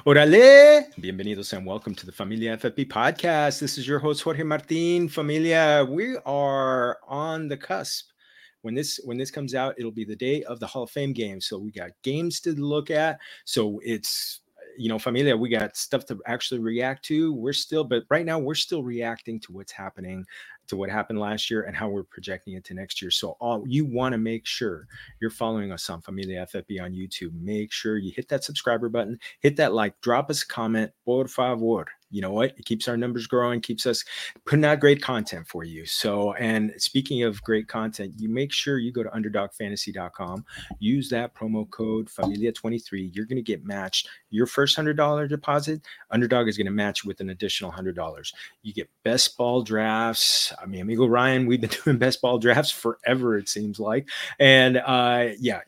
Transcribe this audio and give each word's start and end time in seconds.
Orale! 0.00 0.90
Bienvenidos 0.98 1.52
and 1.52 1.64
welcome 1.64 1.94
to 1.94 2.06
the 2.06 2.12
Familia 2.12 2.56
FFB 2.56 2.88
podcast. 2.88 3.60
This 3.60 3.78
is 3.78 3.86
your 3.86 3.98
host 3.98 4.22
Jorge 4.22 4.42
Martin. 4.42 5.08
Familia, 5.08 5.86
we 5.88 6.16
are 6.24 6.98
on 7.06 7.46
the 7.46 7.56
cusp. 7.56 8.10
When 8.62 8.74
this 8.74 8.98
when 9.04 9.16
this 9.16 9.30
comes 9.30 9.54
out, 9.54 9.74
it'll 9.78 9.92
be 9.92 10.04
the 10.04 10.16
day 10.16 10.42
of 10.44 10.58
the 10.60 10.66
Hall 10.66 10.84
of 10.84 10.90
Fame 10.90 11.12
game. 11.12 11.40
So 11.40 11.58
we 11.58 11.70
got 11.70 11.90
games 12.02 12.40
to 12.40 12.52
look 12.52 12.90
at. 12.90 13.20
So 13.44 13.80
it's 13.84 14.40
you 14.78 14.88
know, 14.88 14.98
Familia, 14.98 15.36
we 15.36 15.50
got 15.50 15.76
stuff 15.76 16.06
to 16.06 16.18
actually 16.26 16.60
react 16.60 17.04
to. 17.04 17.34
We're 17.34 17.52
still, 17.52 17.84
but 17.84 18.04
right 18.08 18.24
now 18.24 18.38
we're 18.38 18.54
still 18.54 18.82
reacting 18.82 19.38
to 19.40 19.52
what's 19.52 19.72
happening 19.72 20.24
to 20.68 20.76
what 20.76 20.90
happened 20.90 21.18
last 21.18 21.50
year 21.50 21.62
and 21.62 21.76
how 21.76 21.88
we're 21.88 22.02
projecting 22.02 22.54
it 22.54 22.64
to 22.64 22.74
next 22.74 23.02
year. 23.02 23.10
So 23.10 23.36
all 23.40 23.64
you 23.66 23.84
want 23.84 24.12
to 24.12 24.18
make 24.18 24.46
sure 24.46 24.86
you're 25.20 25.30
following 25.30 25.72
us 25.72 25.88
on 25.90 26.00
Familia 26.00 26.46
FFB 26.52 26.82
on 26.82 26.92
YouTube. 26.92 27.32
Make 27.40 27.72
sure 27.72 27.98
you 27.98 28.12
hit 28.14 28.28
that 28.28 28.44
subscriber 28.44 28.88
button, 28.88 29.18
hit 29.40 29.56
that 29.56 29.72
like, 29.74 30.00
drop 30.00 30.30
us 30.30 30.42
a 30.42 30.46
comment, 30.46 30.92
por 31.04 31.28
favor 31.28 31.86
you 32.12 32.20
know 32.20 32.30
what? 32.30 32.52
It 32.58 32.66
keeps 32.66 32.86
our 32.86 32.96
numbers 32.96 33.26
growing, 33.26 33.60
keeps 33.60 33.86
us 33.86 34.04
putting 34.44 34.64
out 34.64 34.80
great 34.80 35.02
content 35.02 35.48
for 35.48 35.64
you. 35.64 35.86
So, 35.86 36.34
and 36.34 36.72
speaking 36.76 37.22
of 37.22 37.42
great 37.42 37.68
content, 37.68 38.12
you 38.18 38.28
make 38.28 38.52
sure 38.52 38.78
you 38.78 38.92
go 38.92 39.02
to 39.02 39.08
underdogfantasy.com, 39.08 40.44
use 40.78 41.08
that 41.08 41.34
promo 41.34 41.68
code 41.70 42.08
Familia23. 42.08 43.14
You're 43.14 43.24
going 43.24 43.36
to 43.36 43.42
get 43.42 43.64
matched 43.64 44.08
your 44.30 44.46
first 44.46 44.76
$100 44.76 45.28
deposit. 45.28 45.80
Underdog 46.10 46.48
is 46.48 46.56
going 46.56 46.66
to 46.66 46.72
match 46.72 47.04
with 47.04 47.20
an 47.20 47.30
additional 47.30 47.72
$100. 47.72 48.32
You 48.62 48.74
get 48.74 48.90
best 49.04 49.36
ball 49.38 49.62
drafts. 49.62 50.52
I 50.62 50.66
mean, 50.66 50.82
amigo 50.82 51.06
Ryan, 51.06 51.46
we've 51.46 51.60
been 51.60 51.70
doing 51.84 51.96
best 51.96 52.20
ball 52.20 52.38
drafts 52.38 52.70
forever, 52.70 53.38
it 53.38 53.48
seems 53.48 53.80
like. 53.80 54.08
And 54.38 54.76
uh, 54.76 55.30
yeah, 55.38 55.60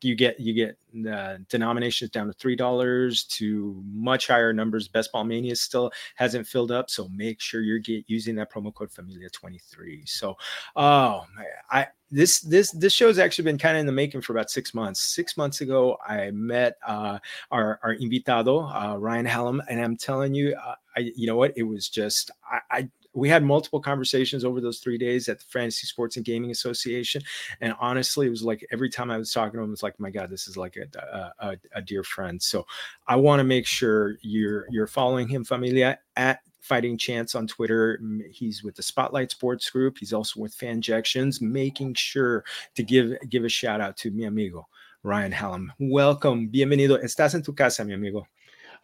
you 0.00 0.14
get 0.14 0.38
you 0.40 0.52
get 0.52 0.78
uh, 1.10 1.38
denominations 1.48 2.10
down 2.10 2.26
to 2.26 2.32
three 2.32 2.56
dollars 2.56 3.24
to 3.24 3.82
much 3.92 4.26
higher 4.26 4.52
numbers. 4.52 4.88
Best 4.88 5.12
Ball 5.12 5.24
Mania 5.24 5.56
still 5.56 5.90
hasn't 6.14 6.46
filled 6.46 6.72
up, 6.72 6.90
so 6.90 7.08
make 7.14 7.40
sure 7.40 7.60
you're 7.60 7.78
get 7.78 8.04
using 8.06 8.34
that 8.36 8.52
promo 8.52 8.72
code 8.74 8.90
Familia 8.90 9.28
twenty 9.30 9.58
three. 9.58 10.04
So, 10.06 10.36
oh, 10.76 11.24
I 11.70 11.86
this 12.10 12.40
this 12.40 12.70
this 12.70 12.92
show's 12.92 13.18
actually 13.18 13.44
been 13.44 13.58
kind 13.58 13.76
of 13.76 13.80
in 13.80 13.86
the 13.86 13.92
making 13.92 14.20
for 14.20 14.32
about 14.32 14.50
six 14.50 14.74
months. 14.74 15.00
Six 15.00 15.36
months 15.36 15.60
ago, 15.60 15.96
I 16.06 16.30
met 16.30 16.76
uh, 16.86 17.18
our 17.50 17.80
our 17.82 17.94
invitado 17.94 18.60
uh, 18.60 18.96
Ryan 18.96 19.26
Hallam, 19.26 19.62
and 19.68 19.80
I'm 19.80 19.96
telling 19.96 20.34
you, 20.34 20.54
uh, 20.54 20.74
I 20.96 21.12
you 21.14 21.26
know 21.26 21.36
what, 21.36 21.52
it 21.56 21.64
was 21.64 21.88
just 21.88 22.30
I, 22.50 22.60
I 22.70 22.88
we 23.16 23.28
had 23.28 23.42
multiple 23.42 23.80
conversations 23.80 24.44
over 24.44 24.60
those 24.60 24.78
three 24.78 24.98
days 24.98 25.28
at 25.28 25.38
the 25.38 25.44
Fantasy 25.46 25.86
Sports 25.86 26.16
and 26.16 26.24
Gaming 26.24 26.50
Association, 26.50 27.22
and 27.60 27.74
honestly, 27.80 28.26
it 28.26 28.30
was 28.30 28.42
like 28.42 28.66
every 28.70 28.90
time 28.90 29.10
I 29.10 29.18
was 29.18 29.32
talking 29.32 29.58
to 29.58 29.64
him, 29.64 29.72
it's 29.72 29.82
like, 29.82 29.98
my 29.98 30.10
God, 30.10 30.30
this 30.30 30.46
is 30.46 30.56
like 30.56 30.76
a, 30.76 31.32
a, 31.40 31.56
a 31.74 31.82
dear 31.82 32.04
friend. 32.04 32.40
So 32.42 32.66
I 33.06 33.16
want 33.16 33.40
to 33.40 33.44
make 33.44 33.66
sure 33.66 34.16
you're 34.22 34.66
you're 34.70 34.86
following 34.86 35.28
him, 35.28 35.44
Familia, 35.44 35.98
at 36.16 36.40
Fighting 36.60 36.98
Chance 36.98 37.34
on 37.34 37.46
Twitter. 37.46 38.00
He's 38.30 38.62
with 38.62 38.74
the 38.74 38.82
Spotlight 38.82 39.30
Sports 39.30 39.70
Group. 39.70 39.96
He's 39.98 40.12
also 40.12 40.40
with 40.40 40.56
Fanjections, 40.56 41.40
making 41.40 41.94
sure 41.94 42.44
to 42.74 42.82
give 42.82 43.16
give 43.28 43.44
a 43.44 43.48
shout 43.48 43.80
out 43.80 43.96
to 43.98 44.10
mi 44.10 44.24
amigo 44.24 44.68
Ryan 45.02 45.32
Hallam. 45.32 45.72
Welcome, 45.78 46.48
bienvenido. 46.48 47.00
Estás 47.02 47.34
en 47.34 47.42
tu 47.42 47.54
casa, 47.54 47.84
mi 47.84 47.94
amigo. 47.94 48.26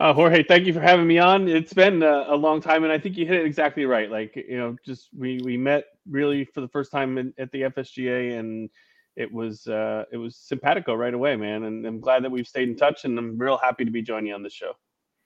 Uh, 0.03 0.12
Jorge, 0.12 0.42
thank 0.42 0.67
you 0.67 0.72
for 0.72 0.81
having 0.81 1.06
me 1.06 1.20
on. 1.20 1.47
It's 1.47 1.72
been 1.72 2.03
a, 2.03 2.25
a, 2.27 2.34
long 2.34 2.61
time, 2.61 2.83
and 2.83 2.92
I 2.92 2.98
think 2.98 3.17
you 3.17 3.25
hit 3.25 3.36
it 3.36 3.47
exactly 3.47 3.84
right. 3.84 4.11
Like 4.11 4.34
you 4.34 4.59
know, 4.59 4.77
just 4.84 5.11
we 5.17 5.41
we 5.44 5.56
met 5.56 5.84
really 6.11 6.44
for 6.44 6.61
the 6.61 6.67
first 6.67 6.91
time 6.91 7.19
in, 7.19 7.33
at 7.39 7.53
the 7.53 7.62
FSGA, 7.62 8.36
and 8.36 8.69
it 9.14 9.33
was 9.33 9.69
uh, 9.69 10.03
it 10.11 10.17
was 10.17 10.34
simpatico 10.34 10.97
right 10.97 11.14
away, 11.14 11.36
man. 11.36 11.62
And 11.62 11.86
I'm 11.86 12.00
glad 12.00 12.25
that 12.25 12.33
we've 12.33 12.48
stayed 12.48 12.69
in 12.69 12.75
touch, 12.75 13.05
and 13.05 13.17
I'm 13.17 13.39
real 13.39 13.56
happy 13.56 13.84
to 13.84 13.92
be 13.92 14.03
joining 14.03 14.27
you 14.27 14.34
on 14.34 14.42
this 14.42 14.53
show. 14.53 14.72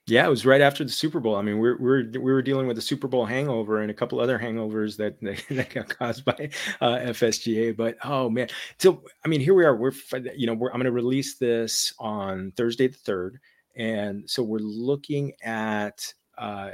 Yeah, 0.08 0.26
it 0.26 0.28
was 0.28 0.44
right 0.44 0.60
after 0.60 0.84
the 0.84 0.90
Super 0.90 1.20
Bowl. 1.20 1.36
I 1.36 1.40
mean, 1.40 1.58
we're 1.58 1.78
we're 1.78 2.10
we 2.10 2.30
were 2.30 2.42
dealing 2.42 2.66
with 2.66 2.76
the 2.76 2.82
Super 2.82 3.08
Bowl 3.08 3.24
hangover 3.24 3.80
and 3.80 3.90
a 3.90 3.94
couple 3.94 4.20
other 4.20 4.38
hangovers 4.38 4.98
that 4.98 5.18
that, 5.22 5.42
that 5.52 5.70
got 5.70 5.88
caused 5.88 6.26
by 6.26 6.50
uh, 6.82 6.98
FSGA. 6.98 7.74
But 7.74 7.96
oh 8.04 8.28
man, 8.28 8.48
so 8.78 9.02
I 9.24 9.28
mean, 9.28 9.40
here 9.40 9.54
we 9.54 9.64
are. 9.64 9.74
We're 9.74 9.92
you 10.36 10.46
know 10.46 10.52
we're, 10.52 10.68
I'm 10.68 10.74
going 10.74 10.84
to 10.84 10.92
release 10.92 11.38
this 11.38 11.94
on 11.98 12.52
Thursday 12.58 12.88
the 12.88 12.98
third 12.98 13.40
and 13.76 14.28
so 14.28 14.42
we're 14.42 14.58
looking 14.58 15.32
at 15.42 16.12
uh, 16.38 16.70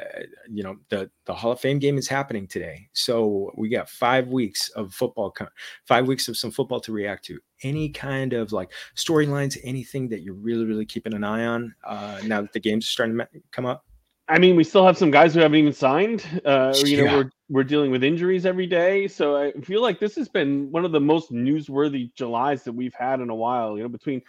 you 0.51 0.63
know 0.63 0.77
the 0.89 1.11
the 1.27 1.35
Hall 1.35 1.53
of 1.53 1.61
Fame 1.61 1.79
game 1.79 1.97
is 1.97 2.09
happening 2.09 2.49
today, 2.49 2.89
so 2.93 3.53
we 3.57 3.69
got 3.69 3.89
five 3.89 4.29
weeks 4.29 4.69
of 4.71 4.93
football, 4.93 5.35
five 5.87 6.07
weeks 6.09 6.29
of 6.29 6.37
some 6.37 6.51
football 6.51 6.81
to 6.81 6.93
react 6.93 7.25
to. 7.27 7.39
Any 7.63 7.91
kind 7.91 8.33
of 8.33 8.51
like 8.51 8.73
storylines, 8.97 9.57
anything 9.63 10.09
that 10.09 10.23
you're 10.23 10.35
really 10.35 10.65
really 10.65 10.87
keeping 10.87 11.15
an 11.15 11.23
eye 11.23 11.47
on 11.47 11.75
uh, 11.85 12.21
now 12.25 12.41
that 12.41 12.53
the 12.53 12.61
games 12.61 12.87
are 12.87 12.91
starting 12.91 13.19
to 13.19 13.29
come 13.53 13.67
up. 13.67 13.85
I 14.29 14.39
mean, 14.39 14.57
we 14.57 14.65
still 14.65 14.87
have 14.87 14.97
some 14.97 15.11
guys 15.11 15.35
who 15.35 15.41
haven't 15.41 15.59
even 15.59 15.73
signed. 15.73 16.25
Uh, 16.45 16.75
you 16.79 16.97
know, 16.97 17.05
yeah. 17.05 17.17
we're 17.17 17.31
we're 17.51 17.65
dealing 17.65 17.91
with 17.91 18.03
injuries 18.03 18.47
every 18.47 18.67
day, 18.67 19.07
so 19.07 19.37
I 19.37 19.53
feel 19.61 19.83
like 19.83 20.01
this 20.01 20.17
has 20.17 20.29
been 20.29 20.71
one 20.73 20.85
of 20.85 20.93
the 20.93 21.01
most 21.01 21.31
newsworthy 21.31 22.13
Julys 22.15 22.63
that 22.65 22.73
we've 22.73 22.95
had 22.95 23.21
in 23.21 23.31
a 23.31 23.35
while. 23.35 23.77
You 23.77 23.85
know, 23.85 23.89
between 23.89 24.23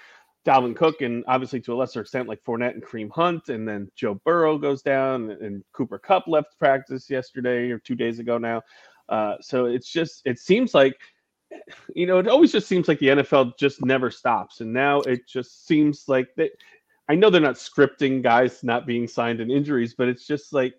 Dalvin 0.45 0.75
Cook 0.75 1.01
and 1.01 1.23
obviously 1.27 1.61
to 1.61 1.73
a 1.73 1.75
lesser 1.75 2.01
extent 2.01 2.27
like 2.27 2.43
Fournette 2.43 2.73
and 2.73 2.83
Kareem 2.83 3.09
Hunt, 3.11 3.49
and 3.49 3.67
then 3.67 3.89
Joe 3.95 4.19
Burrow 4.25 4.57
goes 4.57 4.81
down, 4.81 5.31
and 5.31 5.63
Cooper 5.71 5.97
Kupp 5.97 6.27
left 6.27 6.59
practice 6.59 7.09
yesterday 7.09 7.71
or 7.71 7.79
two 7.79 7.95
days 7.95 8.19
ago 8.19 8.37
now. 8.37 8.61
Uh, 9.09 9.35
so 9.41 9.65
it's 9.65 9.91
just 9.91 10.21
it 10.25 10.39
seems 10.39 10.73
like 10.73 10.97
you 11.95 12.05
know 12.05 12.19
it 12.19 12.27
always 12.27 12.51
just 12.51 12.67
seems 12.67 12.87
like 12.87 12.99
the 12.99 13.07
NFL 13.07 13.57
just 13.57 13.85
never 13.85 14.11
stops, 14.11 14.61
and 14.61 14.73
now 14.73 15.01
it 15.01 15.27
just 15.27 15.65
seems 15.65 16.05
like 16.07 16.27
that. 16.37 16.51
I 17.09 17.15
know 17.15 17.29
they're 17.29 17.41
not 17.41 17.55
scripting 17.55 18.23
guys 18.23 18.63
not 18.63 18.87
being 18.87 19.07
signed 19.07 19.41
and 19.41 19.51
injuries, 19.51 19.93
but 19.93 20.07
it's 20.07 20.25
just 20.25 20.53
like 20.53 20.73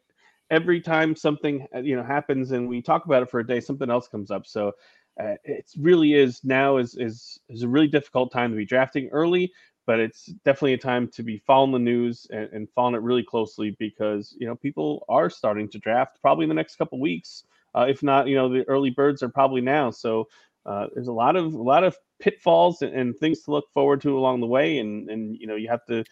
every 0.51 0.81
time 0.81 1.17
something 1.17 1.67
you 1.83 1.97
know 1.97 2.03
happens 2.03 2.51
and 2.51 2.69
we 2.69 2.83
talk 2.83 3.07
about 3.07 3.23
it 3.23 3.31
for 3.31 3.41
a 3.41 3.47
day, 3.47 3.61
something 3.61 3.91
else 3.91 4.09
comes 4.09 4.31
up. 4.31 4.47
So 4.47 4.73
uh, 5.21 5.35
it 5.45 5.71
really 5.79 6.15
is 6.15 6.43
now 6.45 6.77
is 6.77 6.97
is 6.97 7.39
is 7.49 7.63
a 7.63 7.69
really 7.69 7.87
difficult 7.87 8.33
time 8.33 8.51
to 8.51 8.57
be 8.57 8.65
drafting 8.65 9.09
early, 9.11 9.53
but 9.87 10.01
it's 10.01 10.27
definitely 10.45 10.73
a 10.73 10.79
time 10.79 11.09
to 11.09 11.23
be 11.23 11.39
following 11.39 11.73
the 11.73 11.79
news 11.79 12.27
and, 12.31 12.49
and 12.53 12.69
following 12.75 12.97
it 12.97 13.03
really 13.03 13.23
closely 13.23 13.77
because 13.79 14.35
you 14.39 14.47
know 14.47 14.57
people 14.57 15.05
are 15.09 15.31
starting 15.31 15.69
to 15.69 15.79
draft 15.79 16.21
probably 16.21 16.45
in 16.45 16.49
the 16.49 16.55
next 16.55 16.77
couple 16.77 16.99
weeks. 17.01 17.45
Uh, 17.77 17.87
if 17.89 18.03
not, 18.03 18.27
you 18.27 18.35
know 18.35 18.49
the 18.49 18.65
early 18.69 18.91
birds 18.91 19.23
are 19.23 19.29
probably 19.29 19.61
now. 19.61 19.91
So 19.91 20.29
uh, 20.67 20.89
there's 20.95 21.09
a 21.09 21.13
lot 21.13 21.37
of 21.37 21.55
a 21.55 21.63
lot 21.63 21.85
of 21.85 21.97
pitfalls 22.19 22.83
and, 22.83 22.95
and, 22.95 23.19
things 23.19 23.41
to 23.43 23.51
look 23.51 23.71
forward 23.73 24.01
to 24.01 24.17
along 24.17 24.41
the 24.41 24.47
way, 24.47 24.79
and 24.79 25.09
and 25.11 25.37
you 25.37 25.47
know 25.47 25.57
you 25.57 25.69
have 25.69 25.85
to 25.87 26.05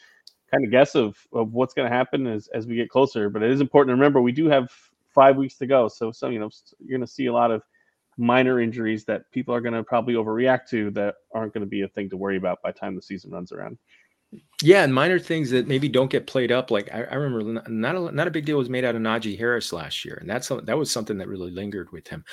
kind 0.51 0.65
of 0.65 0.71
guess 0.71 0.95
of 0.95 1.17
of 1.33 1.53
what's 1.55 1.75
going 1.75 1.91
to 1.91 1.97
happen 1.97 2.27
as 2.29 2.49
as 2.49 2.67
we 2.67 2.77
get 2.77 2.91
closer. 2.91 3.29
But 3.31 3.43
it 3.43 3.51
is 3.51 3.61
important 3.61 3.91
to 3.91 3.95
remember 3.95 4.21
we 4.21 4.33
do 4.33 4.49
have 4.49 4.71
five 5.09 5.37
weeks 5.37 5.57
to 5.59 5.67
go, 5.67 5.89
so 5.89 6.13
so 6.13 6.29
you 6.29 6.39
know 6.39 6.51
you're 6.79 6.99
going 6.99 7.07
to 7.07 7.13
see 7.13 7.27
a 7.27 7.33
lot 7.33 7.51
of 7.51 7.63
minor 8.17 8.61
injuries 8.61 9.05
that 9.07 9.31
people 9.31 9.55
are 9.55 9.61
going 9.61 9.75
to 9.75 9.83
probably 9.83 10.15
overreact 10.15 10.69
to 10.71 10.91
that 10.93 11.17
aren't 11.35 11.55
going 11.55 11.63
to 11.63 11.71
be 11.71 11.83
a 11.83 11.89
thing 11.89 12.11
to 12.11 12.17
worry 12.17 12.37
about 12.37 12.63
by 12.63 12.73
time 12.73 12.95
the 12.95 13.03
season 13.03 13.31
runs 13.31 13.53
around. 13.53 13.79
Yeah, 14.63 14.85
and 14.85 14.95
minor 14.95 15.19
things 15.19 15.51
that 15.51 15.67
maybe 15.69 15.89
don't 15.89 16.11
get 16.11 16.27
played 16.27 16.53
up. 16.53 16.71
Like 16.71 16.93
I, 16.93 17.03
I 17.03 17.15
remember, 17.15 17.69
not 17.69 17.97
a, 17.97 18.13
not 18.13 18.29
a 18.29 18.31
big 18.31 18.47
deal 18.47 18.57
was 18.57 18.71
made 18.71 18.85
out 18.85 18.95
of 18.95 19.03
Najee 19.03 19.37
Harris 19.37 19.73
last 19.73 20.05
year, 20.05 20.17
and 20.21 20.31
that's 20.31 20.49
that 20.49 20.79
was 20.79 20.91
something 20.91 21.19
that 21.19 21.29
really 21.29 21.51
lingered 21.51 21.93
with 21.93 22.09
him. 22.09 22.25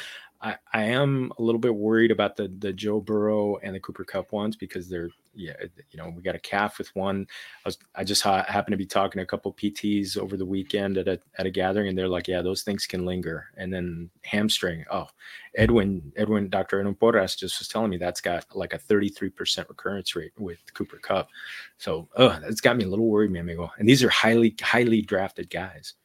I, 0.42 0.56
I 0.72 0.84
am 0.84 1.34
a 1.38 1.42
little 1.42 1.60
bit 1.60 1.76
worried 1.76 2.12
about 2.12 2.38
the 2.38 2.48
the 2.60 2.72
Joe 2.72 3.02
Burrow 3.02 3.58
and 3.58 3.76
the 3.76 3.80
Cooper 3.80 4.06
Kupp 4.06 4.32
ones 4.32 4.56
because 4.56 4.88
they're 4.88 5.10
yeah 5.36 5.54
you 5.92 5.98
know 5.98 6.14
we 6.16 6.22
got 6.22 6.36
a 6.36 6.40
calf 6.40 6.78
with 6.78 6.96
one. 6.96 7.28
I 7.66 7.68
was 7.68 7.78
I 7.96 8.04
just 8.06 8.22
ha- 8.22 8.46
happened 8.48 8.74
to 8.74 8.78
be 8.78 8.86
talking 8.86 9.20
to 9.20 9.24
a 9.24 9.28
couple 9.28 9.52
PTs 9.54 10.18
over 10.18 10.38
the 10.38 10.46
weekend 10.46 10.98
at 10.98 11.10
a 11.10 11.20
at 11.38 11.46
a 11.46 11.50
gathering 11.50 11.90
and 11.90 11.98
they're 11.98 12.08
like 12.08 12.30
yeah 12.30 12.42
those 12.42 12.64
things 12.64 12.88
can 12.88 13.06
linger 13.06 13.50
and 13.58 13.74
then 13.74 14.10
hamstring 14.24 14.86
oh 14.90 15.08
Edwin 15.56 16.12
Edwin 16.16 16.50
Dr. 16.50 16.80
Edwin 16.80 16.96
Porras 16.96 17.36
just 17.36 17.60
was 17.60 17.68
telling 17.68 17.90
me 17.90 17.98
that's 17.98 18.22
got 18.22 18.46
like 18.56 18.74
a 18.74 18.80
33% 18.80 19.68
recurrence 19.68 20.16
rate 20.16 20.32
with 20.38 20.60
Cooper 20.74 21.00
Kupp, 21.00 21.30
so 21.78 22.08
oh 22.16 22.40
that's 22.42 22.62
got 22.62 22.78
me 22.78 22.86
a 22.86 22.90
little 22.90 23.08
worried 23.08 23.32
mi 23.32 23.40
amigo 23.40 23.70
and 23.78 23.90
these 23.90 24.04
are 24.04 24.10
highly 24.10 24.56
highly 24.62 25.02
drafted 25.02 25.50
guys. 25.50 25.96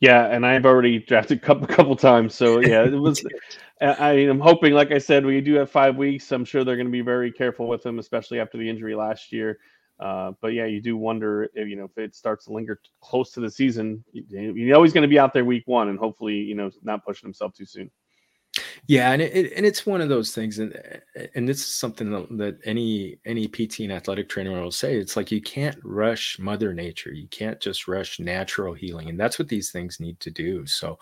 Yeah, 0.00 0.26
and 0.26 0.46
I've 0.46 0.64
already 0.64 1.00
drafted 1.00 1.38
a 1.38 1.40
couple, 1.40 1.66
couple 1.74 1.96
times. 1.96 2.34
So 2.34 2.60
yeah, 2.60 2.84
it 2.84 2.92
was. 2.92 3.22
I 3.80 4.10
am 4.12 4.40
hoping, 4.40 4.72
like 4.72 4.90
I 4.90 4.98
said, 4.98 5.24
we 5.24 5.40
do 5.40 5.54
have 5.54 5.70
five 5.70 5.96
weeks. 5.96 6.32
I'm 6.32 6.44
sure 6.44 6.64
they're 6.64 6.76
going 6.76 6.88
to 6.88 6.92
be 6.92 7.00
very 7.00 7.30
careful 7.30 7.68
with 7.68 7.86
him, 7.86 8.00
especially 8.00 8.40
after 8.40 8.58
the 8.58 8.68
injury 8.68 8.96
last 8.96 9.32
year. 9.32 9.58
Uh, 10.00 10.32
but 10.40 10.48
yeah, 10.48 10.64
you 10.64 10.80
do 10.80 10.96
wonder 10.96 11.48
if 11.54 11.68
you 11.68 11.76
know 11.76 11.84
if 11.84 11.96
it 11.96 12.14
starts 12.14 12.46
to 12.46 12.52
linger 12.52 12.80
close 13.00 13.32
to 13.32 13.40
the 13.40 13.50
season. 13.50 14.04
You, 14.12 14.52
you 14.54 14.68
know 14.68 14.82
he's 14.82 14.92
going 14.92 15.02
to 15.02 15.08
be 15.08 15.18
out 15.18 15.32
there 15.32 15.44
week 15.44 15.64
one, 15.66 15.88
and 15.88 15.98
hopefully, 15.98 16.34
you 16.34 16.54
know, 16.54 16.70
not 16.82 17.04
pushing 17.04 17.26
himself 17.26 17.52
too 17.54 17.64
soon. 17.64 17.90
Yeah, 18.90 19.12
and 19.12 19.20
it, 19.20 19.52
and 19.54 19.66
it's 19.66 19.84
one 19.84 20.00
of 20.00 20.08
those 20.08 20.32
things, 20.34 20.58
and 20.58 20.72
and 21.34 21.46
this 21.46 21.58
is 21.58 21.66
something 21.74 22.10
that, 22.38 22.58
any 22.64 23.18
any 23.26 23.46
PT 23.46 23.80
and 23.80 23.92
athletic 23.92 24.30
trainer 24.30 24.62
will 24.62 24.70
say. 24.70 24.96
It's 24.96 25.14
like 25.14 25.30
you 25.30 25.42
can't 25.42 25.76
rush 25.84 26.38
Mother 26.38 26.72
Nature. 26.72 27.12
You 27.12 27.28
can't 27.28 27.60
just 27.60 27.86
rush 27.86 28.18
natural 28.18 28.72
healing, 28.72 29.10
and 29.10 29.20
that's 29.20 29.38
what 29.38 29.48
these 29.48 29.70
things 29.70 30.00
need 30.00 30.18
to 30.20 30.30
do. 30.30 30.64
So, 30.66 30.98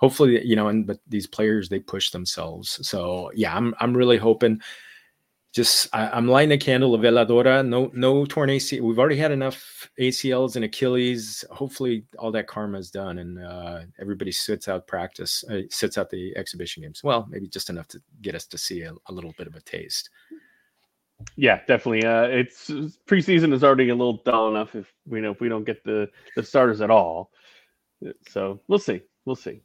hopefully, 0.00 0.44
you 0.46 0.54
know, 0.54 0.68
and 0.68 0.86
but 0.86 0.98
these 1.08 1.26
players 1.26 1.70
they 1.70 1.80
push 1.80 2.10
themselves. 2.10 2.86
So 2.86 3.30
yeah, 3.34 3.56
I'm 3.56 3.74
I'm 3.80 3.96
really 3.96 4.18
hoping 4.18 4.60
just 5.52 5.88
I, 5.92 6.16
am 6.16 6.28
lighting 6.28 6.52
a 6.52 6.58
candle 6.58 6.94
of 6.94 7.00
veladora. 7.00 7.66
No, 7.66 7.90
no 7.92 8.24
torn 8.24 8.50
ACL. 8.50 8.82
We've 8.82 8.98
already 8.98 9.16
had 9.16 9.32
enough 9.32 9.90
ACLs 9.98 10.56
and 10.56 10.64
Achilles. 10.64 11.44
Hopefully, 11.50 12.04
all 12.18 12.30
that 12.32 12.46
karma 12.46 12.78
is 12.78 12.90
done, 12.90 13.18
and 13.18 13.42
uh, 13.42 13.80
everybody 14.00 14.30
sits 14.30 14.68
out 14.68 14.86
practice, 14.86 15.42
uh, 15.50 15.62
sits 15.68 15.98
out 15.98 16.08
the 16.10 16.36
exhibition 16.36 16.82
games. 16.82 17.02
Well, 17.02 17.26
maybe 17.28 17.48
just 17.48 17.68
enough 17.68 17.88
to 17.88 18.02
get 18.22 18.34
us 18.34 18.46
to 18.46 18.58
see 18.58 18.82
a, 18.82 18.92
a 19.06 19.12
little 19.12 19.34
bit 19.36 19.48
of 19.48 19.56
a 19.56 19.60
taste. 19.62 20.10
Yeah, 21.36 21.60
definitely. 21.66 22.04
Uh, 22.04 22.22
it's 22.24 22.70
preseason 23.06 23.52
is 23.52 23.64
already 23.64 23.88
a 23.88 23.94
little 23.94 24.22
dull 24.24 24.48
enough 24.48 24.74
if 24.74 24.92
we 25.06 25.20
know 25.20 25.32
if 25.32 25.40
we 25.40 25.48
don't 25.48 25.64
get 25.64 25.82
the 25.84 26.08
the 26.36 26.42
starters 26.44 26.80
at 26.80 26.90
all. 26.90 27.32
So 28.28 28.60
we'll 28.68 28.78
see. 28.78 29.02
We'll 29.24 29.36
see. 29.36 29.62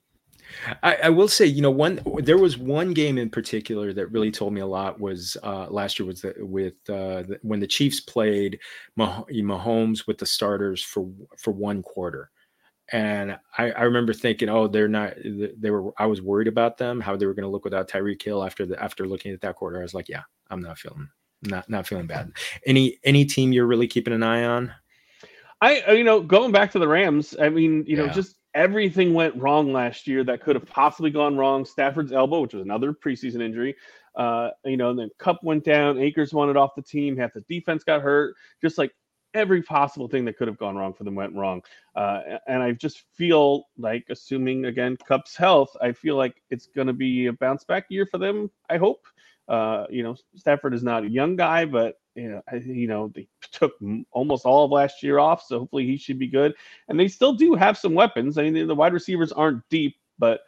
I, 0.83 0.95
I, 1.03 1.09
will 1.09 1.27
say, 1.27 1.45
you 1.45 1.61
know, 1.61 1.71
one 1.71 1.99
there 2.17 2.37
was 2.37 2.57
one 2.57 2.93
game 2.93 3.17
in 3.17 3.29
particular 3.29 3.93
that 3.93 4.07
really 4.07 4.31
told 4.31 4.53
me 4.53 4.61
a 4.61 4.65
lot 4.65 4.99
was 4.99 5.37
uh, 5.43 5.67
last 5.69 5.99
year 5.99 6.07
was 6.07 6.21
the, 6.21 6.33
with 6.39 6.73
uh, 6.89 7.23
the, 7.23 7.39
when 7.41 7.59
the 7.59 7.67
Chiefs 7.67 7.99
played 7.99 8.59
Mah- 8.95 9.23
Mahomes 9.25 10.07
with 10.07 10.17
the 10.17 10.25
starters 10.25 10.81
for 10.81 11.09
for 11.37 11.51
one 11.51 11.83
quarter, 11.83 12.31
and 12.91 13.37
I, 13.57 13.71
I 13.71 13.81
remember 13.83 14.13
thinking, 14.13 14.49
oh, 14.49 14.67
they're 14.67 14.87
not. 14.87 15.13
They 15.23 15.71
were. 15.71 15.91
I 15.97 16.05
was 16.05 16.21
worried 16.21 16.47
about 16.47 16.77
them, 16.77 16.99
how 16.99 17.15
they 17.15 17.25
were 17.25 17.33
going 17.33 17.43
to 17.43 17.49
look 17.49 17.65
without 17.65 17.89
Tyreek 17.89 18.21
Hill 18.21 18.43
after 18.43 18.65
the 18.65 18.81
after 18.81 19.07
looking 19.07 19.33
at 19.33 19.41
that 19.41 19.55
quarter. 19.55 19.79
I 19.79 19.83
was 19.83 19.93
like, 19.93 20.09
yeah, 20.09 20.23
I'm 20.49 20.61
not 20.61 20.77
feeling 20.77 21.09
not 21.43 21.69
not 21.69 21.87
feeling 21.87 22.07
bad. 22.07 22.31
Any 22.65 22.99
any 23.03 23.25
team 23.25 23.51
you're 23.51 23.67
really 23.67 23.87
keeping 23.87 24.13
an 24.13 24.23
eye 24.23 24.43
on? 24.43 24.73
I 25.61 25.91
you 25.93 26.03
know 26.03 26.21
going 26.21 26.51
back 26.51 26.71
to 26.71 26.79
the 26.79 26.87
Rams. 26.87 27.35
I 27.41 27.49
mean, 27.49 27.85
you 27.87 27.97
yeah. 27.97 28.05
know, 28.05 28.13
just 28.13 28.37
everything 28.55 29.13
went 29.13 29.35
wrong 29.35 29.71
last 29.71 30.07
year 30.07 30.23
that 30.23 30.41
could 30.41 30.55
have 30.55 30.65
possibly 30.65 31.11
gone 31.11 31.37
wrong. 31.37 31.65
Stafford's 31.65 32.13
elbow, 32.13 32.39
which 32.39 32.53
was 32.53 32.63
another 32.63 32.93
preseason 32.93 33.43
injury. 33.43 33.75
Uh, 34.15 34.49
you 34.63 34.77
know, 34.77 34.89
and 34.89 34.97
then 34.97 35.09
Kupp 35.19 35.43
went 35.43 35.65
down, 35.65 35.99
Akers 35.99 36.33
wanted 36.33 36.55
off 36.55 36.73
the 36.73 36.81
team, 36.81 37.17
half 37.17 37.33
the 37.33 37.41
defense 37.41 37.83
got 37.83 38.01
hurt. 38.01 38.35
Just 38.61 38.77
like 38.77 38.95
every 39.33 39.61
possible 39.61 40.07
thing 40.07 40.23
that 40.23 40.37
could 40.37 40.47
have 40.47 40.57
gone 40.57 40.77
wrong 40.77 40.93
for 40.93 41.03
them 41.03 41.15
went 41.15 41.35
wrong. 41.35 41.61
Uh, 41.95 42.21
and 42.47 42.63
I 42.63 42.71
just 42.71 43.03
feel 43.13 43.65
like, 43.77 44.05
assuming 44.09 44.65
again 44.65 44.97
Kupp's 45.05 45.35
health, 45.35 45.75
I 45.81 45.91
feel 45.91 46.15
like 46.15 46.41
it's 46.49 46.67
going 46.67 46.87
to 46.87 46.93
be 46.93 47.25
a 47.25 47.33
bounce 47.33 47.65
back 47.65 47.85
year 47.89 48.05
for 48.05 48.17
them. 48.17 48.49
I 48.69 48.77
hope. 48.77 49.05
Uh, 49.47 49.85
you 49.91 50.01
know, 50.01 50.15
Stafford 50.35 50.73
is 50.73 50.81
not 50.81 51.03
a 51.03 51.09
young 51.09 51.35
guy, 51.35 51.65
but 51.65 51.97
you 52.15 52.29
know, 52.29 52.41
you 52.59 52.87
know, 52.87 53.11
they 53.13 53.27
took 53.51 53.73
almost 54.11 54.45
all 54.45 54.65
of 54.65 54.71
last 54.71 55.03
year 55.03 55.19
off, 55.19 55.43
so 55.43 55.59
hopefully 55.59 55.85
he 55.85 55.97
should 55.97 56.19
be 56.19 56.27
good. 56.27 56.53
And 56.87 56.99
they 56.99 57.07
still 57.07 57.33
do 57.33 57.55
have 57.55 57.77
some 57.77 57.93
weapons. 57.93 58.37
I 58.37 58.49
mean, 58.49 58.67
the 58.67 58.75
wide 58.75 58.93
receivers 58.93 59.31
aren't 59.31 59.67
deep, 59.69 59.95
but 60.17 60.41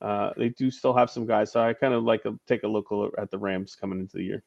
uh, 0.00 0.30
they 0.36 0.50
do 0.50 0.70
still 0.70 0.94
have 0.94 1.10
some 1.10 1.26
guys. 1.26 1.52
So 1.52 1.60
I 1.62 1.72
kind 1.72 1.94
of 1.94 2.04
like 2.04 2.22
to 2.24 2.38
take 2.46 2.62
a 2.62 2.68
look 2.68 2.86
at 3.18 3.30
the 3.30 3.38
Rams 3.38 3.74
coming 3.74 4.00
into 4.00 4.18
the 4.18 4.24
year. 4.24 4.44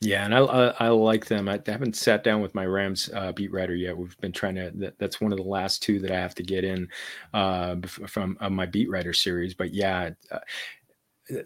Yeah, 0.00 0.24
and 0.24 0.32
I, 0.32 0.38
I, 0.38 0.66
I 0.78 0.88
like 0.90 1.26
them. 1.26 1.48
I 1.48 1.60
haven't 1.66 1.96
sat 1.96 2.22
down 2.22 2.40
with 2.40 2.54
my 2.54 2.64
Rams 2.64 3.10
uh, 3.12 3.32
beat 3.32 3.52
writer 3.52 3.74
yet. 3.74 3.98
We've 3.98 4.16
been 4.18 4.30
trying 4.30 4.54
to. 4.54 4.70
That, 4.76 4.96
that's 4.98 5.20
one 5.20 5.32
of 5.32 5.38
the 5.38 5.44
last 5.44 5.82
two 5.82 5.98
that 6.00 6.12
I 6.12 6.20
have 6.20 6.36
to 6.36 6.44
get 6.44 6.62
in 6.62 6.88
uh, 7.34 7.76
from 7.84 8.36
uh, 8.40 8.48
my 8.48 8.64
beat 8.64 8.88
writer 8.88 9.12
series. 9.12 9.54
But 9.54 9.74
yeah, 9.74 10.10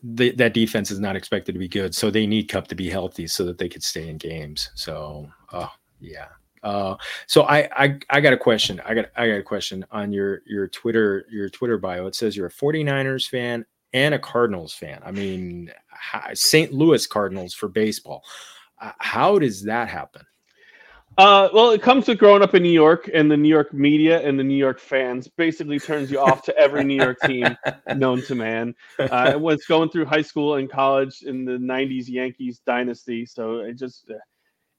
that 0.02 0.54
defense 0.54 0.90
is 0.90 1.00
not 1.00 1.16
expected 1.16 1.52
to 1.52 1.58
be 1.58 1.68
good, 1.68 1.94
so 1.94 2.10
they 2.10 2.26
need 2.26 2.48
Kupp 2.48 2.68
to 2.68 2.74
be 2.74 2.88
healthy 2.88 3.26
so 3.26 3.44
that 3.44 3.58
they 3.58 3.68
could 3.68 3.82
stay 3.82 4.08
in 4.08 4.16
games. 4.18 4.70
So, 4.74 5.28
oh 5.52 5.72
yeah. 6.00 6.28
Uh, 6.62 6.96
so 7.26 7.42
I, 7.42 7.68
I 7.76 7.98
I 8.10 8.20
got 8.20 8.32
a 8.32 8.36
question. 8.36 8.80
I 8.84 8.94
got 8.94 9.06
I 9.16 9.26
got 9.26 9.34
a 9.34 9.42
question 9.42 9.84
on 9.90 10.12
your 10.12 10.42
your 10.46 10.68
Twitter 10.68 11.26
your 11.30 11.48
Twitter 11.48 11.78
bio. 11.78 12.06
It 12.06 12.14
says 12.14 12.36
you're 12.36 12.46
a 12.46 12.50
49ers 12.50 13.28
fan 13.28 13.66
and 13.92 14.14
a 14.14 14.18
Cardinals 14.18 14.72
fan. 14.72 15.00
I 15.04 15.10
mean, 15.10 15.72
St. 16.34 16.72
Louis 16.72 17.06
Cardinals 17.06 17.54
for 17.54 17.68
baseball. 17.68 18.24
Uh, 18.80 18.92
how 18.98 19.38
does 19.38 19.64
that 19.64 19.88
happen? 19.88 20.22
Uh, 21.18 21.48
well, 21.52 21.70
it 21.70 21.82
comes 21.82 22.08
with 22.08 22.18
growing 22.18 22.42
up 22.42 22.54
in 22.54 22.62
New 22.62 22.70
York, 22.70 23.10
and 23.12 23.30
the 23.30 23.36
New 23.36 23.48
York 23.48 23.74
media 23.74 24.26
and 24.26 24.38
the 24.38 24.44
New 24.44 24.56
York 24.56 24.80
fans 24.80 25.28
basically 25.36 25.78
turns 25.78 26.10
you 26.10 26.18
off 26.18 26.42
to 26.42 26.56
every 26.56 26.84
New 26.84 26.96
York 26.96 27.18
team 27.24 27.56
known 27.96 28.22
to 28.22 28.34
man. 28.34 28.74
Uh, 28.98 29.34
was 29.38 29.64
going 29.66 29.90
through 29.90 30.06
high 30.06 30.22
school 30.22 30.54
and 30.56 30.70
college 30.70 31.22
in 31.22 31.44
the 31.44 31.52
'90s 31.52 32.08
Yankees 32.08 32.60
dynasty, 32.66 33.26
so 33.26 33.60
it 33.60 33.74
just. 33.74 34.10
Uh, 34.10 34.14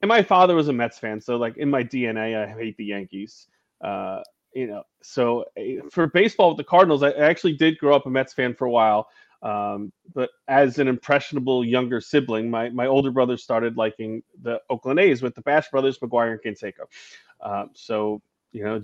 and 0.00 0.08
my 0.08 0.22
father 0.22 0.54
was 0.54 0.68
a 0.68 0.72
Mets 0.72 0.98
fan, 0.98 1.20
so 1.20 1.36
like 1.36 1.56
in 1.56 1.70
my 1.70 1.84
DNA, 1.84 2.36
I 2.36 2.52
hate 2.52 2.76
the 2.76 2.84
Yankees. 2.84 3.46
Uh, 3.82 4.20
you 4.54 4.66
know, 4.66 4.82
so 5.02 5.44
uh, 5.58 5.88
for 5.90 6.06
baseball 6.08 6.50
with 6.50 6.58
the 6.58 6.64
Cardinals, 6.64 7.02
I 7.02 7.10
actually 7.12 7.54
did 7.54 7.78
grow 7.78 7.94
up 7.94 8.06
a 8.06 8.10
Mets 8.10 8.32
fan 8.32 8.54
for 8.54 8.66
a 8.66 8.70
while. 8.70 9.08
Um, 9.44 9.92
but 10.14 10.30
as 10.48 10.78
an 10.78 10.88
impressionable 10.88 11.64
younger 11.64 12.00
sibling, 12.00 12.50
my, 12.50 12.70
my 12.70 12.86
older 12.86 13.10
brother 13.10 13.36
started 13.36 13.76
liking 13.76 14.22
the 14.42 14.60
Oakland 14.70 14.98
A's 14.98 15.22
with 15.22 15.34
the 15.34 15.42
Bash 15.42 15.70
brothers, 15.70 15.98
McGwire 15.98 16.32
and 16.32 16.42
Canseco. 16.42 16.86
Uh, 17.40 17.66
so, 17.74 18.22
you 18.52 18.64
know, 18.64 18.82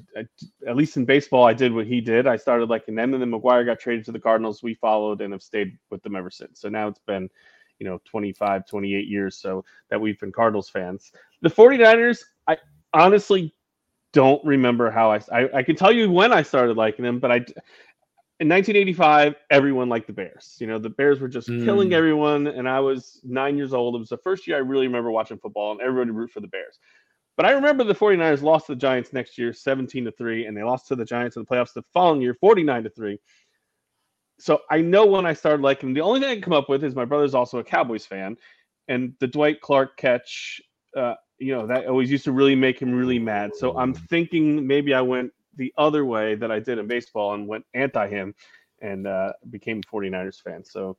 at 0.67 0.77
least 0.77 0.99
in 0.99 1.07
baseball, 1.07 1.45
I 1.45 1.55
did 1.55 1.73
what 1.73 1.87
he 1.87 2.03
did. 2.03 2.27
I 2.27 2.37
started 2.37 2.69
liking 2.69 2.95
them, 2.95 3.15
and 3.15 3.23
then 3.23 3.31
McGwire 3.31 3.65
got 3.65 3.81
traded 3.81 4.05
to 4.07 4.13
the 4.13 4.21
Cardinals. 4.21 4.63
We 4.63 4.75
followed 4.75 5.23
and 5.23 5.33
have 5.33 5.43
stayed 5.43 5.79
with 5.91 6.03
them 6.03 6.15
ever 6.15 6.31
since. 6.31 6.61
So 6.61 6.69
now 6.69 6.89
it's 6.89 7.01
been, 7.07 7.31
you 7.79 7.87
know, 7.87 8.01
25, 8.05 8.67
28 8.67 9.09
years 9.09 9.37
so 9.39 9.65
that 9.89 10.01
we've 10.01 10.21
been 10.21 10.33
Cardinals 10.33 10.69
fans. 10.69 11.11
The 11.41 11.49
49ers, 11.49 12.19
I 12.47 12.59
honestly 12.93 13.55
don't 14.13 14.45
remember 14.45 14.91
how 14.91 15.13
I, 15.13 15.21
I, 15.33 15.49
I 15.59 15.63
can 15.63 15.77
tell 15.77 15.93
you 15.93 16.11
when 16.11 16.33
I 16.33 16.43
started 16.43 16.77
liking 16.77 17.05
them, 17.05 17.21
but 17.21 17.31
I 17.31 17.45
in 18.41 18.49
1985, 18.49 19.35
everyone 19.51 19.91
liked 19.91 20.07
the 20.07 20.15
Bears. 20.15 20.57
You 20.59 20.67
know, 20.67 20.79
the 20.79 20.89
Bears 20.89 21.21
were 21.21 21.29
just 21.29 21.49
mm. 21.49 21.63
killing 21.63 21.93
everyone, 21.93 22.47
and 22.47 22.67
I 22.67 22.81
was 22.81 23.21
nine 23.23 23.59
years 23.59 23.75
old. 23.75 23.95
It 23.95 23.99
was 23.99 24.09
the 24.09 24.17
first 24.17 24.47
year 24.47 24.57
I 24.57 24.61
really 24.61 24.87
remember 24.87 25.11
watching 25.11 25.37
football, 25.37 25.73
and 25.73 25.81
everybody 25.83 26.11
root 26.11 26.31
for 26.31 26.41
the 26.41 26.49
Bears. 26.49 26.79
But 27.37 27.45
I 27.45 27.53
remember 27.53 27.85
the 27.85 27.95
49ers 27.95 28.41
lost 28.41 28.67
to 28.67 28.73
the 28.73 28.81
Giants 28.81 29.13
next 29.13 29.37
year, 29.37 29.53
17 29.53 30.07
to 30.07 30.13
3, 30.13 30.47
and 30.47 30.57
they 30.57 30.63
lost 30.63 30.89
to 30.89 30.97
the 30.97 31.05
Giants 31.05 31.37
in 31.37 31.43
the 31.43 31.47
playoffs 31.47 31.75
the 31.75 31.83
following 31.93 32.23
year, 32.23 32.33
49 32.33 32.85
to 32.85 32.91
3. 32.91 33.19
So 34.39 34.61
I 34.71 34.81
know 34.81 35.05
when 35.05 35.27
I 35.27 35.35
started 35.35 35.63
liking 35.63 35.91
them. 35.91 35.95
The 35.95 36.01
only 36.01 36.21
thing 36.21 36.31
I 36.31 36.35
can 36.35 36.43
come 36.43 36.55
up 36.55 36.71
with 36.71 36.83
is 36.83 36.95
my 36.95 37.05
brother's 37.05 37.35
also 37.35 37.59
a 37.59 37.65
Cowboys 37.65 38.07
fan, 38.07 38.39
and 38.89 39.13
the 39.21 39.27
Dwight 39.27 39.61
Clark 39.61 39.99
catch, 39.99 40.63
uh, 40.97 41.15
you 41.37 41.55
know, 41.55 41.67
that 41.67 41.87
always 41.87 42.11
used 42.11 42.25
to 42.25 42.33
really 42.33 42.55
make 42.55 42.81
him 42.81 42.95
really 42.95 43.19
mad. 43.19 43.55
So 43.55 43.77
I'm 43.77 43.93
thinking 43.93 44.67
maybe 44.67 44.95
I 44.95 45.03
went 45.03 45.31
the 45.57 45.73
other 45.79 46.05
way 46.05 46.35
that 46.37 46.51
I 46.51 46.61
did 46.61 46.79
in 46.79 46.87
baseball 46.87 47.35
and 47.35 47.47
went 47.47 47.65
anti 47.75 48.09
him 48.09 48.35
and 48.81 49.07
uh, 49.07 49.33
became 49.51 49.81
a 49.81 49.95
49ers 49.95 50.41
fan. 50.43 50.65
So 50.65 50.97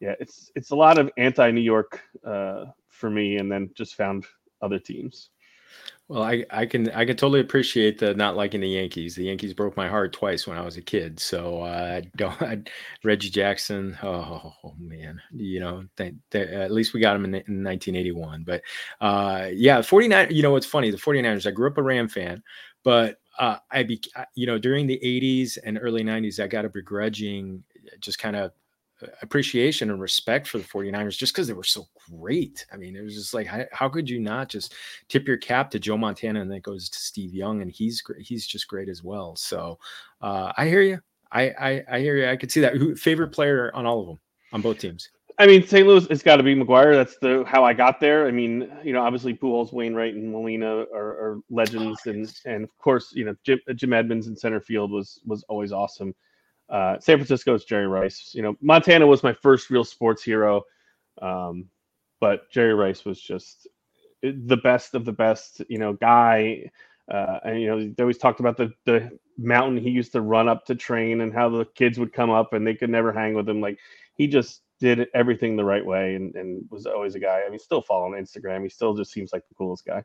yeah, 0.00 0.14
it's 0.18 0.50
it's 0.54 0.70
a 0.70 0.76
lot 0.76 0.98
of 0.98 1.10
anti 1.18 1.50
New 1.50 1.60
York 1.60 2.00
uh, 2.24 2.66
for 2.88 3.10
me, 3.10 3.36
and 3.36 3.52
then 3.52 3.70
just 3.74 3.94
found 3.94 4.24
other 4.62 4.78
teams. 4.78 5.30
Well, 6.08 6.24
I, 6.24 6.44
I 6.50 6.66
can 6.66 6.90
I 6.90 7.04
can 7.04 7.16
totally 7.16 7.38
appreciate 7.38 7.98
the 7.98 8.14
not 8.14 8.34
liking 8.34 8.60
the 8.60 8.68
Yankees. 8.68 9.14
The 9.14 9.24
Yankees 9.24 9.54
broke 9.54 9.76
my 9.76 9.86
heart 9.86 10.12
twice 10.12 10.44
when 10.44 10.58
I 10.58 10.64
was 10.64 10.76
a 10.76 10.82
kid. 10.82 11.20
So 11.20 11.60
uh, 11.60 12.00
don't 12.16 12.42
I, 12.42 12.62
Reggie 13.04 13.30
Jackson. 13.30 13.96
Oh, 14.02 14.52
oh, 14.64 14.74
man, 14.76 15.20
you 15.30 15.60
know, 15.60 15.84
they, 15.96 16.14
they, 16.32 16.48
at 16.48 16.72
least 16.72 16.94
we 16.94 17.00
got 17.00 17.14
him 17.14 17.26
in, 17.26 17.34
in 17.34 17.62
1981. 17.62 18.42
But 18.42 18.62
uh, 19.00 19.50
yeah, 19.52 19.82
49. 19.82 20.28
You 20.32 20.42
know, 20.42 20.50
what's 20.50 20.66
funny? 20.66 20.90
The 20.90 20.96
49ers. 20.96 21.46
I 21.46 21.52
grew 21.52 21.68
up 21.68 21.78
a 21.78 21.82
Ram 21.82 22.08
fan, 22.08 22.42
but 22.82 23.18
uh, 23.38 23.56
I 23.70 23.82
be 23.82 24.00
you 24.34 24.46
know 24.46 24.58
during 24.58 24.86
the 24.86 25.00
80s 25.02 25.58
and 25.64 25.78
early 25.80 26.02
90s, 26.02 26.42
I 26.42 26.46
got 26.46 26.64
a 26.64 26.68
begrudging 26.68 27.62
just 28.00 28.18
kind 28.18 28.36
of 28.36 28.52
uh, 29.02 29.06
appreciation 29.22 29.90
and 29.90 30.00
respect 30.00 30.46
for 30.46 30.58
the 30.58 30.64
49ers 30.64 31.16
just 31.16 31.32
because 31.32 31.46
they 31.46 31.54
were 31.54 31.64
so 31.64 31.86
great. 32.10 32.66
I 32.72 32.76
mean, 32.76 32.96
it 32.96 33.02
was 33.02 33.14
just 33.14 33.34
like, 33.34 33.46
how, 33.46 33.64
how, 33.72 33.88
could 33.88 34.08
you 34.08 34.20
not 34.20 34.48
just 34.48 34.74
tip 35.08 35.26
your 35.26 35.38
cap 35.38 35.70
to 35.70 35.78
Joe 35.78 35.96
Montana 35.96 36.40
and 36.40 36.50
then 36.50 36.60
goes 36.60 36.88
to 36.90 36.98
Steve 36.98 37.34
Young 37.34 37.62
and 37.62 37.70
he's 37.70 38.02
great. 38.02 38.20
He's 38.22 38.46
just 38.46 38.68
great 38.68 38.88
as 38.88 39.02
well. 39.02 39.36
So 39.36 39.78
uh, 40.20 40.52
I 40.56 40.68
hear 40.68 40.82
you. 40.82 41.00
I, 41.32 41.42
I, 41.42 41.84
I 41.90 42.00
hear 42.00 42.16
you. 42.16 42.28
I 42.28 42.36
could 42.36 42.50
see 42.50 42.60
that. 42.60 42.76
Who 42.76 42.94
favorite 42.96 43.28
player 43.28 43.70
on 43.74 43.86
all 43.86 44.00
of 44.00 44.06
them 44.08 44.18
on 44.52 44.60
both 44.60 44.78
teams? 44.78 45.10
I 45.40 45.46
mean, 45.46 45.66
St. 45.66 45.86
Louis, 45.86 46.06
it's 46.10 46.22
got 46.22 46.36
to 46.36 46.42
be 46.42 46.54
McGwire. 46.54 46.92
That's 46.92 47.16
the 47.16 47.44
how 47.46 47.64
I 47.64 47.72
got 47.72 47.98
there. 47.98 48.26
I 48.26 48.30
mean, 48.30 48.70
you 48.84 48.92
know, 48.92 49.00
obviously 49.00 49.32
Pujols, 49.32 49.72
Wainwright, 49.72 50.14
and 50.14 50.30
Molina 50.30 50.84
are, 50.94 51.08
are 51.08 51.40
legends, 51.48 51.98
and 52.04 52.30
and 52.44 52.62
of 52.62 52.76
course, 52.76 53.14
you 53.14 53.24
know, 53.24 53.34
Jim, 53.42 53.58
Jim 53.74 53.94
Edmonds 53.94 54.26
in 54.26 54.36
center 54.36 54.60
field 54.60 54.90
was 54.90 55.18
was 55.24 55.42
always 55.44 55.72
awesome. 55.72 56.14
Uh, 56.68 56.98
San 57.00 57.16
Francisco's 57.16 57.64
Jerry 57.64 57.86
Rice. 57.86 58.32
You 58.34 58.42
know, 58.42 58.54
Montana 58.60 59.06
was 59.06 59.22
my 59.22 59.32
first 59.32 59.70
real 59.70 59.82
sports 59.82 60.22
hero, 60.22 60.62
um, 61.22 61.70
but 62.20 62.50
Jerry 62.50 62.74
Rice 62.74 63.06
was 63.06 63.18
just 63.18 63.66
the 64.22 64.58
best 64.58 64.94
of 64.94 65.06
the 65.06 65.12
best. 65.12 65.62
You 65.70 65.78
know, 65.78 65.94
guy. 65.94 66.70
Uh, 67.10 67.40
and 67.44 67.60
you 67.62 67.66
know, 67.66 67.90
they 67.96 68.02
always 68.02 68.18
talked 68.18 68.40
about 68.40 68.58
the 68.58 68.74
the 68.84 69.10
mountain 69.38 69.78
he 69.78 69.88
used 69.88 70.12
to 70.12 70.20
run 70.20 70.50
up 70.50 70.66
to 70.66 70.74
train 70.74 71.22
and 71.22 71.32
how 71.32 71.48
the 71.48 71.64
kids 71.74 71.98
would 71.98 72.12
come 72.12 72.28
up 72.28 72.52
and 72.52 72.66
they 72.66 72.74
could 72.74 72.90
never 72.90 73.10
hang 73.10 73.32
with 73.32 73.48
him. 73.48 73.62
Like 73.62 73.78
he 74.16 74.26
just 74.26 74.60
did 74.80 75.06
everything 75.14 75.56
the 75.56 75.64
right 75.64 75.84
way 75.84 76.14
and, 76.14 76.34
and 76.34 76.64
was 76.70 76.86
always 76.86 77.14
a 77.14 77.20
guy. 77.20 77.42
I 77.46 77.50
mean, 77.50 77.58
still 77.58 77.82
follow 77.82 78.06
on 78.06 78.12
Instagram. 78.12 78.62
He 78.62 78.68
still 78.68 78.94
just 78.94 79.12
seems 79.12 79.32
like 79.32 79.46
the 79.48 79.54
coolest 79.54 79.84
guy. 79.86 80.02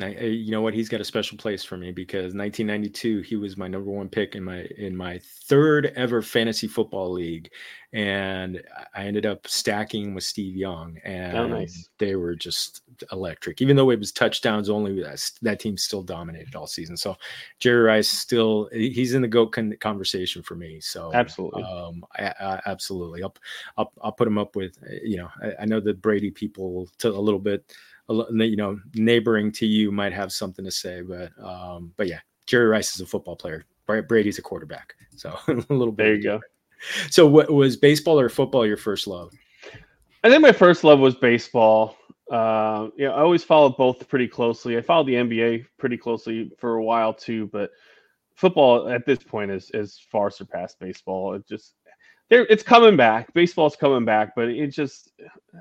Eh, 0.00 0.26
you 0.26 0.50
know 0.50 0.60
what? 0.60 0.74
He's 0.74 0.88
got 0.88 1.00
a 1.00 1.04
special 1.04 1.38
place 1.38 1.62
for 1.62 1.76
me 1.76 1.92
because 1.92 2.34
1992 2.34 3.20
he 3.20 3.36
was 3.36 3.56
my 3.56 3.68
number 3.68 3.90
one 3.90 4.08
pick 4.08 4.34
in 4.34 4.42
my 4.42 4.66
in 4.76 4.96
my 4.96 5.20
third 5.44 5.92
ever 5.94 6.20
fantasy 6.20 6.66
football 6.66 7.12
league, 7.12 7.50
and 7.92 8.60
I 8.94 9.04
ended 9.04 9.24
up 9.24 9.46
stacking 9.46 10.12
with 10.12 10.24
Steve 10.24 10.56
Young, 10.56 10.98
oh, 11.04 11.08
and 11.08 11.38
oh, 11.38 11.46
nice. 11.46 11.88
they 11.98 12.16
were 12.16 12.34
just 12.34 12.82
electric. 13.12 13.62
Even 13.62 13.76
though 13.76 13.90
it 13.90 14.00
was 14.00 14.10
touchdowns 14.10 14.68
only, 14.68 15.04
uh, 15.04 15.10
that, 15.10 15.30
that 15.42 15.60
team 15.60 15.76
still 15.76 16.02
dominated 16.02 16.56
all 16.56 16.66
season. 16.66 16.96
So 16.96 17.16
Jerry 17.60 17.82
Rice 17.82 18.08
still 18.08 18.68
he's 18.72 19.14
in 19.14 19.22
the 19.22 19.28
goat 19.28 19.56
conversation 19.78 20.42
for 20.42 20.56
me. 20.56 20.80
So 20.80 21.12
absolutely, 21.14 21.62
um, 21.62 22.04
I, 22.18 22.34
I, 22.40 22.60
absolutely, 22.66 23.22
I'll, 23.22 23.36
I'll 23.76 23.92
I'll 24.02 24.12
put 24.12 24.26
him 24.26 24.38
up 24.38 24.56
with 24.56 24.76
eh, 24.90 24.98
you 25.04 25.18
know 25.18 25.28
I, 25.40 25.62
I 25.62 25.64
know 25.66 25.78
the 25.78 25.94
Brady 25.94 26.32
people 26.32 26.88
to 26.98 27.10
a 27.10 27.12
little 27.12 27.38
bit 27.38 27.72
you 28.08 28.56
know 28.56 28.78
neighboring 28.94 29.50
to 29.50 29.66
you 29.66 29.90
might 29.90 30.12
have 30.12 30.32
something 30.32 30.64
to 30.64 30.70
say 30.70 31.00
but 31.00 31.30
um 31.42 31.92
but 31.96 32.06
yeah 32.06 32.20
jerry 32.46 32.66
rice 32.66 32.94
is 32.94 33.00
a 33.00 33.06
football 33.06 33.36
player. 33.36 33.64
Brady's 33.86 34.38
a 34.38 34.42
quarterback 34.42 34.94
so 35.16 35.36
a 35.48 35.52
little 35.52 35.92
bit 35.92 36.04
there 36.04 36.14
you 36.14 36.22
go. 36.22 36.40
so 37.10 37.26
what 37.26 37.50
was 37.50 37.76
baseball 37.76 38.18
or 38.18 38.28
football 38.28 38.66
your 38.66 38.76
first 38.76 39.06
love? 39.06 39.32
I 40.22 40.30
think 40.30 40.42
my 40.42 40.52
first 40.52 40.84
love 40.84 41.00
was 41.00 41.14
baseball. 41.14 41.96
Uh 42.30 42.88
yeah 42.96 43.10
i 43.10 43.20
always 43.20 43.44
followed 43.44 43.76
both 43.76 44.06
pretty 44.08 44.28
closely. 44.28 44.76
I 44.76 44.82
followed 44.82 45.06
the 45.06 45.14
nba 45.14 45.64
pretty 45.78 45.96
closely 45.96 46.50
for 46.58 46.76
a 46.76 46.84
while 46.84 47.14
too 47.14 47.46
but 47.48 47.70
football 48.34 48.88
at 48.88 49.06
this 49.06 49.22
point 49.22 49.50
is 49.50 49.70
is 49.72 49.98
far 50.10 50.30
surpassed 50.30 50.78
baseball. 50.78 51.34
It 51.34 51.46
just 51.46 51.74
there 52.30 52.46
it's 52.46 52.62
coming 52.62 52.96
back. 52.96 53.32
Baseball's 53.34 53.76
coming 53.76 54.04
back 54.04 54.34
but 54.34 54.48
it 54.48 54.68
just 54.68 55.12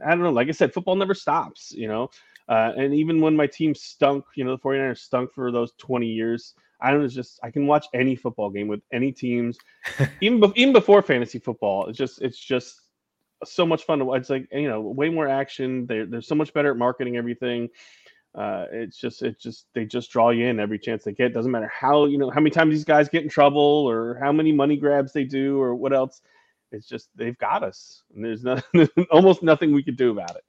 i 0.06 0.10
don't 0.10 0.24
know 0.24 0.32
like 0.32 0.48
i 0.48 0.52
said 0.52 0.74
football 0.74 0.96
never 0.96 1.14
stops 1.14 1.72
you 1.72 1.88
know 1.88 2.10
uh, 2.50 2.72
and 2.76 2.94
even 2.94 3.22
when 3.22 3.36
my 3.36 3.48
team 3.48 3.74
stunk, 3.74 4.26
you 4.36 4.44
know, 4.44 4.56
the 4.56 4.62
49ers 4.62 5.00
stunk 5.00 5.34
for 5.34 5.52
those 5.52 5.72
20 5.78 6.08
years. 6.08 6.54
I 6.82 6.92
don't 6.92 7.00
know, 7.00 7.06
it's 7.06 7.16
just 7.16 7.40
I 7.42 7.50
can 7.50 7.66
watch 7.66 7.86
any 7.94 8.16
football 8.16 8.50
game 8.50 8.68
with 8.68 8.82
any 8.92 9.12
teams, 9.14 9.58
even 10.22 10.42
be, 10.42 10.52
even 10.62 10.74
before 10.74 11.02
fantasy 11.02 11.40
football. 11.40 11.88
It's 11.88 11.98
just 11.98 12.22
it's 12.22 12.38
just 12.38 12.82
so 13.46 13.66
much 13.66 13.86
fun 13.86 14.00
to 14.00 14.06
watch. 14.06 14.22
It's 14.22 14.30
like 14.30 14.48
you 14.52 14.68
know, 14.68 14.82
way 14.82 15.10
more 15.10 15.30
action. 15.30 15.86
They're 15.86 16.06
they're 16.06 16.22
so 16.22 16.36
much 16.36 16.54
better 16.54 16.72
at 16.72 16.78
marketing 16.78 17.16
everything. 17.16 17.70
Uh, 18.36 18.66
it's 18.72 18.98
just 18.98 19.22
it 19.22 19.40
just 19.40 19.68
they 19.74 19.86
just 19.86 20.12
draw 20.12 20.32
you 20.32 20.48
in 20.48 20.60
every 20.60 20.78
chance 20.78 21.06
they 21.06 21.14
get. 21.14 21.34
Doesn't 21.34 21.52
matter 21.52 21.72
how 21.74 22.06
you 22.06 22.18
know 22.18 22.30
how 22.30 22.42
many 22.42 22.50
times 22.50 22.74
these 22.74 22.84
guys 22.84 23.08
get 23.08 23.24
in 23.24 23.30
trouble 23.30 23.62
or 23.62 24.20
how 24.22 24.34
many 24.34 24.52
money 24.52 24.76
grabs 24.76 25.14
they 25.14 25.24
do 25.24 25.62
or 25.62 25.76
what 25.76 25.94
else. 25.94 26.22
It's 26.74 26.88
just 26.88 27.08
they've 27.16 27.38
got 27.38 27.64
us, 27.64 28.02
and 28.14 28.26
there's 28.26 28.44
no, 28.44 28.60
almost 29.12 29.42
nothing 29.42 29.72
we 29.72 29.84
could 29.84 29.96
do 29.96 30.12
about 30.12 30.36
it 30.36 30.44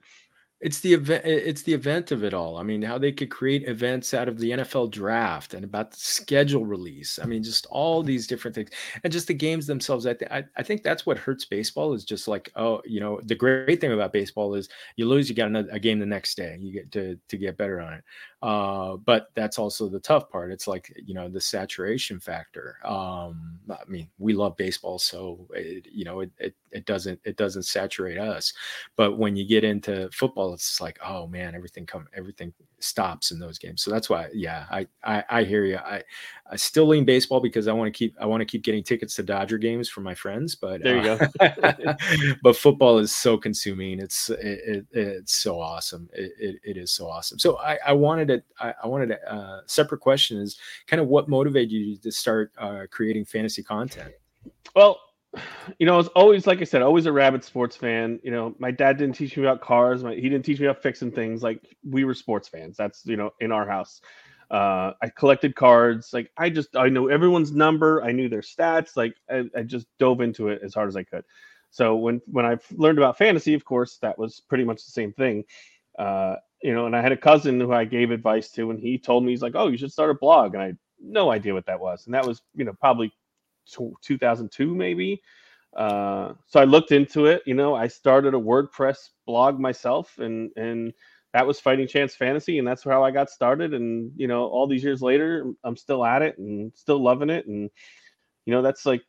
it's 0.65 0.79
the 0.79 0.95
event 0.95 1.23
it's 1.23 1.61
the 1.61 1.73
event 1.75 2.11
of 2.11 2.23
it 2.23 2.33
all 2.33 2.57
i 2.57 2.63
mean 2.63 2.81
how 2.81 2.97
they 2.97 3.11
could 3.11 3.29
create 3.29 3.67
events 3.67 4.15
out 4.15 4.27
of 4.27 4.39
the 4.39 4.49
nfl 4.49 4.89
draft 4.89 5.53
and 5.53 5.63
about 5.63 5.91
the 5.91 5.97
schedule 5.97 6.65
release 6.65 7.19
i 7.21 7.25
mean 7.25 7.43
just 7.43 7.67
all 7.67 8.01
these 8.01 8.25
different 8.25 8.55
things 8.55 8.71
and 9.03 9.13
just 9.13 9.27
the 9.27 9.33
games 9.33 9.67
themselves 9.67 10.07
i, 10.07 10.13
th- 10.15 10.31
I, 10.57 10.63
think 10.63 10.81
that's 10.81 11.05
what 11.05 11.19
hurts 11.19 11.45
baseball 11.45 11.93
is 11.93 12.03
just 12.03 12.27
like 12.27 12.51
oh 12.55 12.81
you 12.83 12.99
know 12.99 13.19
the 13.25 13.35
great 13.35 13.79
thing 13.79 13.93
about 13.93 14.11
baseball 14.11 14.55
is 14.55 14.67
you 14.95 15.07
lose 15.07 15.29
you 15.29 15.35
got 15.35 15.49
another, 15.49 15.69
a 15.71 15.79
game 15.79 15.99
the 15.99 16.05
next 16.07 16.35
day 16.35 16.57
you 16.59 16.73
get 16.73 16.91
to 16.93 17.19
to 17.29 17.37
get 17.37 17.57
better 17.57 17.79
on 17.79 17.93
it 17.93 18.03
uh, 18.45 18.95
but 18.97 19.31
that's 19.33 19.57
also 19.57 19.89
the 19.89 19.99
tough 19.99 20.29
part. 20.29 20.51
It's 20.51 20.67
like 20.67 20.93
you 21.03 21.15
know 21.15 21.27
the 21.27 21.41
saturation 21.41 22.19
factor. 22.19 22.77
Um, 22.85 23.59
I 23.67 23.83
mean, 23.87 24.07
we 24.19 24.33
love 24.33 24.55
baseball, 24.55 24.99
so 24.99 25.47
it, 25.55 25.87
you 25.91 26.05
know 26.05 26.19
it, 26.19 26.31
it 26.37 26.53
it 26.75 26.85
doesn't 26.85 27.19
it 27.23 27.37
doesn't 27.37 27.63
saturate 27.63 28.17
us. 28.17 28.53
But 28.95 29.17
when 29.17 29.35
you 29.35 29.47
get 29.47 29.63
into 29.63 30.09
football, 30.11 30.53
it's 30.53 30.81
like 30.81 30.99
oh 31.03 31.27
man, 31.27 31.55
everything 31.55 31.85
come 31.85 32.07
everything 32.15 32.53
stops 32.79 33.31
in 33.31 33.39
those 33.39 33.57
games. 33.57 33.81
So 33.81 33.89
that's 33.91 34.09
why, 34.09 34.27
yeah, 34.33 34.65
I 34.69 34.87
I, 35.03 35.23
I 35.29 35.43
hear 35.43 35.65
you. 35.65 35.77
I 35.77 36.03
I 36.49 36.55
still 36.55 36.85
lean 36.85 37.05
baseball 37.05 37.39
because 37.39 37.67
I 37.67 37.73
want 37.73 37.91
to 37.91 37.97
keep 37.97 38.15
I 38.19 38.25
want 38.25 38.41
to 38.41 38.45
keep 38.45 38.63
getting 38.63 38.83
tickets 38.83 39.15
to 39.15 39.23
Dodger 39.23 39.57
games 39.57 39.89
for 39.89 40.01
my 40.01 40.13
friends. 40.13 40.55
But 40.55 40.83
there 40.83 41.03
you 41.03 41.11
uh, 41.11 41.27
go. 41.39 41.95
but 42.43 42.55
football 42.55 42.99
is 42.99 43.13
so 43.13 43.37
consuming. 43.37 43.99
It's 43.99 44.29
it, 44.29 44.37
it 44.41 44.85
it's 44.91 45.35
so 45.35 45.59
awesome. 45.59 46.09
It, 46.13 46.33
it, 46.39 46.55
it 46.63 46.77
is 46.77 46.91
so 46.91 47.07
awesome. 47.07 47.39
So 47.39 47.57
I 47.57 47.79
I 47.85 47.93
wanted 47.93 48.27
to 48.27 48.43
I, 48.59 48.73
I 48.83 48.87
wanted 48.87 49.11
a 49.11 49.33
uh, 49.33 49.61
separate 49.65 50.01
question 50.01 50.37
is 50.37 50.57
kind 50.87 51.01
of 51.01 51.07
what 51.07 51.29
motivated 51.29 51.71
you 51.71 51.97
to 51.97 52.11
start 52.11 52.51
uh, 52.57 52.83
creating 52.91 53.25
fantasy 53.25 53.63
content. 53.63 54.13
Well, 54.75 54.99
you 55.79 55.85
know, 55.85 55.99
it's 55.99 56.09
always 56.09 56.47
like 56.47 56.61
I 56.61 56.63
said, 56.63 56.81
always 56.81 57.05
a 57.05 57.11
rabid 57.11 57.43
sports 57.43 57.75
fan. 57.75 58.19
You 58.23 58.31
know, 58.31 58.55
my 58.59 58.71
dad 58.71 58.97
didn't 58.97 59.15
teach 59.15 59.35
me 59.37 59.43
about 59.43 59.61
cars. 59.61 60.03
My, 60.03 60.13
he 60.15 60.21
didn't 60.21 60.43
teach 60.43 60.59
me 60.59 60.67
about 60.67 60.81
fixing 60.81 61.11
things. 61.11 61.43
Like 61.43 61.75
we 61.83 62.03
were 62.05 62.13
sports 62.13 62.47
fans. 62.47 62.77
That's 62.77 63.05
you 63.05 63.17
know 63.17 63.31
in 63.39 63.51
our 63.51 63.67
house. 63.67 64.01
Uh, 64.49 64.93
I 65.01 65.09
collected 65.09 65.55
cards. 65.55 66.13
Like 66.13 66.31
I 66.37 66.49
just 66.49 66.75
I 66.75 66.89
know 66.89 67.07
everyone's 67.07 67.51
number. 67.51 68.03
I 68.03 68.11
knew 68.11 68.29
their 68.29 68.41
stats. 68.41 68.95
Like 68.95 69.15
I, 69.29 69.45
I 69.55 69.63
just 69.63 69.87
dove 69.99 70.21
into 70.21 70.49
it 70.49 70.61
as 70.63 70.73
hard 70.73 70.87
as 70.87 70.95
I 70.95 71.03
could. 71.03 71.23
So 71.71 71.95
when 71.95 72.21
when 72.27 72.45
I 72.45 72.57
learned 72.71 72.99
about 72.99 73.17
fantasy, 73.17 73.53
of 73.53 73.65
course, 73.65 73.97
that 73.97 74.17
was 74.17 74.39
pretty 74.39 74.63
much 74.63 74.85
the 74.85 74.91
same 74.91 75.11
thing. 75.13 75.43
Uh, 75.97 76.35
you 76.61 76.73
know, 76.73 76.85
and 76.85 76.95
I 76.95 77.01
had 77.01 77.11
a 77.11 77.17
cousin 77.17 77.59
who 77.59 77.73
I 77.73 77.85
gave 77.85 78.11
advice 78.11 78.49
to, 78.51 78.71
and 78.71 78.79
he 78.79 78.97
told 78.97 79.23
me 79.23 79.31
he's 79.31 79.41
like, 79.41 79.55
"Oh, 79.55 79.67
you 79.67 79.77
should 79.77 79.91
start 79.91 80.09
a 80.09 80.15
blog," 80.15 80.53
and 80.53 80.63
I 80.63 80.73
no 81.01 81.31
idea 81.31 81.53
what 81.53 81.65
that 81.65 81.79
was, 81.79 82.05
and 82.05 82.15
that 82.15 82.25
was 82.25 82.41
you 82.55 82.65
know 82.65 82.73
probably 82.73 83.11
2002 83.65 84.75
maybe. 84.75 85.21
Uh, 85.75 86.33
so 86.47 86.59
I 86.59 86.63
looked 86.63 86.91
into 86.91 87.25
it. 87.25 87.43
You 87.45 87.53
know, 87.53 87.75
I 87.75 87.87
started 87.87 88.33
a 88.33 88.39
WordPress 88.39 89.09
blog 89.25 89.59
myself, 89.59 90.17
and 90.19 90.51
and 90.55 90.93
that 91.33 91.45
was 91.45 91.59
Fighting 91.59 91.87
Chance 91.87 92.15
Fantasy, 92.15 92.59
and 92.59 92.67
that's 92.67 92.83
how 92.83 93.03
I 93.03 93.11
got 93.11 93.29
started. 93.29 93.73
And 93.73 94.11
you 94.15 94.27
know, 94.27 94.45
all 94.45 94.67
these 94.67 94.83
years 94.83 95.01
later, 95.01 95.51
I'm 95.65 95.75
still 95.75 96.05
at 96.05 96.21
it 96.21 96.37
and 96.37 96.71
still 96.75 97.03
loving 97.03 97.29
it. 97.29 97.45
And 97.47 97.69
you 98.45 98.53
know, 98.53 98.61
that's 98.61 98.85
like 98.85 99.03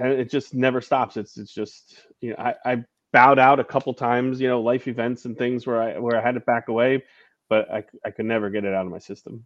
it 0.00 0.30
just 0.30 0.54
never 0.54 0.80
stops. 0.80 1.16
It's 1.16 1.36
it's 1.36 1.52
just 1.52 1.98
you 2.20 2.30
know, 2.30 2.36
I, 2.38 2.54
I 2.64 2.84
bowed 3.12 3.38
out 3.38 3.60
a 3.60 3.64
couple 3.64 3.92
times. 3.94 4.40
You 4.40 4.48
know, 4.48 4.60
life 4.62 4.88
events 4.88 5.26
and 5.26 5.36
things 5.36 5.66
where 5.66 5.82
I 5.82 5.98
where 5.98 6.16
I 6.18 6.22
had 6.22 6.34
to 6.34 6.40
back 6.40 6.68
away, 6.68 7.04
but 7.50 7.70
I 7.70 7.84
I 8.04 8.10
could 8.10 8.26
never 8.26 8.50
get 8.50 8.64
it 8.64 8.74
out 8.74 8.86
of 8.86 8.92
my 8.92 8.98
system. 8.98 9.44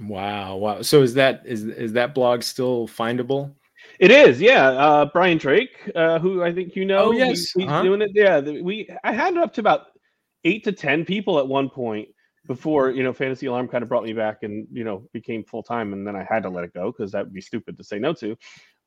Wow, 0.00 0.56
wow. 0.56 0.82
So 0.82 1.02
is 1.02 1.14
that 1.14 1.42
is 1.44 1.64
is 1.64 1.92
that 1.92 2.14
blog 2.14 2.42
still 2.42 2.88
findable? 2.88 3.54
It 3.98 4.10
is, 4.10 4.40
yeah. 4.40 4.68
Uh, 4.68 5.04
Brian 5.06 5.38
Drake, 5.38 5.90
uh, 5.94 6.18
who 6.18 6.42
I 6.42 6.52
think 6.52 6.74
you 6.74 6.84
know, 6.84 7.06
oh, 7.06 7.12
yes. 7.12 7.52
he, 7.52 7.62
he's 7.62 7.68
uh-huh. 7.68 7.82
doing 7.82 8.02
it. 8.02 8.10
Yeah, 8.14 8.40
we 8.40 8.88
I 9.04 9.12
had 9.12 9.34
it 9.34 9.38
up 9.38 9.52
to 9.54 9.60
about 9.60 9.86
eight 10.44 10.64
to 10.64 10.72
ten 10.72 11.04
people 11.04 11.38
at 11.38 11.46
one 11.46 11.68
point 11.68 12.08
before 12.46 12.90
you 12.90 13.02
know 13.02 13.12
Fantasy 13.12 13.46
Alarm 13.46 13.68
kind 13.68 13.82
of 13.82 13.88
brought 13.88 14.04
me 14.04 14.12
back 14.12 14.42
and 14.42 14.66
you 14.72 14.84
know 14.84 15.08
became 15.12 15.44
full 15.44 15.62
time, 15.62 15.92
and 15.92 16.06
then 16.06 16.16
I 16.16 16.24
had 16.28 16.42
to 16.44 16.48
let 16.48 16.64
it 16.64 16.72
go 16.72 16.90
because 16.90 17.12
that 17.12 17.24
would 17.24 17.34
be 17.34 17.40
stupid 17.40 17.76
to 17.76 17.84
say 17.84 17.98
no 17.98 18.12
to. 18.14 18.36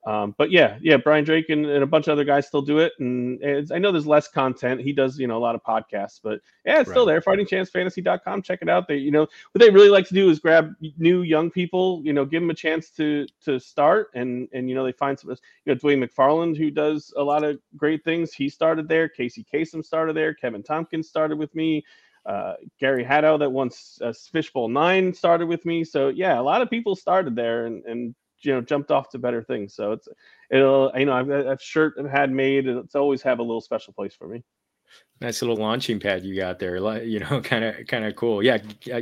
Um, 0.05 0.35
but 0.37 0.51
yeah, 0.51 0.77
yeah, 0.81 0.97
Brian 0.97 1.23
Drake 1.23 1.49
and, 1.49 1.65
and, 1.65 1.83
a 1.83 1.87
bunch 1.87 2.07
of 2.07 2.11
other 2.11 2.23
guys 2.23 2.45
still 2.45 2.61
do 2.61 2.77
it, 2.77 2.93
and 2.99 3.41
I 3.71 3.79
know 3.79 3.91
there's 3.91 4.05
less 4.05 4.27
content. 4.27 4.81
He 4.81 4.93
does, 4.93 5.17
you 5.17 5.25
know, 5.25 5.35
a 5.35 5.39
lot 5.39 5.55
of 5.55 5.63
podcasts, 5.63 6.19
but 6.21 6.41
yeah, 6.63 6.79
it's 6.79 6.87
right. 6.87 6.93
still 6.93 7.07
there. 7.07 7.21
FightingChanceFantasy.com. 7.21 8.43
Check 8.43 8.59
it 8.61 8.69
out. 8.69 8.87
They, 8.87 8.97
you 8.97 9.09
know, 9.09 9.21
what 9.21 9.59
they 9.59 9.71
really 9.71 9.89
like 9.89 10.07
to 10.09 10.13
do 10.13 10.29
is 10.29 10.37
grab 10.37 10.75
new 10.99 11.23
young 11.23 11.49
people, 11.49 12.01
you 12.03 12.13
know, 12.13 12.23
give 12.23 12.43
them 12.43 12.51
a 12.51 12.55
chance 12.55 12.91
to 12.91 13.25
to 13.45 13.59
start, 13.59 14.09
and 14.13 14.47
and 14.53 14.69
you 14.69 14.75
know 14.75 14.85
they 14.85 14.91
find 14.91 15.19
some, 15.19 15.31
you 15.31 15.73
know, 15.73 15.75
Dwain 15.75 16.07
McFarland 16.07 16.55
who 16.55 16.69
does 16.69 17.11
a 17.17 17.23
lot 17.23 17.43
of 17.43 17.59
great 17.75 18.03
things. 18.03 18.31
He 18.31 18.47
started 18.47 18.87
there. 18.87 19.09
Casey 19.09 19.43
Kasem 19.51 19.83
started 19.83 20.15
there. 20.15 20.35
Kevin 20.35 20.61
Tompkins 20.61 21.09
started 21.09 21.39
with 21.39 21.53
me. 21.55 21.83
Uh, 22.27 22.53
Gary 22.79 23.03
Haddow 23.03 23.39
that 23.39 23.51
once 23.51 23.99
uh, 24.03 24.13
Fishbowl 24.31 24.67
Nine 24.67 25.13
started 25.15 25.47
with 25.47 25.65
me. 25.65 25.83
So 25.83 26.09
yeah, 26.09 26.39
a 26.39 26.41
lot 26.41 26.61
of 26.61 26.69
people 26.69 26.95
started 26.95 27.35
there, 27.35 27.65
and 27.65 27.83
and 27.85 28.15
you 28.41 28.53
know 28.53 28.61
jumped 28.61 28.91
off 28.91 29.09
to 29.09 29.19
better 29.19 29.43
things. 29.43 29.75
So 29.75 29.91
it's 29.91 30.07
it'll 30.49 30.91
you 30.95 31.05
know 31.05 31.13
I've 31.13 31.29
a 31.29 31.57
shirt 31.59 31.95
I've 31.99 32.09
had 32.09 32.31
made, 32.31 32.67
and 32.67 32.79
it's 32.79 32.95
always 32.95 33.21
have 33.21 33.39
a 33.39 33.43
little 33.43 33.61
special 33.61 33.93
place 33.93 34.15
for 34.15 34.27
me. 34.27 34.43
Nice 35.21 35.41
little 35.41 35.55
launching 35.55 35.97
pad 35.97 36.25
you 36.25 36.35
got 36.35 36.59
there. 36.59 36.75
You 37.01 37.19
know, 37.21 37.39
kind 37.39 37.63
of 37.63 37.87
kind 37.87 38.03
of 38.03 38.17
cool. 38.17 38.43
Yeah, 38.43 38.57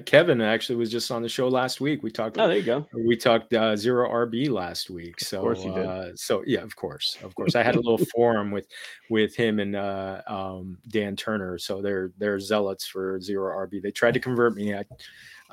Kevin 0.05 0.41
actually 0.41 0.75
was 0.75 0.91
just 0.91 1.09
on 1.09 1.23
the 1.23 1.29
show 1.29 1.47
last 1.47 1.81
week. 1.81 2.03
We 2.03 2.11
talked. 2.11 2.37
Oh, 2.37 2.47
there 2.47 2.57
you 2.57 2.63
go. 2.63 2.87
We 2.93 3.17
talked 3.17 3.51
uh, 3.51 3.75
zero 3.75 4.07
RB 4.07 4.47
last 4.47 4.91
week. 4.91 5.19
So, 5.19 5.37
of 5.37 5.43
course 5.43 5.63
you 5.63 5.73
did. 5.73 5.85
Uh, 5.85 6.15
so 6.15 6.43
yeah, 6.45 6.61
of 6.61 6.75
course, 6.75 7.17
of 7.23 7.33
course. 7.33 7.55
I 7.55 7.63
had 7.63 7.73
a 7.75 7.81
little 7.81 7.97
forum 8.15 8.51
with 8.51 8.67
with 9.09 9.35
him 9.35 9.59
and 9.59 9.75
uh, 9.75 10.21
um, 10.27 10.77
Dan 10.87 11.15
Turner. 11.15 11.57
So 11.57 11.81
they're 11.81 12.11
they're 12.19 12.39
zealots 12.39 12.85
for 12.85 13.19
zero 13.19 13.65
RB. 13.65 13.81
They 13.81 13.91
tried 13.91 14.13
to 14.13 14.19
convert 14.19 14.53
me. 14.53 14.75
I, 14.75 14.83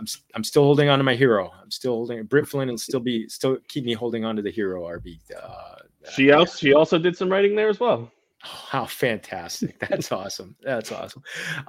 I'm 0.01 0.07
I'm 0.35 0.45
still 0.45 0.65
holding 0.65 0.89
on 0.89 0.99
to 0.99 1.05
my 1.05 1.15
hero. 1.15 1.53
I'm 1.63 1.71
still 1.71 1.93
holding 1.93 2.25
Britt 2.25 2.49
Flynn 2.49 2.69
will 2.69 2.79
still 2.79 3.01
be 3.01 3.29
still 3.29 3.59
keep 3.69 3.85
me 3.85 3.93
holding 3.93 4.25
on 4.25 4.35
to 4.35 4.43
the 4.43 4.51
hero 4.51 4.85
RB. 4.85 5.19
Uh, 5.31 5.77
she 6.11 6.33
also 6.33 6.57
she 6.57 6.73
also 6.73 6.99
did 6.99 7.17
some 7.17 7.31
writing 7.31 7.55
there 7.55 7.69
as 7.69 7.79
well. 7.79 8.11
Oh, 8.43 8.65
how 8.71 8.87
fantastic! 8.87 9.79
That's 9.79 10.11
awesome. 10.11 10.57
That's 10.63 10.91
awesome. 10.91 11.23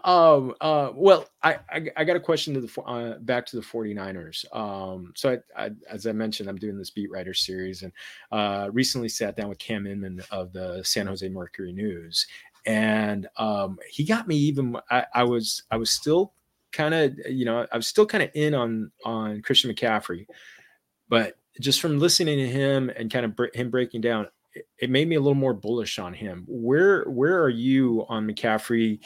Um, 0.06 0.56
uh, 0.62 0.92
well, 0.96 1.28
I, 1.44 1.60
I, 1.70 1.88
I 1.98 2.04
got 2.06 2.16
a 2.16 2.20
question 2.22 2.54
to 2.54 2.62
the 2.62 2.82
uh, 2.84 3.20
back 3.20 3.46
to 3.48 3.58
the 3.58 3.62
49ers. 3.62 4.46
Um, 4.56 5.12
so 5.14 5.38
I, 5.58 5.66
I, 5.66 5.72
as 5.90 6.08
I 6.08 6.14
mentioned, 6.14 6.48
I'm 6.48 6.56
doing 6.56 6.78
this 6.78 6.90
beat 6.90 7.12
writer 7.12 7.34
series, 7.34 7.84
and 7.84 7.92
uh, 8.32 8.70
recently 8.72 9.10
sat 9.10 9.36
down 9.36 9.50
with 9.50 9.58
Cam 9.58 9.86
Inman 9.86 10.22
of 10.32 10.54
the 10.54 10.82
San 10.86 11.08
Jose 11.08 11.28
Mercury 11.28 11.74
News, 11.74 12.26
and 12.66 13.28
um, 13.36 13.78
he 13.90 14.06
got 14.06 14.30
me 14.30 14.38
even. 14.38 14.78
I, 14.90 15.06
I 15.14 15.24
was 15.26 15.64
I 15.72 15.76
was 15.76 15.92
still 15.92 16.32
kind 16.72 16.94
of 16.94 17.14
you 17.30 17.46
know 17.46 17.66
I 17.72 17.78
was 17.78 17.88
still 17.88 18.06
kind 18.06 18.24
of 18.24 18.30
in 18.34 18.54
on 18.54 18.92
on 19.06 19.42
Christian 19.42 19.74
McCaffrey, 19.74 20.26
but 21.10 21.38
just 21.60 21.82
from 21.82 22.00
listening 22.00 22.38
to 22.38 22.48
him 22.48 22.90
and 22.90 23.12
kind 23.12 23.26
of 23.26 23.36
bre- 23.36 23.54
him 23.54 23.70
breaking 23.70 24.02
down, 24.02 24.28
it, 24.54 24.68
it 24.80 24.90
made 24.90 25.08
me 25.08 25.16
a 25.16 25.20
little 25.20 25.36
more 25.36 25.54
bullish 25.54 26.00
on 26.00 26.14
him. 26.14 26.46
Where 26.48 27.04
where 27.06 27.42
are 27.42 27.50
you 27.50 28.06
on 28.10 28.28
McCaffrey? 28.28 29.00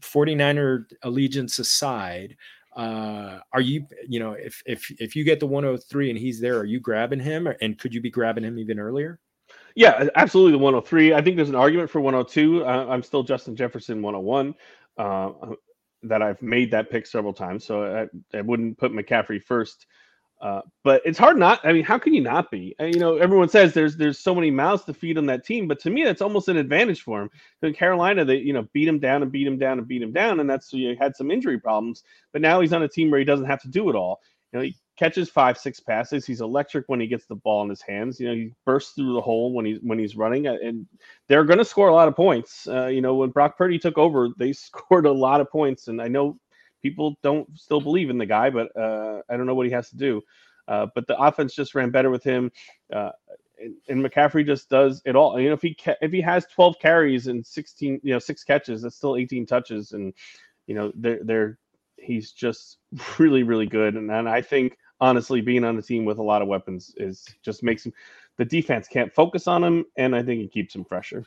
49er 0.00 0.86
allegiance 1.02 1.60
aside, 1.60 2.36
uh 2.76 3.38
are 3.52 3.60
you 3.60 3.86
you 4.08 4.18
know 4.18 4.32
if 4.32 4.62
if 4.66 4.90
if 4.98 5.14
you 5.14 5.24
get 5.24 5.38
the 5.38 5.46
103 5.46 6.10
and 6.10 6.18
he's 6.18 6.40
there 6.40 6.58
are 6.58 6.64
you 6.64 6.80
grabbing 6.80 7.20
him? 7.20 7.48
And 7.60 7.78
could 7.78 7.94
you 7.94 8.00
be 8.00 8.10
grabbing 8.10 8.44
him 8.44 8.58
even 8.58 8.78
earlier? 8.78 9.20
Yeah 9.74 10.08
absolutely 10.16 10.52
the 10.52 10.58
103 10.58 11.14
i 11.14 11.20
think 11.20 11.36
there's 11.36 11.48
an 11.48 11.54
argument 11.54 11.90
for 11.90 12.00
102 12.00 12.64
uh, 12.64 12.86
i'm 12.88 13.02
still 13.02 13.22
justin 13.22 13.56
jefferson 13.56 14.02
101 14.02 14.54
uh, 14.98 15.30
that 16.02 16.22
i've 16.22 16.40
made 16.42 16.70
that 16.70 16.90
pick 16.90 17.06
several 17.06 17.32
times 17.32 17.64
so 17.64 17.84
i, 17.84 18.36
I 18.36 18.42
wouldn't 18.42 18.78
put 18.78 18.92
mccaffrey 18.92 19.42
first 19.42 19.86
uh, 20.42 20.60
but 20.82 21.00
it's 21.04 21.18
hard 21.18 21.38
not. 21.38 21.60
I 21.64 21.72
mean, 21.72 21.84
how 21.84 21.98
can 21.98 22.12
you 22.12 22.20
not 22.20 22.50
be? 22.50 22.74
Uh, 22.80 22.86
you 22.86 22.98
know, 22.98 23.16
everyone 23.16 23.48
says 23.48 23.72
there's 23.72 23.96
there's 23.96 24.18
so 24.18 24.34
many 24.34 24.50
mouths 24.50 24.84
to 24.84 24.92
feed 24.92 25.16
on 25.16 25.26
that 25.26 25.46
team, 25.46 25.68
but 25.68 25.78
to 25.80 25.90
me, 25.90 26.02
that's 26.02 26.20
almost 26.20 26.48
an 26.48 26.56
advantage 26.56 27.02
for 27.02 27.22
him. 27.22 27.30
In 27.62 27.72
Carolina, 27.72 28.24
they 28.24 28.38
you 28.38 28.52
know 28.52 28.68
beat 28.72 28.88
him 28.88 28.98
down 28.98 29.22
and 29.22 29.30
beat 29.30 29.46
him 29.46 29.56
down 29.56 29.78
and 29.78 29.86
beat 29.86 30.02
him 30.02 30.12
down, 30.12 30.40
and 30.40 30.50
that's 30.50 30.72
you 30.72 30.96
had 30.98 31.14
some 31.14 31.30
injury 31.30 31.60
problems. 31.60 32.02
But 32.32 32.42
now 32.42 32.60
he's 32.60 32.72
on 32.72 32.82
a 32.82 32.88
team 32.88 33.08
where 33.10 33.20
he 33.20 33.24
doesn't 33.24 33.46
have 33.46 33.62
to 33.62 33.68
do 33.68 33.88
it 33.88 33.94
all. 33.94 34.20
You 34.52 34.58
know, 34.58 34.64
he 34.64 34.74
catches 34.96 35.30
five, 35.30 35.58
six 35.58 35.80
passes. 35.80 36.26
He's 36.26 36.40
electric 36.40 36.88
when 36.88 37.00
he 37.00 37.06
gets 37.06 37.26
the 37.26 37.34
ball 37.34 37.62
in 37.62 37.68
his 37.68 37.82
hands. 37.82 38.20
You 38.20 38.28
know, 38.28 38.34
he 38.34 38.52
bursts 38.64 38.92
through 38.92 39.14
the 39.14 39.20
hole 39.20 39.52
when 39.52 39.64
he's 39.64 39.78
when 39.82 39.98
he's 39.98 40.16
running, 40.16 40.46
uh, 40.46 40.56
and 40.62 40.86
they're 41.28 41.44
going 41.44 41.58
to 41.58 41.64
score 41.64 41.88
a 41.88 41.94
lot 41.94 42.08
of 42.08 42.16
points. 42.16 42.68
Uh, 42.68 42.86
you 42.86 43.00
know, 43.00 43.14
when 43.14 43.30
Brock 43.30 43.56
Purdy 43.56 43.78
took 43.78 43.98
over, 43.98 44.28
they 44.36 44.52
scored 44.52 45.06
a 45.06 45.12
lot 45.12 45.40
of 45.40 45.50
points, 45.50 45.88
and 45.88 46.00
I 46.00 46.08
know 46.08 46.38
people 46.82 47.16
don't 47.22 47.48
still 47.58 47.80
believe 47.80 48.10
in 48.10 48.18
the 48.18 48.26
guy, 48.26 48.50
but 48.50 48.74
uh, 48.76 49.22
I 49.28 49.36
don't 49.36 49.46
know 49.46 49.54
what 49.54 49.66
he 49.66 49.72
has 49.72 49.88
to 49.90 49.96
do. 49.96 50.22
Uh, 50.68 50.86
but 50.94 51.06
the 51.06 51.18
offense 51.18 51.54
just 51.54 51.74
ran 51.74 51.90
better 51.90 52.10
with 52.10 52.22
him. 52.22 52.50
Uh, 52.92 53.10
and, 53.60 53.74
and, 53.88 54.04
McCaffrey 54.04 54.46
just 54.46 54.68
does 54.68 55.02
it 55.04 55.16
all. 55.16 55.38
You 55.38 55.48
know, 55.48 55.54
if 55.54 55.62
he 55.62 55.74
ca- 55.74 55.96
if 56.00 56.12
he 56.12 56.20
has 56.20 56.46
12 56.46 56.78
carries 56.80 57.26
and 57.26 57.44
16, 57.44 58.00
you 58.02 58.12
know, 58.12 58.18
six 58.18 58.44
catches, 58.44 58.82
that's 58.82 58.96
still 58.96 59.16
18 59.16 59.46
touches, 59.46 59.92
and 59.92 60.12
you 60.66 60.74
know, 60.74 60.92
they're 60.94 61.20
they're 61.24 61.58
he's 62.02 62.32
just 62.32 62.78
really 63.18 63.42
really 63.42 63.66
good. 63.66 63.94
And, 63.94 64.10
and 64.10 64.28
I 64.28 64.42
think 64.42 64.76
honestly, 65.00 65.40
being 65.40 65.64
on 65.64 65.78
a 65.78 65.82
team 65.82 66.04
with 66.04 66.18
a 66.18 66.22
lot 66.22 66.42
of 66.42 66.48
weapons 66.48 66.94
is 66.96 67.26
just 67.42 67.62
makes 67.62 67.86
him 67.86 67.92
the 68.38 68.44
defense 68.44 68.88
can't 68.88 69.12
focus 69.12 69.46
on 69.46 69.62
him, 69.62 69.84
and 69.96 70.16
I 70.16 70.22
think 70.22 70.42
it 70.42 70.52
keeps 70.52 70.74
him 70.74 70.84
fresher. 70.84 71.26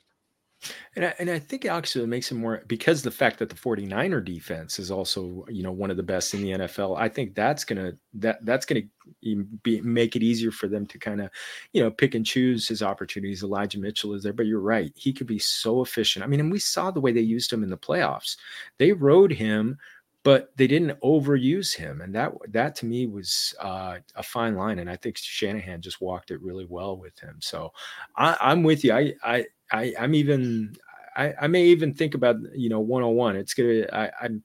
And 0.95 1.05
I, 1.05 1.13
and 1.19 1.29
I 1.29 1.37
think 1.37 1.65
actually 1.65 2.05
it 2.05 2.07
makes 2.07 2.31
him 2.31 2.39
more 2.39 2.63
because 2.67 3.01
the 3.01 3.11
fact 3.11 3.39
that 3.39 3.49
the 3.49 3.55
49er 3.55 4.23
defense 4.23 4.79
is 4.79 4.89
also, 4.89 5.45
you 5.49 5.61
know, 5.61 5.71
one 5.71 5.91
of 5.91 5.97
the 5.97 6.03
best 6.03 6.33
in 6.33 6.41
the 6.41 6.51
NFL. 6.51 6.97
I 6.97 7.09
think 7.09 7.35
that's 7.35 7.65
going 7.65 7.83
to 7.83 7.97
that 8.15 8.43
that's 8.45 8.65
going 8.65 8.89
to 9.23 9.45
be 9.63 9.81
make 9.81 10.15
it 10.15 10.23
easier 10.23 10.51
for 10.51 10.67
them 10.67 10.85
to 10.87 10.97
kind 10.97 11.21
of, 11.21 11.29
you 11.73 11.83
know, 11.83 11.91
pick 11.91 12.15
and 12.15 12.25
choose 12.25 12.67
his 12.67 12.81
opportunities. 12.81 13.43
Elijah 13.43 13.79
Mitchell 13.79 14.13
is 14.13 14.23
there, 14.23 14.33
but 14.33 14.45
you're 14.45 14.59
right. 14.59 14.91
He 14.95 15.13
could 15.13 15.27
be 15.27 15.39
so 15.39 15.81
efficient. 15.81 16.23
I 16.23 16.27
mean, 16.27 16.39
and 16.39 16.51
we 16.51 16.59
saw 16.59 16.89
the 16.89 17.01
way 17.01 17.11
they 17.11 17.21
used 17.21 17.51
him 17.51 17.63
in 17.63 17.69
the 17.69 17.77
playoffs. 17.77 18.37
They 18.79 18.93
rode 18.93 19.31
him 19.31 19.77
but 20.25 20.49
they 20.57 20.65
didn't 20.65 20.99
overuse 21.01 21.75
him, 21.75 22.01
and 22.01 22.13
that 22.15 22.33
that 22.49 22.75
to 22.77 22.87
me 22.87 23.05
was 23.05 23.53
uh, 23.61 23.99
a 24.15 24.23
fine 24.23 24.55
line. 24.55 24.79
And 24.79 24.89
I 24.89 24.95
think 24.95 25.19
Shanahan 25.19 25.81
just 25.81 26.01
walked 26.01 26.31
it 26.31 26.41
really 26.41 26.65
well 26.65 26.97
with 26.97 27.17
him. 27.19 27.37
So 27.41 27.71
I, 28.17 28.35
I'm 28.41 28.63
with 28.63 28.83
you. 28.83 28.91
I 28.91 29.13
I 29.23 29.45
I, 29.71 29.93
I'm 29.99 30.15
even 30.15 30.75
I, 31.15 31.31
I 31.41 31.47
may 31.47 31.65
even 31.65 31.93
think 31.93 32.15
about 32.15 32.37
you 32.55 32.69
know 32.69 32.79
101. 32.79 33.35
It's 33.35 33.53
gonna 33.53 33.85
I, 33.93 34.11
I'm 34.19 34.43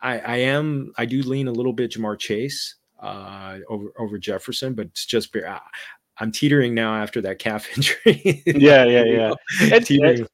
I, 0.00 0.18
I 0.20 0.36
am 0.36 0.94
I 0.96 1.04
do 1.04 1.20
lean 1.20 1.48
a 1.48 1.52
little 1.52 1.74
bit 1.74 1.92
Ja'Marr 1.92 2.18
Chase 2.18 2.76
uh, 2.98 3.58
over 3.68 3.92
over 3.98 4.18
Jefferson, 4.18 4.72
but 4.72 4.86
it's 4.86 5.04
just 5.04 5.36
I, 5.36 5.60
I'm 6.16 6.32
teetering 6.32 6.74
now 6.74 6.94
after 6.94 7.20
that 7.20 7.38
calf 7.38 7.68
injury. 7.76 8.42
yeah, 8.46 8.84
yeah, 8.84 9.04
yeah. 9.04 9.34
It's, 9.60 9.90
it's 9.90 10.30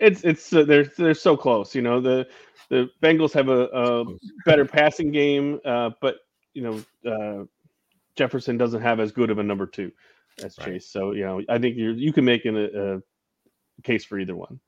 it's, 0.00 0.24
it's 0.24 0.52
uh, 0.52 0.64
they're 0.64 0.84
they're 0.84 1.14
so 1.14 1.38
close. 1.38 1.74
You 1.74 1.80
know 1.80 2.02
the 2.02 2.26
the 2.70 2.90
Bengals 3.02 3.32
have 3.32 3.48
a, 3.48 3.64
a 3.66 4.04
better 4.44 4.64
passing 4.64 5.10
game, 5.10 5.60
uh, 5.64 5.90
but 6.00 6.16
you 6.54 6.62
know 6.62 7.10
uh, 7.10 7.44
Jefferson 8.16 8.56
doesn't 8.56 8.82
have 8.82 9.00
as 9.00 9.12
good 9.12 9.30
of 9.30 9.38
a 9.38 9.42
number 9.42 9.66
two 9.66 9.92
as 10.42 10.56
right. 10.58 10.66
Chase. 10.68 10.88
So 10.88 11.12
you 11.12 11.24
know 11.24 11.42
I 11.48 11.58
think 11.58 11.76
you 11.76 11.92
you 11.92 12.12
can 12.12 12.24
make 12.24 12.44
an, 12.44 12.56
a, 12.56 13.00
case 13.82 14.04
for 14.04 14.18
either 14.18 14.36
one. 14.36 14.60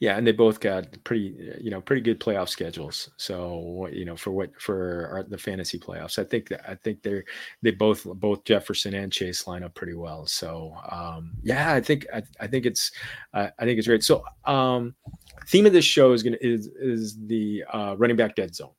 Yeah, 0.00 0.16
and 0.16 0.26
they 0.26 0.32
both 0.32 0.60
got 0.60 0.86
pretty, 1.04 1.36
you 1.60 1.70
know, 1.70 1.80
pretty 1.80 2.02
good 2.02 2.20
playoff 2.20 2.48
schedules. 2.48 3.10
So, 3.16 3.88
you 3.92 4.04
know, 4.04 4.16
for 4.16 4.30
what 4.30 4.50
for 4.60 5.08
our, 5.12 5.22
the 5.24 5.38
fantasy 5.38 5.78
playoffs, 5.78 6.18
I 6.18 6.24
think 6.24 6.50
I 6.66 6.74
think 6.74 7.02
they're 7.02 7.24
they 7.62 7.72
both 7.72 8.04
both 8.04 8.44
Jefferson 8.44 8.94
and 8.94 9.12
Chase 9.12 9.46
line 9.46 9.62
up 9.62 9.74
pretty 9.74 9.94
well. 9.94 10.26
So, 10.26 10.74
um, 10.90 11.32
yeah, 11.42 11.72
I 11.72 11.80
think 11.80 12.06
I, 12.12 12.22
I 12.40 12.46
think 12.46 12.66
it's 12.66 12.90
uh, 13.34 13.48
I 13.58 13.64
think 13.64 13.78
it's 13.78 13.86
great. 13.86 14.02
So, 14.02 14.24
um, 14.44 14.94
theme 15.46 15.66
of 15.66 15.72
this 15.72 15.84
show 15.84 16.12
is 16.12 16.22
gonna 16.22 16.38
is 16.40 16.68
is 16.68 17.18
the 17.26 17.64
uh, 17.72 17.94
running 17.98 18.16
back 18.16 18.34
dead 18.34 18.54
zone. 18.54 18.70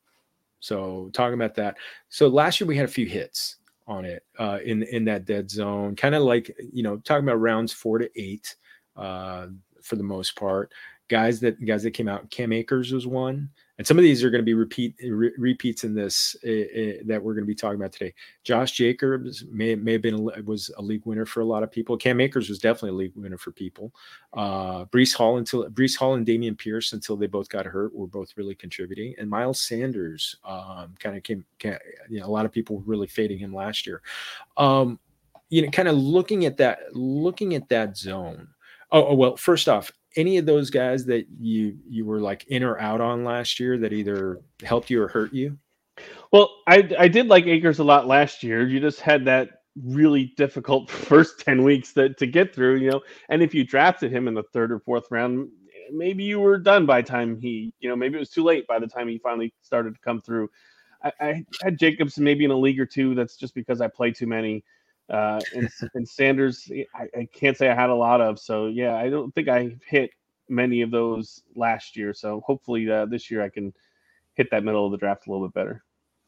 So, 0.60 1.10
talking 1.14 1.36
about 1.36 1.56
that. 1.56 1.78
So 2.10 2.28
last 2.28 2.60
year 2.60 2.68
we 2.68 2.76
had 2.76 2.86
a 2.86 2.92
few 2.92 3.06
hits 3.06 3.58
on 3.88 4.06
it 4.06 4.24
uh, 4.38 4.60
in 4.64 4.84
in 4.84 5.06
that 5.06 5.26
dead 5.26 5.50
zone, 5.50 5.96
kind 5.96 6.16
of 6.16 6.24
like 6.24 6.56
you 6.72 6.84
know 6.84 6.98
talking 6.98 7.24
about 7.24 7.40
rounds 7.40 7.72
four 7.72 8.00
to 8.00 8.10
eight 8.16 8.56
uh, 8.96 9.48
for 9.82 9.96
the 9.96 10.04
most 10.04 10.36
part. 10.36 10.72
Guys 11.10 11.40
that 11.40 11.64
guys 11.66 11.84
that 11.84 11.92
came 11.92 12.10
out, 12.10 12.30
Cam 12.30 12.52
Akers 12.52 12.92
was 12.92 13.08
one, 13.08 13.50
and 13.78 13.86
some 13.86 13.98
of 13.98 14.04
these 14.04 14.24
are 14.24 14.30
going 14.30 14.42
to 14.42 14.46
be 14.46 14.54
repeat 14.54 14.96
re- 15.04 15.34
repeats 15.38 15.84
in 15.84 15.94
this 15.94 16.36
uh, 16.46 16.50
uh, 16.50 16.94
that 17.06 17.22
we're 17.22 17.34
going 17.34 17.44
to 17.44 17.48
be 17.48 17.56
talking 17.56 17.80
about 17.80 17.92
today. 17.92 18.14
Josh 18.44 18.72
Jacobs 18.72 19.46
may 19.52 19.76
may 19.76 19.94
have 19.94 20.02
been 20.02 20.30
was 20.46 20.72
a 20.78 20.82
league 20.82 21.06
winner 21.06 21.26
for 21.26 21.42
a 21.42 21.46
lot 21.46 21.64
of 21.64 21.72
people. 21.72 21.96
Cam 21.96 22.20
Akers 22.20 22.50
was 22.50 22.60
definitely 22.60 22.90
a 22.90 22.94
league 22.94 23.16
winner 23.16 23.38
for 23.38 23.52
people. 23.52 23.94
Uh, 24.34 24.86
Breece 24.86 25.16
Hall 25.16 25.38
until 25.38 25.70
Breece 25.70 25.98
Hall 25.98 26.16
and 26.16 26.26
Dameon 26.26 26.58
Pierce 26.58 26.94
until 26.94 27.16
they 27.16 27.28
both 27.28 27.50
got 27.50 27.66
hurt 27.66 27.94
were 27.94 28.08
both 28.08 28.34
really 28.36 28.56
contributing, 28.56 29.14
and 29.18 29.30
Miles 29.30 29.62
Sanders 29.62 30.38
um, 30.44 30.96
kind 31.00 31.16
of 31.16 31.24
came, 31.24 31.46
came. 31.60 31.78
You 32.10 32.22
know, 32.22 32.26
a 32.26 32.30
lot 32.30 32.46
of 32.46 32.52
people 32.52 32.78
were 32.78 32.84
really 32.84 33.08
fading 33.08 33.38
him 33.38 33.54
last 33.54 33.86
year. 33.86 34.02
Um, 34.58 35.00
you 35.50 35.62
know, 35.62 35.70
kind 35.70 35.88
of 35.88 35.96
looking 35.96 36.46
at 36.46 36.58
that, 36.58 36.80
looking 36.94 37.56
at 37.56 37.70
that 37.70 37.96
zone 37.96 38.50
Oh, 38.92 39.08
oh, 39.08 39.16
well, 39.16 39.36
first 39.36 39.68
off, 39.68 39.92
any 40.16 40.38
of 40.38 40.46
those 40.46 40.70
guys 40.70 41.06
that 41.06 41.26
you 41.40 41.78
you 41.88 42.06
were 42.06 42.20
like 42.20 42.46
in 42.48 42.64
or 42.64 42.80
out 42.80 43.02
on 43.02 43.24
last 43.24 43.60
year 43.60 43.78
that 43.78 43.94
either 43.94 44.42
helped 44.64 44.90
you 44.90 45.02
or 45.02 45.08
hurt 45.08 45.34
you? 45.34 45.58
Well, 46.32 46.50
I 46.68 46.90
I 46.98 47.08
did 47.08 47.28
like 47.28 47.46
Akers 47.46 47.80
a 47.80 47.84
lot 47.84 48.08
last 48.08 48.44
year. 48.44 48.68
You 48.68 48.80
just 48.80 49.02
had 49.02 49.26
that 49.26 49.50
really 49.84 50.34
difficult 50.38 50.90
first 50.90 51.40
10 51.40 51.64
weeks 51.64 51.94
that 51.94 52.18
to 52.18 52.28
get 52.28 52.54
through, 52.54 52.78
you 52.78 52.92
know. 52.92 53.02
And 53.30 53.42
if 53.42 53.54
you 53.54 53.64
drafted 53.64 54.12
him 54.12 54.28
in 54.28 54.34
the 54.34 54.44
third 54.54 54.72
or 54.72 54.80
fourth 54.80 55.06
round, 55.12 55.50
maybe 55.92 56.24
you 56.24 56.40
were 56.40 56.58
done 56.58 56.86
by 56.86 57.02
time 57.02 57.40
he, 57.40 57.74
you 57.80 57.90
know, 57.90 57.96
maybe 57.96 58.16
it 58.16 58.20
was 58.20 58.30
too 58.30 58.44
late 58.44 58.68
by 58.68 58.80
the 58.80 58.88
time 58.88 59.08
he 59.08 59.20
finally 59.20 59.54
started 59.62 59.94
to 59.94 60.02
come 60.02 60.22
through. 60.22 60.50
I, 61.04 61.12
I 61.20 61.46
had 61.62 61.80
Jacobs 61.80 62.18
maybe 62.18 62.44
in 62.44 62.52
a 62.52 62.58
league 62.58 62.80
or 62.80 62.86
two. 62.86 63.16
That's 63.16 63.38
just 63.38 63.54
because 63.54 63.82
I 63.82 63.88
play 63.88 64.12
too 64.12 64.28
many. 64.28 64.64
Uh, 65.10 65.40
and, 65.56 65.70
and 65.94 66.08
Sanders, 66.08 66.70
I, 66.94 67.08
I, 67.18 67.28
can't 67.34 67.56
say 67.56 67.70
I 67.70 67.76
had 67.76 67.90
a 67.90 67.96
lot 67.96 68.20
of. 68.20 68.40
So 68.40 68.68
yeah, 68.68 68.96
I 68.96 69.10
don't 69.10 69.34
think 69.34 69.48
I 69.48 69.76
hit 69.86 70.12
many 70.50 70.82
of 70.82 70.92
those 70.92 71.44
last 71.56 71.96
year. 71.96 72.14
So 72.14 72.42
hopefully 72.46 72.90
uh, 72.92 73.06
this 73.06 73.32
year 73.32 73.42
I 73.42 73.50
can 73.50 73.74
hit 74.34 74.52
that 74.52 74.64
middle 74.64 74.86
of 74.86 74.92
the 74.92 74.98
draft 74.98 75.28
a 75.28 75.32
little 75.32 75.48
bit 75.48 75.54
better. 75.54 75.84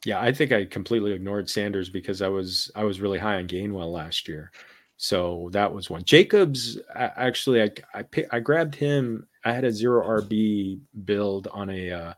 Yeah, 0.06 0.22
I 0.22 0.32
think 0.32 0.54
I 0.54 0.64
completely 0.64 1.12
ignored 1.12 1.50
Sanders 1.50 1.90
because 1.90 2.22
I 2.22 2.30
was 2.30 2.72
I 2.74 2.86
was 2.86 3.02
really 3.02 3.20
high 3.20 3.36
on 3.36 3.48
Gainwell 3.48 3.92
last 3.92 4.28
year. 4.30 4.52
So 4.96 5.50
that 5.52 5.74
was 5.74 5.90
one. 5.90 6.04
Jacobs 6.04 6.78
actually 6.96 7.62
I 7.62 7.72
I, 7.94 8.06
I 8.32 8.40
grabbed 8.40 8.76
him. 8.76 9.28
I 9.44 9.52
had 9.52 9.66
a 9.66 9.72
zero 9.72 10.22
RB 10.22 10.80
build 11.04 11.48
on 11.52 11.70
a 11.70 11.92
uh, 11.92 12.14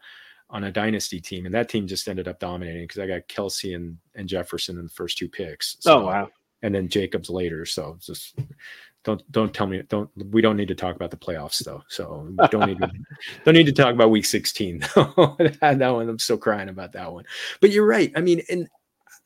on 0.52 0.65
a 0.65 0.71
dynasty 0.71 1.19
team, 1.19 1.45
and 1.45 1.56
that 1.56 1.69
team 1.69 1.88
just 1.88 2.08
ended 2.08 2.28
up 2.28 2.39
dominating 2.39 2.84
because 2.84 3.00
I 3.00 3.08
got 3.08 3.28
Kelce 3.28 3.76
and 3.76 3.97
and 4.15 4.30
Jefferson 4.30 4.78
in 4.78 4.84
the 4.84 4.89
first 4.89 5.17
two 5.17 5.30
picks. 5.30 5.78
So, 5.80 6.02
oh 6.02 6.06
wow! 6.06 6.30
And 6.63 6.74
then 6.74 6.89
Jacobs 6.89 7.30
later. 7.30 7.65
So 7.65 7.97
just 8.02 8.38
don't 9.04 9.30
don't 9.32 9.54
tell 9.54 9.67
me 9.67 9.82
don't 9.89 10.10
we 10.32 10.41
don't 10.41 10.58
need 10.58 10.67
to 10.67 10.76
talk 10.76 10.95
about 10.95 11.12
the 11.12 11.17
playoffs 11.17 11.63
though. 11.63 11.84
So 11.88 12.28
don't 12.50 12.67
need 12.67 12.80
to 12.80 12.91
don't 13.45 13.56
need 13.56 13.65
to 13.65 13.71
talk 13.71 13.93
about 13.93 14.12
week 14.12 14.26
16. 14.26 14.80
that, 14.80 15.58
that 15.62 15.89
one 15.89 16.10
I'm 16.10 16.19
still 16.19 16.38
crying 16.38 16.69
about 16.69 16.91
that 16.93 17.12
one. 17.12 17.26
But 17.60 17.71
you're 17.71 17.86
right. 17.86 18.12
I 18.15 18.21
mean, 18.21 18.41
and 18.50 18.67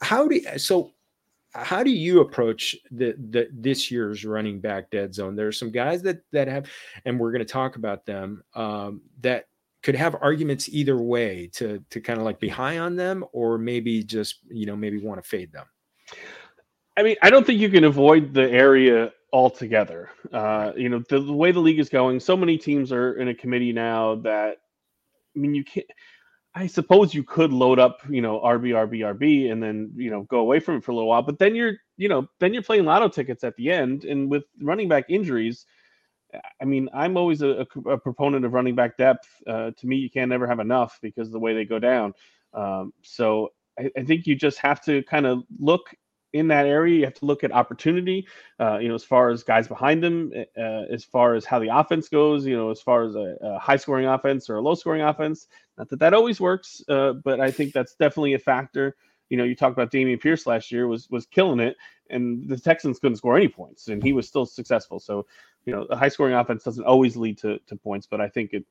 how 0.02 0.28
do 0.28 0.36
you, 0.36 0.58
so 0.58 0.92
how 1.54 1.84
do 1.84 1.90
you 1.90 2.20
approach 2.20 2.76
the, 2.92 3.16
the 3.30 3.48
this 3.52 3.90
year's 3.90 4.26
running 4.26 4.60
back 4.60 4.90
dead 4.92 5.14
zone? 5.14 5.36
There 5.36 5.48
are 5.48 5.54
some 5.54 5.72
guys 5.72 6.02
that 6.04 6.20
that 6.32 6.48
have, 6.48 6.70
and 7.06 7.20
we're 7.20 7.32
going 7.32 7.46
to 7.46 7.52
talk 7.52 7.76
about 7.76 8.06
them 8.06 8.44
um, 8.56 9.02
that 9.22 9.48
could 9.82 9.96
have 9.96 10.16
arguments 10.22 10.68
either 10.70 10.98
way 10.98 11.50
to 11.54 11.84
to 11.90 12.02
kind 12.02 12.20
of 12.20 12.26
like 12.26 12.40
be 12.40 12.50
high 12.50 12.80
on 12.80 12.96
them 12.96 13.24
or 13.32 13.58
maybe 13.58 14.04
just 14.04 14.40
you 14.50 14.66
know 14.66 14.76
maybe 14.76 14.98
want 14.98 15.22
to 15.22 15.28
fade 15.28 15.52
them. 15.52 15.66
I 16.98 17.04
mean, 17.04 17.16
I 17.22 17.30
don't 17.30 17.46
think 17.46 17.60
you 17.60 17.70
can 17.70 17.84
avoid 17.84 18.34
the 18.34 18.50
area 18.50 19.12
altogether. 19.34 20.10
Uh, 20.32 20.72
you 20.78 20.90
know, 20.90 21.04
the, 21.10 21.20
the, 21.20 21.34
way 21.34 21.52
the 21.52 21.60
league 21.60 21.80
is 21.80 21.90
going, 21.90 22.20
so 22.20 22.38
many 22.38 22.58
teams 22.58 22.92
are 22.92 23.14
in 23.14 23.28
a 23.28 23.36
committee 23.36 23.74
now 23.74 24.16
that 24.16 24.58
I 25.36 25.40
mean, 25.40 25.54
you 25.54 25.64
can't. 25.64 25.86
I 26.58 26.68
suppose 26.68 27.14
you 27.14 27.22
could 27.22 27.52
load 27.52 27.80
up, 27.80 28.00
you 28.10 28.22
know, 28.22 28.40
RB, 28.40 28.70
RB, 28.70 29.00
RB, 29.18 29.52
and 29.52 29.62
then 29.62 29.92
you 29.98 30.10
know 30.10 30.24
go 30.24 30.40
away 30.40 30.62
from 30.62 30.78
it 30.78 30.86
for 30.86 30.92
a 30.92 30.96
little 30.96 31.10
while. 31.10 31.22
But 31.22 31.38
then 31.38 31.54
you're, 31.54 31.74
you 31.98 32.08
know, 32.08 32.28
then 32.40 32.54
you're 32.54 32.64
playing 32.64 32.86
lotto 32.86 33.10
tickets 33.10 33.44
at 33.44 33.58
the 33.58 33.72
end, 33.72 34.06
and 34.06 34.32
with 34.32 34.46
running 34.62 34.88
back 34.88 35.06
injuries, 35.10 35.66
I 36.62 36.66
mean, 36.66 36.90
I'm 36.94 37.18
always 37.18 37.42
a, 37.42 37.66
a 37.88 37.98
proponent 37.98 38.46
of 38.46 38.54
running 38.54 38.76
back 38.76 38.98
depth. 38.98 39.28
Uh, 39.46 39.72
to 39.78 39.88
me, 39.88 39.98
you 39.98 40.10
can't 40.10 40.30
never 40.30 40.48
have 40.48 40.60
enough 40.60 40.98
because 41.02 41.28
of 41.28 41.34
the 41.34 41.40
way 41.40 41.54
they 41.54 41.66
go 41.66 41.80
down. 41.80 42.14
Um, 42.54 42.94
so 43.04 43.50
I, 43.78 43.92
I, 43.98 44.04
think 44.04 44.26
you 44.26 44.36
just 44.36 44.58
have 44.60 44.82
to 44.86 45.04
kind 45.04 45.26
of 45.26 45.44
look 45.60 45.94
in 46.36 46.50
that 46.50 46.66
area. 46.66 47.00
You 47.00 47.06
have 47.06 47.14
to 47.16 47.26
look 47.26 47.44
at 47.44 47.52
opportunity, 47.52 48.28
uh, 48.60 48.78
you 48.80 48.90
know, 48.90 48.96
as 48.96 49.06
far 49.06 49.30
as 49.30 49.42
guys 49.42 49.68
behind 49.68 50.04
them, 50.04 50.32
uh, 50.58 50.84
as 50.92 51.04
far 51.04 51.34
as 51.34 51.46
how 51.46 51.60
the 51.60 51.76
offense 51.76 52.10
goes, 52.10 52.46
you 52.46 52.58
know, 52.58 52.70
as 52.72 52.82
far 52.82 53.04
as 53.04 53.16
a, 53.16 53.38
a 53.42 53.58
high 53.58 53.78
scoring 53.78 54.06
offense 54.06 54.50
or 54.50 54.58
a 54.58 54.62
low 54.62 54.76
scoring 54.76 55.02
offense. 55.02 55.48
Not 55.78 55.90
that 55.90 56.00
that 56.00 56.14
always 56.14 56.42
works, 56.42 56.84
uh, 56.90 57.14
but 57.14 57.40
I 57.40 57.52
think 57.52 57.74
that's 57.74 57.96
definitely 57.96 58.34
a 58.34 58.40
factor. 58.40 58.96
You 59.30 59.38
know, 59.38 59.46
you 59.46 59.56
talked 59.56 59.74
about 59.78 59.92
Dameon 59.92 60.22
Pierce 60.22 60.46
last 60.46 60.72
year 60.72 60.88
was 60.88 61.10
was 61.10 61.26
killing 61.26 61.60
it, 61.60 61.78
and 62.10 62.48
the 62.48 62.58
Texans 62.58 63.00
couldn't 63.00 63.18
score 63.18 63.38
any 63.38 63.48
points, 63.48 63.88
and 63.88 64.04
he 64.04 64.14
was 64.14 64.28
still 64.28 64.46
successful. 64.46 65.00
So, 65.00 65.26
you 65.66 65.74
know, 65.74 65.84
a 65.84 65.96
high 65.96 66.10
scoring 66.10 66.36
offense 66.36 66.64
doesn't 66.64 66.84
always 66.84 67.16
lead 67.18 67.38
to, 67.40 67.60
to 67.68 67.76
points, 67.76 68.08
but 68.08 68.22
I 68.22 68.28
think 68.28 68.54
it 68.54 68.66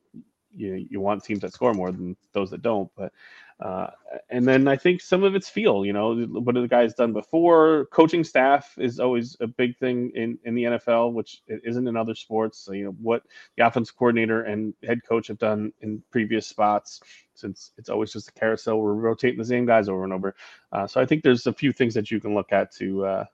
you 0.55 0.85
you 0.89 1.01
want 1.01 1.23
teams 1.23 1.41
that 1.41 1.53
score 1.53 1.73
more 1.73 1.91
than 1.91 2.15
those 2.31 2.49
that 2.51 2.61
don't. 2.61 2.89
But 2.95 3.11
uh, 3.59 3.87
and 4.29 4.45
then 4.45 4.67
I 4.67 4.75
think 4.75 4.99
some 4.99 5.23
of 5.23 5.33
it's 5.33 5.47
feel, 5.47 5.85
you 5.85 5.93
know, 5.93 6.13
what 6.25 6.55
the 6.55 6.67
guys 6.67 6.93
done 6.93 7.13
before. 7.13 7.85
Coaching 7.91 8.23
staff 8.23 8.75
is 8.77 8.99
always 8.99 9.37
a 9.39 9.47
big 9.47 9.77
thing 9.77 10.11
in, 10.13 10.37
in 10.43 10.55
the 10.55 10.63
NFL, 10.63 11.13
which 11.13 11.41
isn't 11.47 11.87
in 11.87 11.95
other 11.95 12.15
sports. 12.15 12.59
So, 12.59 12.73
you 12.73 12.85
know, 12.85 12.95
what 13.01 13.23
the 13.55 13.65
offensive 13.65 13.95
coordinator 13.95 14.43
and 14.43 14.73
head 14.83 15.01
coach 15.07 15.27
have 15.27 15.37
done 15.37 15.71
in 15.81 16.03
previous 16.11 16.47
spots, 16.47 16.99
since 17.33 17.71
it's 17.77 17.89
always 17.89 18.11
just 18.11 18.27
a 18.27 18.33
carousel. 18.33 18.79
We're 18.79 18.93
rotating 18.93 19.39
the 19.39 19.45
same 19.45 19.65
guys 19.65 19.87
over 19.87 20.03
and 20.03 20.11
over. 20.11 20.35
Uh, 20.73 20.85
so 20.85 20.99
I 20.99 21.05
think 21.05 21.23
there's 21.23 21.47
a 21.47 21.53
few 21.53 21.71
things 21.71 21.93
that 21.93 22.11
you 22.11 22.19
can 22.19 22.35
look 22.35 22.51
at 22.51 22.73
to 22.75 23.05
uh, 23.05 23.25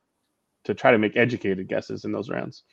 to 0.66 0.76
try 0.76 0.92
to 0.92 1.00
make 1.00 1.18
educated 1.18 1.68
guesses 1.68 2.06
in 2.06 2.12
those 2.12 2.30
rounds. 2.30 2.64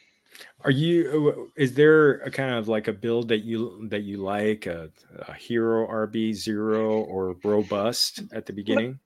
Are 0.62 0.70
you? 0.70 1.50
Is 1.56 1.74
there 1.74 2.20
a 2.20 2.30
kind 2.30 2.54
of 2.54 2.68
like 2.68 2.88
a 2.88 2.92
build 2.92 3.28
that 3.28 3.44
you 3.44 3.88
that 3.88 4.02
you 4.02 4.18
like 4.18 4.66
a, 4.66 4.90
a 5.28 5.32
hero 5.34 5.86
RB 5.86 6.34
zero 6.34 7.00
or 7.02 7.36
robust 7.44 8.22
at 8.32 8.46
the 8.46 8.52
beginning? 8.52 8.98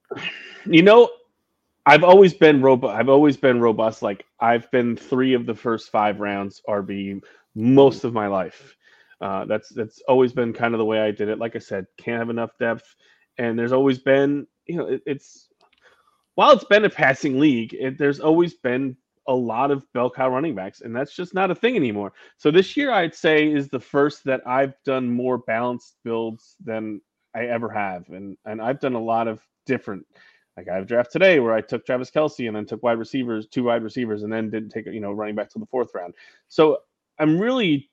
You 0.64 0.82
know, 0.82 1.10
I've 1.84 2.04
always 2.04 2.32
been 2.32 2.62
robust. 2.62 2.94
I've 2.94 3.08
always 3.08 3.36
been 3.36 3.60
robust. 3.60 4.02
Like 4.02 4.24
I've 4.40 4.70
been 4.70 4.96
three 4.96 5.34
of 5.34 5.46
the 5.46 5.54
first 5.54 5.90
five 5.90 6.20
rounds 6.20 6.62
RB 6.68 7.20
most 7.54 8.04
of 8.04 8.12
my 8.12 8.28
life. 8.28 8.76
Uh, 9.20 9.44
that's 9.44 9.68
that's 9.70 10.00
always 10.08 10.32
been 10.32 10.52
kind 10.52 10.74
of 10.74 10.78
the 10.78 10.84
way 10.84 11.00
I 11.00 11.10
did 11.10 11.28
it. 11.28 11.38
Like 11.38 11.54
I 11.54 11.60
said, 11.60 11.86
can't 11.96 12.18
have 12.18 12.30
enough 12.30 12.50
depth, 12.58 12.94
and 13.38 13.58
there's 13.58 13.72
always 13.72 13.98
been, 13.98 14.46
you 14.66 14.76
know, 14.76 14.86
it, 14.86 15.02
it's 15.06 15.48
while 16.34 16.52
it's 16.52 16.64
been 16.64 16.84
a 16.84 16.90
passing 16.90 17.38
league, 17.38 17.74
it, 17.74 17.98
there's 17.98 18.20
always 18.20 18.54
been 18.54 18.96
a 19.28 19.34
lot 19.34 19.70
of 19.70 19.84
bell 19.92 20.10
cow 20.10 20.28
running 20.28 20.54
backs, 20.54 20.80
and 20.80 20.94
that's 20.94 21.14
just 21.14 21.34
not 21.34 21.50
a 21.50 21.54
thing 21.54 21.76
anymore. 21.76 22.12
So 22.38 22.50
this 22.50 22.76
year, 22.76 22.92
I'd 22.92 23.14
say 23.14 23.50
is 23.50 23.68
the 23.68 23.80
first 23.80 24.24
that 24.24 24.40
I've 24.46 24.74
done 24.84 25.10
more 25.10 25.38
balanced 25.38 25.96
builds 26.04 26.56
than 26.64 27.00
I 27.34 27.46
ever 27.46 27.68
have, 27.70 28.08
and 28.08 28.36
and 28.44 28.60
I've 28.60 28.80
done 28.80 28.94
a 28.94 29.02
lot 29.02 29.28
of 29.28 29.40
different. 29.66 30.06
Like 30.56 30.68
I 30.68 30.74
have 30.74 30.86
draft 30.86 31.10
today 31.12 31.40
where 31.40 31.54
I 31.54 31.62
took 31.62 31.86
Travis 31.86 32.10
Kelce 32.10 32.46
and 32.46 32.54
then 32.54 32.66
took 32.66 32.82
wide 32.82 32.98
receivers, 32.98 33.46
two 33.46 33.64
wide 33.64 33.82
receivers, 33.82 34.22
and 34.22 34.32
then 34.32 34.50
didn't 34.50 34.70
take 34.70 34.86
you 34.86 35.00
know 35.00 35.12
running 35.12 35.34
back 35.34 35.50
to 35.50 35.58
the 35.58 35.66
fourth 35.66 35.90
round. 35.94 36.14
So 36.48 36.78
I'm 37.18 37.38
really 37.38 37.90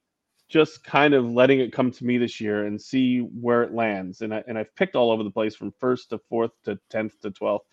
just 0.49 0.83
kind 0.83 1.13
of 1.13 1.31
letting 1.31 1.59
it 1.59 1.71
come 1.71 1.91
to 1.91 2.05
me 2.05 2.17
this 2.17 2.41
year 2.41 2.65
and 2.65 2.81
see 2.81 3.19
where 3.19 3.63
it 3.63 3.73
lands. 3.73 4.21
And 4.21 4.33
I 4.33 4.43
and 4.47 4.57
I've 4.57 4.75
picked 4.75 4.95
all 4.95 5.11
over 5.11 5.23
the 5.23 5.31
place 5.31 5.55
from 5.55 5.71
first 5.79 6.09
to 6.09 6.19
fourth 6.29 6.51
to 6.65 6.77
tenth 6.89 7.19
to 7.21 7.31
twelfth. 7.31 7.65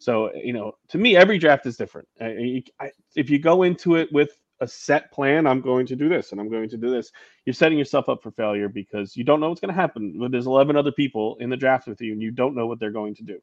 So, 0.00 0.32
you 0.34 0.54
know, 0.54 0.72
to 0.88 0.98
me, 0.98 1.14
every 1.14 1.38
draft 1.38 1.66
is 1.66 1.76
different. 1.76 2.08
I, 2.20 2.62
I, 2.80 2.90
if 3.16 3.28
you 3.28 3.38
go 3.38 3.64
into 3.64 3.96
it 3.96 4.10
with 4.12 4.30
a 4.60 4.66
set 4.66 5.12
plan, 5.12 5.46
I'm 5.46 5.60
going 5.60 5.84
to 5.86 5.96
do 5.96 6.08
this 6.08 6.32
and 6.32 6.40
I'm 6.40 6.48
going 6.48 6.70
to 6.70 6.78
do 6.78 6.90
this, 6.90 7.12
you're 7.44 7.52
setting 7.52 7.78
yourself 7.78 8.08
up 8.08 8.22
for 8.22 8.30
failure 8.30 8.68
because 8.68 9.14
you 9.14 9.24
don't 9.24 9.40
know 9.40 9.50
what's 9.50 9.60
going 9.60 9.74
to 9.74 9.78
happen. 9.78 10.16
But 10.18 10.32
There's 10.32 10.46
11 10.46 10.74
other 10.74 10.90
people 10.90 11.36
in 11.40 11.50
the 11.50 11.56
draft 11.56 11.86
with 11.86 12.00
you 12.00 12.12
and 12.12 12.22
you 12.22 12.30
don't 12.30 12.54
know 12.54 12.66
what 12.66 12.80
they're 12.80 12.90
going 12.90 13.14
to 13.16 13.22
do. 13.22 13.38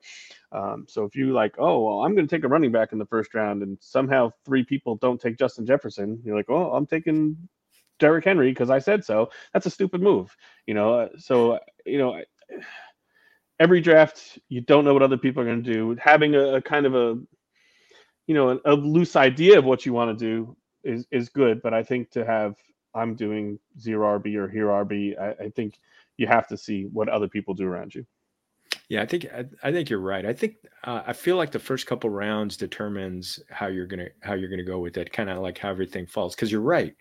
Um, 0.52 0.86
so 0.88 1.06
if 1.06 1.16
you 1.16 1.32
like, 1.32 1.54
oh, 1.60 1.82
well, 1.82 2.00
I'm 2.00 2.16
going 2.16 2.28
to 2.28 2.36
take 2.36 2.44
a 2.44 2.48
running 2.50 2.72
back 2.72 2.92
in 2.92 2.98
the 2.98 3.06
first 3.06 3.36
round 3.36 3.62
and 3.62 3.78
somehow 3.80 4.32
three 4.44 4.64
people 4.64 4.96
don't 4.96 5.22
take 5.22 5.38
Justin 5.38 5.66
Jefferson, 5.66 6.20
you're 6.26 6.36
like, 6.36 6.50
oh, 6.50 6.72
I'm 6.72 6.88
taking 6.88 7.38
Derrick 8.00 8.26
Henry 8.26 8.50
because 8.50 8.72
I 8.72 8.80
said 8.80 9.06
so. 9.06 9.30
That's 9.54 9.68
a 9.68 9.72
stupid 9.72 10.02
move, 10.02 10.36
you 10.66 10.74
know. 10.74 11.10
So, 11.18 11.60
you 11.86 12.00
know, 12.00 12.20
every 13.60 13.82
draft 13.82 14.40
you 14.50 14.62
don't 14.62 14.86
know 14.86 14.94
what 14.94 15.04
other 15.04 15.18
people 15.18 15.42
are 15.42 15.46
going 15.46 15.64
to 15.64 15.74
do 15.74 15.96
having 16.00 16.36
a, 16.36 16.56
a, 16.56 16.62
kind 16.62 16.86
of 16.86 16.96
a 16.96 17.18
you 18.28 18.36
know 18.36 18.50
a, 18.50 18.74
a 18.74 18.76
loose 18.76 19.16
idea 19.16 19.58
of 19.58 19.66
what 19.66 19.86
you 19.86 19.94
want 19.94 20.18
to 20.18 20.26
do 20.26 20.56
is 20.84 21.06
is 21.12 21.30
good 21.30 21.62
but 21.62 21.74
i 21.74 21.84
think 21.84 22.10
to 22.10 22.26
have 22.26 22.56
i'm 22.94 23.16
doing 23.16 23.60
zero 23.80 24.20
rb 24.20 24.36
or 24.36 24.48
here 24.48 24.68
rb 24.68 25.20
I, 25.20 25.46
I 25.46 25.50
think 25.50 25.80
you 26.18 26.28
have 26.28 26.48
to 26.48 26.58
see 26.58 26.86
what 26.86 27.10
other 27.10 27.28
people 27.28 27.54
do 27.54 27.68
around 27.68 27.96
you 27.96 28.06
yeah, 28.90 29.02
I 29.02 29.06
think 29.06 29.26
I, 29.26 29.46
I, 29.64 29.72
think 29.72 29.90
you're 29.90 30.00
right. 30.00 30.26
I 30.26 30.32
think 30.32 30.56
uh, 30.86 31.02
I 31.06 31.12
feel 31.12 31.36
like 31.36 31.52
the 31.52 31.60
first 31.60 31.88
couple 31.88 32.10
rounds 32.10 32.56
determines 32.56 33.40
how 33.50 33.68
you're 33.68 33.86
gonna 33.86 34.08
how 34.22 34.34
you're 34.34 34.50
gonna 34.50 34.64
go 34.64 34.80
with 34.80 34.96
it, 34.96 35.12
kind 35.12 35.30
of 35.30 35.40
like 35.40 35.58
how 35.58 35.70
everything 35.70 36.06
falls. 36.06 36.36
Because 36.36 36.52
you're 36.52 36.62
right, 36.62 36.96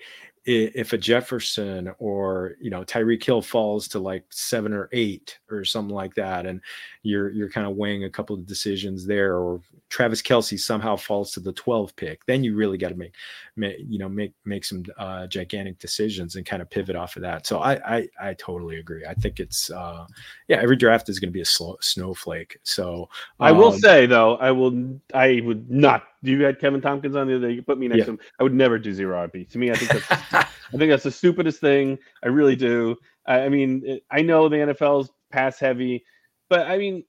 if 0.47 0.93
a 0.93 0.99
Jefferson 0.99 1.93
or 1.99 2.55
you 2.61 2.71
know 2.71 2.85
Tyreek 2.85 3.23
Hill 3.23 3.43
falls 3.43 3.89
to 3.89 3.99
like 3.99 4.25
seven 4.31 4.73
or 4.73 4.89
eight 4.93 5.39
or 5.51 5.65
something 5.65 5.95
like 5.95 6.15
that, 6.15 6.47
and 6.47 6.61
you're 7.03 7.31
you're 7.31 7.51
kind 7.51 7.67
of 7.67 7.77
weighing 7.77 8.05
a 8.05 8.11
couple 8.11 8.37
of 8.37 8.47
decisions 8.47 9.07
there, 9.07 9.37
or 9.37 9.61
Travis 9.89 10.23
Kelce 10.23 10.59
somehow 10.59 10.97
falls 10.97 11.33
to 11.33 11.41
the 11.41 11.53
12 11.53 11.97
pick, 11.97 12.25
then 12.27 12.45
you 12.45 12.55
really 12.55 12.79
got 12.79 12.91
to 12.91 12.95
make, 12.95 13.15
make, 13.57 13.77
you 13.89 13.99
know 13.99 14.09
make 14.09 14.35
make 14.45 14.65
some 14.65 14.85
uh, 14.99 15.27
gigantic 15.27 15.79
decisions 15.79 16.37
and 16.37 16.47
kind 16.47 16.63
of 16.63 16.71
pivot 16.71 16.95
off 16.95 17.17
of 17.17 17.23
that. 17.23 17.47
So 17.47 17.59
I 17.59 17.97
I, 17.97 18.09
I 18.21 18.35
totally 18.35 18.79
agree. 18.79 19.05
I 19.05 19.15
think 19.15 19.41
it's 19.41 19.71
uh, 19.71 20.07
yeah 20.47 20.61
every 20.63 20.77
draft 20.77 21.09
is 21.09 21.19
going 21.19 21.31
to 21.31 21.35
be 21.35 21.41
a 21.41 21.45
slow, 21.45 21.77
snowflake. 21.81 22.59
So 22.63 23.09
um, 23.41 23.49
I 23.49 23.53
will 23.53 23.73
um, 23.73 23.79
say 23.79 24.07
though 24.07 24.37
I 24.37 24.53
will 24.53 25.01
I 25.13 25.41
would 25.45 25.69
not 25.69 26.05
you 26.27 26.43
had 26.45 26.59
Kevin 26.59 26.81
Tompkins 26.81 27.17
on 27.17 27.27
the 27.27 27.37
other 27.37 27.49
day. 27.49 27.55
You 27.55 27.62
put 27.62 27.79
me 27.79 27.89
next 27.89 27.99
yeah. 27.99 28.05
to 28.05 28.11
him. 28.12 28.19
I 28.41 28.43
would 28.43 28.55
never 28.55 28.79
do 28.79 28.93
zero 28.93 29.27
RB. 29.27 29.49
To 29.51 29.59
me, 29.59 29.71
I 29.71 29.75
think 29.75 29.91
that's 29.93 30.33
I 30.33 30.77
think 30.77 30.91
that's 30.91 31.05
the 31.05 31.11
stupidest 31.11 31.61
thing. 31.61 31.99
I 32.23 32.29
really 32.29 32.57
do. 32.57 32.97
I, 33.27 33.43
I 33.43 33.49
mean, 33.49 34.01
I 34.11 34.23
know 34.23 34.49
the 34.49 34.57
NFL's 34.57 35.11
pass 35.31 35.59
heavy, 35.59 36.05
but 36.49 36.67
I 36.67 36.79
mean, 36.79 37.05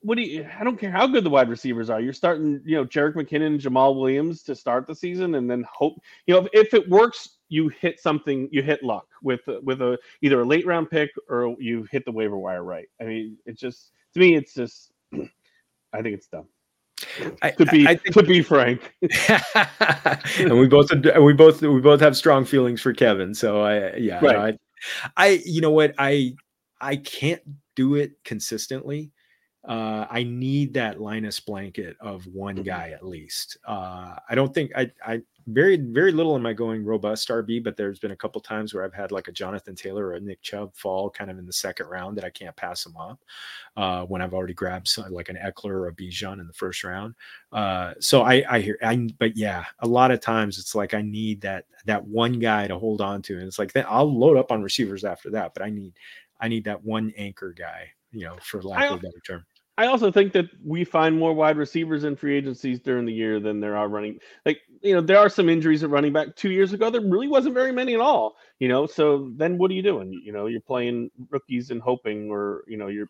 what 0.00 0.16
do 0.16 0.22
you? 0.22 0.46
I 0.58 0.62
don't 0.62 0.78
care 0.78 0.90
how 0.90 1.06
good 1.06 1.24
the 1.24 1.30
wide 1.30 1.48
receivers 1.48 1.90
are. 1.90 2.00
You're 2.00 2.12
starting, 2.12 2.60
you 2.64 2.76
know, 2.76 2.84
Jerick 2.84 3.14
McKinnon, 3.14 3.46
and 3.46 3.60
Jamaal 3.60 3.98
Williams 3.98 4.42
to 4.44 4.54
start 4.54 4.86
the 4.86 4.94
season, 4.94 5.34
and 5.34 5.50
then 5.50 5.64
hope, 5.72 5.98
you 6.26 6.34
know, 6.34 6.46
if, 6.52 6.66
if 6.66 6.74
it 6.74 6.88
works, 6.88 7.38
you 7.48 7.68
hit 7.68 8.00
something, 8.00 8.48
you 8.52 8.62
hit 8.62 8.82
luck 8.82 9.06
with 9.22 9.40
with 9.62 9.82
a 9.82 9.98
either 10.22 10.40
a 10.40 10.44
late 10.44 10.66
round 10.66 10.90
pick 10.90 11.10
or 11.28 11.56
you 11.58 11.86
hit 11.90 12.04
the 12.04 12.12
waiver 12.12 12.38
wire 12.38 12.62
right. 12.62 12.86
I 13.00 13.04
mean, 13.04 13.36
it's 13.46 13.60
just 13.60 13.90
to 14.14 14.20
me, 14.20 14.36
it's 14.36 14.54
just, 14.54 14.92
I 15.12 16.02
think 16.02 16.14
it's 16.14 16.28
dumb. 16.28 16.46
I, 17.42 17.50
to 17.52 17.66
be 17.66 17.86
I 17.86 17.96
think, 17.96 18.14
to 18.14 18.22
be 18.22 18.42
frank, 18.42 18.94
and 20.38 20.58
we 20.58 20.66
both 20.66 20.90
we 21.18 21.32
both 21.32 21.62
we 21.62 21.80
both 21.80 22.00
have 22.00 22.16
strong 22.16 22.44
feelings 22.44 22.80
for 22.80 22.92
Kevin. 22.92 23.34
So 23.34 23.62
I 23.62 23.96
yeah, 23.96 24.24
right. 24.24 24.58
I, 25.16 25.24
I 25.24 25.42
you 25.44 25.60
know 25.60 25.70
what 25.70 25.94
I 25.98 26.34
I 26.80 26.96
can't 26.96 27.42
do 27.74 27.94
it 27.94 28.12
consistently. 28.24 29.12
Uh, 29.66 30.06
I 30.08 30.22
need 30.22 30.74
that 30.74 31.00
Linus 31.00 31.40
blanket 31.40 31.96
of 32.00 32.26
one 32.26 32.56
mm-hmm. 32.56 32.64
guy 32.64 32.90
at 32.90 33.04
least. 33.04 33.58
Uh, 33.66 34.14
I 34.28 34.34
don't 34.34 34.54
think 34.54 34.72
I 34.76 34.90
I 35.04 35.22
very 35.48 35.76
very 35.76 36.10
little 36.10 36.34
am 36.34 36.44
I 36.44 36.52
going 36.52 36.84
robust 36.84 37.28
RB, 37.28 37.62
but 37.62 37.76
there's 37.76 38.00
been 38.00 38.10
a 38.10 38.16
couple 38.16 38.40
times 38.40 38.74
where 38.74 38.84
I've 38.84 38.94
had 38.94 39.12
like 39.12 39.28
a 39.28 39.32
Jonathan 39.32 39.76
Taylor 39.76 40.06
or 40.06 40.14
a 40.14 40.20
Nick 40.20 40.42
Chubb 40.42 40.74
fall 40.74 41.08
kind 41.08 41.30
of 41.30 41.38
in 41.38 41.46
the 41.46 41.52
second 41.52 41.86
round 41.86 42.16
that 42.16 42.24
I 42.24 42.30
can't 42.30 42.56
pass 42.56 42.82
them 42.82 42.96
up 42.96 43.20
uh, 43.76 44.04
when 44.04 44.22
I've 44.22 44.34
already 44.34 44.54
grabbed 44.54 44.88
some, 44.88 45.12
like 45.12 45.28
an 45.28 45.38
Ekeler 45.44 45.70
or 45.70 45.88
a 45.88 45.94
Bijan 45.94 46.40
in 46.40 46.48
the 46.48 46.52
first 46.52 46.82
round. 46.82 47.14
Uh, 47.52 47.94
so 48.00 48.22
I 48.22 48.44
I 48.48 48.60
hear 48.60 48.78
I 48.82 49.08
but 49.18 49.36
yeah, 49.36 49.64
a 49.80 49.86
lot 49.86 50.10
of 50.10 50.20
times 50.20 50.58
it's 50.58 50.74
like 50.74 50.94
I 50.94 51.02
need 51.02 51.40
that 51.42 51.66
that 51.84 52.04
one 52.04 52.38
guy 52.40 52.66
to 52.66 52.78
hold 52.78 53.00
on 53.00 53.22
to, 53.22 53.34
and 53.34 53.46
it's 53.46 53.58
like 53.58 53.76
I'll 53.76 54.12
load 54.12 54.36
up 54.36 54.50
on 54.50 54.62
receivers 54.62 55.04
after 55.04 55.30
that, 55.30 55.54
but 55.54 55.62
I 55.62 55.70
need 55.70 55.94
I 56.40 56.48
need 56.48 56.64
that 56.64 56.84
one 56.84 57.12
anchor 57.16 57.54
guy, 57.56 57.88
you 58.12 58.24
know, 58.24 58.36
for 58.42 58.62
lack 58.62 58.82
I, 58.82 58.86
of 58.86 58.92
a 58.94 58.96
better 58.96 59.20
term. 59.26 59.46
I 59.78 59.86
also 59.86 60.10
think 60.10 60.32
that 60.32 60.46
we 60.64 60.84
find 60.84 61.18
more 61.18 61.34
wide 61.34 61.58
receivers 61.58 62.04
in 62.04 62.16
free 62.16 62.36
agencies 62.36 62.80
during 62.80 63.04
the 63.04 63.12
year 63.12 63.40
than 63.40 63.60
there 63.60 63.76
are 63.76 63.88
running. 63.88 64.18
Like, 64.46 64.60
you 64.80 64.94
know, 64.94 65.02
there 65.02 65.18
are 65.18 65.28
some 65.28 65.50
injuries 65.50 65.82
at 65.82 65.90
running 65.90 66.14
back. 66.14 66.34
Two 66.34 66.50
years 66.50 66.72
ago, 66.72 66.88
there 66.88 67.02
really 67.02 67.28
wasn't 67.28 67.54
very 67.54 67.72
many 67.72 67.92
at 67.92 68.00
all. 68.00 68.36
You 68.58 68.68
know, 68.68 68.86
so 68.86 69.30
then 69.36 69.58
what 69.58 69.70
are 69.70 69.74
you 69.74 69.82
doing? 69.82 70.12
You 70.24 70.32
know, 70.32 70.46
you're 70.46 70.62
playing 70.62 71.10
rookies 71.30 71.70
and 71.70 71.82
hoping, 71.82 72.30
or 72.30 72.64
you 72.66 72.78
know, 72.78 72.86
you're 72.86 73.08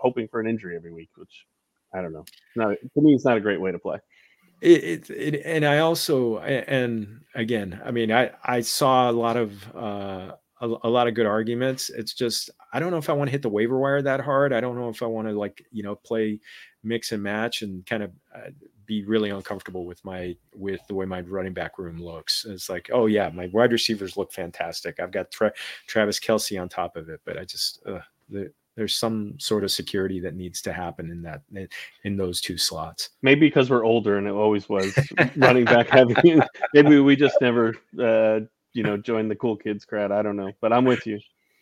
hoping 0.00 0.26
for 0.26 0.40
an 0.40 0.48
injury 0.48 0.74
every 0.74 0.92
week, 0.92 1.10
which 1.16 1.46
I 1.94 2.02
don't 2.02 2.12
know. 2.12 2.24
Not 2.56 2.76
to 2.94 3.00
me, 3.00 3.14
it's 3.14 3.24
not 3.24 3.36
a 3.36 3.40
great 3.40 3.60
way 3.60 3.70
to 3.70 3.78
play. 3.78 3.98
It, 4.60 5.08
it, 5.08 5.10
it, 5.10 5.42
and 5.44 5.64
I 5.64 5.78
also 5.78 6.38
and 6.38 7.20
again, 7.36 7.80
I 7.84 7.92
mean, 7.92 8.10
I 8.10 8.32
I 8.42 8.62
saw 8.62 9.08
a 9.08 9.12
lot 9.12 9.36
of 9.36 9.76
uh, 9.76 10.32
a, 10.60 10.66
a, 10.66 10.88
lot 10.88 11.08
of 11.08 11.14
good 11.14 11.26
arguments. 11.26 11.90
It's 11.90 12.14
just 12.14 12.50
I 12.72 12.80
don't 12.80 12.90
know 12.90 12.98
if 12.98 13.10
I 13.10 13.12
want 13.12 13.28
to 13.28 13.32
hit 13.32 13.42
the 13.42 13.48
waiver 13.48 13.78
wire 13.78 14.02
that 14.02 14.20
hard. 14.20 14.52
I 14.52 14.60
don't 14.60 14.76
know 14.76 14.88
if 14.88 15.02
I 15.02 15.06
want 15.06 15.28
to 15.28 15.38
like 15.38 15.64
you 15.70 15.82
know 15.82 15.94
play 15.94 16.40
mix 16.82 17.12
and 17.12 17.22
match 17.22 17.62
and 17.62 17.84
kind 17.86 18.02
of 18.02 18.12
uh, 18.34 18.50
be 18.86 19.04
really 19.04 19.30
uncomfortable 19.30 19.84
with 19.84 20.04
my 20.04 20.36
with 20.54 20.80
the 20.88 20.94
way 20.94 21.06
my 21.06 21.20
running 21.20 21.54
back 21.54 21.78
room 21.78 21.98
looks. 21.98 22.44
It's 22.48 22.68
like 22.68 22.90
oh 22.92 23.06
yeah, 23.06 23.28
my 23.30 23.48
wide 23.52 23.72
receivers 23.72 24.16
look 24.16 24.32
fantastic. 24.32 25.00
I've 25.00 25.12
got 25.12 25.30
Tra- 25.30 25.54
Travis 25.86 26.18
Kelce 26.18 26.60
on 26.60 26.68
top 26.68 26.96
of 26.96 27.08
it, 27.08 27.20
but 27.24 27.38
I 27.38 27.44
just 27.44 27.80
uh, 27.86 28.00
the, 28.28 28.52
there's 28.78 28.94
some 28.94 29.34
sort 29.40 29.64
of 29.64 29.72
security 29.72 30.20
that 30.20 30.36
needs 30.36 30.62
to 30.62 30.72
happen 30.72 31.10
in 31.10 31.20
that 31.22 31.42
in 32.04 32.16
those 32.16 32.40
two 32.40 32.56
slots. 32.56 33.10
Maybe 33.22 33.40
because 33.40 33.68
we're 33.68 33.84
older 33.84 34.18
and 34.18 34.26
it 34.28 34.32
always 34.32 34.68
was 34.68 34.96
running 35.36 35.64
back 35.64 35.88
heavy. 35.88 36.14
Maybe 36.74 37.00
we 37.00 37.16
just 37.16 37.36
never 37.40 37.74
uh, 38.00 38.40
you 38.72 38.82
know 38.82 38.96
join 38.96 39.28
the 39.28 39.36
cool 39.36 39.56
kids 39.56 39.84
crowd. 39.84 40.12
I 40.12 40.22
don't 40.22 40.36
know, 40.36 40.52
but 40.60 40.72
I'm 40.72 40.84
with 40.84 41.06
you. 41.06 41.20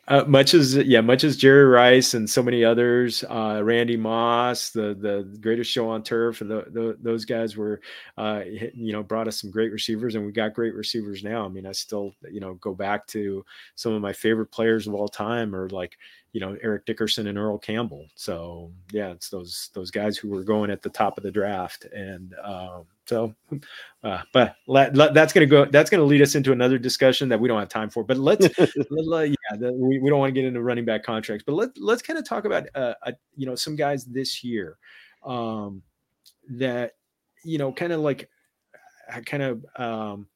Uh, 0.08 0.24
much 0.28 0.54
as 0.54 0.76
yeah, 0.76 1.00
much 1.00 1.24
as 1.24 1.36
Jerry 1.36 1.64
Rice 1.64 2.14
and 2.14 2.30
so 2.30 2.40
many 2.40 2.64
others, 2.64 3.24
uh, 3.24 3.60
Randy 3.64 3.96
Moss, 3.96 4.70
the 4.70 4.94
the 4.94 5.36
greatest 5.40 5.68
show 5.68 5.88
on 5.88 6.04
turf, 6.04 6.38
the, 6.38 6.64
the, 6.70 6.96
those 7.02 7.24
guys 7.24 7.56
were, 7.56 7.80
uh, 8.16 8.42
you 8.46 8.92
know, 8.92 9.02
brought 9.02 9.26
us 9.26 9.40
some 9.40 9.50
great 9.50 9.72
receivers, 9.72 10.14
and 10.14 10.24
we 10.24 10.30
got 10.30 10.54
great 10.54 10.76
receivers 10.76 11.24
now. 11.24 11.44
I 11.44 11.48
mean, 11.48 11.66
I 11.66 11.72
still 11.72 12.12
you 12.30 12.38
know 12.38 12.54
go 12.54 12.72
back 12.72 13.08
to 13.08 13.44
some 13.74 13.94
of 13.94 14.00
my 14.00 14.12
favorite 14.12 14.52
players 14.52 14.86
of 14.86 14.94
all 14.94 15.08
time, 15.08 15.52
or 15.52 15.68
like 15.70 15.98
you 16.36 16.40
know 16.40 16.54
Eric 16.62 16.84
Dickerson 16.84 17.28
and 17.28 17.38
Earl 17.38 17.56
Campbell. 17.56 18.08
So 18.14 18.70
yeah, 18.92 19.08
it's 19.08 19.30
those 19.30 19.70
those 19.72 19.90
guys 19.90 20.18
who 20.18 20.28
were 20.28 20.44
going 20.44 20.70
at 20.70 20.82
the 20.82 20.90
top 20.90 21.16
of 21.16 21.24
the 21.24 21.30
draft, 21.30 21.86
and 21.86 22.34
um, 22.44 22.84
so. 23.06 23.34
Uh, 24.04 24.22
but 24.32 24.54
let, 24.68 24.94
let, 24.94 25.14
that's 25.14 25.32
gonna 25.32 25.46
go. 25.46 25.64
That's 25.64 25.90
gonna 25.90 26.04
lead 26.04 26.22
us 26.22 26.36
into 26.36 26.52
another 26.52 26.78
discussion 26.78 27.28
that 27.28 27.40
we 27.40 27.48
don't 27.48 27.58
have 27.58 27.68
time 27.68 27.90
for. 27.90 28.04
But 28.04 28.18
let's, 28.18 28.46
let, 28.90 29.30
yeah, 29.30 29.56
the, 29.58 29.72
we, 29.72 29.98
we 29.98 30.08
don't 30.08 30.20
want 30.20 30.32
to 30.32 30.40
get 30.40 30.46
into 30.46 30.62
running 30.62 30.84
back 30.84 31.02
contracts. 31.02 31.42
But 31.44 31.54
let 31.54 31.70
let's 31.76 32.02
kind 32.02 32.16
of 32.16 32.24
talk 32.24 32.44
about 32.44 32.68
uh, 32.76 32.94
uh, 33.02 33.12
you 33.34 33.46
know 33.46 33.56
some 33.56 33.74
guys 33.74 34.04
this 34.04 34.44
year 34.44 34.78
um, 35.24 35.82
that 36.50 36.92
you 37.42 37.58
know 37.58 37.72
kind 37.72 37.92
of 37.92 37.98
like 37.98 38.28
kind 39.24 39.42
of 39.42 39.66
um, 39.74 40.28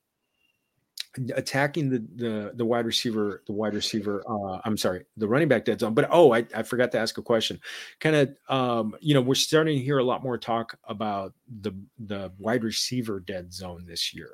attacking 1.34 1.90
the 1.90 1.98
the 2.16 2.52
the 2.54 2.64
wide 2.64 2.86
receiver 2.86 3.42
the 3.46 3.52
wide 3.52 3.74
receiver 3.74 4.22
uh 4.28 4.60
i'm 4.64 4.76
sorry 4.76 5.04
the 5.16 5.26
running 5.26 5.48
back 5.48 5.64
dead 5.64 5.80
zone 5.80 5.92
but 5.92 6.08
oh 6.10 6.32
i, 6.32 6.46
I 6.54 6.62
forgot 6.62 6.92
to 6.92 6.98
ask 6.98 7.18
a 7.18 7.22
question. 7.22 7.60
Kind 7.98 8.16
of 8.16 8.36
um 8.48 8.96
you 9.00 9.14
know 9.14 9.20
we're 9.20 9.34
starting 9.34 9.78
to 9.78 9.84
hear 9.84 9.98
a 9.98 10.04
lot 10.04 10.22
more 10.22 10.38
talk 10.38 10.78
about 10.84 11.34
the 11.60 11.72
the 11.98 12.32
wide 12.38 12.64
receiver 12.64 13.20
dead 13.20 13.52
zone 13.52 13.84
this 13.86 14.14
year. 14.14 14.30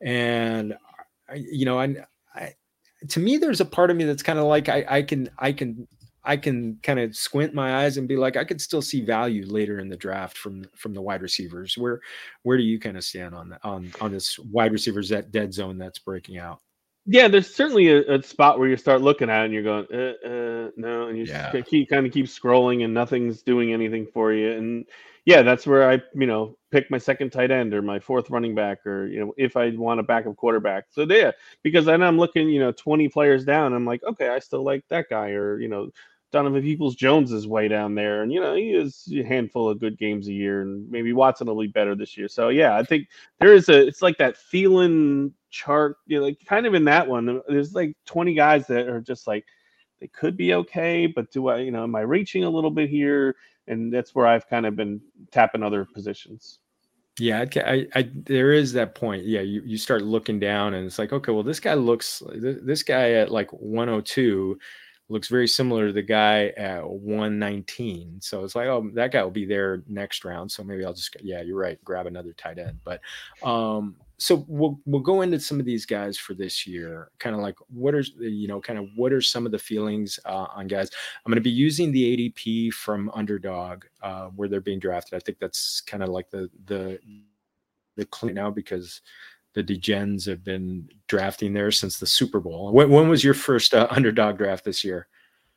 And 0.00 0.76
I, 1.28 1.34
you 1.34 1.64
know 1.64 1.78
I, 1.78 1.96
I 2.34 2.54
to 3.08 3.20
me 3.20 3.36
there's 3.36 3.60
a 3.60 3.64
part 3.64 3.90
of 3.90 3.96
me 3.96 4.04
that's 4.04 4.22
kind 4.22 4.38
of 4.38 4.46
like 4.46 4.68
i 4.68 4.84
i 4.88 5.02
can 5.02 5.28
i 5.38 5.52
can 5.52 5.86
I 6.26 6.36
can 6.36 6.78
kind 6.82 6.98
of 6.98 7.16
squint 7.16 7.54
my 7.54 7.84
eyes 7.84 7.96
and 7.96 8.08
be 8.08 8.16
like, 8.16 8.36
I 8.36 8.44
could 8.44 8.60
still 8.60 8.82
see 8.82 9.00
value 9.00 9.46
later 9.46 9.78
in 9.78 9.88
the 9.88 9.96
draft 9.96 10.36
from 10.36 10.64
from 10.74 10.92
the 10.92 11.00
wide 11.00 11.22
receivers. 11.22 11.78
Where 11.78 12.00
where 12.42 12.56
do 12.56 12.64
you 12.64 12.78
kind 12.78 12.96
of 12.96 13.04
stand 13.04 13.34
on 13.34 13.50
that 13.50 13.60
on 13.62 13.92
on 14.00 14.12
this 14.12 14.38
wide 14.38 14.72
receivers 14.72 15.08
that 15.10 15.30
dead 15.30 15.54
zone 15.54 15.78
that's 15.78 15.98
breaking 15.98 16.38
out? 16.38 16.60
Yeah, 17.08 17.28
there's 17.28 17.54
certainly 17.54 17.88
a, 17.88 18.16
a 18.16 18.22
spot 18.22 18.58
where 18.58 18.68
you 18.68 18.76
start 18.76 19.00
looking 19.00 19.30
at 19.30 19.42
it 19.42 19.44
and 19.44 19.54
you're 19.54 19.62
going, 19.62 19.86
uh, 19.94 20.26
uh, 20.26 20.70
no, 20.76 21.06
and 21.06 21.16
you 21.16 21.24
yeah. 21.24 21.52
keep 21.62 21.88
kind 21.88 22.04
of 22.04 22.12
keep 22.12 22.26
scrolling 22.26 22.84
and 22.84 22.92
nothing's 22.92 23.42
doing 23.42 23.72
anything 23.72 24.08
for 24.12 24.32
you. 24.32 24.50
And 24.50 24.84
yeah, 25.24 25.42
that's 25.42 25.68
where 25.68 25.88
I, 25.88 26.02
you 26.14 26.26
know, 26.26 26.58
pick 26.72 26.90
my 26.90 26.98
second 26.98 27.30
tight 27.30 27.52
end 27.52 27.74
or 27.74 27.80
my 27.80 28.00
fourth 28.00 28.28
running 28.28 28.56
back 28.56 28.84
or 28.84 29.06
you 29.06 29.20
know 29.20 29.32
if 29.36 29.56
I 29.56 29.70
want 29.70 30.00
a 30.00 30.02
backup 30.02 30.36
quarterback. 30.36 30.86
So 30.90 31.02
yeah, 31.02 31.30
because 31.62 31.84
then 31.84 32.02
I'm 32.02 32.18
looking, 32.18 32.48
you 32.48 32.58
know, 32.58 32.72
20 32.72 33.08
players 33.08 33.44
down. 33.44 33.72
I'm 33.72 33.86
like, 33.86 34.02
okay, 34.02 34.28
I 34.28 34.40
still 34.40 34.64
like 34.64 34.84
that 34.88 35.06
guy 35.08 35.30
or 35.30 35.60
you 35.60 35.68
know 35.68 35.90
Donovan 36.32 36.62
Peoples 36.62 36.96
Jones 36.96 37.32
is 37.32 37.46
way 37.46 37.68
down 37.68 37.94
there, 37.94 38.22
and 38.22 38.32
you 38.32 38.40
know 38.40 38.54
he 38.54 38.70
is 38.70 39.12
a 39.14 39.22
handful 39.22 39.70
of 39.70 39.80
good 39.80 39.98
games 39.98 40.28
a 40.28 40.32
year, 40.32 40.62
and 40.62 40.90
maybe 40.90 41.12
Watson 41.12 41.46
will 41.46 41.60
be 41.60 41.68
better 41.68 41.94
this 41.94 42.16
year. 42.16 42.28
So 42.28 42.48
yeah, 42.48 42.76
I 42.76 42.82
think 42.82 43.08
there 43.38 43.54
is 43.54 43.68
a 43.68 43.86
it's 43.86 44.02
like 44.02 44.18
that 44.18 44.36
feeling 44.36 45.32
chart, 45.50 45.96
you 46.06 46.18
know, 46.18 46.24
like 46.24 46.38
kind 46.44 46.66
of 46.66 46.74
in 46.74 46.84
that 46.84 47.06
one. 47.06 47.40
There's 47.48 47.74
like 47.74 47.96
20 48.06 48.34
guys 48.34 48.66
that 48.66 48.88
are 48.88 49.00
just 49.00 49.26
like 49.26 49.44
they 50.00 50.08
could 50.08 50.36
be 50.36 50.54
okay, 50.54 51.06
but 51.06 51.30
do 51.30 51.48
I, 51.48 51.58
you 51.58 51.70
know, 51.70 51.84
am 51.84 51.96
I 51.96 52.00
reaching 52.00 52.44
a 52.44 52.50
little 52.50 52.70
bit 52.70 52.90
here? 52.90 53.36
And 53.68 53.92
that's 53.92 54.14
where 54.14 54.26
I've 54.26 54.48
kind 54.48 54.66
of 54.66 54.76
been 54.76 55.00
tapping 55.32 55.62
other 55.62 55.84
positions. 55.84 56.58
Yeah, 57.18 57.46
I, 57.56 57.60
I, 57.60 57.86
I, 57.94 58.10
there 58.14 58.52
is 58.52 58.74
that 58.74 58.94
point. 58.94 59.24
Yeah, 59.24 59.40
you, 59.40 59.62
you 59.64 59.78
start 59.78 60.02
looking 60.02 60.38
down, 60.38 60.74
and 60.74 60.86
it's 60.86 60.98
like, 60.98 61.14
okay, 61.14 61.32
well, 61.32 61.42
this 61.42 61.60
guy 61.60 61.72
looks, 61.72 62.22
this 62.34 62.82
guy 62.82 63.12
at 63.12 63.30
like 63.30 63.50
102 63.52 64.58
looks 65.08 65.28
very 65.28 65.46
similar 65.46 65.86
to 65.86 65.92
the 65.92 66.02
guy 66.02 66.48
at 66.56 66.88
119. 66.88 68.20
So 68.20 68.44
it's 68.44 68.54
like, 68.54 68.66
oh, 68.66 68.90
that 68.94 69.12
guy 69.12 69.22
will 69.22 69.30
be 69.30 69.44
there 69.44 69.82
next 69.86 70.24
round. 70.24 70.50
So 70.50 70.64
maybe 70.64 70.84
I'll 70.84 70.92
just, 70.92 71.16
yeah, 71.22 71.42
you're 71.42 71.58
right, 71.58 71.82
grab 71.84 72.06
another 72.06 72.32
tight 72.32 72.58
end. 72.58 72.80
But 72.84 73.00
um, 73.42 73.96
so 74.18 74.44
we'll 74.48 74.80
we'll 74.86 75.02
go 75.02 75.20
into 75.20 75.38
some 75.38 75.60
of 75.60 75.66
these 75.66 75.84
guys 75.84 76.16
for 76.16 76.34
this 76.34 76.66
year. 76.66 77.10
Kind 77.18 77.36
of 77.36 77.42
like 77.42 77.56
what 77.68 77.94
are 77.94 78.00
you 78.18 78.48
know, 78.48 78.60
kind 78.60 78.78
of 78.78 78.88
what 78.96 79.12
are 79.12 79.20
some 79.20 79.46
of 79.46 79.52
the 79.52 79.58
feelings 79.58 80.18
uh, 80.24 80.46
on 80.54 80.66
guys? 80.66 80.90
I'm 81.24 81.30
going 81.30 81.36
to 81.36 81.42
be 81.42 81.50
using 81.50 81.92
the 81.92 82.30
ADP 82.30 82.72
from 82.72 83.10
Underdog 83.14 83.84
uh, 84.02 84.28
where 84.28 84.48
they're 84.48 84.60
being 84.60 84.78
drafted. 84.78 85.14
I 85.14 85.20
think 85.20 85.38
that's 85.38 85.82
kind 85.82 86.02
of 86.02 86.08
like 86.08 86.30
the 86.30 86.50
the 86.66 86.98
the 87.96 88.06
clean 88.06 88.34
now 88.34 88.50
because 88.50 89.02
the 89.56 89.64
Degens 89.64 90.26
have 90.26 90.44
been 90.44 90.86
drafting 91.08 91.54
there 91.54 91.70
since 91.70 91.98
the 91.98 92.06
Super 92.06 92.40
Bowl. 92.40 92.72
When, 92.72 92.90
when 92.90 93.08
was 93.08 93.24
your 93.24 93.32
first 93.32 93.72
uh, 93.72 93.86
underdog 93.90 94.36
draft 94.36 94.66
this 94.66 94.84
year? 94.84 95.08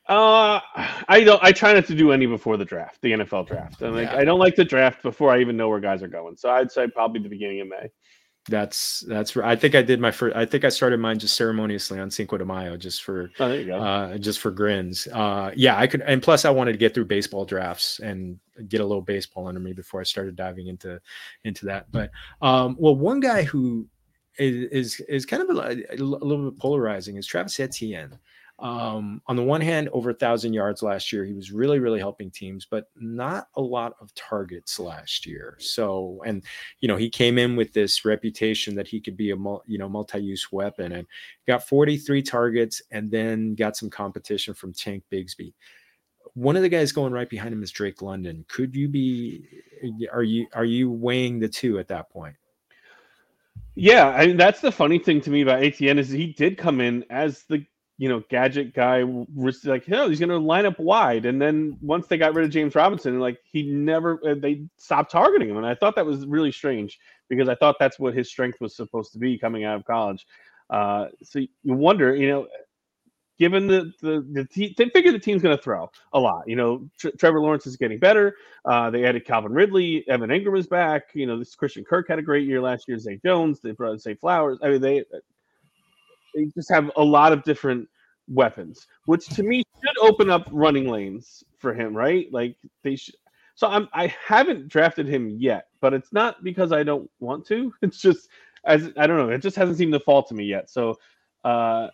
Uh, 0.07 0.62
I 1.07 1.23
don't. 1.23 1.43
I 1.43 1.51
try 1.51 1.73
not 1.73 1.85
to 1.88 1.93
do 1.93 2.12
any 2.13 2.25
before 2.25 2.57
the 2.57 2.65
draft, 2.65 3.01
the 3.01 3.12
NFL 3.12 3.45
draft. 3.47 3.81
And 3.81 3.93
like, 3.93 4.09
yeah. 4.09 4.17
I 4.17 4.23
don't 4.23 4.39
like 4.39 4.55
the 4.55 4.63
draft 4.63 5.03
before 5.03 5.31
I 5.31 5.39
even 5.41 5.55
know 5.55 5.69
where 5.69 5.79
guys 5.79 6.01
are 6.01 6.07
going. 6.07 6.38
So 6.38 6.49
I'd 6.49 6.71
say 6.71 6.88
probably 6.88 7.21
the 7.21 7.29
beginning 7.29 7.59
of 7.62 7.67
May. 7.67 7.91
That's 8.49 9.01
that's. 9.07 9.35
I 9.38 9.55
think 9.55 9.75
I 9.75 9.81
did 9.81 9.99
my 9.99 10.12
first. 10.12 10.35
I 10.35 10.45
think 10.45 10.65
I 10.65 10.69
started 10.69 10.99
mine 10.99 11.19
just 11.19 11.35
ceremoniously 11.35 11.99
on 11.99 12.12
Cinco 12.12 12.38
de 12.38 12.45
Mayo, 12.45 12.77
just 12.77 13.03
for 13.03 13.31
oh, 13.39 13.49
there 13.49 13.59
you 13.59 13.67
go. 13.67 13.79
Uh, 13.79 14.17
just 14.17 14.39
for 14.39 14.51
grins. 14.51 15.07
Uh, 15.13 15.51
yeah, 15.55 15.77
I 15.77 15.88
could. 15.88 16.01
And 16.01 16.21
plus, 16.21 16.45
I 16.45 16.49
wanted 16.49 16.73
to 16.73 16.77
get 16.77 16.93
through 16.93 17.05
baseball 17.05 17.45
drafts 17.45 17.99
and 17.99 18.39
get 18.67 18.81
a 18.81 18.85
little 18.85 19.01
baseball 19.01 19.47
under 19.47 19.59
me 19.59 19.73
before 19.73 20.01
I 20.01 20.03
started 20.03 20.35
diving 20.35 20.67
into 20.67 20.99
into 21.43 21.65
that. 21.67 21.91
But 21.91 22.12
um, 22.41 22.75
well, 22.79 22.95
one 22.95 23.19
guy 23.19 23.43
who 23.43 23.88
is 24.38 24.69
is, 24.71 24.99
is 25.07 25.25
kind 25.25 25.43
of 25.43 25.49
a, 25.49 25.83
a, 25.93 25.97
little 25.97 26.51
bit 26.51 26.59
polarizing 26.59 27.17
is 27.17 27.27
Travis 27.27 27.59
Etienne. 27.59 28.17
Um, 28.62 29.22
on 29.28 29.36
the 29.36 29.43
one 29.43 29.62
hand, 29.62 29.89
over 29.93 30.10
a 30.10 30.13
thousand 30.13 30.54
yards 30.54 30.84
last 30.84 31.12
year, 31.13 31.26
he 31.26 31.34
was 31.34 31.52
really, 31.52 31.80
really 31.80 32.00
helping 32.00 32.30
teams, 32.30 32.65
but 32.69 32.86
not 32.95 33.48
a 33.56 33.62
lot 33.62 33.93
of 34.02 34.13
targets 34.15 34.80
last 34.80 35.26
year. 35.26 35.56
So, 35.60 36.22
and 36.26 36.43
you 36.80 36.88
know, 36.88 36.98
he 36.98 37.10
came 37.10 37.38
in 37.38 37.56
with 37.56 37.74
this 37.74 38.04
reputation 38.06 38.76
that 38.76 38.88
he 38.88 39.00
could 39.00 39.17
be 39.17 39.32
a 39.32 39.36
you 39.36 39.78
know 39.78 39.89
multi-use 39.89 40.52
weapon, 40.52 40.91
and 40.91 41.08
got 41.48 41.67
43 41.67 42.22
targets, 42.22 42.82
and 42.91 43.10
then 43.10 43.56
got 43.56 43.78
some 43.78 43.89
competition 43.89 44.54
from 44.54 44.74
Tank 44.74 45.04
Bigsby 45.12 45.54
one 46.34 46.56
of 46.56 46.62
the 46.62 46.69
guys 46.69 46.91
going 46.91 47.12
right 47.13 47.30
behind 47.30 47.54
him 47.54 47.63
is 47.63 47.72
Drake 47.72 48.02
London. 48.02 48.45
Could 48.48 48.76
you 48.76 48.88
be 48.88 49.45
are 50.12 50.24
you 50.24 50.48
are 50.54 50.65
you 50.65 50.91
weighing 50.91 51.39
the 51.39 51.50
two 51.50 51.80
at 51.80 51.88
that 51.88 52.10
point? 52.10 52.36
Yeah, 53.76 54.10
I 54.10 54.28
mean, 54.28 54.38
that's 54.38 54.62
the 54.62 54.72
funny 54.72 55.00
thing 55.00 55.22
to 55.22 55.30
me 55.30 55.41
about 55.41 55.63
Etienne 55.63 56.00
is 56.00 56.10
he 56.10 56.34
did 56.34 56.58
come 56.58 56.82
in 56.82 57.06
as 57.10 57.43
the 57.43 57.65
you 57.99 58.07
know 58.07 58.23
gadget 58.29 58.73
guy, 58.73 59.03
was 59.03 59.65
like 59.65 59.85
you 59.85 59.91
know, 59.91 60.07
he's 60.07 60.19
going 60.19 60.29
to 60.29 60.38
line 60.38 60.65
up 60.65 60.79
wide, 60.79 61.25
and 61.25 61.39
then 61.39 61.77
once 61.81 62.07
they 62.07 62.17
got 62.17 62.33
rid 62.33 62.45
of 62.45 62.51
James 62.51 62.73
Robinson, 62.73 63.19
like 63.19 63.38
he 63.43 63.63
never 63.63 64.19
uh, 64.25 64.35
they 64.39 64.63
stopped 64.77 65.12
targeting 65.12 65.49
him, 65.49 65.57
and 65.57 65.65
I 65.65 65.75
thought 65.75 65.95
that 65.97 66.05
was 66.05 66.25
really 66.25 66.51
strange 66.51 66.97
because 67.27 67.49
I 67.49 67.55
thought 67.55 67.75
that's 67.77 67.99
what 67.99 68.15
his 68.15 68.29
strength 68.29 68.62
was 68.62 68.73
supposed 68.73 69.12
to 69.12 69.19
be 69.19 69.38
coming 69.38 69.65
out 69.65 69.75
of 69.75 69.85
college. 69.85 70.25
Uh, 70.69 71.07
so 71.23 71.39
you 71.39 71.49
wonder, 71.65 72.15
you 72.15 72.29
know, 72.29 72.47
given 73.38 73.67
the 73.67 73.91
the, 74.01 74.25
the 74.31 74.73
they 74.77 74.89
figure 74.89 75.12
the 75.12 75.19
team's 75.19 75.41
going 75.41 75.57
to 75.57 75.62
throw 75.62 75.91
a 76.13 76.19
lot. 76.19 76.47
You 76.47 76.55
know, 76.55 76.88
Tr- 76.97 77.09
Trevor 77.19 77.41
Lawrence 77.41 77.67
is 77.67 77.75
getting 77.75 77.99
better. 77.99 78.38
Uh, 78.63 78.89
they 78.91 79.03
added 79.03 79.25
Calvin 79.25 79.51
Ridley, 79.51 80.05
Evan 80.07 80.29
Engram 80.29 80.57
is 80.57 80.67
back. 80.67 81.09
You 81.13 81.25
know, 81.25 81.38
this 81.38 81.53
Christian 81.53 81.83
Kirk 81.83 82.07
had 82.07 82.19
a 82.19 82.21
great 82.21 82.47
year 82.47 82.62
last 82.62 82.88
year. 82.88 82.97
Zay 82.97 83.19
Jones, 83.25 83.59
they 83.59 83.71
brought 83.71 83.99
Zay 83.99 84.13
Flowers. 84.13 84.57
I 84.63 84.69
mean, 84.69 84.81
they 84.81 85.03
they 86.34 86.46
just 86.56 86.72
have 86.72 86.92
a 86.96 87.04
lot 87.04 87.32
of 87.34 87.44
different 87.44 87.88
weapons, 88.28 88.88
which 89.06 89.28
to 89.28 89.44
me 89.44 89.63
should 89.84 89.98
open 90.02 90.30
up 90.30 90.48
running 90.52 90.88
lanes 90.89 91.44
for 91.58 91.74
him, 91.74 91.96
right? 91.96 92.32
Like 92.32 92.56
they 92.84 92.96
should. 92.96 93.15
So 93.56 93.68
I'm 93.68 93.89
I 93.94 94.13
haven't 94.26 94.70
drafted 94.70 95.08
him 95.08 95.30
yet, 95.30 95.68
but 95.82 95.94
it's 95.94 96.13
not 96.13 96.44
because 96.44 96.72
I 96.72 96.84
don't 96.84 97.10
want 97.20 97.46
to. 97.48 97.74
It's 97.82 98.02
just 98.02 98.30
as 98.65 98.92
I 98.98 99.08
don't 99.08 99.18
know. 99.18 99.30
It 99.30 99.42
just 99.42 99.58
hasn't 99.58 99.78
seemed 99.78 99.94
to 99.94 100.00
fall 100.00 100.24
to 100.24 100.34
me 100.34 100.46
yet. 100.46 100.70
So 100.70 100.98
uh, 101.44 101.88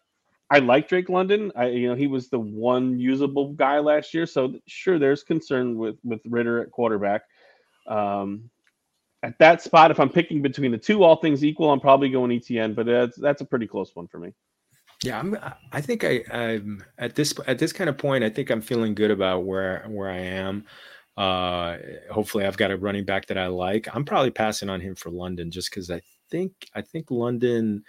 I 0.50 0.60
like 0.60 0.88
Drake 0.88 1.10
London. 1.10 1.52
I 1.56 1.67
you 1.67 1.88
know 1.88 1.95
he 1.95 2.08
was 2.08 2.30
the 2.30 2.39
one 2.39 3.00
usable 3.00 3.54
guy 3.54 3.80
last 3.80 4.13
year, 4.13 4.26
so 4.26 4.54
sure 4.67 5.00
there's 5.00 5.24
concern 5.24 5.78
with 5.78 5.98
with 6.04 6.21
Ridder 6.26 6.62
at 6.62 6.71
quarterback. 6.71 7.24
Um, 7.88 8.50
at 9.25 9.39
that 9.39 9.61
spot, 9.61 9.89
if 9.89 9.99
I'm 9.99 10.09
picking 10.09 10.41
between 10.41 10.71
the 10.71 10.77
two, 10.77 11.03
all 11.03 11.15
things 11.15 11.43
equal, 11.43 11.71
I'm 11.71 11.79
probably 11.79 12.09
going 12.09 12.31
Etienne, 12.31 12.73
but 12.75 12.85
that's 12.85 13.17
that's 13.17 13.41
a 13.41 13.45
pretty 13.45 13.65
close 13.65 13.95
one 13.95 14.07
for 14.07 14.19
me. 14.19 14.33
Yeah, 15.03 15.19
I'm, 15.19 15.38
I 15.71 15.81
think 15.81 16.03
I, 16.03 16.23
I'm 16.31 16.83
at 16.97 17.15
this 17.15 17.33
at 17.47 17.57
this 17.57 17.73
kind 17.73 17.89
of 17.89 17.97
point. 17.97 18.23
I 18.23 18.29
think 18.29 18.49
I'm 18.49 18.61
feeling 18.61 18.93
good 18.93 19.11
about 19.11 19.45
where 19.45 19.83
where 19.88 20.09
I 20.09 20.19
am. 20.19 20.65
Uh, 21.17 21.77
hopefully, 22.11 22.45
I've 22.45 22.57
got 22.57 22.71
a 22.71 22.77
running 22.77 23.03
back 23.03 23.25
that 23.27 23.38
I 23.38 23.47
like. 23.47 23.88
I'm 23.93 24.05
probably 24.05 24.31
passing 24.31 24.69
on 24.69 24.79
him 24.79 24.95
for 24.95 25.09
London 25.09 25.49
just 25.49 25.71
because 25.71 25.89
I 25.89 26.01
think 26.29 26.53
I 26.75 26.81
think 26.81 27.09
London 27.09 27.83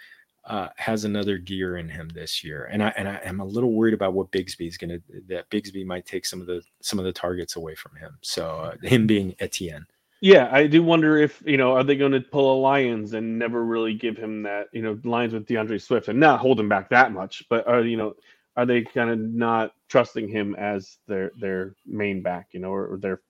uh, 0.45 0.69
has 0.77 1.03
another 1.03 1.37
gear 1.37 1.77
in 1.77 1.87
him 1.87 2.09
this 2.09 2.43
year, 2.43 2.67
and 2.71 2.81
I 2.81 2.89
and 2.97 3.07
I 3.07 3.19
am 3.23 3.41
a 3.41 3.45
little 3.45 3.73
worried 3.73 3.93
about 3.93 4.13
what 4.13 4.31
Bigsby 4.31 4.67
is 4.67 4.77
going 4.77 4.89
to 4.89 5.01
that 5.27 5.49
Bigsby 5.51 5.85
might 5.85 6.07
take 6.07 6.25
some 6.25 6.41
of 6.41 6.47
the 6.47 6.63
some 6.81 6.97
of 6.97 7.05
the 7.05 7.13
targets 7.13 7.57
away 7.57 7.75
from 7.75 7.95
him. 7.95 8.17
So 8.21 8.47
uh, 8.49 8.75
him 8.81 9.05
being 9.05 9.35
Etienne. 9.39 9.85
Yeah, 10.21 10.49
I 10.51 10.65
do 10.67 10.81
wonder 10.83 11.17
if 11.17 11.43
you 11.45 11.57
know 11.57 11.73
are 11.73 11.83
they 11.83 11.95
going 11.95 12.11
to 12.13 12.21
pull 12.21 12.55
a 12.55 12.59
Lions 12.59 13.13
and 13.13 13.37
never 13.37 13.63
really 13.63 13.93
give 13.93 14.17
him 14.17 14.43
that 14.43 14.67
you 14.73 14.81
know 14.81 14.99
Lions 15.03 15.33
with 15.33 15.45
D'Andre 15.45 15.77
Swift 15.77 16.07
and 16.07 16.19
not 16.19 16.39
hold 16.39 16.59
him 16.59 16.69
back 16.69 16.89
that 16.89 17.11
much, 17.11 17.43
but 17.49 17.67
are 17.67 17.81
you 17.83 17.97
know 17.97 18.15
are 18.55 18.65
they 18.65 18.81
kind 18.83 19.11
of 19.11 19.19
not 19.19 19.73
trusting 19.89 20.27
him 20.27 20.55
as 20.55 20.97
their 21.07 21.31
their 21.39 21.75
main 21.85 22.21
back, 22.23 22.47
you 22.51 22.59
know, 22.59 22.71
or, 22.71 22.93
or 22.93 22.97
their 22.97 23.21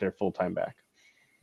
their 0.00 0.12
full 0.12 0.32
time 0.32 0.52
back? 0.54 0.76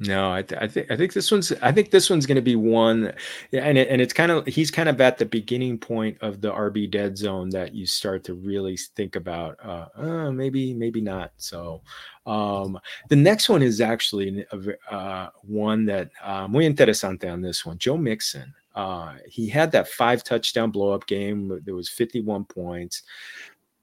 No, 0.04 0.34
I, 0.34 0.42
th- 0.42 0.60
I 0.60 0.68
think 0.68 0.90
I 0.90 0.98
think 0.98 1.14
this 1.14 1.30
one's 1.30 1.52
I 1.62 1.72
think 1.72 1.92
this 1.92 2.10
one's 2.10 2.26
going 2.26 2.38
to 2.38 2.42
be 2.42 2.56
one, 2.56 3.14
and 3.54 3.78
it, 3.78 3.88
and 3.88 4.02
it's 4.02 4.14
kind 4.14 4.32
of 4.32 4.48
he's 4.48 4.72
kind 4.72 4.90
of 4.90 5.00
at 5.00 5.20
the 5.20 5.28
beginning 5.28 5.78
point 5.78 6.18
of 6.22 6.42
the 6.42 6.52
RB 6.52 6.90
dead 6.90 7.20
zone 7.20 7.52
that 7.52 7.76
you 7.76 7.86
start 7.86 8.24
to 8.24 8.34
really 8.34 8.76
think 8.96 9.16
about. 9.16 9.60
Uh, 9.64 9.86
uh 9.96 10.32
maybe 10.32 10.74
maybe 10.74 11.02
not. 11.02 11.34
So, 11.38 11.84
um, 12.26 12.80
the 13.10 13.16
next 13.16 13.48
one 13.48 13.62
is 13.62 13.80
actually 13.80 14.44
a, 14.52 14.92
uh, 14.92 15.30
one 15.44 15.86
that 15.86 16.10
uh, 16.24 16.48
muy 16.48 16.68
interesante 16.68 17.32
on 17.32 17.42
this 17.42 17.64
one. 17.64 17.78
Joe 17.78 17.98
Mixon. 17.98 18.56
Uh, 18.74 19.16
he 19.28 19.50
had 19.50 19.72
that 19.74 19.88
five 19.90 20.24
touchdown 20.24 20.72
blow 20.72 20.94
up 20.94 21.06
game. 21.06 21.62
There 21.66 21.76
was 21.76 21.90
51 21.90 22.46
points 22.46 23.04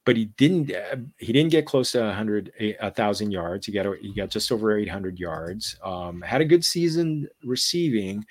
but 0.08 0.16
he 0.16 0.24
didn't 0.38 0.74
uh, 0.74 0.96
he 1.18 1.34
didn't 1.34 1.50
get 1.50 1.66
close 1.66 1.92
to 1.92 2.00
100 2.00 2.50
a 2.58 2.90
thousand 2.90 3.30
yards. 3.30 3.66
He 3.66 3.72
got 3.72 3.94
he 3.98 4.14
got 4.14 4.30
just 4.30 4.50
over 4.50 4.74
800 4.74 5.18
yards. 5.18 5.76
Um, 5.84 6.22
had 6.22 6.40
a 6.40 6.46
good 6.46 6.64
season 6.64 7.28
receiving. 7.44 8.24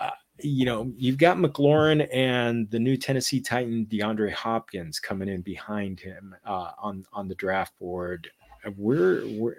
Uh, 0.00 0.10
you 0.38 0.64
know 0.64 0.92
you've 0.96 1.18
got 1.18 1.36
mclaurin 1.36 2.08
and 2.12 2.70
the 2.70 2.78
new 2.78 2.96
tennessee 2.96 3.40
titan 3.40 3.86
deandre 3.86 4.32
hopkins 4.32 5.00
coming 5.00 5.28
in 5.28 5.42
behind 5.42 5.98
him 5.98 6.32
uh, 6.46 6.70
on 6.78 7.04
on 7.12 7.26
the 7.26 7.34
draft 7.34 7.76
board. 7.80 8.30
Where, 8.76 9.22
where 9.22 9.56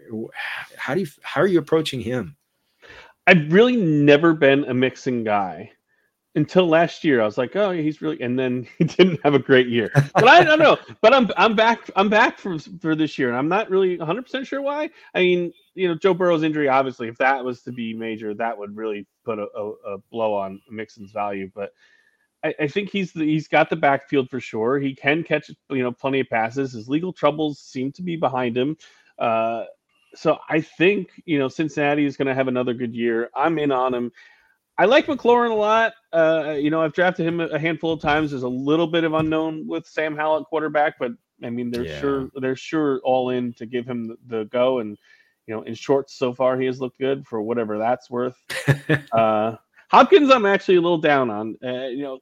how 0.78 0.94
do 0.94 1.02
you 1.02 1.08
how 1.22 1.42
are 1.42 1.48
you 1.48 1.60
approaching 1.60 2.00
him? 2.00 2.38
I've 3.28 3.52
really 3.52 3.76
never 3.76 4.34
been 4.34 4.64
a 4.64 4.74
Mixon 4.74 5.26
guy 5.26 5.74
until 6.36 6.67
last 6.67 7.04
year. 7.04 7.22
I 7.22 7.26
was 7.26 7.38
like, 7.38 7.56
oh, 7.56 7.72
he's 7.72 8.02
really, 8.02 8.22
and 8.22 8.38
then 8.38 8.67
he 8.78 8.86
didn't 8.86 9.20
have 9.24 9.34
a 9.34 9.39
great 9.39 9.67
year. 9.67 9.91
But 9.94 10.28
I 10.28 10.44
don't 10.44 10.60
know. 10.60 10.78
But 11.02 11.13
I'm 11.15 11.30
I'm 11.36 11.56
back. 11.56 11.89
I'm 11.96 12.10
back 12.10 12.38
for 12.38 12.60
for 12.80 12.96
this 12.96 13.17
year, 13.17 13.30
and 13.30 13.38
I'm 13.38 13.48
not 13.48 13.70
really 13.72 13.98
100 13.98 14.22
percent 14.22 14.46
sure 14.46 14.62
why. 14.62 14.89
I 15.15 15.20
mean, 15.22 15.52
you 15.74 15.88
know, 15.88 15.96
Joe 15.96 16.13
Burrow's 16.13 16.44
injury, 16.44 16.70
obviously, 16.70 17.08
if 17.08 17.17
that 17.17 17.44
was 17.44 17.63
to 17.63 17.72
be 17.72 17.94
major, 17.94 18.34
that 18.36 18.58
would 18.58 18.76
really 18.76 19.08
put 19.26 19.39
a, 19.39 19.48
a, 19.56 19.70
a 19.96 19.98
blow 20.12 20.34
on 20.34 20.62
Mixon's 20.70 21.12
value. 21.12 21.50
But 21.56 21.72
I, 22.44 22.54
I 22.60 22.67
think 22.67 22.89
he's 22.89 23.13
the, 23.13 23.26
he's 23.26 23.48
got 23.48 23.70
the 23.70 23.76
backfield 23.76 24.30
for 24.30 24.39
sure. 24.39 24.80
He 24.80 24.96
can 24.96 25.24
catch 25.24 25.50
you 25.70 25.84
know 25.84 25.91
plenty 25.91 26.20
of 26.20 26.30
passes. 26.30 26.74
His 26.74 26.88
legal 26.88 27.13
troubles 27.13 27.60
seem 27.60 27.91
to 27.94 28.04
be 28.04 28.15
behind 28.15 28.58
him. 28.58 28.78
Uh, 29.17 29.65
so 30.13 30.38
I 30.50 30.62
think 30.62 31.10
you 31.26 31.39
know 31.39 31.48
Cincinnati 31.48 32.06
is 32.06 32.17
going 32.17 32.28
to 32.28 32.36
have 32.36 32.48
another 32.48 32.74
good 32.74 32.94
year. 32.94 33.30
I'm 33.36 33.58
in 33.58 33.72
on 33.72 33.94
him. 33.94 34.12
I 34.82 34.86
like 34.86 35.06
McLaurin 35.06 35.52
a 35.52 35.54
lot. 35.54 35.94
Uh, 36.12 36.56
you 36.58 36.72
know, 36.72 36.82
I've 36.82 36.94
drafted 36.94 37.28
him 37.28 37.39
a 37.39 37.60
handful 37.60 37.94
of 37.94 38.02
times. 38.02 38.32
There's 38.32 38.41
a 38.41 38.50
little 38.50 38.88
bit 38.88 39.04
of 39.04 39.13
unknown 39.13 39.67
with 39.67 39.86
Sam 39.86 40.15
Howell 40.15 40.39
at 40.39 40.46
quarterback, 40.46 40.98
but 40.98 41.12
I 41.44 41.52
mean, 41.52 41.70
they're 41.70 41.86
yeah. 41.86 42.00
sure 42.00 42.32
they're 42.34 42.56
sure 42.56 43.00
all 43.04 43.30
in 43.30 43.54
to 43.60 43.67
give 43.67 43.86
him 43.86 44.08
the, 44.08 44.17
the, 44.26 44.46
go. 44.46 44.80
And 44.80 44.98
you 45.46 45.54
know, 45.54 45.62
in 45.62 45.76
shorts 45.76 46.15
so 46.15 46.34
far, 46.34 46.60
he 46.60 46.65
has 46.65 46.82
looked 46.82 46.98
good 46.98 47.28
for 47.28 47.44
whatever 47.44 47.78
that's 47.78 48.10
worth. 48.10 48.36
uh, 49.12 49.58
Hopkins, 49.91 50.32
I'm 50.32 50.48
actually 50.48 50.78
a 50.78 50.82
little 50.82 50.98
down 50.98 51.30
on. 51.30 51.58
Uh, 51.63 51.86
you 51.86 52.02
know, 52.02 52.20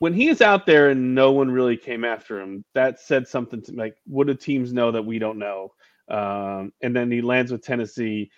when 0.00 0.12
he 0.12 0.28
is 0.28 0.42
out 0.42 0.66
there 0.66 0.90
and 0.90 1.14
no 1.14 1.32
one 1.32 1.50
really 1.50 1.78
came 1.78 2.04
after 2.04 2.38
him, 2.38 2.66
that 2.74 3.00
said 3.00 3.26
something 3.26 3.62
to 3.62 3.72
like, 3.72 3.96
what 4.04 4.26
do 4.26 4.34
teams 4.34 4.74
know 4.74 4.92
that 4.92 5.06
we 5.06 5.18
don't 5.18 5.38
know? 5.38 5.72
Um, 6.10 6.74
and 6.82 6.94
then 6.94 7.10
he 7.10 7.22
lands 7.22 7.50
with 7.50 7.64
Tennessee 7.64 8.30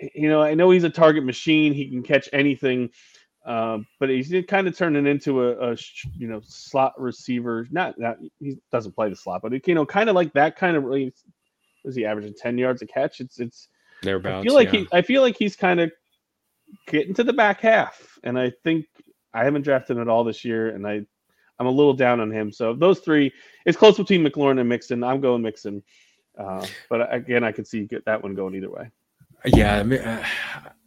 you 0.00 0.28
know, 0.28 0.42
I 0.42 0.54
know 0.54 0.70
he's 0.70 0.84
a 0.84 0.90
target 0.90 1.24
machine. 1.24 1.72
He 1.72 1.88
can 1.88 2.02
catch 2.02 2.28
anything, 2.32 2.90
uh, 3.46 3.78
but 4.00 4.08
he's 4.08 4.32
kind 4.48 4.66
of 4.66 4.76
turning 4.76 5.06
into 5.06 5.44
a, 5.44 5.72
a, 5.72 5.76
you 6.16 6.26
know 6.26 6.40
slot 6.44 7.00
receiver. 7.00 7.66
Not 7.70 7.98
that 7.98 8.18
he 8.40 8.58
doesn't 8.72 8.94
play 8.94 9.08
the 9.08 9.16
slot, 9.16 9.42
but 9.42 9.66
you 9.66 9.74
know, 9.74 9.86
kind 9.86 10.08
of 10.08 10.14
like 10.14 10.32
that 10.32 10.56
kind 10.56 10.76
of. 10.76 10.84
Really, 10.84 11.12
is 11.84 11.94
he 11.94 12.04
averaging 12.04 12.34
ten 12.34 12.58
yards 12.58 12.82
a 12.82 12.86
catch? 12.86 13.20
It's 13.20 13.38
it's. 13.38 13.68
Thereabouts, 14.02 14.40
I 14.40 14.42
feel 14.42 14.54
like 14.54 14.72
yeah. 14.72 14.80
he. 14.80 14.88
I 14.92 15.02
feel 15.02 15.22
like 15.22 15.36
he's 15.38 15.56
kind 15.56 15.80
of 15.80 15.92
getting 16.88 17.14
to 17.14 17.24
the 17.24 17.32
back 17.32 17.60
half, 17.60 18.18
and 18.24 18.38
I 18.38 18.52
think 18.64 18.86
I 19.32 19.44
haven't 19.44 19.62
drafted 19.62 19.98
at 19.98 20.08
all 20.08 20.24
this 20.24 20.44
year, 20.44 20.70
and 20.70 20.86
I. 20.86 21.06
I'm 21.60 21.68
a 21.68 21.70
little 21.70 21.94
down 21.94 22.18
on 22.18 22.32
him. 22.32 22.50
So 22.50 22.74
those 22.74 22.98
three, 22.98 23.32
it's 23.64 23.78
close 23.78 23.96
between 23.96 24.26
McLaurin 24.26 24.58
and 24.58 24.68
Mixon. 24.68 25.04
I'm 25.04 25.20
going 25.20 25.40
Mixon, 25.40 25.84
uh, 26.36 26.66
but 26.90 27.14
again, 27.14 27.44
I 27.44 27.52
could 27.52 27.68
see 27.68 27.88
that 28.06 28.22
one 28.24 28.34
going 28.34 28.56
either 28.56 28.68
way. 28.68 28.90
Yeah, 29.44 29.80
uh, 29.80 30.26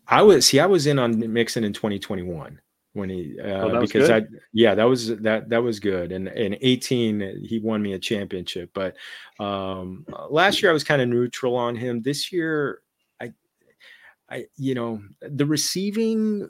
I 0.07 0.21
was 0.21 0.45
see. 0.45 0.59
I 0.59 0.65
was 0.65 0.87
in 0.87 0.99
on 0.99 1.31
Mixon 1.33 1.63
in 1.63 1.73
2021 1.73 2.59
when 2.97 3.09
he 3.09 3.39
uh, 3.39 3.69
oh, 3.69 3.79
because 3.79 4.07
good. 4.07 4.23
I 4.23 4.37
yeah 4.53 4.73
that 4.75 4.85
was 4.85 5.15
that 5.17 5.49
that 5.49 5.61
was 5.61 5.79
good 5.79 6.11
and 6.11 6.27
in 6.29 6.57
18 6.61 7.45
he 7.47 7.59
won 7.59 7.81
me 7.81 7.93
a 7.93 7.99
championship 7.99 8.71
but 8.73 8.95
um 9.39 10.05
last 10.29 10.61
year 10.61 10.71
I 10.71 10.73
was 10.73 10.83
kind 10.83 11.01
of 11.01 11.07
neutral 11.07 11.55
on 11.55 11.75
him 11.75 12.01
this 12.01 12.31
year 12.31 12.81
I 13.21 13.33
I 14.29 14.45
you 14.55 14.73
know 14.73 15.01
the 15.21 15.45
receiving 15.45 16.49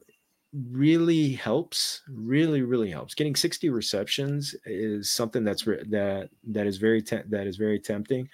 really 0.69 1.33
helps 1.33 2.01
really 2.09 2.61
really 2.61 2.89
helps 2.89 3.13
getting 3.13 3.35
60 3.35 3.69
receptions 3.69 4.55
is 4.65 5.11
something 5.11 5.43
that's 5.43 5.67
re- 5.67 5.83
that 5.89 6.29
that 6.45 6.65
is 6.65 6.77
very 6.77 7.01
te- 7.01 7.27
that 7.27 7.45
is 7.45 7.57
very 7.57 7.79
tempting 7.79 8.29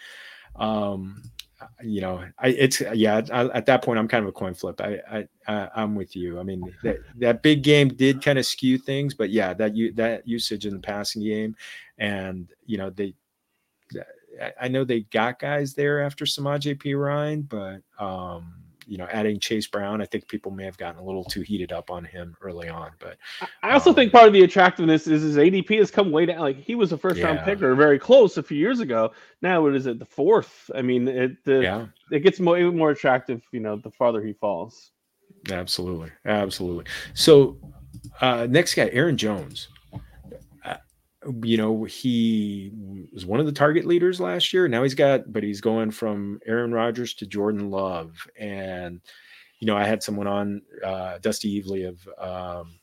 um 0.57 1.23
you 1.83 2.01
know, 2.01 2.23
I 2.39 2.49
it's 2.49 2.81
yeah. 2.93 3.21
I, 3.31 3.45
at 3.49 3.65
that 3.67 3.83
point, 3.83 3.99
I'm 3.99 4.07
kind 4.07 4.23
of 4.23 4.29
a 4.29 4.33
coin 4.33 4.53
flip. 4.53 4.81
I, 4.81 5.27
I 5.47 5.69
I'm 5.75 5.95
with 5.95 6.15
you. 6.15 6.39
I 6.39 6.43
mean, 6.43 6.73
that 6.83 6.97
that 7.17 7.43
big 7.43 7.63
game 7.63 7.89
did 7.89 8.21
kind 8.21 8.39
of 8.39 8.45
skew 8.45 8.77
things, 8.77 9.13
but 9.13 9.29
yeah, 9.29 9.53
that 9.53 9.75
you 9.75 9.91
that 9.93 10.27
usage 10.27 10.65
in 10.65 10.73
the 10.73 10.79
passing 10.79 11.23
game, 11.23 11.55
and 11.97 12.51
you 12.65 12.77
know 12.77 12.89
they. 12.89 13.13
I 14.59 14.67
know 14.67 14.83
they 14.83 15.01
got 15.01 15.37
guys 15.37 15.75
there 15.75 16.01
after 16.01 16.25
Samaje 16.25 16.79
Ryan, 16.99 17.43
but 17.43 17.81
um, 17.99 18.62
you 18.87 18.97
know, 18.97 19.07
adding 19.11 19.39
Chase 19.39 19.67
Brown, 19.67 20.01
I 20.01 20.05
think 20.05 20.27
people 20.27 20.51
may 20.51 20.65
have 20.65 20.77
gotten 20.77 20.99
a 20.99 21.03
little 21.03 21.23
too 21.23 21.41
heated 21.41 21.71
up 21.71 21.89
on 21.89 22.03
him 22.03 22.35
early 22.41 22.69
on. 22.69 22.91
But 22.99 23.17
I 23.61 23.71
also 23.71 23.89
um, 23.89 23.95
think 23.95 24.11
part 24.11 24.27
of 24.27 24.33
the 24.33 24.43
attractiveness 24.43 25.07
is 25.07 25.21
his 25.21 25.37
ADP 25.37 25.77
has 25.79 25.91
come 25.91 26.11
way 26.11 26.25
down. 26.25 26.39
Like 26.39 26.57
he 26.57 26.75
was 26.75 26.91
a 26.91 26.97
first 26.97 27.17
yeah. 27.17 27.27
round 27.27 27.39
picker, 27.39 27.75
very 27.75 27.99
close 27.99 28.37
a 28.37 28.43
few 28.43 28.57
years 28.57 28.79
ago. 28.79 29.11
Now 29.41 29.65
it 29.67 29.75
is 29.75 29.87
at 29.87 29.99
the 29.99 30.05
fourth. 30.05 30.69
I 30.75 30.81
mean, 30.81 31.07
it 31.07 31.43
the, 31.43 31.61
yeah. 31.61 31.85
it 32.11 32.19
gets 32.19 32.39
more 32.39 32.57
even 32.57 32.77
more 32.77 32.91
attractive, 32.91 33.41
you 33.51 33.59
know, 33.59 33.75
the 33.77 33.91
farther 33.91 34.21
he 34.21 34.33
falls. 34.33 34.91
Absolutely, 35.51 36.11
absolutely. 36.25 36.85
So 37.13 37.57
uh, 38.21 38.47
next 38.49 38.75
guy, 38.75 38.89
Aaron 38.93 39.17
Jones 39.17 39.67
you 41.43 41.57
know, 41.57 41.83
he 41.83 42.71
was 43.13 43.25
one 43.25 43.39
of 43.39 43.45
the 43.45 43.51
target 43.51 43.85
leaders 43.85 44.19
last 44.19 44.53
year. 44.53 44.67
Now 44.67 44.83
he's 44.83 44.95
got, 44.95 45.31
but 45.31 45.43
he's 45.43 45.61
going 45.61 45.91
from 45.91 46.39
Aaron 46.45 46.73
Rodgers 46.73 47.13
to 47.15 47.27
Jordan 47.27 47.69
Love. 47.69 48.15
And, 48.39 49.01
you 49.59 49.67
know, 49.67 49.77
I 49.77 49.85
had 49.85 50.03
someone 50.03 50.27
on, 50.27 50.61
uh, 50.83 51.19
Dusty 51.19 51.61
Evely 51.61 51.87
of 51.87 52.07
um, 52.17 52.73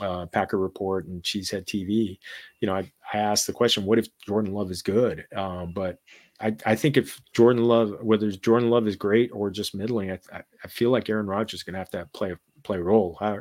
uh, 0.00 0.26
Packer 0.26 0.58
Report 0.58 1.06
and 1.06 1.22
Cheesehead 1.22 1.64
TV. 1.64 2.18
You 2.60 2.66
know, 2.66 2.74
I, 2.74 2.90
I 3.12 3.18
asked 3.18 3.46
the 3.46 3.52
question, 3.52 3.84
what 3.84 3.98
if 3.98 4.08
Jordan 4.26 4.52
Love 4.52 4.70
is 4.70 4.82
good? 4.82 5.26
Um, 5.34 5.72
but 5.72 5.98
I, 6.40 6.56
I 6.64 6.74
think 6.74 6.96
if 6.96 7.20
Jordan 7.32 7.64
Love, 7.64 7.96
whether 8.02 8.30
Jordan 8.30 8.70
Love 8.70 8.86
is 8.86 8.96
great 8.96 9.30
or 9.32 9.50
just 9.50 9.74
middling, 9.74 10.10
I, 10.10 10.18
I 10.32 10.68
feel 10.68 10.90
like 10.90 11.08
Aaron 11.10 11.26
Rodgers 11.26 11.60
is 11.60 11.64
going 11.64 11.74
to 11.74 11.78
have 11.78 11.90
to 11.90 12.08
play 12.12 12.34
play 12.62 12.78
a 12.78 12.82
role. 12.82 13.16
How, 13.18 13.40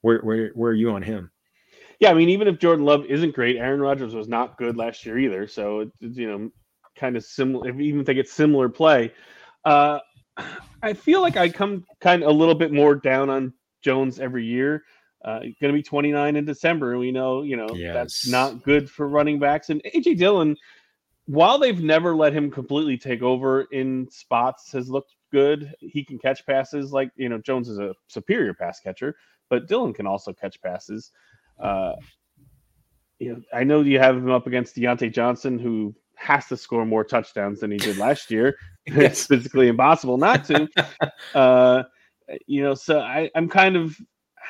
where, 0.00 0.20
where, 0.20 0.50
where 0.54 0.70
are 0.70 0.74
you 0.74 0.90
on 0.90 1.02
him? 1.02 1.30
Yeah, 2.00 2.10
I 2.10 2.14
mean, 2.14 2.28
even 2.28 2.46
if 2.46 2.58
Jordan 2.58 2.84
Love 2.84 3.04
isn't 3.06 3.34
great, 3.34 3.56
Aaron 3.56 3.80
Rodgers 3.80 4.14
was 4.14 4.28
not 4.28 4.56
good 4.56 4.76
last 4.76 5.04
year 5.04 5.18
either. 5.18 5.46
So 5.48 5.80
it's 5.80 6.16
you 6.16 6.28
know 6.28 6.50
kind 6.96 7.16
of 7.16 7.24
similar. 7.24 7.68
Even 7.80 8.00
if 8.00 8.06
they 8.06 8.14
get 8.14 8.28
similar 8.28 8.68
play, 8.68 9.12
uh, 9.64 9.98
I 10.82 10.92
feel 10.92 11.20
like 11.20 11.36
I 11.36 11.48
come 11.48 11.84
kind 12.00 12.22
of 12.22 12.28
a 12.28 12.32
little 12.32 12.54
bit 12.54 12.72
more 12.72 12.94
down 12.94 13.30
on 13.30 13.52
Jones 13.82 14.20
every 14.20 14.44
year. 14.44 14.84
Uh, 15.24 15.40
going 15.60 15.72
to 15.72 15.72
be 15.72 15.82
29 15.82 16.36
in 16.36 16.44
December, 16.44 16.96
we 16.96 17.10
know 17.10 17.42
you 17.42 17.56
know 17.56 17.68
yes. 17.74 17.92
that's 17.92 18.28
not 18.28 18.62
good 18.62 18.88
for 18.88 19.08
running 19.08 19.40
backs. 19.40 19.70
And 19.70 19.82
AJ 19.94 20.18
Dillon, 20.18 20.56
while 21.26 21.58
they've 21.58 21.82
never 21.82 22.14
let 22.14 22.32
him 22.32 22.48
completely 22.50 22.96
take 22.96 23.22
over 23.22 23.62
in 23.72 24.08
spots, 24.10 24.70
has 24.70 24.88
looked 24.88 25.16
good. 25.32 25.74
He 25.80 26.04
can 26.04 26.20
catch 26.20 26.46
passes 26.46 26.92
like 26.92 27.10
you 27.16 27.28
know 27.28 27.38
Jones 27.38 27.68
is 27.68 27.80
a 27.80 27.92
superior 28.06 28.54
pass 28.54 28.78
catcher, 28.78 29.16
but 29.50 29.66
Dillon 29.66 29.92
can 29.92 30.06
also 30.06 30.32
catch 30.32 30.62
passes. 30.62 31.10
Uh, 31.60 31.94
you 33.18 33.32
know, 33.32 33.42
I 33.52 33.64
know 33.64 33.80
you 33.80 33.98
have 33.98 34.16
him 34.16 34.30
up 34.30 34.46
against 34.46 34.76
Diontae 34.76 35.12
Johnson, 35.12 35.58
who 35.58 35.94
has 36.14 36.46
to 36.46 36.56
score 36.56 36.84
more 36.84 37.04
touchdowns 37.04 37.60
than 37.60 37.70
he 37.70 37.78
did 37.78 37.98
last 37.98 38.30
year. 38.30 38.56
it's 38.86 39.26
physically 39.26 39.68
impossible 39.68 40.18
not 40.18 40.44
to. 40.46 40.68
Uh, 41.34 41.82
you 42.46 42.62
know, 42.62 42.74
so 42.74 43.00
I, 43.00 43.30
I'm 43.34 43.48
kind 43.48 43.76
of 43.76 43.96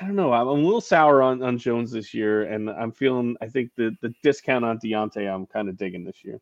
I 0.01 0.05
don't 0.05 0.17
know. 0.17 0.33
I'm 0.33 0.47
a 0.47 0.53
little 0.53 0.81
sour 0.81 1.23
on, 1.23 1.43
on 1.43 1.59
Jones 1.59 1.91
this 1.91 2.15
year, 2.15 2.45
and 2.45 2.71
I'm 2.71 2.93
feeling. 2.93 3.37
I 3.41 3.47
think 3.47 3.71
the 3.77 3.97
the 4.01 4.13
discount 4.23 4.65
on 4.65 4.79
Diontae, 4.79 5.33
I'm 5.33 5.47
kind 5.47 5.69
of 5.69 5.77
digging 5.77 6.05
this 6.05 6.25
year. 6.25 6.41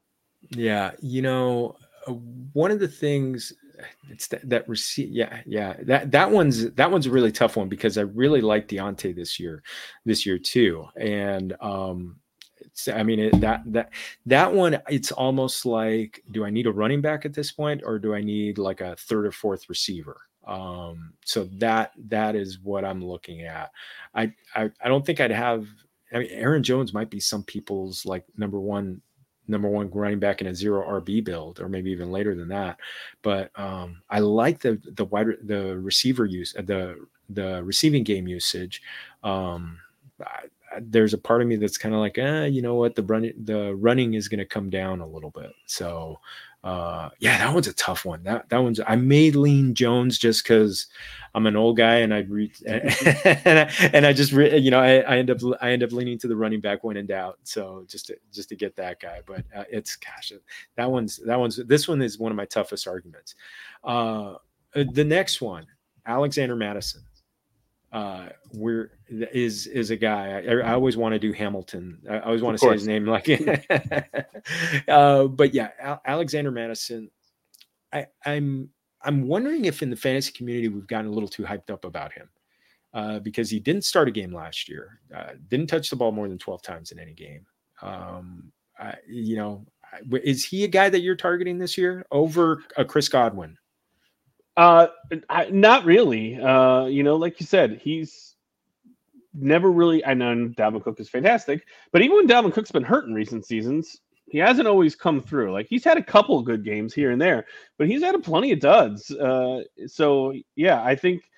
Yeah, 0.50 0.92
you 1.00 1.22
know, 1.22 1.76
uh, 2.06 2.12
one 2.52 2.70
of 2.70 2.80
the 2.80 2.88
things 2.88 3.52
it's 4.10 4.28
that, 4.28 4.48
that 4.48 4.68
receive. 4.68 5.10
Yeah, 5.10 5.40
yeah. 5.46 5.76
That 5.82 6.10
that 6.10 6.30
one's 6.30 6.70
that 6.72 6.90
one's 6.90 7.06
a 7.06 7.10
really 7.10 7.32
tough 7.32 7.56
one 7.56 7.68
because 7.68 7.98
I 7.98 8.02
really 8.02 8.40
like 8.40 8.68
Diontae 8.68 9.14
this 9.14 9.38
year, 9.38 9.62
this 10.04 10.26
year 10.26 10.38
too, 10.38 10.86
and 10.96 11.54
um, 11.60 12.16
I 12.92 13.02
mean 13.02 13.20
it, 13.20 13.40
that 13.40 13.62
that 13.66 13.92
that 14.26 14.52
one. 14.52 14.78
It's 14.88 15.12
almost 15.12 15.66
like, 15.66 16.22
do 16.30 16.44
I 16.44 16.50
need 16.50 16.66
a 16.66 16.72
running 16.72 17.00
back 17.00 17.24
at 17.24 17.34
this 17.34 17.52
point, 17.52 17.82
or 17.84 17.98
do 17.98 18.14
I 18.14 18.20
need 18.20 18.58
like 18.58 18.80
a 18.80 18.96
third 18.96 19.26
or 19.26 19.32
fourth 19.32 19.68
receiver? 19.68 20.20
Um, 20.46 21.12
so 21.24 21.48
that 21.54 21.92
that 22.08 22.36
is 22.36 22.60
what 22.60 22.84
I'm 22.84 23.04
looking 23.04 23.42
at. 23.42 23.70
I, 24.14 24.32
I 24.54 24.70
I 24.80 24.88
don't 24.88 25.04
think 25.04 25.20
I'd 25.20 25.30
have. 25.30 25.66
I 26.12 26.20
mean, 26.20 26.28
Aaron 26.30 26.62
Jones 26.62 26.94
might 26.94 27.10
be 27.10 27.18
some 27.18 27.42
people's 27.42 28.06
like 28.06 28.24
number 28.36 28.60
one 28.60 29.00
number 29.48 29.68
one 29.68 29.90
running 29.90 30.18
back 30.18 30.40
in 30.40 30.46
a 30.46 30.54
zero 30.54 31.00
RB 31.00 31.24
build, 31.24 31.60
or 31.60 31.68
maybe 31.68 31.90
even 31.90 32.10
later 32.10 32.34
than 32.34 32.48
that. 32.48 32.78
But 33.22 33.50
um, 33.58 34.02
I 34.10 34.20
like 34.20 34.60
the 34.60 34.80
the 34.94 35.04
wide 35.04 35.28
the 35.42 35.78
receiver 35.78 36.24
use 36.24 36.54
uh, 36.58 36.62
the 36.62 37.06
the 37.30 37.62
receiving 37.64 38.04
game 38.04 38.26
usage. 38.26 38.82
Um, 39.22 39.78
I, 40.20 40.44
there's 40.80 41.14
a 41.14 41.18
part 41.18 41.42
of 41.42 41.48
me 41.48 41.56
that's 41.56 41.78
kind 41.78 41.94
of 41.94 42.00
like, 42.00 42.18
eh, 42.18 42.46
you 42.46 42.60
know 42.60 42.74
what, 42.74 42.94
the 42.94 43.02
running 43.02 43.32
the 43.44 43.74
running 43.76 44.14
is 44.14 44.28
going 44.28 44.38
to 44.38 44.44
come 44.44 44.70
down 44.70 45.00
a 45.00 45.06
little 45.06 45.30
bit. 45.30 45.52
So 45.66 46.18
uh, 46.64 47.10
yeah, 47.20 47.38
that 47.38 47.54
one's 47.54 47.68
a 47.68 47.72
tough 47.74 48.04
one. 48.04 48.22
That 48.24 48.48
that 48.48 48.58
one's 48.58 48.80
I 48.86 48.96
may 48.96 49.30
lean 49.30 49.74
Jones 49.74 50.18
just 50.18 50.42
because 50.42 50.86
I'm 51.36 51.44
an 51.44 51.54
old 51.54 51.76
guy 51.76 51.96
and 51.96 52.14
I 52.14 52.20
read 52.20 52.52
and 52.66 53.58
I, 53.58 53.90
and 53.92 54.06
I 54.06 54.14
just 54.14 54.32
re, 54.32 54.56
you 54.56 54.70
know 54.70 54.80
I, 54.80 55.00
I, 55.00 55.18
end 55.18 55.28
up 55.28 55.38
I 55.60 55.70
end 55.70 55.82
up 55.82 55.92
leaning 55.92 56.16
to 56.20 56.28
the 56.28 56.34
running 56.34 56.62
back 56.62 56.82
when 56.82 56.96
in 56.96 57.06
doubt. 57.06 57.38
So 57.42 57.84
just 57.88 58.06
to 58.06 58.16
just 58.32 58.48
to 58.48 58.56
get 58.56 58.74
that 58.76 59.00
guy, 59.00 59.20
but 59.26 59.44
uh, 59.54 59.64
it's 59.70 59.96
gosh 59.96 60.32
that 60.76 60.90
one's 60.90 61.18
that 61.18 61.38
one's 61.38 61.56
this 61.56 61.86
one 61.86 62.00
is 62.00 62.18
one 62.18 62.32
of 62.32 62.36
my 62.36 62.46
toughest 62.46 62.88
arguments. 62.88 63.34
Uh, 63.84 64.36
the 64.74 65.04
next 65.04 65.42
one, 65.42 65.66
Alexander 66.06 66.56
Mattison. 66.56 67.02
uh 67.92 68.30
we're 68.54 68.92
is 69.08 69.66
is 69.66 69.90
a 69.90 69.96
guy 69.96 70.40
I, 70.40 70.70
I 70.70 70.72
always 70.72 70.96
want 70.96 71.12
to 71.12 71.18
do 71.18 71.34
Hamilton. 71.34 71.98
I 72.08 72.20
always 72.20 72.40
want 72.40 72.58
to 72.58 72.66
say 72.66 72.72
his 72.72 72.86
name 72.86 73.04
like 73.04 73.28
uh 74.88 75.24
but 75.24 75.52
yeah, 75.52 75.68
Al- 75.78 76.00
Alexander 76.06 76.50
Mattison. 76.50 77.10
I 77.92 78.06
I'm 78.24 78.70
I'm 79.02 79.26
wondering 79.26 79.64
if 79.66 79.82
in 79.82 79.90
the 79.90 79.96
fantasy 79.96 80.32
community 80.32 80.68
we've 80.68 80.86
gotten 80.86 81.10
a 81.10 81.14
little 81.14 81.28
too 81.28 81.44
hyped 81.44 81.70
up 81.70 81.84
about 81.84 82.12
him. 82.12 82.28
Uh, 82.94 83.18
because 83.18 83.50
he 83.50 83.60
didn't 83.60 83.84
start 83.84 84.08
a 84.08 84.10
game 84.10 84.32
last 84.32 84.70
year, 84.70 85.00
uh, 85.14 85.32
didn't 85.48 85.66
touch 85.66 85.90
the 85.90 85.96
ball 85.96 86.12
more 86.12 86.28
than 86.28 86.38
12 86.38 86.62
times 86.62 86.92
in 86.92 86.98
any 86.98 87.12
game. 87.12 87.44
Um, 87.82 88.50
I, 88.78 88.94
you 89.06 89.36
know, 89.36 89.66
is 90.12 90.46
he 90.46 90.64
a 90.64 90.68
guy 90.68 90.88
that 90.88 91.00
you're 91.00 91.14
targeting 91.14 91.58
this 91.58 91.76
year 91.76 92.06
over 92.10 92.62
a 92.78 92.86
Chris 92.86 93.10
Godwin? 93.10 93.58
Uh, 94.56 94.86
I, 95.28 95.50
not 95.50 95.84
really. 95.84 96.40
Uh, 96.40 96.86
you 96.86 97.02
know, 97.02 97.16
like 97.16 97.38
you 97.38 97.44
said, 97.44 97.80
he's 97.82 98.34
never 99.34 99.70
really. 99.70 100.02
I 100.04 100.14
know 100.14 100.34
Dalvin 100.56 100.82
Cook 100.82 100.98
is 100.98 101.10
fantastic, 101.10 101.66
but 101.92 102.00
even 102.00 102.16
when 102.16 102.28
Dalvin 102.28 102.52
Cook's 102.52 102.72
been 102.72 102.82
hurt 102.82 103.04
in 103.04 103.12
recent 103.12 103.44
seasons, 103.44 104.00
he 104.28 104.38
hasn't 104.38 104.68
always 104.68 104.96
come 104.96 105.20
through. 105.20 105.52
Like 105.52 105.66
he's 105.68 105.84
had 105.84 105.96
a 105.96 106.02
couple 106.02 106.40
good 106.42 106.64
games 106.64 106.92
here 106.92 107.10
and 107.10 107.20
there, 107.20 107.46
but 107.78 107.88
he's 107.88 108.02
had 108.02 108.14
a 108.14 108.18
plenty 108.18 108.52
of 108.52 108.60
duds. 108.60 109.10
Uh, 109.10 109.62
so 109.86 110.32
yeah, 110.54 110.82
I 110.82 110.94
think. 110.94 111.30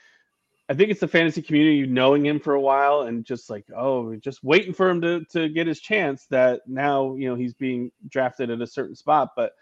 I 0.70 0.74
think 0.74 0.90
it's 0.90 1.00
the 1.00 1.08
fantasy 1.08 1.40
community 1.40 1.86
knowing 1.86 2.26
him 2.26 2.38
for 2.38 2.52
a 2.52 2.60
while 2.60 3.04
and 3.04 3.24
just 3.24 3.48
like, 3.48 3.64
oh, 3.74 4.14
just 4.16 4.44
waiting 4.44 4.74
for 4.74 4.90
him 4.90 5.00
to 5.00 5.24
to 5.30 5.48
get 5.48 5.66
his 5.66 5.80
chance. 5.80 6.26
That 6.26 6.60
now 6.66 7.14
you 7.14 7.26
know 7.26 7.36
he's 7.36 7.54
being 7.54 7.90
drafted 8.10 8.50
at 8.50 8.60
a 8.60 8.66
certain 8.66 8.94
spot, 8.94 9.30
but 9.34 9.52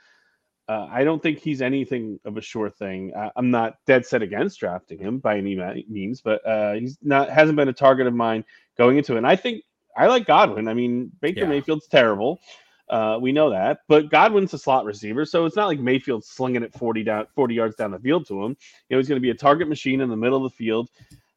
uh, 0.69 0.89
I 0.91 1.05
don't 1.05 1.23
think 1.23 1.39
he's 1.39 1.63
anything 1.63 2.19
of 2.25 2.37
a 2.37 2.41
sure 2.41 2.71
thing. 2.71 3.13
Uh, 3.15 3.31
I'm 3.37 3.53
not 3.53 3.77
dead 3.87 4.05
set 4.05 4.23
against 4.23 4.59
drafting 4.59 4.99
him 4.99 5.19
by 5.19 5.39
any 5.39 5.85
means, 5.89 6.21
but 6.21 6.45
uh, 6.45 6.73
he's 6.73 6.99
not 7.03 7.31
hasn't 7.31 7.57
been 7.57 7.69
a 7.69 7.73
target 7.73 8.09
of 8.09 8.15
mine 8.15 8.45
going 8.77 8.99
into 8.99 9.15
it. 9.15 9.19
And 9.19 9.27
I 9.27 9.37
think 9.37 9.63
I 9.97 10.09
like 10.09 10.27
Godwin. 10.27 10.67
I 10.67 10.75
mean, 10.75 11.13
Baker 11.21 11.41
yeah. 11.41 11.47
Mayfield's 11.47 11.87
terrible. 11.87 12.41
Uh, 12.89 13.19
we 13.21 13.33
know 13.33 13.51
that, 13.51 13.81
but 13.89 14.11
Godwin's 14.11 14.55
a 14.55 14.59
slot 14.59 14.85
receiver, 14.85 15.25
so 15.25 15.45
it's 15.45 15.57
not 15.57 15.67
like 15.67 15.81
Mayfield's 15.81 16.29
slinging 16.29 16.63
it 16.63 16.73
40 16.73 17.03
down 17.03 17.27
40 17.35 17.55
yards 17.55 17.77
down 17.77 17.91
the 17.91 17.99
field 17.99 18.27
to 18.29 18.45
him. 18.45 18.57
You 18.89 18.95
know, 18.95 18.99
he's 18.99 19.09
going 19.09 19.17
to 19.17 19.23
be 19.23 19.31
a 19.31 19.35
target 19.35 19.69
machine 19.69 20.01
in 20.01 20.09
the 20.09 20.17
middle 20.17 20.45
of 20.45 20.53
the 20.53 20.57
field. 20.57 20.89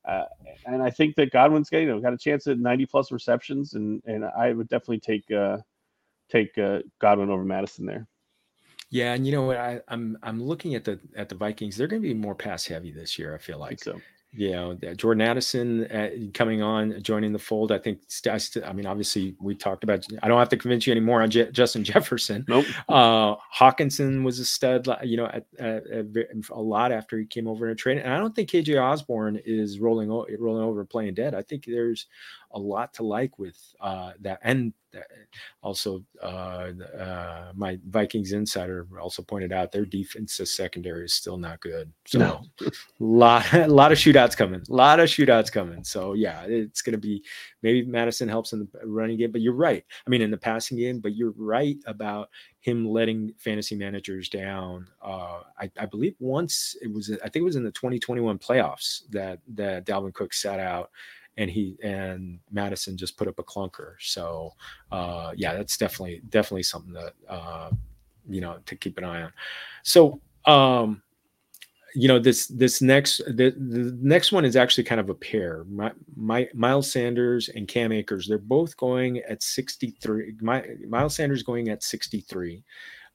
Uh, 0.06 0.26
and 0.66 0.82
I 0.82 0.90
think 0.90 1.16
that 1.16 1.32
Godwin's 1.32 1.70
got 1.70 1.80
you 1.80 1.88
know 1.88 2.00
got 2.00 2.14
a 2.14 2.18
chance 2.18 2.48
at 2.48 2.60
90 2.60 2.86
plus 2.86 3.12
receptions, 3.12 3.74
and 3.74 4.02
and 4.06 4.26
I 4.26 4.54
would 4.54 4.68
definitely 4.68 5.00
take 5.00 5.30
uh, 5.32 5.58
take 6.30 6.58
uh, 6.58 6.80
Godwin 7.00 7.30
over 7.30 7.44
Mattison 7.44 7.86
there. 7.86 8.08
Yeah, 8.92 9.14
and 9.14 9.26
you 9.26 9.32
know 9.32 9.44
what? 9.44 9.58
I, 9.58 9.82
I'm 9.88 10.18
I'm 10.24 10.42
looking 10.42 10.76
at 10.76 10.84
the 10.84 11.00
at 11.16 11.30
the 11.30 11.36
Vikings. 11.36 11.78
They're 11.78 11.88
going 11.88 12.02
to 12.02 12.08
be 12.08 12.14
more 12.14 12.36
pass 12.36 12.66
heavy 12.66 12.92
this 12.92 13.20
year. 13.20 13.36
I 13.36 13.38
feel 13.38 13.60
like. 13.60 13.84
so. 13.84 14.00
You 14.32 14.52
know, 14.52 14.76
Jordan 14.96 15.22
Addison 15.22 15.86
uh, 15.86 16.10
coming 16.36 16.62
on, 16.62 17.02
joining 17.02 17.34
the 17.34 17.40
fold. 17.40 17.72
I 17.72 17.80
think. 17.80 18.02
St- 18.08 18.64
I 18.64 18.74
mean, 18.74 18.86
obviously, 18.86 19.36
we 19.42 19.56
talked 19.56 19.84
about. 19.84 20.06
I 20.22 20.28
don't 20.28 20.38
have 20.38 20.50
to 20.50 20.58
convince 20.58 20.86
you 20.86 20.92
anymore 20.92 21.24
on 21.24 21.32
Je- 21.32 21.52
Justin 21.52 21.84
Jefferson. 21.90 22.46
Nope. 22.48 22.66
Uh, 22.88 23.36
Hockenson 23.58 24.24
was 24.24 24.38
a 24.40 24.46
stud. 24.46 24.88
You 25.04 25.18
know, 25.18 25.26
at, 25.26 25.46
at, 25.58 25.88
at 25.88 26.06
a 26.52 26.62
lot 26.62 26.92
after 26.92 27.18
he 27.18 27.26
came 27.26 27.48
over 27.48 27.66
in 27.66 27.72
a 27.72 27.76
trade, 27.76 27.98
and 27.98 28.14
I 28.14 28.18
don't 28.18 28.36
think 28.36 28.50
KJ 28.50 28.80
Osborn 28.80 29.42
is 29.46 29.80
rolling 29.80 30.10
rolling 30.10 30.64
over 30.64 30.86
playing 30.86 31.16
dead. 31.16 31.34
I 31.34 31.42
think 31.42 31.66
there's 31.66 32.06
a 32.52 32.60
lot 32.60 32.94
to 32.96 33.04
like 33.04 33.38
with 33.38 33.58
uh, 33.80 34.14
that, 34.22 34.40
and 34.44 34.74
also 35.62 36.04
uh, 36.24 36.72
uh, 36.98 37.52
my 37.56 37.78
Vikings 37.88 38.32
insider 38.32 38.88
also 39.00 39.22
pointed 39.22 39.52
out 39.52 39.72
their 39.72 39.86
defensive 39.86 40.48
secondary 40.48 41.06
is 41.06 41.14
still 41.14 41.38
not 41.38 41.60
good. 41.60 41.92
So 42.06 42.20
no. 42.20 42.42
lot 43.00 43.54
a 43.54 43.68
lot 43.68 43.92
of 43.92 43.98
shootouts 43.98 44.36
coming, 44.36 44.62
a 44.68 44.74
lot 44.74 45.00
of 45.00 45.10
shootouts 45.10 45.52
coming. 45.52 45.84
So 45.84 46.14
yeah, 46.14 46.44
it's 46.48 46.82
going 46.82 46.94
to 46.94 47.00
be 47.00 47.24
maybe 47.62 47.86
Mattison 47.86 48.28
helps 48.28 48.54
in 48.54 48.60
the 48.60 48.88
running 48.88 49.18
game, 49.18 49.32
but 49.32 49.42
you're 49.42 49.54
right. 49.54 49.84
I 50.06 50.10
mean 50.10 50.22
in 50.22 50.32
the 50.32 50.38
passing 50.38 50.78
game, 50.78 51.00
but 51.00 51.16
you're 51.16 51.34
right 51.38 51.78
about 51.86 52.30
him 52.62 52.88
letting 52.88 53.34
fantasy 53.38 53.76
managers 53.76 54.30
down. 54.30 54.88
Uh, 55.02 55.42
I, 55.60 55.72
I 55.80 55.86
believe 55.86 56.16
once 56.20 56.76
it 56.82 56.92
was 56.92 57.12
I 57.12 57.30
think 57.30 57.42
it 57.42 57.46
was 57.46 57.56
in 57.56 57.64
the 57.64 57.72
2021 57.72 58.40
playoffs 58.40 59.04
that 59.10 59.40
that 59.56 59.86
Dalvin 59.86 60.14
Cook 60.14 60.34
sat 60.34 60.60
out 60.60 60.90
and 61.38 61.50
he 61.50 61.78
and 61.84 62.40
Mattison 62.52 62.98
just 62.98 63.18
put 63.18 63.28
up 63.28 63.40
a 63.40 63.44
clunker. 63.44 63.94
So 64.00 64.54
uh, 64.92 65.32
yeah, 65.36 65.54
that's 65.54 65.78
definitely 65.78 66.22
definitely 66.30 66.64
something 66.64 66.94
that 66.94 67.14
uh, 67.28 67.72
you 68.28 68.42
know 68.42 68.58
to 68.66 68.76
keep 68.76 68.98
an 68.98 69.04
eye 69.04 69.24
on. 69.24 69.34
So 69.84 70.22
um, 70.46 71.02
you 71.96 72.08
know 72.08 72.20
this 72.20 72.48
this 72.48 72.82
next 72.82 73.18
the, 73.28 73.52
the 73.52 73.98
next 74.02 74.32
one 74.32 74.46
is 74.46 74.56
actually 74.56 74.84
kind 74.84 75.02
of 75.02 75.10
a 75.10 75.16
pair. 75.16 75.66
My, 75.70 75.92
my 76.16 76.48
Miles 76.54 76.92
Sanders 76.92 77.50
and 77.50 77.68
Cam 77.68 77.92
Akers. 77.92 78.28
They're 78.28 78.38
both 78.38 78.76
going 78.78 79.20
at 79.20 79.42
63. 79.42 80.36
My, 80.42 80.66
Miles 80.88 81.16
Sanders 81.16 81.44
going 81.44 81.70
at 81.70 81.84
63. 81.84 82.64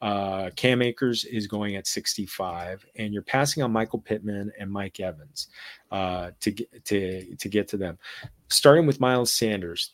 Uh, 0.04 0.50
Cam 0.50 0.82
Akers 0.82 1.24
is 1.24 1.46
going 1.46 1.76
at 1.76 1.86
65, 1.86 2.84
and 2.96 3.14
you're 3.14 3.22
passing 3.22 3.62
on 3.62 3.72
Michael 3.72 4.00
Pittman 4.00 4.52
and 4.60 4.70
Mike 4.70 5.00
Evans 5.00 5.48
uh, 5.90 6.32
to 6.40 6.50
get 6.50 6.84
to 6.84 7.34
to 7.36 7.48
get 7.48 7.68
to 7.68 7.78
them. 7.78 7.98
Starting 8.50 8.86
with 8.86 9.00
Miles 9.00 9.32
Sanders, 9.32 9.92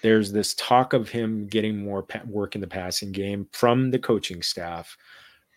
there's 0.00 0.32
this 0.32 0.54
talk 0.54 0.94
of 0.94 1.10
him 1.10 1.46
getting 1.46 1.76
more 1.76 2.06
work 2.26 2.54
in 2.54 2.62
the 2.62 2.66
passing 2.66 3.12
game 3.12 3.46
from 3.52 3.90
the 3.90 3.98
coaching 3.98 4.40
staff, 4.40 4.96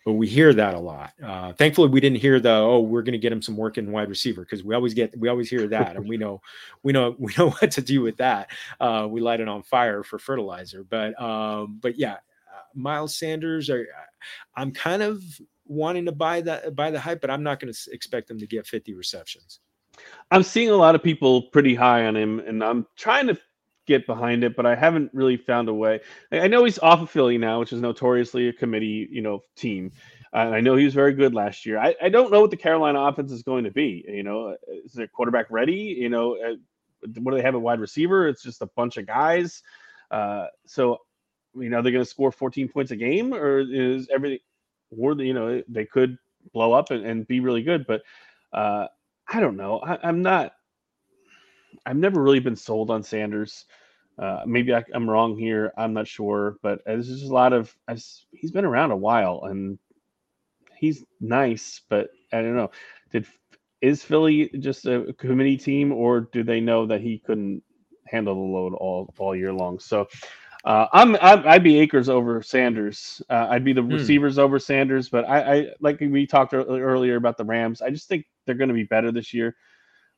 but 0.04 0.12
we 0.12 0.28
hear 0.28 0.52
that 0.52 0.74
a 0.74 0.78
lot. 0.78 1.14
Uh, 1.24 1.54
thankfully, 1.54 1.88
we 1.88 1.98
didn't 2.00 2.18
hear 2.18 2.40
the 2.40 2.50
oh 2.50 2.80
we're 2.80 3.00
going 3.00 3.12
to 3.12 3.18
get 3.18 3.32
him 3.32 3.40
some 3.40 3.56
work 3.56 3.78
in 3.78 3.90
wide 3.90 4.10
receiver 4.10 4.42
because 4.42 4.62
we 4.62 4.74
always 4.74 4.92
get 4.92 5.18
we 5.18 5.30
always 5.30 5.48
hear 5.48 5.66
that, 5.66 5.96
and 5.96 6.06
we 6.06 6.18
know 6.18 6.42
we 6.82 6.92
know 6.92 7.16
we 7.18 7.32
know 7.38 7.52
what 7.52 7.70
to 7.70 7.80
do 7.80 8.02
with 8.02 8.18
that. 8.18 8.50
Uh, 8.80 9.08
we 9.08 9.22
light 9.22 9.40
it 9.40 9.48
on 9.48 9.62
fire 9.62 10.02
for 10.02 10.18
fertilizer, 10.18 10.84
but 10.84 11.18
um, 11.18 11.78
but 11.80 11.98
yeah, 11.98 12.18
Miles 12.78 13.16
Sanders. 13.18 13.70
Are, 13.70 13.86
I'm 14.56 14.72
kind 14.72 15.02
of 15.02 15.22
wanting 15.66 16.06
to 16.06 16.12
buy 16.12 16.40
that 16.42 16.74
buy 16.74 16.90
the 16.90 17.00
hype, 17.00 17.20
but 17.20 17.30
I'm 17.30 17.42
not 17.42 17.60
going 17.60 17.72
to 17.72 17.90
expect 17.92 18.30
him 18.30 18.38
to 18.38 18.46
get 18.46 18.66
50 18.66 18.94
receptions. 18.94 19.60
I'm 20.30 20.42
seeing 20.42 20.70
a 20.70 20.76
lot 20.76 20.94
of 20.94 21.02
people 21.02 21.42
pretty 21.42 21.74
high 21.74 22.06
on 22.06 22.16
him, 22.16 22.40
and 22.40 22.62
I'm 22.62 22.86
trying 22.96 23.26
to 23.26 23.38
get 23.86 24.06
behind 24.06 24.44
it, 24.44 24.54
but 24.54 24.66
I 24.66 24.76
haven't 24.76 25.10
really 25.12 25.36
found 25.36 25.68
a 25.68 25.74
way. 25.74 26.00
I 26.30 26.46
know 26.46 26.64
he's 26.64 26.78
off 26.78 27.00
of 27.00 27.10
Philly 27.10 27.38
now, 27.38 27.58
which 27.58 27.72
is 27.72 27.80
notoriously 27.80 28.48
a 28.48 28.52
committee, 28.52 29.08
you 29.10 29.22
know, 29.22 29.40
team. 29.56 29.90
Uh, 30.32 30.50
I 30.50 30.60
know 30.60 30.76
he 30.76 30.84
was 30.84 30.94
very 30.94 31.14
good 31.14 31.34
last 31.34 31.64
year. 31.64 31.78
I, 31.78 31.96
I 32.02 32.10
don't 32.10 32.30
know 32.30 32.42
what 32.42 32.50
the 32.50 32.56
Carolina 32.56 33.00
offense 33.00 33.32
is 33.32 33.42
going 33.42 33.64
to 33.64 33.70
be. 33.70 34.04
You 34.06 34.22
know, 34.22 34.56
is 34.84 34.92
their 34.92 35.08
quarterback 35.08 35.46
ready? 35.50 35.96
You 35.98 36.10
know, 36.10 36.36
uh, 36.36 36.56
what 37.20 37.32
do 37.32 37.38
they 37.38 37.42
have 37.42 37.54
a 37.54 37.58
wide 37.58 37.80
receiver? 37.80 38.28
It's 38.28 38.42
just 38.42 38.62
a 38.62 38.68
bunch 38.76 38.98
of 38.98 39.06
guys. 39.06 39.62
Uh, 40.10 40.46
so, 40.66 40.98
you 41.60 41.70
know, 41.70 41.82
they're 41.82 41.92
going 41.92 42.04
to 42.04 42.10
score 42.10 42.32
14 42.32 42.68
points 42.68 42.90
a 42.90 42.96
game, 42.96 43.34
or 43.34 43.60
is 43.60 44.08
everything, 44.12 44.38
or 44.90 45.12
you 45.14 45.34
know, 45.34 45.62
they 45.68 45.84
could 45.84 46.18
blow 46.52 46.72
up 46.72 46.90
and, 46.90 47.04
and 47.04 47.26
be 47.26 47.40
really 47.40 47.62
good. 47.62 47.86
But 47.86 48.02
uh, 48.52 48.86
I 49.28 49.40
don't 49.40 49.56
know. 49.56 49.80
I, 49.80 49.98
I'm 50.06 50.22
not. 50.22 50.52
I've 51.86 51.96
never 51.96 52.22
really 52.22 52.40
been 52.40 52.56
sold 52.56 52.90
on 52.90 53.02
Sanders. 53.02 53.66
Uh, 54.18 54.42
maybe 54.46 54.74
I, 54.74 54.84
am 54.94 55.08
wrong 55.08 55.38
here. 55.38 55.72
I'm 55.76 55.92
not 55.92 56.08
sure, 56.08 56.56
but 56.62 56.80
there's 56.84 57.08
just 57.08 57.24
a 57.24 57.34
lot 57.34 57.52
of. 57.52 57.74
he's 58.32 58.50
been 58.50 58.64
around 58.64 58.90
a 58.90 58.96
while 58.96 59.42
and 59.44 59.78
he's 60.76 61.04
nice, 61.20 61.82
but 61.88 62.10
I 62.32 62.42
don't 62.42 62.56
know. 62.56 62.70
Did 63.12 63.26
is 63.80 64.02
Philly 64.02 64.48
just 64.58 64.86
a 64.86 65.14
committee 65.18 65.56
team, 65.56 65.92
or 65.92 66.20
do 66.20 66.42
they 66.42 66.60
know 66.60 66.84
that 66.86 67.00
he 67.00 67.18
couldn't 67.18 67.62
handle 68.06 68.34
the 68.34 68.40
load 68.40 68.74
all 68.74 69.12
all 69.18 69.36
year 69.36 69.52
long? 69.52 69.78
So. 69.78 70.08
Uh, 70.68 70.86
I'm, 70.92 71.16
i 71.16 71.54
would 71.54 71.62
be 71.62 71.80
Akers 71.80 72.10
over 72.10 72.42
Sanders. 72.42 73.22
Uh, 73.30 73.46
I'd 73.48 73.64
be 73.64 73.72
the 73.72 73.80
hmm. 73.80 73.90
receivers 73.90 74.38
over 74.38 74.58
Sanders, 74.58 75.08
but 75.08 75.26
I, 75.26 75.54
I 75.54 75.66
like 75.80 75.98
we 75.98 76.26
talked 76.26 76.52
earlier 76.52 77.16
about 77.16 77.38
the 77.38 77.44
Rams. 77.46 77.80
I 77.80 77.88
just 77.88 78.06
think 78.06 78.26
they're 78.44 78.54
going 78.54 78.68
to 78.68 78.74
be 78.74 78.84
better 78.84 79.10
this 79.10 79.32
year. 79.32 79.56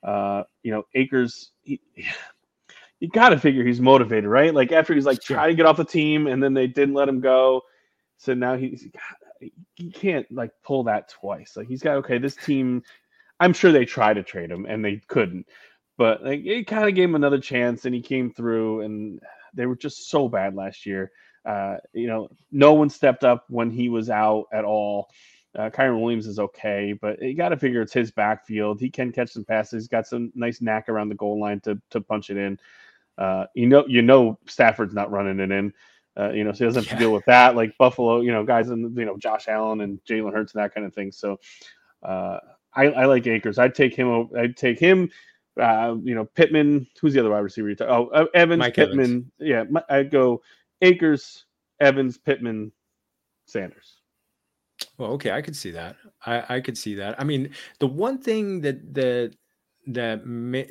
Uh, 0.03 0.43
you 0.65 0.73
know, 0.73 0.83
Akers, 0.97 1.53
he, 1.63 1.81
you 2.99 3.09
got 3.11 3.29
to 3.29 3.39
figure 3.39 3.65
he's 3.65 3.81
motivated, 3.81 4.29
right? 4.29 4.53
Like 4.53 4.73
after 4.73 4.93
he's 4.93 5.07
like 5.07 5.21
trying 5.21 5.51
to 5.51 5.55
get 5.55 5.67
off 5.67 5.77
the 5.77 5.85
team 5.85 6.27
and 6.27 6.43
then 6.43 6.53
they 6.53 6.67
didn't 6.67 6.95
let 6.95 7.09
him 7.09 7.21
go. 7.21 7.63
So 8.17 8.35
now 8.35 8.57
he's 8.57 8.89
he 9.77 9.93
can't 9.93 10.27
like 10.33 10.51
pull 10.65 10.83
that 10.85 11.11
twice. 11.11 11.57
Like 11.57 11.69
he's 11.69 11.83
got 11.83 11.99
okay, 11.99 12.19
this 12.19 12.35
team. 12.35 12.83
I'm 13.39 13.53
sure 13.53 13.71
they 13.71 13.85
tried 13.85 14.15
to 14.15 14.25
trade 14.25 14.51
him 14.51 14.67
and 14.67 14.85
they 14.85 15.01
couldn't, 15.07 15.47
but 15.97 16.25
like 16.25 16.45
it 16.45 16.67
kind 16.67 16.89
of 16.89 16.97
gave 16.97 17.09
him 17.09 17.15
another 17.15 17.39
chance 17.39 17.85
and 17.85 17.95
he 17.95 18.03
came 18.03 18.33
through 18.33 18.81
and 18.81 19.21
they 19.55 19.67
were 19.67 19.77
just 19.77 20.11
so 20.11 20.29
bad 20.29 20.55
last 20.55 20.87
year. 20.87 21.11
Uh, 21.45 21.77
you 21.93 22.07
know, 22.07 22.29
no 22.53 22.75
one 22.75 22.91
stepped 22.91 23.25
up 23.25 23.45
when 23.49 23.71
he 23.71 23.89
was 23.89 24.11
out 24.11 24.47
at 24.53 24.65
all. 24.65 25.11
Uh, 25.59 25.69
Kyren 25.69 26.01
Williams 26.01 26.27
is 26.27 26.39
okay, 26.39 26.93
but 26.93 27.21
you 27.21 27.35
got 27.35 27.49
to 27.49 27.57
figure 27.57 27.83
it's 27.83 27.93
his 27.93 28.13
backfield. 28.13 28.79
He 28.79 28.89
can 28.89 29.11
catch 29.11 29.31
some 29.31 29.45
passes. 29.45 29.83
He's 29.83 29.89
got 29.89 30.07
some 30.07 30.31
nice 30.35 30.61
knack 30.61 30.89
around 30.89 31.09
the 31.09 31.17
goal 31.17 31.41
line 31.41 31.61
to 31.61 31.81
to 31.91 32.01
punch 32.01 32.31
it 32.31 32.37
in. 32.37 32.59
Uh, 33.19 33.47
you 33.55 33.67
know, 33.67 33.85
you 33.89 34.03
know, 34.03 34.39
Stafford's 34.47 34.95
not 34.95 35.11
running 35.11 35.41
it 35.41 35.51
in. 35.51 35.73
Uh, 36.19 36.31
you 36.31 36.45
know, 36.45 36.53
so 36.53 36.59
he 36.59 36.65
doesn't 36.65 36.85
have 36.85 36.93
yeah. 36.93 36.99
to 36.99 37.05
deal 37.05 37.13
with 37.13 37.25
that. 37.25 37.57
Like 37.57 37.77
Buffalo, 37.79 38.21
you 38.21 38.33
know, 38.33 38.45
guys 38.45 38.71
and 38.71 38.97
you 38.97 39.05
know 39.05 39.17
Josh 39.17 39.49
Allen 39.49 39.81
and 39.81 39.99
Jalen 40.05 40.33
Hurts 40.33 40.55
and 40.55 40.63
that 40.63 40.75
kind 40.75 40.87
of 40.87 40.95
thing. 40.95 41.11
So 41.11 41.41
uh, 42.03 42.39
I, 42.75 42.87
I 42.87 43.05
like 43.07 43.27
Akers. 43.27 43.59
I'd 43.59 43.75
take 43.75 43.95
him. 43.95 44.29
I'd 44.37 44.57
take 44.57 44.79
him. 44.79 45.11
Uh, 45.61 45.97
you 46.03 46.15
know, 46.15 46.25
Pittman. 46.25 46.87
Who's 47.01 47.15
the 47.15 47.21
other 47.21 47.31
wide 47.31 47.39
receiver? 47.39 47.75
Oh, 47.81 48.09
uh, 48.09 48.27
Evans, 48.35 48.59
Mike 48.59 48.75
Pittman. 48.75 49.01
Evans. 49.01 49.27
Yeah, 49.39 49.65
I'd 49.89 50.11
go 50.11 50.43
Akers, 50.83 51.45
Evans, 51.81 52.19
Pittman, 52.19 52.73
Sanders. 53.47 54.01
Well, 54.99 55.13
okay, 55.13 55.33
I 55.33 55.43
could 55.43 55.57
see 55.57 55.71
that. 55.73 55.97
I, 56.25 56.57
I 56.57 56.61
could 56.61 56.77
see 56.77 56.95
that. 56.95 57.21
I 57.21 57.25
mean, 57.25 57.51
the 57.79 57.87
one 57.87 58.19
thing 58.19 58.61
that 58.63 58.95
that 58.95 59.35
that 59.89 60.23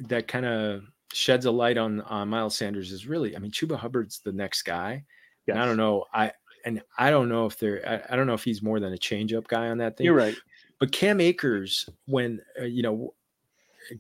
that 0.07 0.27
kind 0.27 0.45
of 0.45 0.83
sheds 1.13 1.45
a 1.45 1.51
light 1.51 1.77
on 1.77 2.01
on 2.01 2.29
Miles 2.29 2.55
Sanders 2.55 2.91
is 2.91 3.07
really, 3.07 3.35
I 3.35 3.39
mean, 3.39 3.51
Chuba 3.51 3.77
Hubbard's 3.77 4.19
the 4.19 4.31
next 4.31 4.63
guy. 4.63 5.03
Yes. 5.45 5.55
And 5.55 5.63
I 5.63 5.65
don't 5.65 5.77
know. 5.77 6.05
I 6.13 6.31
and 6.65 6.81
I 6.97 7.09
don't 7.09 7.29
know 7.29 7.45
if 7.45 7.57
they're. 7.57 7.87
I, 7.87 8.13
I, 8.13 8.15
don't 8.15 8.27
know 8.27 8.33
if 8.33 8.43
he's 8.43 8.61
more 8.61 8.79
than 8.79 8.93
a 8.93 8.97
changeup 8.97 9.47
guy 9.47 9.69
on 9.69 9.77
that 9.79 9.97
thing. 9.97 10.05
You're 10.05 10.15
right. 10.15 10.35
But 10.79 10.91
Cam 10.91 11.19
Akers, 11.19 11.89
when 12.05 12.41
uh, 12.59 12.65
you 12.65 12.83
know, 12.83 13.13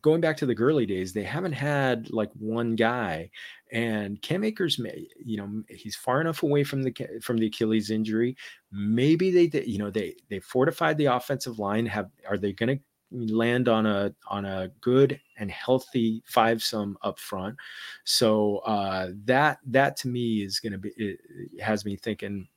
going 0.01 0.21
back 0.21 0.37
to 0.37 0.45
the 0.45 0.55
Gurley 0.55 0.85
days, 0.85 1.13
they 1.13 1.23
haven't 1.23 1.53
had 1.53 2.09
like 2.11 2.31
one 2.37 2.75
guy. 2.75 3.29
And 3.71 4.21
Cam 4.21 4.43
Akers, 4.43 4.79
may, 4.79 5.07
you 5.23 5.37
know, 5.37 5.63
he's 5.69 5.95
far 5.95 6.21
enough 6.21 6.43
away 6.43 6.63
from 6.63 6.83
the 6.83 6.93
from 7.21 7.37
the 7.37 7.47
Achilles 7.47 7.91
injury. 7.91 8.35
Maybe 8.71 9.31
they, 9.47 9.63
you 9.63 9.77
know, 9.77 9.89
they 9.89 10.15
they 10.29 10.39
fortified 10.39 10.97
the 10.97 11.05
offensive 11.05 11.59
line. 11.59 11.85
Have 11.85 12.09
are 12.27 12.37
they 12.37 12.53
going 12.53 12.77
to 12.77 12.83
land 13.11 13.67
on 13.67 13.85
a 13.85 14.13
on 14.27 14.45
a 14.45 14.69
good 14.81 15.19
and 15.37 15.49
healthy 15.49 16.23
five 16.25 16.61
sum 16.61 16.97
up 17.01 17.19
front. 17.19 17.55
So 18.03 18.57
uh, 18.59 19.09
that 19.25 19.59
that 19.67 19.97
to 19.97 20.07
me 20.07 20.43
is 20.43 20.59
going 20.59 20.73
to 20.73 20.77
be 20.77 20.91
it 20.97 21.19
has 21.61 21.85
me 21.85 21.95
thinking 21.95 22.47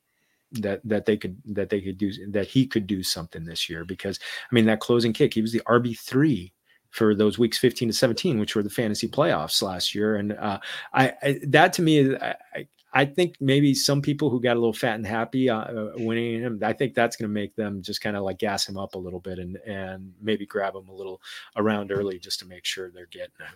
that 0.53 0.81
that 0.83 1.05
they 1.05 1.17
could 1.17 1.37
that 1.45 1.69
they 1.69 1.81
could 1.81 1.97
do 1.97 2.11
that 2.31 2.47
he 2.47 2.67
could 2.67 2.85
do 2.85 3.01
something 3.01 3.43
this 3.43 3.69
year 3.69 3.85
because 3.85 4.19
I 4.51 4.55
mean 4.55 4.65
that 4.65 4.79
closing 4.79 5.13
kick 5.13 5.33
he 5.33 5.41
was 5.41 5.51
the 5.51 5.61
RB 5.61 5.97
three 5.97 6.53
for 6.93 7.13
those 7.13 7.37
weeks 7.37 7.57
15 7.57 7.89
to 7.89 7.93
17 7.93 8.39
which 8.39 8.55
were 8.55 8.63
the 8.63 8.69
fantasy 8.69 9.07
playoffs 9.07 9.61
last 9.61 9.93
year 9.93 10.15
and 10.15 10.33
uh, 10.33 10.59
I, 10.93 11.13
I, 11.21 11.39
that 11.47 11.73
to 11.73 11.81
me 11.81 11.97
is 11.97 12.15
I, 12.21 12.67
I 12.93 13.05
think 13.05 13.35
maybe 13.39 13.73
some 13.73 14.01
people 14.01 14.29
who 14.29 14.39
got 14.39 14.55
a 14.55 14.59
little 14.59 14.73
fat 14.73 14.95
and 14.95 15.05
happy 15.05 15.49
uh, 15.49 15.61
uh 15.61 15.91
winning 15.95 16.41
him, 16.41 16.59
I 16.63 16.73
think 16.73 16.93
that's 16.93 17.15
going 17.15 17.27
to 17.27 17.33
make 17.33 17.55
them 17.55 17.81
just 17.81 18.01
kind 18.01 18.15
of 18.15 18.23
like 18.23 18.37
gas 18.37 18.69
him 18.69 18.77
up 18.77 18.93
a 18.93 18.99
little 18.99 19.19
bit 19.19 19.39
and 19.39 19.57
and 19.65 20.13
maybe 20.21 20.45
grab 20.45 20.75
him 20.75 20.87
a 20.87 20.93
little 20.93 21.19
around 21.55 21.91
early 21.91 22.19
just 22.19 22.39
to 22.41 22.45
make 22.45 22.65
sure 22.65 22.91
they're 22.91 23.07
getting 23.07 23.33
him. 23.39 23.55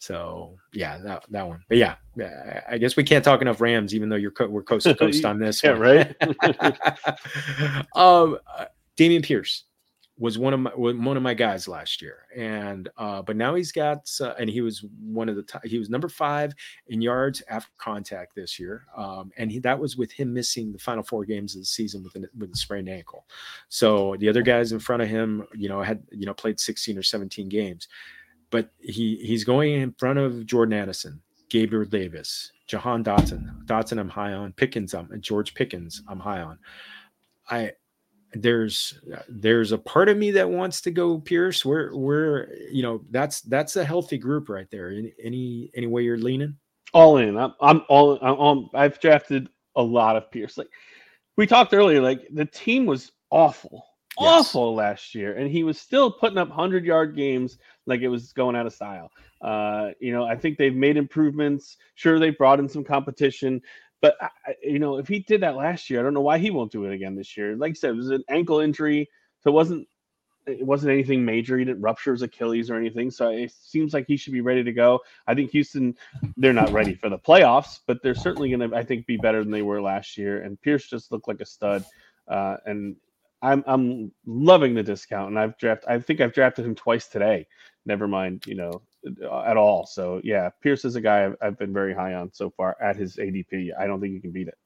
So 0.00 0.58
yeah, 0.72 0.98
that 0.98 1.24
that 1.30 1.46
one. 1.46 1.62
But 1.68 1.78
yeah, 1.78 1.94
I 2.68 2.76
guess 2.78 2.96
we 2.96 3.04
can't 3.04 3.24
talk 3.24 3.40
enough 3.40 3.60
Rams, 3.60 3.94
even 3.94 4.08
though 4.08 4.16
you're 4.16 4.32
co- 4.32 4.48
we're 4.48 4.64
coast 4.64 4.86
to 4.86 4.96
coast 4.96 5.24
on 5.24 5.38
this. 5.38 5.62
yeah, 5.62 5.70
right. 5.70 6.12
um, 7.94 8.36
uh, 8.52 8.64
Dameon 8.96 9.24
Pierce 9.24 9.62
was 10.18 10.38
one 10.38 10.52
of 10.52 10.60
my 10.60 10.70
one 10.74 11.16
of 11.16 11.22
my 11.22 11.32
guys 11.32 11.66
last 11.66 12.02
year, 12.02 12.26
and 12.36 12.88
uh, 12.98 13.22
but 13.22 13.34
now 13.34 13.54
he's 13.54 13.72
got 13.72 14.08
uh, 14.20 14.34
and 14.38 14.48
he 14.48 14.60
was 14.60 14.84
one 15.00 15.28
of 15.28 15.36
the 15.36 15.42
top, 15.42 15.64
he 15.64 15.78
was 15.78 15.88
number 15.88 16.08
five 16.08 16.54
in 16.88 17.00
yards 17.00 17.42
after 17.48 17.70
contact 17.78 18.34
this 18.34 18.58
year, 18.58 18.84
um, 18.96 19.32
and 19.38 19.50
he, 19.50 19.58
that 19.60 19.78
was 19.78 19.96
with 19.96 20.12
him 20.12 20.32
missing 20.32 20.70
the 20.70 20.78
final 20.78 21.02
four 21.02 21.24
games 21.24 21.54
of 21.54 21.62
the 21.62 21.66
season 21.66 22.02
with 22.02 22.14
a, 22.16 22.28
with 22.36 22.52
a 22.52 22.56
sprained 22.56 22.90
ankle. 22.90 23.26
So 23.68 24.16
the 24.18 24.28
other 24.28 24.42
guys 24.42 24.72
in 24.72 24.80
front 24.80 25.02
of 25.02 25.08
him, 25.08 25.46
you 25.54 25.68
know, 25.68 25.82
had 25.82 26.02
you 26.10 26.26
know 26.26 26.34
played 26.34 26.60
16 26.60 26.98
or 26.98 27.02
17 27.02 27.48
games, 27.48 27.88
but 28.50 28.70
he 28.80 29.16
he's 29.16 29.44
going 29.44 29.72
in 29.72 29.92
front 29.92 30.18
of 30.18 30.44
Jordan 30.44 30.74
Addison, 30.74 31.22
Gabriel 31.48 31.86
Davis, 31.86 32.52
Jahan 32.66 33.02
Dotson, 33.02 33.64
Dotson 33.64 33.98
I'm 33.98 34.10
high 34.10 34.34
on, 34.34 34.52
Pickens 34.52 34.92
I'm 34.92 35.08
George 35.20 35.54
Pickens 35.54 36.02
I'm 36.06 36.20
high 36.20 36.42
on. 36.42 36.58
I 37.50 37.72
there's 38.34 38.98
there's 39.28 39.72
a 39.72 39.78
part 39.78 40.08
of 40.08 40.16
me 40.16 40.30
that 40.32 40.48
wants 40.48 40.80
to 40.82 40.90
go 40.90 41.18
Pierce. 41.18 41.64
We're 41.64 41.94
we're 41.94 42.48
you 42.70 42.82
know 42.82 43.02
that's 43.10 43.42
that's 43.42 43.76
a 43.76 43.84
healthy 43.84 44.18
group 44.18 44.48
right 44.48 44.70
there. 44.70 44.90
Any 44.90 45.12
any, 45.22 45.70
any 45.74 45.86
way 45.86 46.02
you're 46.02 46.18
leaning? 46.18 46.56
All 46.94 47.18
in. 47.18 47.36
I'm 47.36 47.54
I'm 47.60 47.82
all 47.88 48.18
I'm, 48.22 48.34
all, 48.34 48.70
I've 48.74 48.98
drafted 49.00 49.48
a 49.76 49.82
lot 49.82 50.16
of 50.16 50.30
Pierce. 50.30 50.56
Like 50.56 50.68
we 51.36 51.46
talked 51.46 51.74
earlier, 51.74 52.00
like 52.00 52.26
the 52.32 52.44
team 52.44 52.86
was 52.86 53.12
awful, 53.30 53.84
yes. 54.18 54.48
awful 54.48 54.74
last 54.74 55.14
year, 55.14 55.36
and 55.36 55.50
he 55.50 55.64
was 55.64 55.78
still 55.78 56.10
putting 56.10 56.38
up 56.38 56.50
hundred 56.50 56.84
yard 56.84 57.16
games 57.16 57.58
like 57.86 58.00
it 58.00 58.08
was 58.08 58.32
going 58.32 58.56
out 58.56 58.66
of 58.66 58.72
style. 58.72 59.10
Uh, 59.40 59.90
you 60.00 60.12
know, 60.12 60.24
I 60.24 60.36
think 60.36 60.56
they've 60.56 60.74
made 60.74 60.96
improvements. 60.96 61.76
Sure, 61.96 62.18
they 62.18 62.30
brought 62.30 62.60
in 62.60 62.68
some 62.68 62.84
competition, 62.84 63.60
but 64.02 64.18
you 64.62 64.80
know, 64.80 64.98
if 64.98 65.08
he 65.08 65.20
did 65.20 65.40
that 65.40 65.56
last 65.56 65.88
year, 65.88 66.00
I 66.00 66.02
don't 66.02 66.12
know 66.12 66.20
why 66.20 66.36
he 66.36 66.50
won't 66.50 66.72
do 66.72 66.84
it 66.84 66.92
again 66.92 67.14
this 67.14 67.36
year. 67.36 67.56
Like 67.56 67.70
I 67.70 67.74
said, 67.74 67.90
it 67.90 67.96
was 67.96 68.10
an 68.10 68.24
ankle 68.28 68.60
injury, 68.60 69.08
so 69.40 69.50
it 69.50 69.54
wasn't 69.54 69.88
it 70.46 70.66
wasn't 70.66 70.92
anything 70.92 71.24
major. 71.24 71.56
He 71.56 71.64
didn't 71.64 71.82
rupture 71.82 72.12
his 72.12 72.22
Achilles 72.22 72.68
or 72.68 72.74
anything. 72.74 73.10
So 73.12 73.28
it 73.28 73.52
seems 73.52 73.94
like 73.94 74.06
he 74.08 74.16
should 74.16 74.32
be 74.32 74.40
ready 74.40 74.64
to 74.64 74.72
go. 74.72 75.00
I 75.26 75.34
think 75.34 75.52
Houston, 75.52 75.96
they're 76.36 76.52
not 76.52 76.72
ready 76.72 76.94
for 76.94 77.08
the 77.08 77.18
playoffs, 77.18 77.78
but 77.86 78.02
they're 78.02 78.14
certainly 78.14 78.50
going 78.50 78.68
to, 78.68 78.76
I 78.76 78.82
think, 78.82 79.06
be 79.06 79.16
better 79.16 79.44
than 79.44 79.52
they 79.52 79.62
were 79.62 79.80
last 79.80 80.18
year. 80.18 80.42
And 80.42 80.60
Pierce 80.60 80.88
just 80.88 81.12
looked 81.12 81.28
like 81.28 81.40
a 81.40 81.46
stud. 81.46 81.84
Uh, 82.26 82.56
and 82.66 82.96
I'm 83.40 83.62
I'm 83.68 84.12
loving 84.26 84.74
the 84.74 84.82
discount. 84.82 85.30
And 85.30 85.38
I've 85.38 85.56
drafted, 85.58 85.88
I 85.88 86.00
think 86.00 86.20
I've 86.20 86.34
drafted 86.34 86.66
him 86.66 86.74
twice 86.74 87.06
today. 87.06 87.46
Never 87.86 88.08
mind, 88.08 88.44
you 88.46 88.56
know, 88.56 88.82
at 89.04 89.56
all. 89.56 89.86
So 89.86 90.20
yeah, 90.24 90.50
Pierce 90.62 90.84
is 90.84 90.96
a 90.96 91.00
guy 91.00 91.24
I've, 91.24 91.36
I've, 91.42 91.58
been 91.58 91.72
very 91.72 91.94
high 91.94 92.14
on 92.14 92.32
so 92.32 92.50
far 92.50 92.76
at 92.80 92.96
his 92.96 93.16
ADP. 93.16 93.70
I 93.78 93.86
don't 93.86 94.00
think 94.00 94.14
you 94.14 94.20
can 94.20 94.32
beat 94.32 94.48
it. 94.48 94.58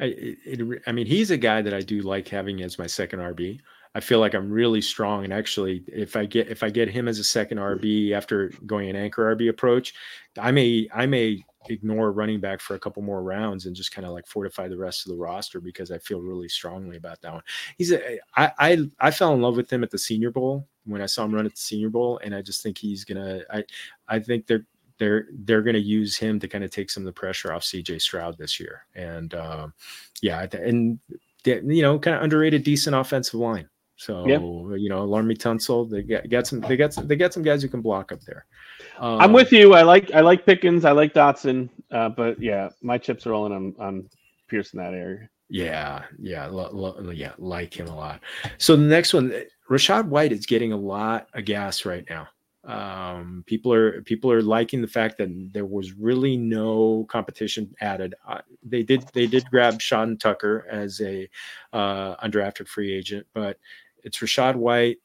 I, 0.00 0.14
it, 0.16 0.82
I 0.86 0.92
mean, 0.92 1.06
he's 1.06 1.30
a 1.30 1.36
guy 1.36 1.62
that 1.62 1.74
I 1.74 1.80
do 1.80 2.02
like 2.02 2.28
having 2.28 2.62
as 2.62 2.78
my 2.78 2.86
second 2.86 3.20
RB. 3.20 3.60
I 3.94 4.00
feel 4.00 4.20
like 4.20 4.34
I'm 4.34 4.50
really 4.50 4.80
strong, 4.80 5.24
and 5.24 5.34
actually, 5.34 5.84
if 5.86 6.16
I 6.16 6.24
get 6.24 6.48
if 6.48 6.62
I 6.62 6.70
get 6.70 6.88
him 6.88 7.08
as 7.08 7.18
a 7.18 7.24
second 7.24 7.58
RB 7.58 8.12
after 8.12 8.50
going 8.64 8.88
an 8.88 8.96
anchor 8.96 9.36
RB 9.36 9.50
approach, 9.50 9.92
I 10.38 10.50
may 10.50 10.88
I 10.94 11.04
may 11.04 11.44
ignore 11.68 12.10
running 12.10 12.40
back 12.40 12.60
for 12.60 12.74
a 12.74 12.78
couple 12.78 13.02
more 13.02 13.22
rounds 13.22 13.66
and 13.66 13.76
just 13.76 13.92
kind 13.92 14.06
of 14.06 14.12
like 14.12 14.26
fortify 14.26 14.66
the 14.66 14.76
rest 14.76 15.06
of 15.06 15.12
the 15.12 15.18
roster 15.18 15.60
because 15.60 15.90
I 15.90 15.98
feel 15.98 16.20
really 16.20 16.48
strongly 16.48 16.96
about 16.96 17.20
that 17.20 17.34
one. 17.34 17.42
He's 17.76 17.92
a 17.92 18.18
I 18.34 18.52
I 18.58 18.90
I 18.98 19.10
fell 19.10 19.34
in 19.34 19.42
love 19.42 19.56
with 19.56 19.70
him 19.70 19.84
at 19.84 19.90
the 19.90 19.98
Senior 19.98 20.30
Bowl 20.30 20.66
when 20.84 21.02
I 21.02 21.06
saw 21.06 21.24
him 21.24 21.34
run 21.34 21.46
at 21.46 21.52
the 21.52 21.60
Senior 21.60 21.90
Bowl, 21.90 22.20
and 22.24 22.34
I 22.34 22.42
just 22.42 22.62
think 22.62 22.78
he's 22.78 23.04
gonna. 23.04 23.42
I 23.50 23.64
I 24.08 24.18
think 24.18 24.46
they're 24.46 24.66
they're 24.98 25.26
they're 25.44 25.62
going 25.62 25.74
to 25.74 25.80
use 25.80 26.16
him 26.16 26.38
to 26.40 26.48
kind 26.48 26.64
of 26.64 26.70
take 26.70 26.90
some 26.90 27.02
of 27.02 27.06
the 27.06 27.12
pressure 27.12 27.52
off 27.52 27.62
CJ 27.62 28.00
Stroud 28.00 28.38
this 28.38 28.60
year. 28.60 28.84
And 28.94 29.34
um, 29.34 29.74
yeah, 30.20 30.46
and 30.52 30.98
you 31.44 31.82
know, 31.82 31.98
kind 31.98 32.16
of 32.16 32.22
underrated, 32.22 32.62
decent 32.62 32.94
offensive 32.94 33.34
line. 33.34 33.68
So 33.96 34.26
you 34.26 34.88
know, 34.88 35.06
Laremy 35.06 35.36
Tunsil, 35.36 35.88
they 35.90 36.02
got, 36.02 36.28
get 36.28 36.46
some, 36.46 36.60
they 36.60 36.76
got 36.76 36.92
some, 36.92 37.06
they 37.06 37.16
got 37.16 37.32
some 37.32 37.42
guys 37.42 37.62
who 37.62 37.68
can 37.68 37.80
block 37.80 38.10
up 38.10 38.20
there. 38.22 38.46
Um, 38.98 39.20
I'm 39.20 39.32
with 39.32 39.52
you. 39.52 39.74
I 39.74 39.82
like, 39.82 40.12
I 40.12 40.20
like 40.20 40.46
Pickens. 40.46 40.84
I 40.84 40.92
like 40.92 41.14
Dotson. 41.14 41.68
Uh, 41.90 42.08
but 42.08 42.40
yeah, 42.40 42.70
my 42.80 42.98
chips 42.98 43.26
are 43.26 43.30
rolling 43.30 43.52
on 43.52 43.74
on 43.78 44.08
Pierce 44.48 44.72
in 44.72 44.78
that 44.78 44.94
area. 44.94 45.28
Yeah, 45.48 46.04
yeah, 46.18 46.46
lo, 46.46 46.70
lo, 46.72 47.10
yeah, 47.10 47.32
like 47.38 47.78
him 47.78 47.86
a 47.88 47.94
lot. 47.94 48.20
So 48.56 48.74
the 48.74 48.82
next 48.82 49.12
one, 49.12 49.32
Rachaad 49.72 50.08
White 50.08 50.32
is 50.32 50.44
getting 50.44 50.72
a 50.72 50.76
lot 50.76 51.28
of 51.32 51.46
gas 51.46 51.86
right 51.86 52.04
now. 52.10 52.28
Um, 52.64 53.42
people 53.46 53.72
are 53.72 54.02
people 54.02 54.30
are 54.30 54.42
liking 54.42 54.82
the 54.82 54.86
fact 54.86 55.16
that 55.16 55.30
there 55.52 55.64
was 55.64 55.94
really 55.94 56.36
no 56.36 57.06
competition 57.08 57.74
added. 57.80 58.14
Uh, 58.28 58.42
they 58.62 58.82
did 58.82 59.04
they 59.14 59.26
did 59.26 59.46
grab 59.50 59.80
Sean 59.80 60.18
Tucker 60.18 60.66
as 60.70 61.00
a 61.00 61.26
uh, 61.72 62.16
undrafted 62.16 62.68
free 62.68 62.92
agent, 62.92 63.26
but 63.32 63.58
it's 64.04 64.18
Rachaad 64.18 64.56
White. 64.56 64.98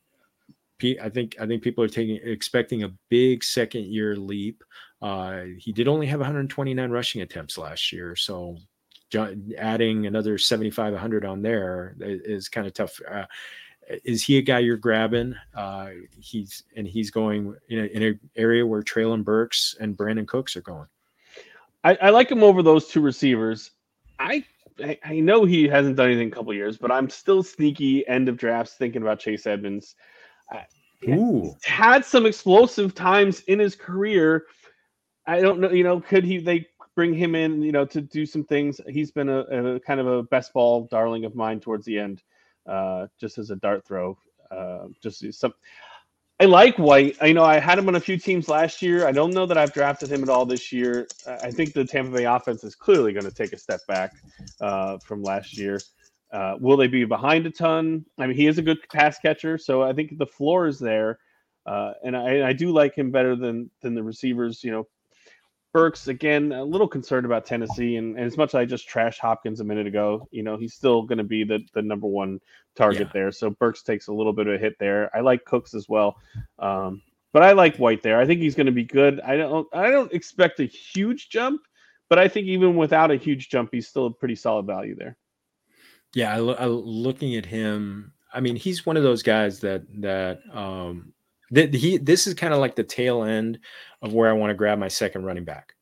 I 0.84 1.10
think 1.10 1.38
I 1.40 1.48
think 1.48 1.64
people 1.64 1.84
are 1.86 1.88
taking 1.88 2.20
expecting 2.22 2.84
a 2.84 2.94
big 3.08 3.46
second 3.46 3.86
year 3.86 4.18
leap. 4.18 4.66
Uh, 5.02 5.44
he 5.58 5.72
did 5.72 5.88
only 5.88 6.08
have 6.08 6.20
129 6.20 6.92
rushing 6.92 7.22
attempts 7.22 7.58
last 7.58 7.94
year, 7.94 8.18
so 8.18 8.58
adding 9.58 10.06
another 10.06 10.38
75 10.38 10.92
100 10.92 11.24
on 11.24 11.42
there 11.42 11.96
is 12.02 12.50
kind 12.50 12.68
of 12.68 12.74
tough. 12.74 13.00
Uh, 13.10 13.24
is 14.04 14.24
he 14.24 14.38
a 14.38 14.42
guy 14.42 14.60
you're 14.60 14.78
grabbing? 14.78 15.36
Uh, 15.56 15.90
he's 16.20 16.64
and 16.76 16.88
he's 16.88 17.10
going 17.10 17.56
in, 17.70 17.80
a, 17.80 17.84
in 17.84 18.04
an 18.04 18.20
area 18.36 18.66
where 18.66 18.82
Treylon 18.82 19.24
Burks 19.24 19.76
and 19.80 19.98
Brandin 19.98 20.28
Cooks 20.28 20.56
are 20.56 20.62
going. 20.62 20.88
I, 21.84 21.98
I, 22.02 22.10
like 22.10 22.30
him 22.30 22.44
over 22.44 22.62
those 22.62 22.88
two 22.88 23.02
receivers. 23.02 23.72
I 24.20 24.44
I 25.04 25.20
know 25.20 25.46
he 25.46 25.68
hasn't 25.68 25.96
done 25.96 26.08
anything 26.08 26.28
in 26.28 26.34
a 26.34 26.36
couple 26.36 26.54
years, 26.54 26.78
but 26.78 26.92
I'm 26.92 27.10
still 27.10 27.44
sneaky 27.44 28.08
end 28.08 28.30
of 28.30 28.38
drafts 28.38 28.76
thinking 28.76 29.02
about 29.02 29.20
Chase 29.20 29.48
Edmonds. 29.48 29.96
Ooh. 31.08 31.56
had 31.64 32.04
some 32.04 32.26
explosive 32.26 32.96
times 32.96 33.42
in 33.42 33.60
his 33.60 33.76
career. 33.76 34.46
I 35.28 35.42
don't 35.42 35.60
know, 35.60 35.70
you 35.70 35.84
know, 35.84 36.00
could 36.00 36.24
he 36.24 36.40
they 36.40 36.68
bring 36.96 37.14
him 37.14 37.36
in, 37.36 37.62
you 37.62 37.72
know, 37.72 37.86
to 37.86 38.02
do 38.02 38.26
some 38.26 38.44
things? 38.44 38.82
He's 38.88 39.12
been 39.12 39.30
a, 39.30 39.42
a 39.42 39.80
kind 39.80 40.00
of 40.00 40.08
a 40.08 40.24
best 40.24 40.54
ball 40.54 40.88
darling 40.90 41.26
of 41.26 41.36
mine 41.36 41.60
towards 41.60 41.86
the 41.86 42.00
end 42.00 42.24
uh, 42.68 43.08
just 43.20 43.38
as 43.38 43.50
a 43.50 43.56
dart 43.56 43.86
throw. 43.86 44.18
Uh, 44.52 44.88
just 45.02 45.34
some. 45.34 45.54
I 46.40 46.46
like 46.46 46.78
White. 46.78 47.18
I 47.20 47.34
know 47.34 47.44
I 47.44 47.60
had 47.60 47.80
him 47.80 47.88
on 47.88 47.96
a 47.96 48.00
few 48.00 48.18
teams 48.18 48.48
last 48.48 48.82
year. 48.84 49.08
I 49.08 49.12
don't 49.12 49.34
know 49.34 49.48
that 49.48 49.58
I've 49.58 49.74
drafted 49.74 50.10
him 50.10 50.22
at 50.22 50.30
all 50.30 50.46
this 50.46 50.72
year. 50.72 51.08
I 51.28 51.50
think 51.50 51.74
the 51.74 51.84
Tampa 51.84 52.12
Bay 52.16 52.26
offense 52.26 52.64
is 52.64 52.76
clearly 52.76 53.12
going 53.12 53.26
to 53.26 53.32
take 53.32 53.54
a 53.54 53.58
step 53.58 53.80
back 53.88 54.14
uh, 54.62 55.00
from 55.00 55.24
last 55.24 55.58
year. 55.58 55.80
Uh, 56.32 56.56
will 56.60 56.78
they 56.78 56.88
be 56.88 57.06
behind 57.06 57.48
a 57.48 57.52
ton? 57.52 58.06
I 58.20 58.28
mean, 58.28 58.36
he 58.36 58.48
is 58.48 58.60
a 58.60 58.62
good 58.62 58.78
pass 58.92 59.18
catcher, 59.18 59.58
so 59.58 59.82
I 59.82 59.94
think 59.94 60.18
the 60.18 60.28
floor 60.28 60.68
is 60.68 60.78
there. 60.78 61.20
Uh, 61.66 61.94
and 62.04 62.16
I, 62.16 62.50
I, 62.50 62.54
do 62.54 62.72
like 62.72 62.96
him 62.96 63.12
better 63.12 63.36
than 63.36 63.70
than 63.82 63.94
the 63.94 64.04
receivers. 64.04 64.64
You 64.64 64.72
know, 64.72 64.88
Burks 65.74 66.08
again, 66.08 66.52
a 66.54 66.64
little 66.64 66.88
concerned 66.88 67.26
about 67.26 67.46
Tennessee, 67.46 67.98
and, 67.98 68.16
and 68.18 68.26
as 68.26 68.38
much 68.38 68.50
as 68.50 68.56
I 68.56 68.66
just 68.66 68.90
trashed 68.90 69.20
Hopkins 69.20 69.60
a 69.60 69.64
minute 69.64 69.86
ago, 69.86 70.28
you 70.32 70.42
know 70.42 70.58
he's 70.58 70.74
still 70.74 71.04
going 71.04 71.18
to 71.18 71.24
be 71.24 71.44
the 71.44 71.60
the 71.74 71.82
number 71.82 72.08
one 72.08 72.40
target 72.76 73.08
yeah. 73.08 73.12
there. 73.14 73.32
So 73.32 73.50
Burks 73.50 73.84
takes 73.84 74.08
a 74.08 74.14
little 74.14 74.34
bit 74.34 74.48
of 74.48 74.56
a 74.56 74.58
hit 74.58 74.78
there. 74.80 75.16
I 75.16 75.22
like 75.22 75.46
Cooks 75.46 75.74
as 75.74 75.88
well, 75.90 76.16
um, 76.58 77.02
but 77.34 77.44
I 77.44 77.52
like 77.52 77.78
White 77.78 78.02
there. 78.02 78.20
I 78.20 78.26
think 78.26 78.42
he's 78.42 78.56
going 78.56 78.68
to 78.68 78.72
be 78.72 78.86
good. 78.86 79.20
I 79.22 79.38
don't 79.38 79.68
I 79.74 79.92
don't 79.92 80.12
expect 80.14 80.60
a 80.60 80.66
huge 80.66 81.30
jump, 81.30 81.62
but 82.10 82.18
I 82.18 82.28
think 82.28 82.48
even 82.48 82.76
without 82.76 83.12
a 83.12 83.18
huge 83.18 83.50
jump, 83.50 83.70
he's 83.72 83.88
still 83.88 84.08
a 84.08 84.14
pretty 84.14 84.36
solid 84.36 84.66
value 84.66 84.96
there. 84.96 85.18
Yeah, 86.16 86.34
I, 86.34 86.38
I, 86.38 86.66
looking 86.66 87.36
at 87.36 87.46
him, 87.46 88.14
I 88.34 88.40
mean 88.40 88.56
he's 88.56 88.86
one 88.86 88.98
of 88.98 89.04
those 89.04 89.22
guys 89.22 89.60
that 89.60 89.84
that 90.02 90.40
um, 90.52 91.14
that 91.52 91.74
he 91.74 91.98
this 91.98 92.28
is 92.28 92.34
kind 92.34 92.54
of 92.54 92.60
like 92.60 92.76
the 92.76 92.84
tail 92.84 93.24
end 93.24 93.60
of 94.02 94.14
where 94.14 94.30
I 94.30 94.34
want 94.34 94.52
to 94.52 94.56
grab 94.56 94.80
my 94.80 94.88
second 94.88 95.26
running 95.26 95.46
back. 95.46 95.74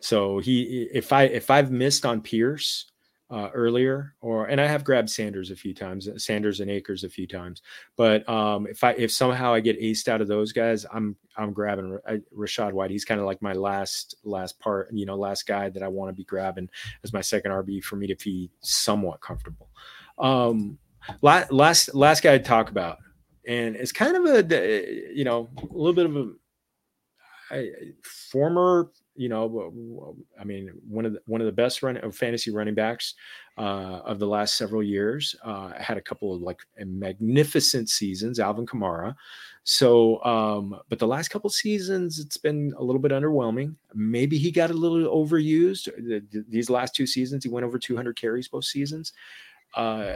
So 0.00 0.40
he, 0.40 0.88
if 0.92 1.12
I 1.12 1.24
if 1.24 1.50
I've 1.50 1.70
missed 1.70 2.04
on 2.04 2.20
Pierce 2.20 2.90
uh, 3.30 3.48
earlier, 3.54 4.14
or 4.20 4.46
and 4.46 4.60
I 4.60 4.66
have 4.66 4.84
grabbed 4.84 5.08
Sanders 5.08 5.50
a 5.50 5.56
few 5.56 5.72
times, 5.72 6.08
Sanders 6.16 6.60
and 6.60 6.70
Akers 6.70 7.04
a 7.04 7.08
few 7.08 7.26
times, 7.26 7.62
but 7.96 8.28
um, 8.28 8.66
if 8.66 8.82
I 8.82 8.92
if 8.92 9.12
somehow 9.12 9.54
I 9.54 9.60
get 9.60 9.80
aced 9.80 10.08
out 10.08 10.20
of 10.20 10.28
those 10.28 10.52
guys, 10.52 10.84
I'm 10.92 11.16
I'm 11.36 11.52
grabbing 11.52 11.98
Rachaad 12.36 12.72
White. 12.72 12.90
He's 12.90 13.04
kind 13.04 13.20
of 13.20 13.26
like 13.26 13.40
my 13.40 13.52
last 13.52 14.16
last 14.24 14.58
part, 14.58 14.92
you 14.92 15.06
know, 15.06 15.16
last 15.16 15.46
guy 15.46 15.70
that 15.70 15.82
I 15.82 15.88
want 15.88 16.10
to 16.10 16.14
be 16.14 16.24
grabbing 16.24 16.68
as 17.04 17.12
my 17.12 17.20
second 17.20 17.52
RB 17.52 17.82
for 17.82 17.96
me 17.96 18.06
to 18.08 18.16
be 18.16 18.50
somewhat 18.60 19.20
comfortable. 19.20 19.70
Um, 20.18 20.78
last 21.22 21.52
last 21.52 21.94
last 21.94 22.22
guy 22.22 22.36
to 22.36 22.44
talk 22.44 22.70
about, 22.70 22.98
and 23.46 23.76
it's 23.76 23.92
kind 23.92 24.16
of 24.16 24.24
a 24.26 25.12
you 25.14 25.24
know 25.24 25.48
a 25.58 25.76
little 25.76 25.92
bit 25.92 26.06
of 26.06 26.16
a 26.16 26.32
former, 28.02 28.90
you 29.14 29.28
know, 29.28 30.16
I 30.40 30.44
mean, 30.44 30.70
one 30.88 31.04
of 31.04 31.12
the 31.12 31.20
one 31.26 31.40
of 31.40 31.46
the 31.46 31.52
best 31.52 31.82
run 31.82 31.96
of 31.98 32.16
fantasy 32.16 32.50
running 32.50 32.74
backs 32.74 33.14
uh, 33.58 34.00
of 34.04 34.18
the 34.18 34.26
last 34.26 34.56
several 34.56 34.82
years. 34.82 35.36
Uh, 35.44 35.72
had 35.78 35.98
a 35.98 36.00
couple 36.00 36.34
of 36.34 36.40
like 36.40 36.60
magnificent 36.78 37.90
seasons, 37.90 38.40
Alvin 38.40 38.66
Kamara. 38.66 39.14
So, 39.64 40.22
um, 40.24 40.80
but 40.88 40.98
the 40.98 41.06
last 41.06 41.28
couple 41.28 41.50
seasons, 41.50 42.18
it's 42.18 42.36
been 42.36 42.72
a 42.78 42.82
little 42.82 43.00
bit 43.00 43.12
underwhelming. 43.12 43.76
Maybe 43.94 44.38
he 44.38 44.50
got 44.50 44.70
a 44.70 44.74
little 44.74 45.24
overused. 45.24 45.88
These 46.48 46.70
last 46.70 46.96
two 46.96 47.06
seasons, 47.06 47.44
he 47.44 47.50
went 47.50 47.64
over 47.64 47.78
200 47.78 48.16
carries 48.16 48.48
both 48.48 48.64
seasons. 48.64 49.12
Uh, 49.74 50.14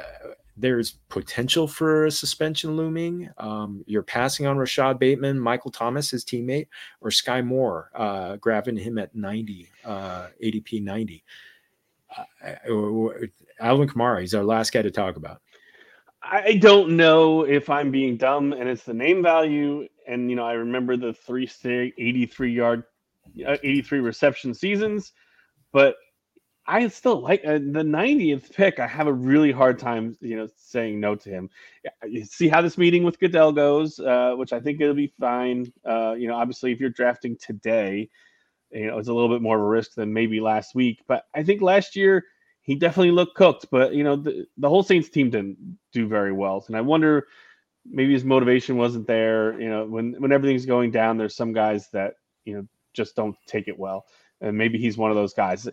there's 0.57 0.93
potential 1.09 1.69
for 1.69 2.07
a 2.07 2.11
suspension 2.11 2.77
looming. 2.77 3.29
Um, 3.39 3.85
you're 3.87 4.03
passing 4.03 4.47
on 4.47 4.57
Rashod 4.57 4.99
Bateman, 4.99 5.39
Michael 5.39 5.71
Thomas, 5.71 6.11
his 6.11 6.25
teammate, 6.25 6.69
or 7.01 7.11
Sky 7.11 7.43
Moore, 7.43 7.91
uh, 7.95 8.37
grabbing 8.37 8.77
him 8.77 8.97
at 8.97 9.15
90, 9.15 9.69
uh, 9.85 10.29
ADP 10.43 10.83
90. 10.83 11.25
Uh, 12.17 12.25
Alvin 13.61 13.89
Kamara, 13.89 14.21
he's 14.21 14.35
our 14.35 14.45
last 14.45 14.73
guy 14.73 14.81
to 14.83 14.91
talk 14.91 15.17
about. 15.17 15.43
I 16.23 16.55
don't 16.55 16.97
know 16.97 17.43
if 17.43 17.71
I'm 17.71 17.91
being 17.91 18.17
dumb 18.17 18.53
and 18.53 18.69
it's 18.69 18.83
the 18.83 18.95
name 18.95 19.23
value. 19.23 19.87
And, 20.09 20.31
you 20.31 20.37
know, 20.37 20.45
I 20.45 20.55
remember 20.55 20.97
the 20.97 21.13
three 21.13 21.49
83 21.65 22.53
yard, 22.53 22.85
uh, 23.47 23.57
83 23.63 24.01
reception 24.01 24.55
seasons, 24.55 25.13
but 25.73 25.97
I 26.69 26.89
still 26.89 27.21
like 27.21 27.45
uh, 27.45 27.55
the 27.55 27.85
90th 27.85 28.53
pick. 28.53 28.81
I 28.81 28.87
have 28.87 29.07
a 29.07 29.13
really 29.13 29.53
hard 29.53 29.79
time, 29.79 30.17
you 30.21 30.37
know, 30.37 30.49
saying 30.57 30.99
no 30.99 31.15
to 31.15 31.31
him. 31.31 31.49
You 32.07 32.25
see 32.25 32.49
how 32.49 32.61
this 32.61 32.77
meeting 32.77 33.05
with 33.05 33.21
Goodell 33.21 33.53
goes, 33.53 34.01
uh, 34.01 34.35
which 34.37 34.53
I 34.53 34.61
think 34.61 34.81
it'll 34.81 34.95
be 34.95 35.13
fine. 35.21 35.73
Uh, 35.85 36.15
you 36.19 36.27
know, 36.27 36.35
obviously, 36.35 36.73
if 36.73 36.81
you're 36.81 36.91
drafting 36.91 37.37
today, 37.37 38.09
you 38.73 38.89
know, 38.89 38.99
it's 38.99 39.09
a 39.09 39.15
little 39.15 39.29
bit 39.29 39.43
more 39.43 39.57
of 39.57 39.63
a 39.63 39.69
risk 39.69 39.95
than 39.95 40.13
maybe 40.13 40.41
last 40.41 40.75
week. 40.75 41.03
But 41.07 41.25
I 41.35 41.45
think 41.45 41.63
last 41.63 41.95
year 41.95 42.25
he 42.63 42.75
definitely 42.75 43.13
looked 43.13 43.37
cooked. 43.37 43.67
But 43.71 43.95
you 43.95 44.03
know, 44.03 44.17
the, 44.17 44.47
the 44.57 44.69
whole 44.69 44.83
Saints 44.83 45.09
team 45.09 45.31
didn't 45.31 45.79
do 45.93 46.09
very 46.09 46.33
well, 46.33 46.65
and 46.67 46.77
I 46.77 46.81
wonder 46.81 47.29
maybe 47.89 48.13
his 48.13 48.25
motivation 48.25 48.77
wasn't 48.77 49.07
there. 49.07 49.59
You 49.61 49.69
know, 49.69 49.87
when 49.87 50.15
when 50.21 50.33
everything's 50.33 50.67
going 50.67 50.91
down, 50.91 51.17
there's 51.17 51.37
some 51.37 51.53
guys 51.53 51.89
that 51.93 52.15
you 52.45 52.57
know 52.57 52.67
just 52.93 53.15
don't 53.15 53.37
take 53.47 53.69
it 53.69 53.79
well, 53.79 54.07
and 54.41 54.59
maybe 54.59 54.79
he's 54.79 54.99
one 54.99 55.11
of 55.11 55.17
those 55.17 55.33
guys. 55.33 55.69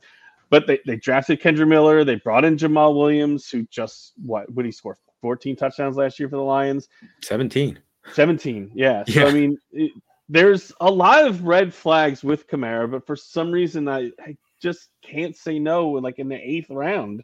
But 0.54 0.68
they, 0.68 0.80
they 0.86 0.97
drafted 0.97 1.41
Kendre 1.41 1.68
Miller. 1.68 2.04
They 2.04 2.14
brought 2.14 2.45
in 2.45 2.58
Jamaal 2.58 2.95
Williams, 2.95 3.49
who 3.49 3.64
just 3.72 4.14
what 4.24 4.54
would 4.54 4.68
he 4.68 4.72
score 4.72 4.99
14 5.24 5.56
touchdowns 5.56 5.97
last 5.97 6.20
year 6.20 6.30
for 6.30 6.36
the 6.36 6.43
Lions? 6.43 6.89
17. 7.24 7.80
17. 8.12 8.72
Yeah. 8.76 9.04
So 9.08 9.22
yeah. 9.22 9.26
I 9.26 9.32
mean, 9.32 9.58
it, 9.72 9.91
there's 10.30 10.72
a 10.80 10.91
lot 10.91 11.26
of 11.26 11.41
red 11.41 11.74
flags 11.74 12.24
with 12.24 12.47
Kamara, 12.47 12.91
but 12.91 13.08
for 13.08 13.16
some 13.16 13.49
reason 13.49 13.88
I, 13.88 14.12
I 14.20 14.38
just 14.62 14.89
can't 15.01 15.36
say 15.36 15.58
no. 15.58 15.89
Like 15.89 16.20
in 16.20 16.28
the 16.28 16.36
eighth 16.36 16.70
round, 16.70 17.24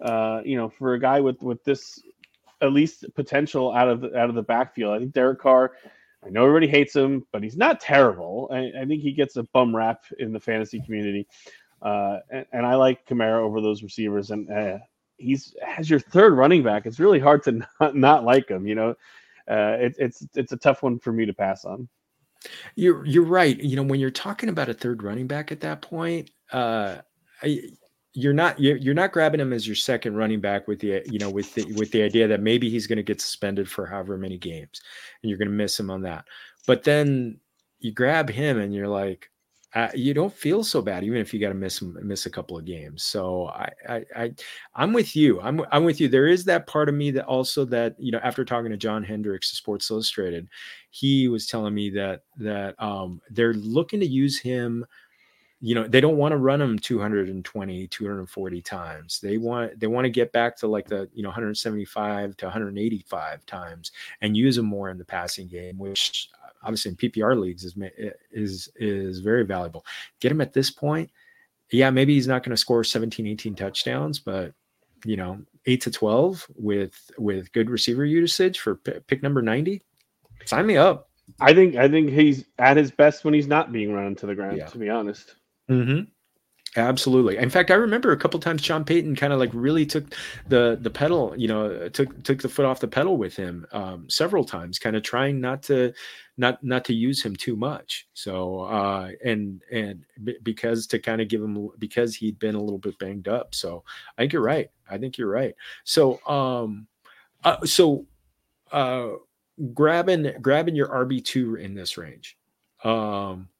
uh, 0.00 0.42
you 0.44 0.56
know, 0.56 0.68
for 0.68 0.94
a 0.94 1.00
guy 1.00 1.18
with 1.18 1.42
with 1.42 1.64
this 1.64 2.00
at 2.60 2.72
least 2.72 3.04
potential 3.16 3.72
out 3.72 3.88
of 3.88 4.00
the 4.00 4.16
out 4.16 4.28
of 4.28 4.36
the 4.36 4.42
backfield. 4.42 4.94
I 4.94 5.00
think 5.00 5.12
Derek 5.12 5.40
Carr. 5.40 5.72
I 6.24 6.30
know 6.30 6.46
everybody 6.46 6.68
hates 6.68 6.94
him, 6.94 7.26
but 7.32 7.42
he's 7.42 7.56
not 7.56 7.80
terrible. 7.80 8.48
I, 8.52 8.70
I 8.82 8.84
think 8.84 9.02
he 9.02 9.10
gets 9.10 9.34
a 9.34 9.42
bum 9.42 9.74
rap 9.74 10.04
in 10.20 10.32
the 10.32 10.38
fantasy 10.38 10.80
community. 10.80 11.26
Uh, 11.82 12.18
and, 12.30 12.46
and, 12.52 12.66
I 12.66 12.74
like 12.74 13.06
Kamara 13.06 13.40
over 13.40 13.60
those 13.60 13.82
receivers, 13.82 14.30
and 14.30 14.50
uh, 14.50 14.78
he's 15.16 15.54
as 15.78 15.88
your 15.88 16.00
third 16.00 16.34
running 16.34 16.62
back. 16.62 16.84
It's 16.84 17.00
really 17.00 17.18
hard 17.18 17.42
to 17.44 17.52
not, 17.80 17.96
not 17.96 18.24
like 18.24 18.48
him. 18.48 18.66
You 18.66 18.74
know, 18.74 18.90
uh, 19.50 19.76
it, 19.80 19.94
it's 19.98 20.26
it's 20.34 20.52
a 20.52 20.56
tough 20.56 20.82
one 20.82 20.98
for 20.98 21.12
me 21.12 21.24
to 21.24 21.32
pass 21.32 21.64
on. 21.64 21.88
You're 22.74 23.04
you're 23.06 23.24
right. 23.24 23.58
You 23.58 23.76
know, 23.76 23.82
when 23.82 24.00
you're 24.00 24.10
talking 24.10 24.48
about 24.48 24.68
a 24.68 24.74
third 24.74 25.02
running 25.02 25.26
back 25.26 25.52
at 25.52 25.60
that 25.60 25.82
point, 25.82 26.30
uh, 26.52 26.96
you're 28.12 28.32
not 28.32 28.58
you're, 28.58 28.76
you're 28.76 28.94
not 28.94 29.12
grabbing 29.12 29.40
him 29.40 29.52
as 29.52 29.66
your 29.66 29.76
second 29.76 30.16
running 30.16 30.40
back 30.40 30.66
with 30.66 30.80
the 30.80 31.02
you 31.06 31.18
know 31.18 31.30
with 31.30 31.54
the 31.54 31.64
with 31.74 31.90
the 31.92 32.02
idea 32.02 32.26
that 32.28 32.40
maybe 32.40 32.68
he's 32.68 32.86
going 32.86 32.96
to 32.96 33.02
get 33.02 33.20
suspended 33.20 33.68
for 33.68 33.86
however 33.86 34.16
many 34.16 34.38
games, 34.38 34.80
and 35.22 35.30
you're 35.30 35.38
going 35.38 35.48
to 35.48 35.54
miss 35.54 35.78
him 35.78 35.90
on 35.90 36.02
that. 36.02 36.24
But 36.66 36.84
then 36.84 37.38
you 37.78 37.92
grab 37.92 38.28
him, 38.28 38.58
and 38.58 38.74
you're 38.74 38.88
like, 38.88 39.29
uh, 39.74 39.88
you 39.94 40.12
don't 40.12 40.32
feel 40.32 40.64
so 40.64 40.82
bad 40.82 41.04
even 41.04 41.18
if 41.18 41.32
you 41.32 41.38
got 41.40 41.48
to 41.50 41.54
miss 41.54 41.80
miss 41.82 42.26
a 42.26 42.30
couple 42.30 42.58
of 42.58 42.64
games. 42.64 43.04
So 43.04 43.46
I, 43.48 43.70
I 43.88 44.04
I 44.16 44.32
I'm 44.74 44.92
with 44.92 45.14
you. 45.14 45.40
I'm 45.40 45.64
I'm 45.70 45.84
with 45.84 46.00
you. 46.00 46.08
There 46.08 46.26
is 46.26 46.44
that 46.46 46.66
part 46.66 46.88
of 46.88 46.94
me 46.94 47.10
that 47.12 47.24
also 47.26 47.64
that 47.66 47.94
you 47.98 48.10
know 48.10 48.20
after 48.22 48.44
talking 48.44 48.70
to 48.70 48.76
John 48.76 49.04
Hendrix 49.04 49.50
Sports 49.52 49.90
Illustrated, 49.90 50.48
he 50.90 51.28
was 51.28 51.46
telling 51.46 51.74
me 51.74 51.90
that 51.90 52.22
that 52.38 52.80
um, 52.82 53.20
they're 53.30 53.54
looking 53.54 54.00
to 54.00 54.06
use 54.06 54.40
him 54.40 54.84
you 55.60 55.74
know 55.74 55.86
they 55.86 56.00
don't 56.00 56.16
want 56.16 56.32
to 56.32 56.38
run 56.38 56.60
him 56.60 56.78
220 56.78 57.86
240 57.88 58.62
times 58.62 59.20
they 59.20 59.36
want 59.36 59.78
they 59.78 59.86
want 59.86 60.04
to 60.04 60.10
get 60.10 60.32
back 60.32 60.56
to 60.56 60.66
like 60.66 60.86
the 60.88 61.08
you 61.12 61.22
know 61.22 61.28
175 61.28 62.36
to 62.36 62.46
185 62.46 63.44
times 63.46 63.92
and 64.22 64.36
use 64.36 64.56
him 64.56 64.64
more 64.64 64.88
in 64.90 64.96
the 64.98 65.04
passing 65.04 65.46
game 65.46 65.76
which 65.78 66.30
obviously 66.62 66.90
in 66.90 66.96
PPR 66.96 67.38
leagues 67.38 67.64
is 67.64 67.74
is 68.30 68.68
is 68.76 69.20
very 69.20 69.44
valuable. 69.44 69.84
Get 70.20 70.32
him 70.32 70.40
at 70.40 70.52
this 70.52 70.70
point. 70.70 71.10
Yeah, 71.72 71.90
maybe 71.90 72.14
he's 72.14 72.26
not 72.26 72.42
going 72.42 72.50
to 72.50 72.56
score 72.56 72.82
17, 72.82 73.26
18 73.26 73.54
touchdowns, 73.54 74.18
but 74.18 74.52
you 75.04 75.16
know, 75.16 75.40
8 75.66 75.80
to 75.82 75.90
12 75.90 76.46
with 76.56 77.10
with 77.18 77.52
good 77.52 77.70
receiver 77.70 78.04
usage 78.04 78.58
for 78.58 78.76
pick 78.76 79.22
number 79.22 79.42
90. 79.42 79.82
Sign 80.46 80.66
me 80.66 80.76
up. 80.76 81.10
I 81.38 81.54
think 81.54 81.76
I 81.76 81.88
think 81.88 82.10
he's 82.10 82.44
at 82.58 82.76
his 82.76 82.90
best 82.90 83.24
when 83.24 83.34
he's 83.34 83.46
not 83.46 83.72
being 83.72 83.92
run 83.92 84.06
into 84.06 84.26
the 84.26 84.34
ground, 84.34 84.56
yeah. 84.56 84.66
to 84.66 84.78
be 84.78 84.88
honest. 84.88 85.36
Mm-hmm. 85.70 86.02
Absolutely. 86.76 87.36
In 87.36 87.50
fact, 87.50 87.72
I 87.72 87.74
remember 87.74 88.12
a 88.12 88.16
couple 88.16 88.38
times 88.38 88.62
Sean 88.62 88.84
Payton 88.84 89.16
kind 89.16 89.32
of 89.32 89.40
like 89.40 89.50
really 89.52 89.84
took 89.84 90.04
the 90.48 90.78
the 90.80 90.90
pedal, 90.90 91.34
you 91.36 91.48
know, 91.48 91.88
took 91.88 92.22
took 92.22 92.42
the 92.42 92.48
foot 92.48 92.64
off 92.64 92.80
the 92.80 92.88
pedal 92.88 93.16
with 93.16 93.34
him 93.34 93.66
um, 93.72 94.08
several 94.08 94.44
times, 94.44 94.78
kind 94.78 94.94
of 94.94 95.02
trying 95.02 95.40
not 95.40 95.64
to 95.64 95.92
not 96.40 96.64
not 96.64 96.86
to 96.86 96.94
use 96.94 97.22
him 97.22 97.36
too 97.36 97.54
much. 97.54 98.08
So 98.14 98.60
uh, 98.60 99.10
and 99.22 99.62
and 99.70 100.04
b- 100.24 100.38
because 100.42 100.86
to 100.88 100.98
kind 100.98 101.20
of 101.20 101.28
give 101.28 101.42
him 101.42 101.68
because 101.78 102.16
he'd 102.16 102.38
been 102.38 102.54
a 102.54 102.60
little 102.60 102.78
bit 102.78 102.98
banged 102.98 103.28
up. 103.28 103.54
So 103.54 103.84
I 104.16 104.22
think 104.22 104.32
you're 104.32 104.42
right. 104.42 104.70
I 104.90 104.96
think 104.96 105.18
you're 105.18 105.30
right. 105.30 105.54
So 105.84 106.18
um, 106.26 106.86
uh, 107.44 107.64
so 107.66 108.06
uh, 108.72 109.10
grabbing 109.74 110.32
grabbing 110.40 110.74
your 110.74 110.88
RB 110.88 111.22
two 111.22 111.56
in 111.56 111.74
this 111.74 111.98
range. 111.98 112.38
Um, 112.84 113.50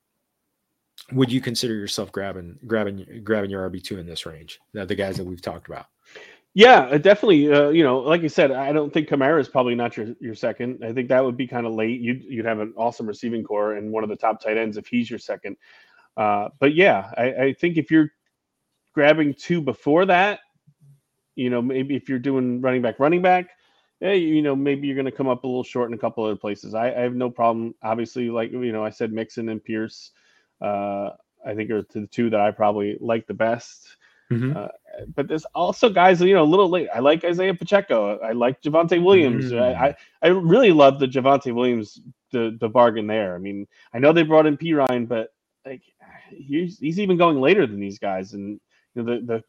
would 1.12 1.30
you 1.30 1.42
consider 1.42 1.74
yourself 1.74 2.10
grabbing 2.10 2.58
grabbing 2.66 3.20
grabbing 3.22 3.50
your 3.50 3.68
RB 3.68 3.84
two 3.84 3.98
in 3.98 4.06
this 4.06 4.24
range? 4.24 4.58
The, 4.72 4.86
the 4.86 4.94
guys 4.94 5.18
that 5.18 5.24
we've 5.24 5.42
talked 5.42 5.68
about. 5.68 5.86
Yeah, 6.54 6.80
uh, 6.80 6.98
definitely. 6.98 7.52
Uh, 7.52 7.68
you 7.68 7.84
know, 7.84 7.98
like 8.00 8.22
you 8.22 8.28
said, 8.28 8.50
I 8.50 8.72
don't 8.72 8.92
think 8.92 9.08
Kamara 9.08 9.40
is 9.40 9.48
probably 9.48 9.74
not 9.74 9.96
your, 9.96 10.08
your 10.20 10.34
second. 10.34 10.84
I 10.84 10.92
think 10.92 11.08
that 11.08 11.24
would 11.24 11.36
be 11.36 11.46
kind 11.46 11.66
of 11.66 11.74
late. 11.74 12.00
You'd 12.00 12.24
you'd 12.24 12.44
have 12.44 12.58
an 12.58 12.74
awesome 12.76 13.06
receiving 13.06 13.44
core 13.44 13.74
and 13.76 13.92
one 13.92 14.02
of 14.02 14.10
the 14.10 14.16
top 14.16 14.40
tight 14.40 14.56
ends 14.56 14.76
if 14.76 14.86
he's 14.88 15.08
your 15.08 15.18
second. 15.18 15.56
Uh, 16.16 16.48
but 16.58 16.74
yeah, 16.74 17.10
I, 17.16 17.22
I 17.22 17.52
think 17.52 17.76
if 17.76 17.90
you're 17.90 18.10
grabbing 18.94 19.34
two 19.34 19.60
before 19.60 20.06
that, 20.06 20.40
you 21.36 21.50
know, 21.50 21.62
maybe 21.62 21.94
if 21.94 22.08
you're 22.08 22.18
doing 22.18 22.60
running 22.60 22.82
back, 22.82 22.98
running 22.98 23.22
back, 23.22 23.50
yeah, 24.00 24.12
you 24.12 24.42
know, 24.42 24.56
maybe 24.56 24.88
you're 24.88 24.96
going 24.96 25.04
to 25.04 25.12
come 25.12 25.28
up 25.28 25.44
a 25.44 25.46
little 25.46 25.62
short 25.62 25.88
in 25.88 25.94
a 25.94 25.98
couple 25.98 26.24
other 26.24 26.34
places. 26.36 26.74
I, 26.74 26.88
I 26.88 27.00
have 27.00 27.14
no 27.14 27.30
problem. 27.30 27.74
Obviously, 27.82 28.28
like 28.28 28.50
you 28.50 28.72
know, 28.72 28.84
I 28.84 28.90
said 28.90 29.12
Mixon 29.12 29.50
and 29.50 29.62
Pierce. 29.62 30.10
Uh, 30.60 31.10
I 31.46 31.54
think 31.54 31.70
are 31.70 31.86
the 31.92 32.06
two 32.08 32.28
that 32.30 32.40
I 32.40 32.50
probably 32.50 32.98
like 33.00 33.26
the 33.26 33.34
best. 33.34 33.96
Mm-hmm. 34.30 34.56
Uh, 34.56 34.68
but 35.14 35.28
there's 35.28 35.44
also 35.46 35.88
guys, 35.88 36.20
you 36.20 36.34
know, 36.34 36.42
a 36.42 36.44
little 36.44 36.68
late. 36.68 36.88
I 36.94 37.00
like 37.00 37.24
Isaiah 37.24 37.54
Pacheco. 37.54 38.18
I 38.18 38.32
like 38.32 38.62
Javonte 38.62 39.02
Williams. 39.02 39.52
Mm-hmm. 39.52 39.82
I, 39.82 39.96
I 40.22 40.28
really 40.28 40.72
love 40.72 40.98
the 40.98 41.06
Javonte 41.06 41.54
Williams 41.54 42.00
the 42.30 42.56
the 42.60 42.68
bargain 42.68 43.06
there. 43.06 43.34
I 43.34 43.38
mean, 43.38 43.66
I 43.92 43.98
know 43.98 44.12
they 44.12 44.22
brought 44.22 44.46
in 44.46 44.56
Perine, 44.56 45.08
but 45.08 45.32
like 45.64 45.82
he's 46.30 46.78
he's 46.78 47.00
even 47.00 47.16
going 47.16 47.40
later 47.40 47.66
than 47.66 47.80
these 47.80 47.98
guys, 47.98 48.34
and 48.34 48.60
you 48.94 49.02
know, 49.02 49.14
the 49.14 49.26
the 49.26 49.44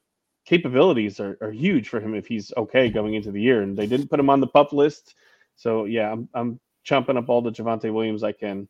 capabilities 0.45 1.19
are, 1.19 1.37
are 1.41 1.51
huge 1.51 1.87
for 1.89 1.99
him 1.99 2.15
if 2.15 2.25
he's 2.27 2.51
okay 2.57 2.89
going 2.89 3.13
into 3.13 3.31
the 3.31 3.41
year. 3.41 3.61
And 3.61 3.77
they 3.77 3.87
didn't 3.87 4.09
put 4.09 4.19
him 4.19 4.29
on 4.29 4.39
the 4.39 4.47
pup 4.47 4.73
list, 4.73 5.15
so 5.55 5.85
yeah, 5.85 6.11
I'm 6.11 6.29
I'm 6.33 6.59
chomping 6.85 7.17
up 7.17 7.29
all 7.29 7.41
the 7.41 7.51
Javonte 7.51 7.93
Williams 7.93 8.23
I 8.23 8.31
can 8.31 8.67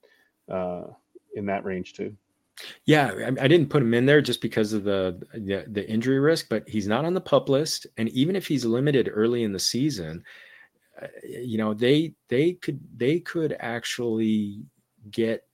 uh, 0.49 0.83
in 1.33 1.45
that 1.47 1.65
range 1.65 1.93
too. 1.93 2.15
Yeah, 2.85 3.11
I, 3.17 3.43
I, 3.43 3.47
didn't 3.47 3.69
put 3.69 3.81
him 3.81 3.93
in 3.93 4.05
there 4.05 4.21
just 4.21 4.41
because 4.41 4.73
of 4.73 4.83
the, 4.83 5.21
the, 5.33 5.65
the 5.67 5.89
injury 5.89 6.19
risk, 6.19 6.47
but 6.49 6.67
he's 6.67 6.87
not 6.87 7.05
on 7.05 7.13
the 7.13 7.21
pup 7.21 7.49
list, 7.49 7.87
and 7.97 8.09
even 8.09 8.35
if 8.35 8.47
he's 8.47 8.65
limited 8.65 9.09
early 9.11 9.43
in 9.43 9.51
the 9.51 9.59
season, 9.59 10.23
uh, 11.01 11.07
you 11.23 11.57
know 11.57 11.73
they 11.73 12.13
they 12.27 12.53
could 12.53 12.79
they 12.97 13.19
could 13.19 13.55
actually 13.59 14.63
get 15.09 15.45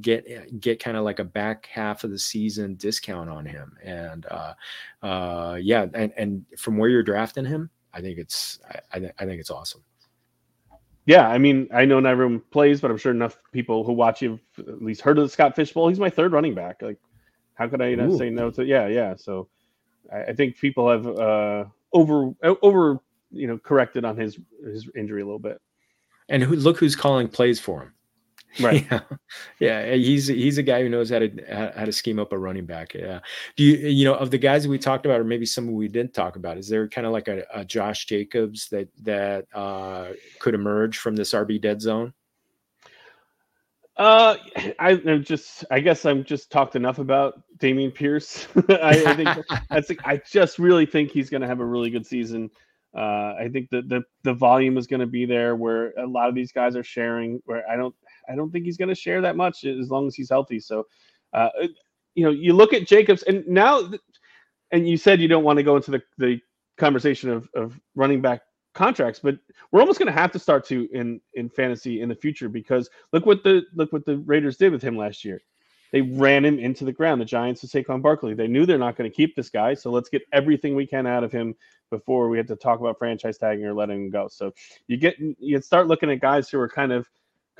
get 0.00 0.60
get 0.60 0.82
kind 0.82 0.96
of 0.96 1.04
like 1.04 1.18
a 1.18 1.24
back 1.24 1.66
half 1.66 2.04
of 2.04 2.10
the 2.10 2.18
season 2.18 2.74
discount 2.74 3.30
on 3.30 3.46
him, 3.46 3.76
and 3.82 4.26
uh, 4.30 4.54
uh, 5.02 5.58
yeah, 5.60 5.86
and 5.94 6.12
and 6.16 6.44
from 6.58 6.76
where 6.76 6.90
you're 6.90 7.02
drafting 7.02 7.44
him, 7.44 7.70
I 7.94 8.00
think 8.00 8.18
it's 8.18 8.58
I, 8.92 9.10
I 9.18 9.24
think 9.24 9.40
it's 9.40 9.50
awesome 9.50 9.82
yeah, 11.10 11.28
I 11.28 11.38
mean, 11.38 11.66
I 11.74 11.86
know 11.86 11.98
not 11.98 12.12
everyone 12.12 12.40
plays, 12.52 12.80
but 12.80 12.88
I'm 12.88 12.96
sure 12.96 13.10
enough 13.10 13.36
people 13.50 13.82
who 13.82 13.92
watch 13.92 14.22
you 14.22 14.38
at 14.58 14.80
least 14.80 15.00
heard 15.00 15.18
of 15.18 15.24
the 15.24 15.28
Scott 15.28 15.56
Fish 15.56 15.72
Bowl. 15.72 15.88
He's 15.88 15.98
my 15.98 16.08
third 16.08 16.30
running 16.30 16.54
back. 16.54 16.80
Like, 16.80 16.98
how 17.54 17.66
could 17.66 17.82
I 17.82 17.96
not 17.96 18.16
say 18.16 18.30
no 18.30 18.48
to? 18.52 18.64
Yeah, 18.64 18.86
yeah. 18.86 19.16
So, 19.16 19.48
I, 20.12 20.26
I 20.26 20.32
think 20.34 20.56
people 20.56 20.88
have 20.88 21.08
uh, 21.08 21.64
over 21.92 22.30
over 22.62 23.00
you 23.32 23.48
know 23.48 23.58
corrected 23.58 24.04
on 24.04 24.16
his 24.16 24.38
his 24.64 24.88
injury 24.96 25.22
a 25.22 25.24
little 25.24 25.40
bit. 25.40 25.60
And 26.28 26.44
who, 26.44 26.54
look 26.54 26.78
who's 26.78 26.94
calling 26.94 27.26
plays 27.26 27.58
for 27.58 27.82
him. 27.82 27.92
Right. 28.60 28.84
Yeah. 28.90 29.00
yeah. 29.60 29.94
He's 29.94 30.26
he's 30.26 30.58
a 30.58 30.62
guy 30.62 30.82
who 30.82 30.88
knows 30.88 31.10
how 31.10 31.20
to 31.20 31.70
how 31.76 31.84
to 31.84 31.92
scheme 31.92 32.18
up 32.18 32.32
a 32.32 32.38
running 32.38 32.66
back. 32.66 32.94
Yeah. 32.94 33.20
Do 33.56 33.62
you 33.62 33.88
you 33.88 34.04
know 34.04 34.14
of 34.14 34.30
the 34.30 34.38
guys 34.38 34.64
that 34.64 34.70
we 34.70 34.78
talked 34.78 35.06
about, 35.06 35.20
or 35.20 35.24
maybe 35.24 35.46
some 35.46 35.72
we 35.72 35.86
didn't 35.86 36.14
talk 36.14 36.34
about? 36.34 36.58
Is 36.58 36.68
there 36.68 36.88
kind 36.88 37.06
of 37.06 37.12
like 37.12 37.28
a, 37.28 37.44
a 37.54 37.64
Josh 37.64 38.06
Jacobs 38.06 38.68
that 38.70 38.88
that 39.02 39.46
uh, 39.54 40.08
could 40.40 40.54
emerge 40.54 40.98
from 40.98 41.14
this 41.14 41.32
RB 41.32 41.60
dead 41.60 41.80
zone? 41.80 42.12
Uh, 44.00 44.36
I, 44.78 44.92
am 44.92 45.22
just. 45.22 45.64
I 45.70 45.80
guess 45.80 46.06
I'm 46.06 46.24
just 46.24 46.50
talked 46.50 46.74
enough 46.74 46.98
about 46.98 47.42
Dameon 47.58 47.94
Pierce. 47.94 48.48
I, 48.68 49.04
I, 49.06 49.14
think 49.14 49.28
that's. 49.68 49.92
I 50.04 50.20
just 50.26 50.58
really 50.58 50.86
think 50.86 51.10
he's 51.10 51.28
going 51.28 51.42
to 51.42 51.46
have 51.46 51.60
a 51.60 51.64
really 51.64 51.90
good 51.90 52.06
season. 52.06 52.50
Uh, 52.96 53.34
I 53.38 53.50
think 53.52 53.68
that 53.70 53.88
the 53.90 54.02
the 54.22 54.32
volume 54.32 54.78
is 54.78 54.86
going 54.86 55.00
to 55.00 55.06
be 55.06 55.26
there 55.26 55.54
where 55.54 55.92
a 55.98 56.06
lot 56.06 56.30
of 56.30 56.34
these 56.34 56.50
guys 56.50 56.76
are 56.76 56.82
sharing. 56.82 57.42
Where 57.44 57.62
I 57.70 57.76
don't 57.76 57.94
I 58.30 58.36
don't 58.36 58.50
think 58.50 58.64
he's 58.64 58.76
going 58.76 58.88
to 58.88 58.94
share 58.94 59.20
that 59.22 59.36
much 59.36 59.64
as 59.64 59.90
long 59.90 60.06
as 60.06 60.14
he's 60.14 60.30
healthy. 60.30 60.60
So, 60.60 60.86
uh, 61.32 61.48
you 62.14 62.24
know, 62.24 62.30
you 62.30 62.52
look 62.52 62.72
at 62.72 62.86
Jacobs, 62.86 63.22
and 63.24 63.46
now, 63.46 63.90
and 64.70 64.88
you 64.88 64.96
said 64.96 65.20
you 65.20 65.28
don't 65.28 65.44
want 65.44 65.58
to 65.58 65.62
go 65.62 65.76
into 65.76 65.90
the, 65.90 66.02
the 66.18 66.40
conversation 66.78 67.30
of, 67.30 67.48
of 67.54 67.78
running 67.94 68.20
back 68.20 68.42
contracts, 68.74 69.20
but 69.20 69.38
we're 69.70 69.80
almost 69.80 69.98
going 69.98 70.12
to 70.12 70.18
have 70.18 70.32
to 70.32 70.38
start 70.38 70.64
to 70.66 70.88
in 70.92 71.20
in 71.34 71.48
fantasy 71.48 72.00
in 72.00 72.08
the 72.08 72.14
future 72.14 72.48
because 72.48 72.88
look 73.12 73.26
what 73.26 73.42
the 73.42 73.62
look 73.74 73.92
what 73.92 74.04
the 74.04 74.18
Raiders 74.18 74.56
did 74.56 74.72
with 74.72 74.82
him 74.82 74.96
last 74.96 75.24
year. 75.24 75.40
They 75.92 76.02
ran 76.02 76.44
him 76.44 76.60
into 76.60 76.84
the 76.84 76.92
ground. 76.92 77.20
The 77.20 77.24
Giants 77.24 77.62
with 77.62 77.72
Saquon 77.72 78.00
Barkley. 78.00 78.34
They 78.34 78.46
knew 78.46 78.64
they're 78.64 78.78
not 78.78 78.96
going 78.96 79.10
to 79.10 79.14
keep 79.14 79.34
this 79.34 79.50
guy, 79.50 79.74
so 79.74 79.90
let's 79.90 80.08
get 80.08 80.22
everything 80.32 80.76
we 80.76 80.86
can 80.86 81.06
out 81.06 81.24
of 81.24 81.32
him 81.32 81.54
before 81.90 82.28
we 82.28 82.38
have 82.38 82.46
to 82.46 82.56
talk 82.56 82.78
about 82.78 82.98
franchise 82.98 83.38
tagging 83.38 83.64
or 83.64 83.74
letting 83.74 84.04
him 84.04 84.10
go. 84.10 84.28
So 84.28 84.52
you 84.86 84.96
get 84.96 85.16
you 85.18 85.60
start 85.60 85.88
looking 85.88 86.10
at 86.10 86.20
guys 86.20 86.48
who 86.48 86.60
are 86.60 86.68
kind 86.68 86.92
of 86.92 87.08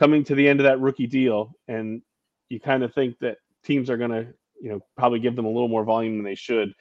coming 0.01 0.25
to 0.25 0.35
the 0.35 0.49
end 0.49 0.59
of 0.59 0.65
that 0.65 0.81
rookie 0.81 1.07
deal, 1.07 1.53
and 1.69 2.01
you 2.49 2.59
kind 2.59 2.83
of 2.83 2.93
think 2.95 3.19
that 3.19 3.37
teams 3.63 3.91
are 3.91 3.99
going 3.99 4.11
to, 4.11 4.27
you 4.61 4.71
know, 4.71 4.81
probably 4.97 5.21
give 5.21 5.37
them 5.37 5.45
a 5.45 5.51
little 5.51 5.69
more 5.69 5.85
volume 5.85 6.17
than 6.17 6.25
they 6.25 6.35
should 6.35 6.73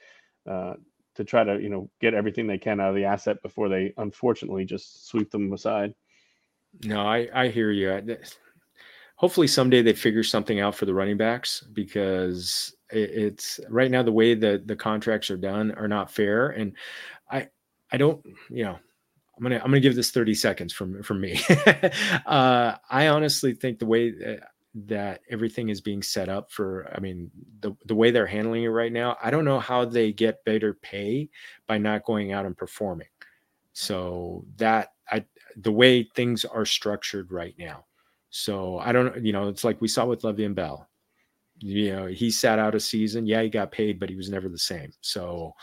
uh, 0.50 0.72
to 1.14 1.22
try 1.22 1.44
to, 1.44 1.60
you 1.60 1.68
know, 1.68 1.90
get 2.00 2.14
everything 2.14 2.46
they 2.46 2.56
can 2.56 2.80
out 2.80 2.88
of 2.88 2.94
the 2.94 3.04
asset 3.04 3.40
before 3.42 3.68
they 3.68 3.92
unfortunately 3.98 4.64
just 4.64 5.06
sweep 5.06 5.30
them 5.30 5.52
aside. 5.52 5.94
No, 6.82 7.02
I 7.02 7.28
I 7.34 7.48
hear 7.48 7.70
you. 7.70 8.16
Hopefully 9.16 9.48
someday 9.48 9.82
they 9.82 9.92
figure 9.92 10.22
something 10.22 10.60
out 10.60 10.74
for 10.74 10.86
the 10.86 10.94
running 10.94 11.18
backs 11.18 11.62
because 11.74 12.74
it's 12.88 13.60
right 13.68 13.90
now 13.90 14.02
the 14.02 14.10
way 14.10 14.34
that 14.34 14.66
the 14.66 14.76
contracts 14.76 15.30
are 15.30 15.36
done 15.36 15.72
are 15.72 15.88
not 15.88 16.10
fair, 16.10 16.48
and 16.48 16.72
I 17.30 17.48
I 17.92 17.98
don't 17.98 18.24
you 18.48 18.64
know 18.64 18.78
I'm 19.40 19.44
gonna 19.44 19.56
I'm 19.56 19.70
gonna 19.70 19.80
give 19.80 19.96
this 19.96 20.10
30 20.10 20.34
seconds 20.34 20.72
from 20.72 21.02
from 21.02 21.20
me. 21.20 21.40
uh, 22.26 22.76
I 22.90 23.08
honestly 23.08 23.54
think 23.54 23.78
the 23.78 23.86
way 23.86 24.10
that, 24.10 24.50
that 24.74 25.22
everything 25.30 25.70
is 25.70 25.80
being 25.80 26.02
set 26.02 26.28
up 26.28 26.52
for, 26.52 26.92
I 26.94 27.00
mean, 27.00 27.30
the 27.60 27.72
the 27.86 27.94
way 27.94 28.10
they're 28.10 28.26
handling 28.26 28.64
it 28.64 28.68
right 28.68 28.92
now, 28.92 29.16
I 29.22 29.30
don't 29.30 29.46
know 29.46 29.58
how 29.58 29.86
they 29.86 30.12
get 30.12 30.44
better 30.44 30.74
pay 30.74 31.30
by 31.66 31.78
not 31.78 32.04
going 32.04 32.32
out 32.32 32.44
and 32.44 32.56
performing. 32.56 33.08
So 33.72 34.44
that 34.58 34.92
I 35.10 35.24
the 35.56 35.72
way 35.72 36.02
things 36.02 36.44
are 36.44 36.66
structured 36.66 37.32
right 37.32 37.54
now. 37.58 37.86
So 38.28 38.78
I 38.78 38.92
don't, 38.92 39.24
you 39.24 39.32
know, 39.32 39.48
it's 39.48 39.64
like 39.64 39.80
we 39.80 39.88
saw 39.88 40.04
with 40.04 40.20
Le'Veon 40.20 40.54
Bell. 40.54 40.86
You 41.60 41.96
know, 41.96 42.06
he 42.06 42.30
sat 42.30 42.58
out 42.58 42.74
a 42.74 42.80
season. 42.80 43.26
Yeah, 43.26 43.42
he 43.42 43.48
got 43.48 43.72
paid, 43.72 43.98
but 43.98 44.10
he 44.10 44.16
was 44.16 44.28
never 44.28 44.50
the 44.50 44.58
same. 44.58 44.92
So 45.00 45.54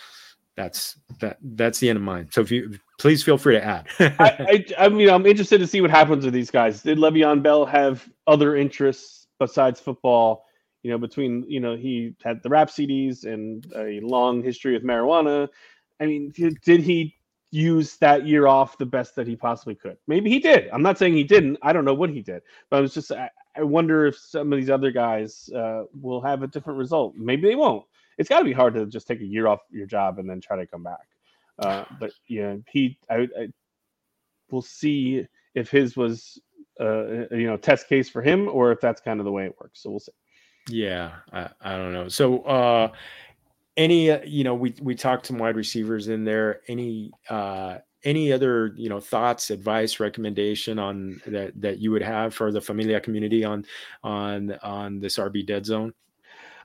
that's 0.58 1.00
that 1.20 1.38
that's 1.42 1.80
the 1.80 1.88
end 1.88 1.98
of 1.98 2.04
mine. 2.04 2.28
So 2.32 2.42
if 2.42 2.52
you 2.52 2.78
please 3.00 3.24
feel 3.24 3.38
free 3.38 3.54
to 3.54 3.64
add. 3.64 3.88
I, 4.00 4.66
I, 4.80 4.86
I 4.86 4.90
mean 4.90 5.10
I'm 5.10 5.26
interested 5.26 5.60
to 5.60 5.68
see 5.68 5.80
what 5.80 5.92
happens 5.92 6.26
with 6.26 6.34
these 6.34 6.52
guys. 6.52 6.82
Did 6.82 6.98
Le'Veon 6.98 7.42
Bell 7.42 7.66
have 7.66 8.10
other 8.26 8.58
interests 8.58 9.28
besides 9.40 9.80
football? 9.80 10.44
You 10.82 10.92
know, 10.92 10.98
between 10.98 11.46
you 11.48 11.60
know 11.60 11.78
he 11.78 12.16
had 12.24 12.42
the 12.44 12.50
rap 12.50 12.70
CDs 12.70 13.24
and 13.24 13.72
a 13.76 14.00
long 14.02 14.44
history 14.44 14.74
with 14.74 14.84
marijuana. 14.84 15.48
I 16.02 16.08
mean, 16.08 16.34
did 16.36 16.82
he 16.82 17.16
use 17.52 17.98
that 17.98 18.26
year 18.28 18.48
off 18.48 18.78
the 18.78 18.86
best 18.86 19.16
that 19.16 19.28
he 19.28 19.36
possibly 19.36 19.76
could? 19.76 19.98
Maybe 20.08 20.30
he 20.30 20.40
did. 20.40 20.70
I'm 20.74 20.84
not 20.84 20.98
saying 20.98 21.14
he 21.14 21.24
didn't. 21.24 21.58
I 21.62 21.72
don't 21.72 21.86
know 21.86 21.94
what 21.94 22.10
he 22.10 22.22
did, 22.22 22.42
but 22.70 22.78
I 22.78 22.82
was 22.82 22.94
just 22.96 23.12
I, 23.12 23.30
I 23.56 23.62
wonder 23.62 24.08
if 24.08 24.18
some 24.18 24.52
of 24.52 24.58
these 24.58 24.72
other 24.72 24.92
guys 24.92 25.50
uh, 25.56 25.84
will 26.02 26.22
have 26.22 26.42
a 26.42 26.48
different 26.48 26.80
result. 26.80 27.16
Maybe 27.16 27.48
they 27.48 27.56
won't. 27.56 27.86
It's 28.18 28.30
got 28.30 28.40
to 28.40 28.46
be 28.46 28.54
hard 28.54 28.74
to 28.76 28.86
just 28.86 29.08
take 29.08 29.22
a 29.22 29.26
year 29.26 29.48
off 29.48 29.60
your 29.72 29.86
job 29.86 30.20
and 30.20 30.30
then 30.30 30.42
try 30.42 30.58
to 30.58 30.66
come 30.66 30.84
back. 30.84 31.08
Uh, 31.60 31.86
but 32.00 32.12
yeah, 32.28 32.56
he 32.70 32.98
I, 33.10 33.28
I 33.38 33.48
we'll 34.52 34.62
see 34.62 35.26
if 35.56 35.70
his 35.70 35.98
was 35.98 36.40
uh, 36.80 37.28
you 37.32 37.48
know 37.48 37.58
test 37.58 37.88
case 37.88 38.10
for 38.10 38.22
him 38.22 38.48
or 38.48 38.72
if 38.72 38.80
that's 38.80 39.02
kind 39.02 39.20
of 39.20 39.26
the 39.26 39.32
way 39.32 39.46
it 39.46 39.56
works. 39.60 39.82
So 39.84 39.90
we'll 39.90 40.00
see. 40.00 40.12
Yeah, 40.70 41.14
I, 41.32 41.50
I 41.62 41.78
don't 41.78 41.94
know. 41.94 42.10
So 42.10 42.42
uh, 42.42 42.92
any 43.76 44.12
uh, 44.12 44.20
you 44.26 44.44
know 44.44 44.56
we 44.56 44.76
we 44.82 44.96
talked 44.96 45.26
some 45.26 45.38
wide 45.38 45.56
receivers 45.56 46.08
in 46.08 46.24
there. 46.24 46.62
Any 46.68 47.12
uh, 47.30 47.78
any 48.04 48.32
other 48.32 48.74
you 48.78 48.90
know 48.90 49.00
thoughts, 49.00 49.50
advice, 49.50 50.00
recommendation 50.00 50.78
on 50.80 51.22
that 51.26 51.60
that 51.62 51.80
you 51.80 51.92
would 51.92 52.04
have 52.04 52.34
for 52.34 52.52
the 52.52 52.62
Familia 52.62 53.00
community 53.00 53.44
on 53.44 53.66
on 54.04 54.58
on 54.62 55.00
this 55.00 55.18
RB 55.18 55.46
dead 55.46 55.66
zone? 55.66 55.94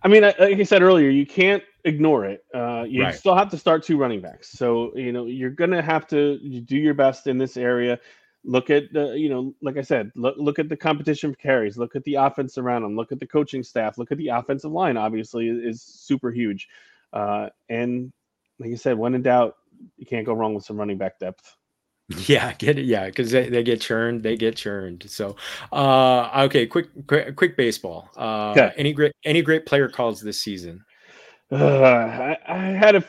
I 0.05 0.09
mean, 0.09 0.22
like 0.22 0.38
I 0.40 0.62
said 0.64 0.82
earlier, 0.82 1.11
you 1.11 1.26
can't 1.26 1.62
ignore 1.84 2.24
it. 2.24 2.44
Uh, 2.55 2.84
you 2.88 3.03
right. 3.03 3.14
still 3.14 3.36
have 3.36 3.50
to 3.50 3.59
start 3.59 3.84
two 3.84 3.96
running 3.96 4.20
backs. 4.20 4.50
So, 4.50 4.92
you 4.96 5.12
know, 5.12 5.26
you're 5.26 5.50
going 5.50 5.70
to 5.70 5.82
have 5.82 6.07
to 6.09 6.38
do 6.38 6.76
your 6.76 6.94
best 6.94 7.26
in 7.26 7.38
this 7.38 7.57
area. 7.57 7.98
Look 8.44 8.70
at 8.70 8.92
the, 8.92 9.12
you 9.12 9.28
know, 9.28 9.55
like 9.62 9.76
I 9.76 9.82
said, 9.82 10.11
look, 10.16 10.34
look 10.38 10.59
at 10.59 10.68
the 10.68 10.76
competition 10.76 11.32
for 11.32 11.36
carries. 11.38 11.78
Look 11.78 11.94
at 11.94 12.03
the 12.05 12.16
offense 12.16 12.59
around 12.59 12.82
them. 12.82 12.96
Look 12.96 13.12
at 13.12 13.20
the 13.20 13.26
coaching 13.26 13.62
staff. 13.62 13.98
Look 13.98 14.11
at 14.11 14.18
the 14.18 14.28
offensive 14.28 14.72
line, 14.72 14.96
obviously, 14.96 15.48
is 15.48 15.82
super 15.82 16.32
huge. 16.32 16.68
Uh, 17.12 17.50
and 17.68 18.12
like 18.59 18.72
I 18.72 18.76
said, 18.76 18.98
when 18.98 19.14
in 19.14 19.22
doubt, 19.22 19.57
you 19.96 20.07
can't 20.07 20.26
go 20.26 20.34
wrong 20.34 20.55
with 20.55 20.64
some 20.64 20.76
running 20.76 20.98
back 20.98 21.20
depth. 21.20 21.57
Yeah, 22.26 22.53
get 22.55 22.78
it. 22.78 22.84
Yeah, 22.84 23.07
because 23.07 23.30
they, 23.30 23.48
they 23.48 23.62
get 23.62 23.80
churned. 23.80 24.22
They 24.22 24.36
get 24.36 24.57
churned. 24.57 25.05
So, 25.09 25.36
uh, 25.72 26.44
okay, 26.44 26.66
quick, 26.66 26.88
quick, 27.07 27.36
quick 27.36 27.57
baseball. 27.57 28.11
Uh, 28.16 28.50
okay. 28.50 28.72
Any 28.76 28.92
great, 28.92 29.12
any 29.24 29.42
great 29.42 29.66
player 29.66 29.88
calls 29.88 30.20
this 30.20 30.40
season? 30.40 30.84
Uh, 31.50 31.57
I, 31.57 32.38
I, 32.48 32.59
had 32.59 32.96
a. 32.96 33.05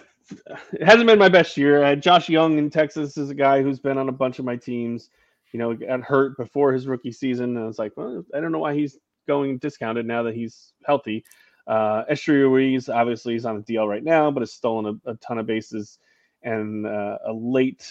It 0.74 0.84
hasn't 0.84 1.08
been 1.08 1.20
my 1.20 1.30
best 1.30 1.58
year. 1.58 1.84
I 1.84 1.90
had 1.90 2.02
Josh 2.02 2.30
Jung 2.30 2.58
in 2.58 2.70
Texas 2.70 3.18
is 3.18 3.30
a 3.30 3.36
guy 3.36 3.62
who's 3.62 3.80
been 3.80 3.98
on 3.98 4.10
a 4.10 4.14
bunch 4.14 4.40
of 4.40 4.46
my 4.46 4.56
teams. 4.56 5.10
You 5.52 5.60
know, 5.60 5.74
got 5.74 6.02
hurt 6.02 6.38
before 6.38 6.74
his 6.74 6.88
rookie 6.88 7.12
season, 7.12 7.56
and 7.56 7.60
I 7.60 7.68
was 7.68 7.80
like, 7.80 7.94
well, 7.96 8.24
I 8.34 8.40
don't 8.40 8.52
know 8.52 8.60
why 8.60 8.74
he's 8.74 8.98
going 9.28 9.58
discounted 9.60 10.06
now 10.06 10.24
that 10.24 10.36
he's 10.36 10.74
healthy. 10.86 11.24
Uh, 11.68 12.04
Esteury 12.10 12.42
Ruiz, 12.42 12.90
obviously, 12.90 13.34
he's 13.34 13.46
on 13.46 13.58
a 13.58 13.62
DL 13.62 13.88
right 13.88 14.04
now, 14.04 14.32
but 14.32 14.42
has 14.42 14.52
stolen 14.52 15.00
a, 15.06 15.12
a 15.12 15.16
ton 15.16 15.38
of 15.38 15.46
bases. 15.46 16.00
And 16.42 16.86
uh, 16.86 17.20
a 17.26 17.32
late 17.32 17.88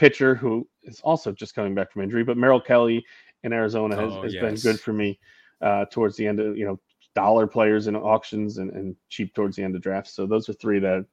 pitcher 0.00 0.34
who 0.34 0.66
is 0.82 0.98
also 1.02 1.30
just 1.30 1.54
coming 1.54 1.74
back 1.74 1.92
from 1.92 2.00
injury, 2.02 2.24
but 2.24 2.38
Merrill 2.38 2.60
Kelly 2.60 3.04
in 3.44 3.52
Arizona 3.52 3.94
has, 3.94 4.12
oh, 4.12 4.22
has 4.22 4.32
yes. 4.32 4.42
been 4.42 4.54
good 4.54 4.80
for 4.80 4.94
me 4.94 5.18
uh, 5.60 5.84
towards 5.92 6.16
the 6.16 6.26
end 6.26 6.40
of, 6.40 6.56
you 6.56 6.64
know, 6.64 6.80
dollar 7.14 7.46
players 7.46 7.86
in 7.86 7.94
auctions 7.94 8.56
and, 8.56 8.70
and 8.72 8.96
cheap 9.10 9.34
towards 9.34 9.56
the 9.56 9.62
end 9.62 9.76
of 9.76 9.82
drafts. 9.82 10.14
So 10.14 10.26
those 10.26 10.48
are 10.48 10.54
three 10.54 10.78
that 10.78 11.04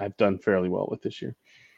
I've 0.00 0.16
done 0.16 0.36
fairly 0.36 0.68
well 0.68 0.88
with 0.90 1.00
this 1.00 1.22
year. 1.22 1.36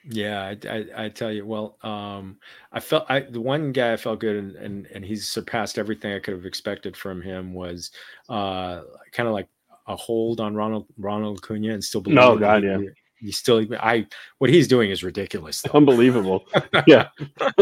Yeah, 0.09 0.41
I, 0.41 0.69
I, 0.69 1.05
I, 1.05 1.09
tell 1.11 1.31
you, 1.31 1.45
well, 1.45 1.77
um, 1.83 2.39
I 2.73 2.81
felt 2.81 3.05
I 3.11 3.21
the 3.21 3.41
one 3.41 3.71
guy 3.71 3.93
I 3.93 3.99
felt 3.99 4.19
good 4.19 4.37
and, 4.37 4.57
and 4.57 4.87
and 4.87 5.05
he's 5.05 5.29
surpassed 5.29 5.79
everything 5.79 6.15
I 6.15 6.21
could 6.21 6.33
have 6.33 6.47
expected 6.47 6.97
from 6.97 7.21
him 7.21 7.53
was 7.53 7.91
uh 8.31 8.81
kind 9.13 9.29
of 9.29 9.35
like 9.35 9.49
a 9.89 9.97
hold 9.97 10.41
on 10.41 10.55
Ronald 10.55 10.87
Ronald 10.97 11.41
Acuna 11.45 11.75
and 11.75 11.85
still 11.85 12.01
believe. 12.01 12.15
No, 12.15 12.39
God, 12.39 12.65
yeah 12.65 12.79
he's 13.21 13.37
still 13.37 13.65
I 13.79 14.07
what 14.39 14.51
he's 14.51 14.67
doing 14.67 14.91
is 14.91 15.05
ridiculous. 15.05 15.63
Though. 15.63 15.73
Unbelievable. 15.75 16.47
yeah. 16.87 17.09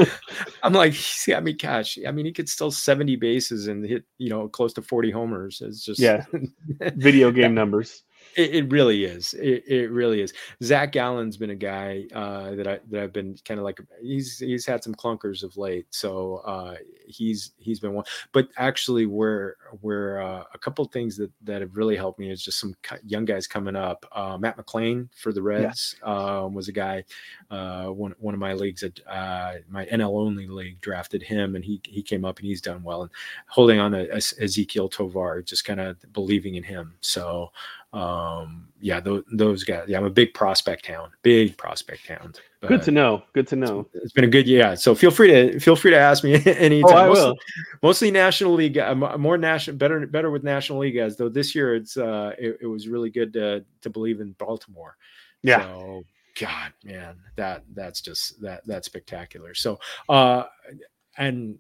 I'm 0.63 0.73
like, 0.73 0.93
he's 0.93 1.25
got 1.27 1.43
me 1.43 1.55
cash. 1.55 1.99
I 2.07 2.11
mean, 2.11 2.27
he 2.27 2.33
could 2.33 2.49
still 2.49 2.71
70 2.71 3.17
bases 3.17 3.67
and 3.67 3.85
hit, 3.85 4.05
you 4.19 4.31
know, 4.31 4.49
close 4.49 4.73
to 4.75 4.83
40 4.83 5.11
homers. 5.11 5.61
It's 5.65 5.85
just 5.85 6.01
yeah, 6.01 6.25
video 6.97 7.31
game 7.31 7.55
numbers. 7.55 8.05
It, 8.39 8.55
it, 8.55 8.71
really 8.71 9.05
is. 9.05 9.35
It, 9.35 9.65
it, 9.67 9.91
really 9.91 10.21
is. 10.21 10.33
Zac 10.63 10.93
Gallen's 10.93 11.37
been 11.37 11.51
a 11.51 11.57
guy 11.57 12.05
uh, 12.15 12.53
that 12.53 12.69
I 12.69 12.79
that 12.91 13.03
I've 13.03 13.13
been 13.13 13.37
kind 13.45 13.59
of 13.59 13.65
like. 13.65 13.81
He's 14.01 14.39
he's 14.39 14.65
had 14.65 14.85
some 14.85 14.95
clunkers 14.95 15.43
of 15.43 15.57
late, 15.57 15.87
so 15.91 16.37
uh, 16.47 16.77
he's 17.09 17.51
he's 17.59 17.81
been 17.81 17.95
one. 17.95 18.05
But 18.33 18.49
actually, 18.57 19.07
where 19.07 19.57
where 19.81 20.23
uh, 20.23 20.45
a 20.55 20.59
couple 20.59 20.85
of 20.85 20.93
things 20.93 21.17
that 21.17 21.33
that 21.43 21.63
have 21.63 21.77
really 21.77 21.97
helped 21.97 22.21
me 22.21 22.31
is 22.31 22.41
just 22.41 22.61
some 22.61 22.77
young 23.05 23.25
guys 23.25 23.49
coming 23.49 23.75
up. 23.75 24.07
Uh, 24.13 24.39
Matt 24.39 24.57
McLain 24.57 25.09
for 25.17 25.33
the 25.33 25.43
Reds 25.43 25.97
yeah. 26.01 26.43
Um, 26.45 26.55
was 26.55 26.69
a 26.69 26.73
guy. 26.73 27.03
Uh, 27.51 27.87
one 27.87 28.15
one 28.21 28.35
of 28.35 28.41
my 28.41 28.53
leagues 28.53 28.85
at 28.85 29.01
uh, 29.09 29.55
my 29.69 29.85
NL 29.87 30.17
only 30.17 30.47
league 30.47 30.81
drafted 30.81 31.25
him, 31.25 31.57
and 31.57 31.65
he 31.65 31.81
he 31.85 32.05
came 32.05 32.25
up 32.25 32.39
and 32.39 32.47
he's 32.47 32.63
done 32.63 32.85
well. 32.85 33.03
And 33.03 33.11
holding 33.49 33.81
on 33.81 33.91
to 33.91 34.07
Ezequiel 34.07 34.93
Tovar, 34.93 35.43
just 35.43 35.65
kind 35.65 35.81
of 35.81 35.97
believing 36.13 36.55
in 36.55 36.63
him. 36.63 36.95
So 37.01 37.51
um 37.95 38.69
yeah 38.81 39.01
those, 39.01 39.25
those 39.33 39.65
guys 39.65 39.85
yeah 39.89 39.97
i'm 39.97 40.05
a 40.05 40.11
big 40.11 40.35
prospect 40.35 40.85
town 40.85 41.11
big 41.23 41.57
prospect 41.57 42.07
town 42.07 42.35
good 42.67 42.83
to 42.83 42.91
know 42.91 43.23
good 43.33 43.47
to 43.47 43.57
know. 43.57 43.89
it's 43.95 44.13
been 44.13 44.25
a 44.25 44.29
good 44.29 44.47
year 44.47 44.77
so 44.77 44.95
feel 44.95 45.11
free 45.11 45.29
to 45.29 45.59
feel 45.59 45.75
free 45.77 45.91
to 45.91 45.97
ask 45.97 46.23
me 46.23 46.35
anytime. 46.47 46.93
Oh, 46.93 46.97
I 46.97 47.07
mostly, 47.09 47.25
will. 47.25 47.37
mostly 47.83 48.11
national 48.11 48.53
league 48.53 48.79
uh, 48.79 48.95
more 48.95 49.39
national 49.39 49.77
better 49.77 50.07
better 50.07 50.31
with 50.31 50.45
national 50.45 50.81
league 50.81 50.97
guys 50.97 51.17
though 51.17 51.29
this 51.29 51.55
year 51.55 51.75
it's 51.75 51.97
uh 51.97 52.33
it, 52.39 52.59
it 52.63 52.67
was 52.67 52.89
really 52.89 53.11
good 53.11 53.33
to 53.35 53.65
to 53.81 53.91
believe 53.91 54.21
in 54.21 54.33
baltimore. 54.33 54.97
Yeah. 55.43 55.63
So, 55.63 56.05
god 56.39 56.73
man 56.85 57.17
that 57.37 57.65
that's 57.75 58.01
just 58.01 58.41
that 58.43 58.63
that's 58.67 58.87
spectacular. 58.87 59.55
So 59.55 59.79
uh 60.09 60.45
and 61.17 61.59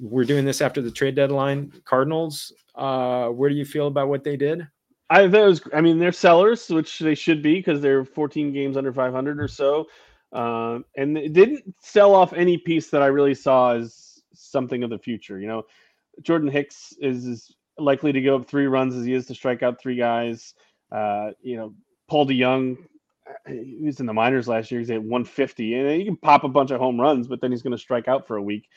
we're 0.00 0.24
doing 0.24 0.44
this 0.44 0.60
after 0.60 0.80
the 0.80 0.90
trade 0.90 1.16
deadline. 1.16 1.72
Cardinals 1.84 2.52
uh 2.76 3.28
where 3.28 3.50
do 3.50 3.56
you 3.56 3.64
feel 3.64 3.88
about 3.88 4.08
what 4.08 4.24
they 4.24 4.36
did 4.36 4.66
I 5.08 5.26
those 5.26 5.60
I 5.72 5.80
mean 5.80 5.98
they're 5.98 6.12
sellers, 6.12 6.68
which 6.68 6.98
they 6.98 7.14
should 7.14 7.42
be 7.42 7.54
because 7.54 7.80
they're 7.80 8.04
14 8.04 8.52
games 8.52 8.76
under 8.76 8.92
500 8.92 9.40
or 9.40 9.48
so, 9.48 9.86
um, 10.32 10.84
and 10.96 11.16
it 11.16 11.32
didn't 11.32 11.74
sell 11.80 12.14
off 12.14 12.32
any 12.32 12.58
piece 12.58 12.90
that 12.90 13.02
I 13.02 13.06
really 13.06 13.34
saw 13.34 13.74
as 13.74 14.22
something 14.34 14.82
of 14.82 14.90
the 14.90 14.98
future. 14.98 15.38
You 15.38 15.48
know, 15.48 15.62
Jordan 16.22 16.48
Hicks 16.48 16.94
is, 17.00 17.26
is 17.26 17.54
likely 17.78 18.12
to 18.12 18.20
go 18.20 18.36
up 18.36 18.48
three 18.48 18.66
runs 18.66 18.94
as 18.94 19.04
he 19.04 19.12
is 19.12 19.26
to 19.26 19.34
strike 19.34 19.62
out 19.62 19.80
three 19.80 19.96
guys. 19.96 20.54
Uh, 20.90 21.30
you 21.42 21.56
know, 21.56 21.74
Paul 22.08 22.26
DeJong, 22.26 22.76
he 23.48 23.78
was 23.82 24.00
in 24.00 24.06
the 24.06 24.12
minors 24.14 24.48
last 24.48 24.70
year. 24.70 24.80
He's 24.80 24.90
at 24.90 25.02
150, 25.02 25.74
and 25.74 25.90
he 25.90 26.04
can 26.04 26.16
pop 26.16 26.44
a 26.44 26.48
bunch 26.48 26.70
of 26.70 26.80
home 26.80 27.00
runs, 27.00 27.26
but 27.26 27.40
then 27.40 27.50
he's 27.50 27.62
going 27.62 27.72
to 27.72 27.78
strike 27.78 28.08
out 28.08 28.26
for 28.26 28.36
a 28.36 28.42
week. 28.42 28.68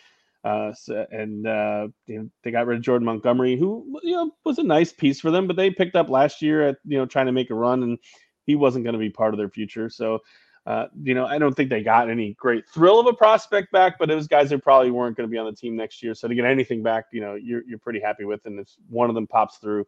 Uh, 0.44 0.72
and 1.12 1.46
uh, 1.46 1.88
they 2.08 2.52
got 2.52 2.66
rid 2.66 2.78
of 2.78 2.84
Jordan 2.84 3.06
Montgomery, 3.06 3.58
who 3.58 4.00
you 4.04 4.14
know 4.14 4.32
was 4.46 4.58
a 4.58 4.64
nice 4.64 4.94
piece 4.94 5.20
for 5.20 5.32
them, 5.32 5.48
but 5.48 5.58
they 5.58 5.70
picked 5.70 5.96
up 5.96 6.10
last 6.10 6.42
year 6.42 6.70
at 6.70 6.78
you 6.86 6.98
know 6.98 7.06
trying 7.06 7.26
to 7.26 7.34
make 7.34 7.50
a 7.50 7.56
run, 7.56 7.84
and 7.84 7.98
he 8.46 8.56
wasn't 8.56 8.86
going 8.86 8.94
to 8.94 9.00
be 9.00 9.10
part 9.10 9.34
of 9.34 9.38
their 9.38 9.50
future. 9.50 9.90
So, 9.90 10.20
uh, 10.66 10.86
you 11.04 11.14
know, 11.14 11.26
I 11.26 11.40
don't 11.40 11.54
think 11.54 11.70
they 11.70 11.84
got 11.84 12.10
any 12.10 12.36
great 12.36 12.68
thrill 12.70 13.00
of 13.00 13.08
a 13.08 13.14
prospect 13.14 13.72
back, 13.72 14.00
but 14.00 14.10
it 14.10 14.16
was 14.16 14.28
guys 14.28 14.50
that 14.50 14.64
probably 14.64 14.92
weren't 14.92 15.18
going 15.18 15.28
to 15.28 15.32
be 15.32 15.38
on 15.38 15.46
the 15.46 15.56
team 15.56 15.76
next 15.76 16.02
year. 16.02 16.16
So 16.16 16.28
to 16.28 16.36
get 16.36 16.46
anything 16.46 16.82
back, 16.82 17.06
you 17.12 17.20
know, 17.20 17.36
you're 17.36 17.64
you're 17.68 17.80
pretty 17.80 18.00
happy 18.00 18.24
with, 18.24 18.46
and 18.46 18.60
if 18.60 18.70
one 18.88 19.10
of 19.10 19.16
them 19.16 19.28
pops 19.28 19.58
through, 19.58 19.86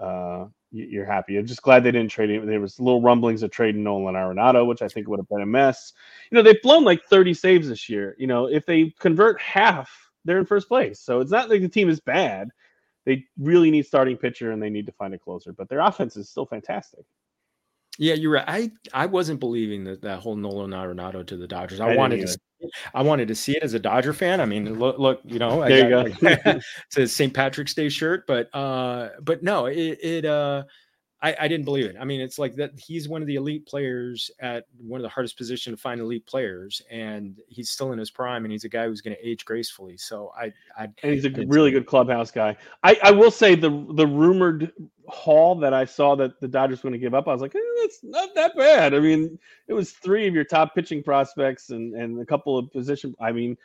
uh, 0.00 0.46
you're 0.74 1.04
happy. 1.04 1.36
I'm 1.36 1.46
just 1.46 1.62
glad 1.62 1.84
they 1.84 1.92
didn't 1.92 2.10
trade 2.10 2.30
him. 2.30 2.46
There 2.46 2.60
was 2.60 2.80
little 2.80 3.00
rumblings 3.00 3.42
of 3.44 3.50
trading 3.50 3.84
Nolan 3.84 4.16
Arenado, 4.16 4.66
which 4.66 4.82
I 4.82 4.88
think 4.88 5.06
would 5.06 5.20
have 5.20 5.28
been 5.28 5.42
a 5.42 5.46
mess. 5.46 5.92
You 6.30 6.36
know, 6.36 6.42
they've 6.42 6.60
blown 6.62 6.84
like 6.84 7.04
30 7.04 7.32
saves 7.32 7.68
this 7.68 7.88
year. 7.88 8.16
You 8.18 8.26
know, 8.26 8.46
if 8.46 8.66
they 8.66 8.92
convert 8.98 9.40
half, 9.40 10.10
they're 10.24 10.38
in 10.38 10.46
first 10.46 10.66
place. 10.68 10.98
So 11.00 11.20
it's 11.20 11.30
not 11.30 11.48
like 11.48 11.60
the 11.60 11.68
team 11.68 11.88
is 11.88 12.00
bad. 12.00 12.48
They 13.06 13.24
really 13.38 13.70
need 13.70 13.86
starting 13.86 14.16
pitcher 14.16 14.50
and 14.50 14.60
they 14.60 14.70
need 14.70 14.86
to 14.86 14.92
find 14.92 15.14
a 15.14 15.18
closer, 15.18 15.52
but 15.52 15.68
their 15.68 15.80
offense 15.80 16.16
is 16.16 16.28
still 16.28 16.46
fantastic. 16.46 17.04
Yeah, 17.98 18.14
you're 18.14 18.32
right. 18.32 18.44
I 18.46 18.70
I 18.92 19.06
wasn't 19.06 19.40
believing 19.40 19.84
that 19.84 20.02
that 20.02 20.20
whole 20.20 20.36
Nolan 20.36 20.70
Arenado 20.70 21.26
to 21.26 21.36
the 21.36 21.46
Dodgers. 21.46 21.80
I, 21.80 21.92
I 21.92 21.96
wanted 21.96 22.26
to 22.26 22.38
I 22.94 23.02
wanted 23.02 23.28
to 23.28 23.34
see 23.34 23.56
it 23.56 23.62
as 23.62 23.74
a 23.74 23.78
Dodger 23.78 24.12
fan. 24.12 24.40
I 24.40 24.46
mean, 24.46 24.78
look, 24.78 24.98
look 24.98 25.20
you 25.24 25.38
know, 25.38 25.62
I 25.62 25.68
there 25.68 25.90
got, 25.90 26.06
you 26.08 26.14
go. 26.14 26.38
it's 26.86 26.96
a 26.96 27.06
St. 27.06 27.32
Patrick's 27.32 27.74
Day 27.74 27.88
shirt, 27.88 28.26
but 28.26 28.54
uh, 28.54 29.10
but 29.22 29.42
no, 29.42 29.66
it, 29.66 29.98
it 30.02 30.24
uh, 30.24 30.64
I, 31.24 31.34
I 31.40 31.48
didn't 31.48 31.64
believe 31.64 31.86
it. 31.86 31.96
I 31.98 32.04
mean, 32.04 32.20
it's 32.20 32.38
like 32.38 32.54
that 32.56 32.78
he's 32.78 33.08
one 33.08 33.22
of 33.22 33.26
the 33.26 33.36
elite 33.36 33.64
players 33.64 34.30
at 34.40 34.66
one 34.76 35.00
of 35.00 35.02
the 35.02 35.08
hardest 35.08 35.38
positions 35.38 35.78
to 35.78 35.80
find 35.80 35.98
elite 35.98 36.26
players, 36.26 36.82
and 36.90 37.40
he's 37.48 37.70
still 37.70 37.92
in 37.92 37.98
his 37.98 38.10
prime, 38.10 38.44
and 38.44 38.52
he's 38.52 38.64
a 38.64 38.68
guy 38.68 38.86
who's 38.86 39.00
going 39.00 39.16
to 39.16 39.26
age 39.26 39.46
gracefully. 39.46 39.96
So 39.96 40.32
I, 40.38 40.52
I 40.76 40.84
and 41.02 41.14
he's 41.14 41.24
a 41.24 41.30
really 41.46 41.70
good 41.70 41.86
clubhouse 41.86 42.30
guy. 42.30 42.54
I, 42.82 42.98
I 43.02 43.10
will 43.10 43.30
say 43.30 43.54
the 43.54 43.70
the 43.94 44.06
rumored 44.06 44.72
haul 45.08 45.54
that 45.54 45.72
I 45.72 45.86
saw 45.86 46.14
that 46.16 46.38
the 46.42 46.48
Dodgers 46.48 46.82
were 46.82 46.90
going 46.90 47.00
to 47.00 47.04
give 47.04 47.14
up, 47.14 47.26
I 47.26 47.32
was 47.32 47.40
like, 47.40 47.54
eh, 47.54 47.58
that's 47.80 48.00
not 48.02 48.34
that 48.34 48.54
bad. 48.54 48.92
I 48.92 49.00
mean, 49.00 49.38
it 49.66 49.72
was 49.72 49.92
three 49.92 50.26
of 50.26 50.34
your 50.34 50.44
top 50.44 50.74
pitching 50.74 51.02
prospects 51.02 51.70
and 51.70 51.94
and 51.94 52.20
a 52.20 52.26
couple 52.26 52.58
of 52.58 52.70
position. 52.70 53.14
I 53.18 53.32
mean, 53.32 53.56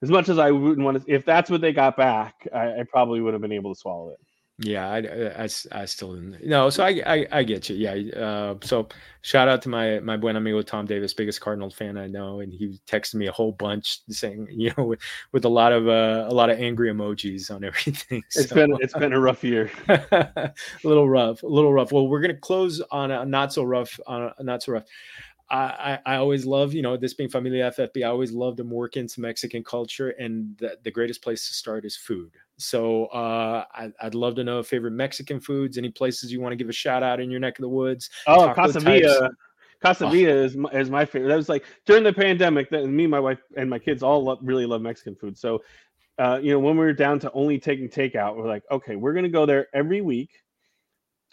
as 0.00 0.10
much 0.10 0.28
as 0.28 0.38
I 0.38 0.52
wouldn't 0.52 0.84
want 0.84 1.04
to, 1.04 1.12
if 1.12 1.24
that's 1.24 1.50
what 1.50 1.60
they 1.60 1.72
got 1.72 1.96
back, 1.96 2.46
I, 2.54 2.66
I 2.66 2.84
probably 2.88 3.20
would 3.20 3.34
have 3.34 3.42
been 3.42 3.50
able 3.50 3.74
to 3.74 3.80
swallow 3.80 4.10
it. 4.10 4.20
Yeah, 4.58 4.88
I, 4.88 5.42
I, 5.42 5.48
I 5.72 5.84
still 5.84 6.12
no. 6.12 6.70
So 6.70 6.84
I, 6.84 7.02
I, 7.04 7.26
I 7.32 7.42
get 7.42 7.68
you. 7.68 7.74
Yeah. 7.74 8.16
Uh, 8.16 8.54
so 8.62 8.86
shout 9.22 9.48
out 9.48 9.62
to 9.62 9.68
my 9.68 9.98
my 9.98 10.16
buen 10.16 10.36
amigo 10.36 10.62
Tom 10.62 10.86
Davis, 10.86 11.12
biggest 11.12 11.40
Cardinal 11.40 11.70
fan 11.70 11.98
I 11.98 12.06
know, 12.06 12.38
and 12.38 12.52
he 12.52 12.78
texted 12.86 13.16
me 13.16 13.26
a 13.26 13.32
whole 13.32 13.50
bunch 13.50 14.02
saying, 14.10 14.46
you 14.52 14.72
know, 14.78 14.84
with, 14.84 15.00
with 15.32 15.44
a 15.44 15.48
lot 15.48 15.72
of 15.72 15.88
uh, 15.88 16.26
a 16.28 16.32
lot 16.32 16.50
of 16.50 16.60
angry 16.60 16.88
emojis 16.88 17.52
on 17.52 17.64
everything. 17.64 18.22
It's 18.36 18.48
so, 18.48 18.54
been 18.54 18.76
it's 18.80 18.94
been 18.94 19.12
a 19.12 19.20
rough 19.20 19.42
year. 19.42 19.72
a 19.88 20.52
little 20.84 21.08
rough, 21.08 21.42
a 21.42 21.48
little 21.48 21.72
rough. 21.72 21.90
Well, 21.90 22.06
we're 22.06 22.20
gonna 22.20 22.34
close 22.34 22.80
on 22.92 23.10
a 23.10 23.24
not 23.24 23.52
so 23.52 23.64
rough, 23.64 23.98
on 24.06 24.30
a 24.38 24.42
not 24.44 24.62
so 24.62 24.74
rough. 24.74 24.84
I, 25.50 25.98
I 26.06 26.16
always 26.16 26.46
love, 26.46 26.72
you 26.72 26.82
know, 26.82 26.96
this 26.96 27.14
being 27.14 27.28
Familia 27.28 27.70
FFB, 27.70 28.02
I 28.02 28.08
always 28.08 28.32
love 28.32 28.56
to 28.56 28.64
work 28.64 28.96
into 28.96 29.20
Mexican 29.20 29.62
culture, 29.62 30.10
and 30.10 30.56
the, 30.58 30.78
the 30.82 30.90
greatest 30.90 31.22
place 31.22 31.46
to 31.48 31.54
start 31.54 31.84
is 31.84 31.96
food. 31.96 32.32
So 32.56 33.06
uh, 33.06 33.64
I, 33.74 33.90
would 34.02 34.14
love 34.14 34.36
to 34.36 34.44
know 34.44 34.62
favorite 34.62 34.92
Mexican 34.92 35.40
foods, 35.40 35.76
any 35.76 35.90
places 35.90 36.32
you 36.32 36.40
want 36.40 36.52
to 36.52 36.56
give 36.56 36.68
a 36.68 36.72
shout 36.72 37.02
out 37.02 37.20
in 37.20 37.30
your 37.30 37.40
neck 37.40 37.58
of 37.58 37.62
the 37.62 37.68
woods. 37.68 38.08
Oh, 38.26 38.54
Quesavilla. 38.56 39.30
Quesavilla 39.84 40.32
oh. 40.32 40.44
is, 40.44 40.56
my, 40.56 40.70
is 40.70 40.90
my 40.90 41.04
favorite. 41.04 41.28
That 41.28 41.36
was 41.36 41.50
like 41.50 41.64
during 41.84 42.04
the 42.04 42.12
pandemic 42.12 42.70
that 42.70 42.86
me, 42.86 43.06
my 43.06 43.20
wife, 43.20 43.40
and 43.56 43.68
my 43.68 43.78
kids 43.78 44.02
all 44.02 44.24
love, 44.24 44.38
really 44.40 44.66
love 44.66 44.80
Mexican 44.80 45.14
food. 45.14 45.36
So, 45.36 45.62
uh, 46.18 46.38
you 46.42 46.52
know, 46.52 46.58
when 46.58 46.76
we 46.76 46.84
were 46.84 46.92
down 46.92 47.18
to 47.18 47.32
only 47.32 47.58
taking 47.58 47.88
takeout, 47.88 48.36
we're 48.36 48.48
like, 48.48 48.62
okay, 48.70 48.96
we're 48.96 49.12
going 49.12 49.24
to 49.24 49.30
go 49.30 49.44
there 49.44 49.66
every 49.74 50.00
week 50.00 50.30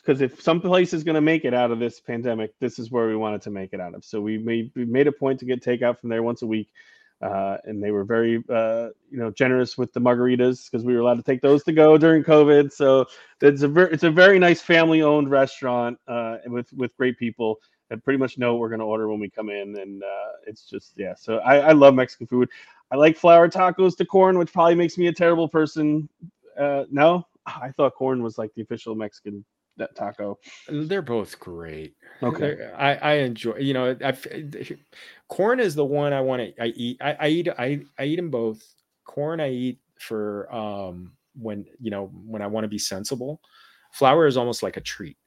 because 0.01 0.21
if 0.21 0.41
some 0.41 0.59
place 0.61 0.93
is 0.93 1.03
going 1.03 1.15
to 1.15 1.21
make 1.21 1.45
it 1.45 1.53
out 1.53 1.71
of 1.71 1.79
this 1.79 1.99
pandemic, 1.99 2.57
this 2.59 2.79
is 2.79 2.89
where 2.89 3.07
we 3.07 3.15
wanted 3.15 3.41
to 3.43 3.51
make 3.51 3.73
it 3.73 3.79
out 3.79 3.93
of. 3.93 4.03
So 4.03 4.19
we 4.19 4.37
made 4.37 4.71
we 4.75 4.85
made 4.85 5.07
a 5.07 5.11
point 5.11 5.39
to 5.39 5.45
get 5.45 5.63
takeout 5.63 5.99
from 5.99 6.09
there 6.09 6.23
once 6.23 6.41
a 6.41 6.47
week, 6.47 6.69
uh, 7.21 7.57
and 7.65 7.83
they 7.83 7.91
were 7.91 8.03
very 8.03 8.43
uh, 8.49 8.89
you 9.09 9.19
know 9.19 9.31
generous 9.31 9.77
with 9.77 9.93
the 9.93 10.01
margaritas 10.01 10.69
because 10.69 10.83
we 10.83 10.93
were 10.93 11.01
allowed 11.01 11.17
to 11.17 11.23
take 11.23 11.41
those 11.41 11.63
to 11.63 11.71
go 11.71 11.97
during 11.97 12.23
COVID. 12.23 12.71
So 12.71 13.05
it's 13.41 13.61
a 13.61 13.67
very 13.67 13.93
it's 13.93 14.03
a 14.03 14.11
very 14.11 14.39
nice 14.39 14.61
family 14.61 15.01
owned 15.01 15.29
restaurant 15.29 15.99
uh, 16.07 16.37
with 16.47 16.71
with 16.73 16.95
great 16.97 17.17
people 17.17 17.59
that 17.89 18.03
pretty 18.03 18.17
much 18.17 18.37
know 18.37 18.53
what 18.53 18.61
we're 18.61 18.69
going 18.69 18.79
to 18.79 18.85
order 18.85 19.07
when 19.09 19.19
we 19.19 19.29
come 19.29 19.49
in, 19.49 19.77
and 19.77 20.01
uh, 20.01 20.31
it's 20.47 20.63
just 20.63 20.93
yeah. 20.97 21.13
So 21.13 21.37
I, 21.39 21.57
I 21.57 21.71
love 21.73 21.93
Mexican 21.93 22.25
food. 22.25 22.49
I 22.89 22.95
like 22.95 23.17
flour 23.17 23.49
tacos 23.49 23.95
to 23.97 24.05
corn, 24.05 24.37
which 24.37 24.51
probably 24.51 24.75
makes 24.75 24.97
me 24.97 25.07
a 25.07 25.13
terrible 25.13 25.47
person. 25.47 26.09
Uh, 26.59 26.85
no, 26.89 27.27
I 27.45 27.71
thought 27.71 27.93
corn 27.93 28.23
was 28.23 28.37
like 28.37 28.53
the 28.55 28.61
official 28.61 28.95
Mexican 28.95 29.45
that 29.81 29.95
taco. 29.95 30.39
They're 30.67 31.01
both 31.01 31.39
great. 31.39 31.95
Okay, 32.23 32.55
They're, 32.55 32.75
I 32.77 32.95
I 32.95 33.13
enjoy. 33.13 33.57
You 33.57 33.73
know, 33.73 33.97
I 34.03 34.13
corn 35.27 35.59
is 35.59 35.75
the 35.75 35.85
one 35.85 36.13
I 36.13 36.21
want 36.21 36.41
to. 36.41 36.63
I 36.63 36.67
eat. 36.67 36.97
I, 37.01 37.17
I 37.19 37.27
eat. 37.27 37.49
I 37.49 37.81
I 37.97 38.05
eat 38.05 38.15
them 38.15 38.29
both. 38.29 38.63
Corn 39.05 39.39
I 39.39 39.49
eat 39.49 39.79
for 39.99 40.53
um 40.53 41.13
when 41.35 41.65
you 41.79 41.91
know 41.91 42.07
when 42.07 42.41
I 42.41 42.47
want 42.47 42.63
to 42.63 42.69
be 42.69 42.79
sensible. 42.79 43.41
Flour 43.93 44.27
is 44.27 44.37
almost 44.37 44.63
like 44.63 44.77
a 44.77 44.81
treat. 44.81 45.17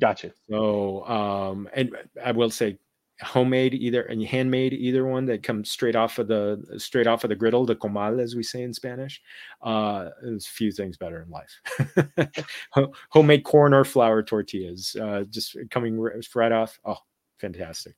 Gotcha. 0.00 0.32
So 0.50 1.06
um 1.06 1.68
and 1.72 1.96
I 2.22 2.32
will 2.32 2.50
say 2.50 2.78
homemade 3.22 3.74
either 3.74 4.02
and 4.02 4.22
handmade 4.22 4.72
either 4.72 5.04
one 5.04 5.26
that 5.26 5.42
comes 5.42 5.70
straight 5.70 5.96
off 5.96 6.18
of 6.18 6.28
the 6.28 6.62
straight 6.78 7.06
off 7.06 7.24
of 7.24 7.30
the 7.30 7.36
griddle 7.36 7.66
the 7.66 7.76
comal 7.76 8.20
as 8.20 8.34
we 8.34 8.42
say 8.42 8.62
in 8.62 8.72
spanish. 8.72 9.20
Uh 9.62 10.08
there's 10.22 10.46
few 10.46 10.72
things 10.72 10.96
better 10.96 11.22
in 11.22 11.30
life. 11.30 12.44
Homemade 13.10 13.44
corn 13.44 13.74
or 13.74 13.84
flour 13.84 14.22
tortillas 14.22 14.96
uh 15.00 15.24
just 15.30 15.56
coming 15.70 16.00
right 16.34 16.52
off. 16.52 16.78
Oh 16.84 16.96
fantastic. 17.38 17.94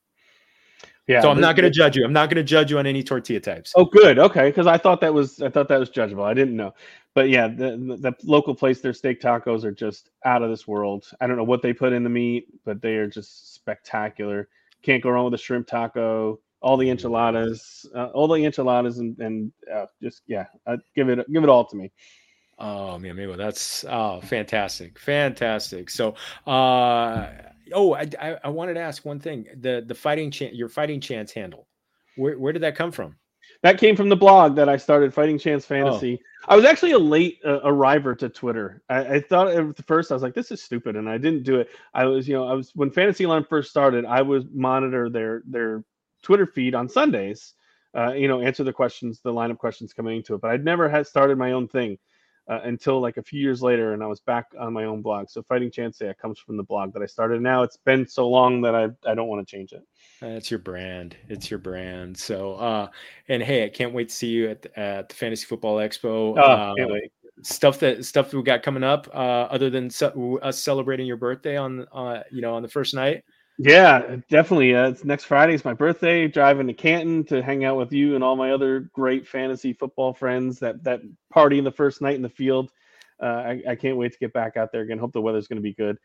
Yeah 1.07 1.21
so 1.21 1.29
i'm 1.29 1.39
not 1.39 1.55
going 1.55 1.65
to 1.65 1.75
judge 1.75 1.95
you. 1.95 2.03
I'm 2.03 2.13
not 2.13 2.29
going 2.29 2.37
to 2.37 2.43
judge 2.43 2.71
you 2.71 2.79
on 2.79 2.85
any 2.85 3.03
tortilla 3.03 3.39
types. 3.39 3.73
Oh 3.75 3.85
good. 3.85 4.19
Okay 4.19 4.49
because 4.49 4.67
i 4.67 4.77
thought 4.77 5.01
that 5.01 5.13
was 5.13 5.41
i 5.41 5.49
thought 5.49 5.69
that 5.69 5.79
was 5.79 5.89
judgeable. 5.89 6.23
I 6.23 6.33
didn't 6.33 6.55
know. 6.55 6.73
But 7.13 7.29
yeah 7.29 7.47
the, 7.47 7.97
the 7.99 8.13
local 8.23 8.55
place 8.55 8.81
their 8.81 8.93
steak 8.93 9.21
tacos 9.21 9.63
are 9.63 9.71
just 9.71 10.09
out 10.25 10.43
of 10.43 10.49
this 10.49 10.67
world. 10.67 11.09
I 11.21 11.27
don't 11.27 11.37
know 11.37 11.43
what 11.43 11.61
they 11.61 11.71
put 11.71 11.93
in 11.93 12.03
the 12.03 12.09
meat 12.09 12.47
but 12.65 12.81
they 12.81 12.95
are 12.95 13.07
just 13.07 13.53
spectacular 13.53 14.49
can't 14.83 15.01
go 15.01 15.09
wrong 15.09 15.25
with 15.25 15.33
a 15.33 15.43
shrimp 15.43 15.67
taco. 15.67 16.39
All 16.61 16.77
the 16.77 16.89
enchiladas, 16.89 17.85
uh, 17.93 18.05
all 18.13 18.27
the 18.27 18.45
enchiladas, 18.45 18.99
and, 18.99 19.17
and 19.19 19.51
uh, 19.73 19.85
just 20.01 20.21
yeah, 20.27 20.45
I'd 20.65 20.79
give 20.95 21.09
it 21.09 21.19
give 21.31 21.43
it 21.43 21.49
all 21.49 21.65
to 21.65 21.75
me. 21.75 21.91
Oh, 22.57 22.97
mi 22.97 23.09
amigo, 23.09 23.35
that's 23.35 23.83
oh, 23.83 24.21
fantastic, 24.21 24.97
fantastic. 24.97 25.89
So, 25.89 26.15
uh, 26.47 27.27
oh, 27.73 27.95
I, 27.95 28.07
I, 28.21 28.37
I 28.45 28.49
wanted 28.49 28.75
to 28.75 28.79
ask 28.79 29.03
one 29.03 29.19
thing: 29.19 29.45
the 29.59 29.83
the 29.85 29.95
fighting 29.95 30.31
chance, 30.31 30.55
your 30.55 30.69
fighting 30.69 31.01
chance 31.01 31.33
handle, 31.33 31.67
where 32.15 32.39
where 32.39 32.53
did 32.53 32.61
that 32.61 32.75
come 32.75 32.93
from? 32.93 33.17
That 33.63 33.77
came 33.77 33.95
from 33.95 34.09
the 34.09 34.15
blog 34.17 34.57
that 34.57 34.67
I 34.67 34.75
started, 34.75 35.13
Fighting 35.13 35.39
Chance 35.39 35.65
Fantasy. 35.65 36.19
Oh. 36.21 36.45
I 36.49 36.55
was 36.57 36.65
actually 36.65 36.91
a 36.91 36.99
late 36.99 37.39
uh, 37.45 37.61
arriver 37.63 38.13
to 38.13 38.27
Twitter. 38.27 38.83
I, 38.89 39.15
I, 39.15 39.19
thought 39.21 39.47
at 39.47 39.87
first 39.87 40.11
I 40.11 40.13
was 40.13 40.21
like, 40.21 40.33
"This 40.33 40.51
is 40.51 40.61
stupid," 40.61 40.97
and 40.97 41.09
I 41.09 41.17
didn't 41.17 41.43
do 41.43 41.61
it. 41.61 41.69
I 41.93 42.03
was, 42.03 42.27
you 42.27 42.33
know, 42.33 42.45
I 42.45 42.53
was 42.53 42.71
when 42.75 42.91
Fantasy 42.91 43.23
Alarm 43.23 43.45
first 43.49 43.69
started. 43.69 44.03
I 44.03 44.21
would 44.21 44.53
monitor 44.53 45.09
their 45.09 45.43
their 45.45 45.85
Twitter 46.21 46.45
feed 46.45 46.75
on 46.75 46.89
Sundays. 46.89 47.53
Uh, 47.95 48.11
you 48.11 48.27
know, 48.27 48.41
answer 48.41 48.65
the 48.65 48.73
questions, 48.73 49.21
the 49.23 49.31
lineup 49.31 49.59
questions 49.59 49.93
coming 49.93 50.17
into 50.17 50.33
it. 50.33 50.41
But 50.41 50.51
I'd 50.51 50.65
never 50.65 50.89
had 50.89 51.07
started 51.07 51.37
my 51.37 51.53
own 51.53 51.69
thing 51.69 51.97
uh, 52.47 52.59
until 52.63 52.99
like 52.99 53.17
a 53.17 53.23
few 53.23 53.39
years 53.39 53.61
later, 53.61 53.93
and 53.93 54.03
I 54.03 54.07
was 54.07 54.19
back 54.19 54.47
on 54.59 54.73
my 54.73 54.85
own 54.85 55.01
blog. 55.01 55.29
So 55.29 55.43
Fighting 55.43 55.71
Chance 55.71 55.99
yeah, 56.01 56.13
comes 56.13 56.39
from 56.39 56.57
the 56.57 56.63
blog 56.63 56.93
that 56.93 57.01
I 57.01 57.05
started. 57.05 57.41
Now 57.41 57.63
it's 57.63 57.77
been 57.77 58.07
so 58.07 58.27
long 58.29 58.61
that 58.61 58.75
I 58.75 58.89
I 59.09 59.15
don't 59.15 59.27
want 59.27 59.45
to 59.45 59.51
change 59.51 59.71
it. 59.71 59.83
It's 60.21 60.51
your 60.51 60.59
brand. 60.59 61.15
It's 61.29 61.49
your 61.49 61.59
brand. 61.59 62.17
So, 62.17 62.55
uh, 62.55 62.87
and 63.27 63.41
hey, 63.41 63.65
I 63.65 63.69
can't 63.69 63.93
wait 63.93 64.09
to 64.09 64.15
see 64.15 64.27
you 64.27 64.49
at 64.49 64.65
at 64.77 65.09
the 65.09 65.15
Fantasy 65.15 65.45
Football 65.45 65.77
Expo. 65.77 66.37
Oh, 66.37 66.41
uh, 66.41 66.99
stuff 67.41 67.79
that 67.79 68.05
stuff 68.05 68.31
that 68.31 68.37
we 68.37 68.43
got 68.43 68.63
coming 68.63 68.83
up. 68.83 69.07
Uh, 69.13 69.47
other 69.49 69.69
than 69.69 69.89
us 70.41 70.59
celebrating 70.59 71.05
your 71.05 71.17
birthday 71.17 71.57
on 71.57 71.85
uh, 71.93 72.23
you 72.31 72.41
know 72.41 72.55
on 72.55 72.61
the 72.61 72.69
first 72.69 72.93
night. 72.93 73.23
Yeah, 73.59 74.17
definitely. 74.29 74.75
Uh, 74.75 74.89
it's 74.89 75.05
next 75.05 75.25
Friday. 75.25 75.53
It's 75.53 75.65
my 75.65 75.73
birthday. 75.73 76.27
Driving 76.27 76.67
to 76.67 76.73
Canton 76.73 77.23
to 77.25 77.41
hang 77.43 77.65
out 77.65 77.77
with 77.77 77.93
you 77.93 78.15
and 78.15 78.23
all 78.23 78.35
my 78.35 78.51
other 78.51 78.89
great 78.93 79.27
fantasy 79.27 79.73
football 79.73 80.13
friends. 80.13 80.59
That 80.59 80.83
that 80.83 81.01
party 81.29 81.59
in 81.59 81.63
the 81.63 81.71
first 81.71 82.01
night 82.01 82.15
in 82.15 82.23
the 82.23 82.29
field. 82.29 82.71
Uh, 83.21 83.25
I, 83.25 83.63
I, 83.69 83.75
can't 83.75 83.95
wait 83.95 84.11
to 84.11 84.17
get 84.17 84.33
back 84.33 84.57
out 84.57 84.71
there 84.71 84.81
again. 84.81 84.97
Hope 84.97 85.13
the 85.13 85.21
weather's 85.21 85.47
going 85.47 85.57
to 85.57 85.63
be 85.63 85.73
good. 85.73 85.97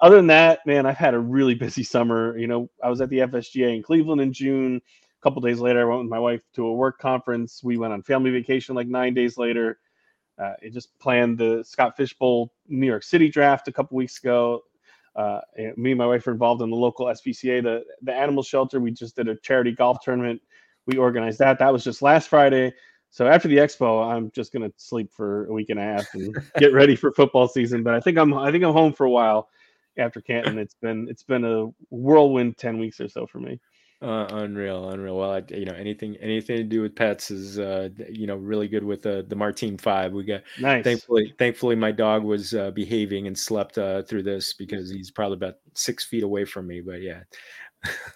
Other 0.00 0.16
than 0.16 0.26
that, 0.28 0.60
man, 0.66 0.86
I've 0.86 0.96
had 0.96 1.14
a 1.14 1.18
really 1.18 1.54
busy 1.66 1.84
summer. 1.84 2.36
You 2.38 2.46
know, 2.46 2.70
I 2.82 2.88
was 2.88 3.00
at 3.00 3.10
the 3.10 3.18
FSGA 3.18 3.76
in 3.76 3.82
Cleveland 3.82 4.22
in 4.22 4.32
June. 4.32 4.76
A 4.76 5.22
couple 5.22 5.42
days 5.42 5.60
later, 5.60 5.82
I 5.82 5.84
went 5.84 6.00
with 6.00 6.10
my 6.10 6.18
wife 6.18 6.42
to 6.54 6.66
a 6.66 6.72
work 6.72 6.98
conference. 6.98 7.62
We 7.62 7.76
went 7.76 7.92
on 7.92 8.02
family 8.02 8.30
vacation 8.30 8.74
like 8.74 8.88
nine 8.88 9.14
days 9.14 9.36
later. 9.36 9.78
Uh, 10.38 10.54
it 10.62 10.72
just 10.72 10.98
planned 10.98 11.36
the 11.36 11.62
Scott 11.64 11.96
Fish 11.96 12.14
Bowl 12.14 12.52
New 12.66 12.86
York 12.86 13.02
City 13.02 13.28
draft 13.28 13.68
a 13.68 13.72
couple 13.72 13.96
weeks 13.96 14.18
ago 14.18 14.62
uh, 15.18 15.40
me 15.76 15.90
and 15.90 15.98
my 15.98 16.06
wife 16.06 16.26
are 16.28 16.32
involved 16.32 16.62
in 16.62 16.70
the 16.70 16.76
local 16.76 17.06
SPCA, 17.06 17.62
the 17.62 17.82
the 18.02 18.14
animal 18.14 18.42
shelter. 18.42 18.78
We 18.78 18.92
just 18.92 19.16
did 19.16 19.28
a 19.28 19.36
charity 19.42 19.72
golf 19.72 19.98
tournament. 20.00 20.40
We 20.86 20.96
organized 20.96 21.40
that. 21.40 21.58
That 21.58 21.72
was 21.72 21.82
just 21.82 22.02
last 22.02 22.28
Friday. 22.28 22.72
So 23.10 23.26
after 23.26 23.48
the 23.48 23.56
expo, 23.56 24.08
I'm 24.08 24.30
just 24.30 24.52
gonna 24.52 24.70
sleep 24.76 25.12
for 25.12 25.46
a 25.46 25.52
week 25.52 25.70
and 25.70 25.80
a 25.80 25.82
half 25.82 26.06
and 26.14 26.34
get 26.58 26.72
ready 26.72 26.94
for 26.94 27.12
football 27.12 27.48
season. 27.48 27.82
But 27.82 27.94
I 27.94 28.00
think 28.00 28.16
I'm 28.16 28.32
I 28.32 28.52
think 28.52 28.62
I'm 28.62 28.72
home 28.72 28.92
for 28.92 29.06
a 29.06 29.10
while 29.10 29.48
after 29.98 30.20
Canton. 30.20 30.56
It's 30.56 30.74
been 30.74 31.08
it's 31.10 31.24
been 31.24 31.44
a 31.44 31.66
whirlwind 31.90 32.56
ten 32.56 32.78
weeks 32.78 33.00
or 33.00 33.08
so 33.08 33.26
for 33.26 33.40
me. 33.40 33.58
Uh, 34.00 34.28
unreal, 34.30 34.90
unreal. 34.90 35.18
Well, 35.18 35.32
I, 35.32 35.42
you 35.48 35.64
know, 35.64 35.72
anything, 35.72 36.16
anything 36.18 36.58
to 36.58 36.62
do 36.62 36.82
with 36.82 36.94
pets 36.94 37.32
is, 37.32 37.58
uh, 37.58 37.88
you 38.08 38.28
know, 38.28 38.36
really 38.36 38.68
good 38.68 38.84
with 38.84 39.02
the 39.02 39.24
the 39.26 39.34
Martine 39.34 39.76
Five. 39.76 40.12
We 40.12 40.22
got, 40.22 40.42
nice. 40.60 40.84
Thankfully, 40.84 41.34
thankfully, 41.36 41.74
my 41.74 41.90
dog 41.90 42.22
was 42.22 42.54
uh, 42.54 42.70
behaving 42.70 43.26
and 43.26 43.36
slept 43.36 43.76
uh, 43.76 44.02
through 44.02 44.22
this 44.22 44.52
because 44.52 44.88
he's 44.88 45.10
probably 45.10 45.36
about 45.36 45.56
six 45.74 46.04
feet 46.04 46.22
away 46.22 46.44
from 46.44 46.68
me. 46.68 46.80
But 46.80 47.02
yeah, 47.02 47.22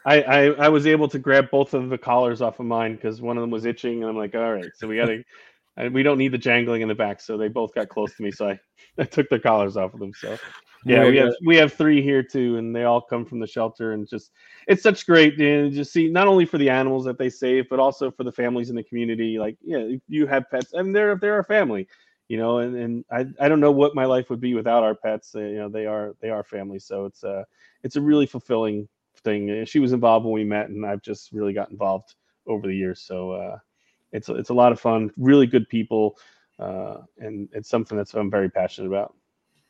I, 0.07 0.23
I, 0.23 0.41
I 0.51 0.69
was 0.69 0.87
able 0.87 1.09
to 1.09 1.19
grab 1.19 1.51
both 1.51 1.75
of 1.75 1.89
the 1.89 1.99
collars 1.99 2.43
off 2.43 2.61
of 2.61 2.67
mine 2.67 2.95
because 2.95 3.21
one 3.21 3.37
of 3.37 3.41
them 3.41 3.51
was 3.51 3.65
itching, 3.65 4.03
and 4.03 4.09
I'm 4.09 4.17
like, 4.17 4.37
all 4.37 4.53
right, 4.53 4.71
so 4.77 4.87
we 4.87 4.97
got 4.97 5.07
to. 5.07 5.91
we 5.91 6.05
don't 6.05 6.19
need 6.19 6.33
the 6.33 6.39
jangling 6.39 6.83
in 6.83 6.89
the 6.89 6.95
back, 6.95 7.21
so 7.21 7.37
they 7.37 7.49
both 7.49 7.75
got 7.75 7.89
close 7.89 8.15
to 8.15 8.23
me. 8.23 8.31
So 8.31 8.51
I, 8.51 8.61
I 8.99 9.05
took 9.05 9.29
their 9.31 9.41
collars 9.41 9.77
off 9.77 9.95
of 9.95 9.99
them. 9.99 10.13
So 10.15 10.39
yeah, 10.85 11.09
we 11.09 11.17
have 11.17 11.35
we 11.45 11.57
have 11.57 11.73
three 11.73 12.03
here 12.03 12.23
too, 12.23 12.57
and 12.57 12.75
they 12.75 12.85
all 12.85 13.01
come 13.01 13.25
from 13.25 13.41
the 13.41 13.47
shelter, 13.47 13.93
and 13.93 14.09
just 14.09 14.33
it's 14.67 14.83
such 14.83 15.07
great 15.07 15.39
to 15.39 15.71
just 15.71 15.93
see 15.93 16.09
not 16.09 16.27
only 16.27 16.45
for 16.45 16.59
the 16.59 16.71
animals 16.71 17.05
that 17.05 17.19
they 17.19 17.31
save, 17.31 17.69
but 17.69 17.79
also 17.79 18.11
for 18.11 18.25
the 18.25 18.33
families 18.33 18.71
in 18.71 18.77
the 18.77 18.83
community. 18.83 19.39
Like, 19.39 19.57
yeah, 19.63 19.97
you 20.09 20.27
have 20.27 20.51
pets, 20.51 20.73
and 20.73 20.95
they're 20.95 21.17
they're 21.17 21.39
a 21.39 21.45
family, 21.45 21.87
you 22.29 22.37
know, 22.37 22.59
and, 22.59 22.77
and 22.77 23.05
I, 23.11 23.27
I 23.45 23.49
don't 23.49 23.61
know 23.61 23.71
what 23.71 23.95
my 23.95 24.05
life 24.05 24.31
would 24.31 24.41
be 24.41 24.55
without 24.55 24.83
our 24.83 24.95
pets. 24.95 25.35
Uh, 25.35 25.41
you 25.41 25.57
know, 25.59 25.69
they 25.69 25.87
are 25.87 26.15
they 26.21 26.31
are 26.31 26.43
family, 26.43 26.79
so 26.79 27.05
it's 27.05 27.23
a 27.23 27.45
it's 27.83 27.97
a 27.97 28.01
really 28.01 28.27
fulfilling 28.27 28.89
thing. 29.23 29.65
She 29.65 29.79
was 29.79 29.93
involved 29.93 30.25
when 30.25 30.35
we 30.35 30.45
met, 30.45 30.69
and 30.69 30.85
I've 30.85 31.03
just 31.03 31.33
really 31.33 31.53
got 31.53 31.71
involved 31.71 32.15
over 32.47 32.67
the 32.67 32.75
years. 32.75 33.01
So 33.01 33.33
uh, 33.33 33.59
it's 34.13 34.29
it's 34.29 34.51
a 34.51 34.55
lot 34.55 34.73
of 34.73 34.81
fun, 34.81 35.11
really 35.17 35.47
good 35.47 35.69
people, 35.69 36.19
uh, 36.59 36.99
and 37.19 37.49
it's 37.53 37.69
something 37.69 37.97
that's 37.97 38.15
I'm 38.15 38.31
very 38.31 38.51
passionate 38.51 38.89
about. 38.89 39.15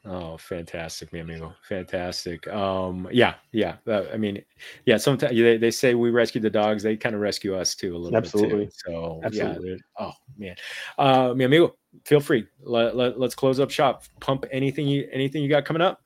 Oh, 0.04 0.36
fantastic, 0.36 1.12
mi 1.12 1.20
amigo. 1.20 1.54
Fantastic. 1.68 2.48
Um, 2.48 3.08
yeah, 3.12 3.34
yeah. 3.52 3.76
Uh, 3.86 4.04
I 4.12 4.16
mean, 4.16 4.42
yeah, 4.84 4.96
sometimes 4.96 5.36
they, 5.36 5.56
they 5.56 5.70
say 5.70 5.94
we 5.94 6.10
rescue 6.10 6.40
the 6.40 6.50
dogs, 6.50 6.82
they 6.82 6.96
kind 6.96 7.14
of 7.14 7.20
rescue 7.20 7.54
us 7.54 7.76
too 7.76 7.94
a 7.94 7.98
little 7.98 8.16
Absolutely. 8.16 8.64
bit. 8.64 8.74
Too. 8.84 8.92
So 8.92 9.20
Absolutely. 9.22 9.70
yeah. 9.70 9.76
Oh 9.98 10.12
man. 10.36 10.56
Uh 10.98 11.34
mi 11.34 11.44
amigo, 11.44 11.76
feel 12.04 12.18
free. 12.18 12.46
Let, 12.62 12.96
let, 12.96 13.20
let's 13.20 13.36
close 13.36 13.60
up 13.60 13.70
shop. 13.70 14.02
Pump 14.18 14.44
anything 14.50 14.88
you 14.88 15.08
anything 15.12 15.42
you 15.42 15.48
got 15.48 15.64
coming 15.64 15.82
up. 15.82 16.00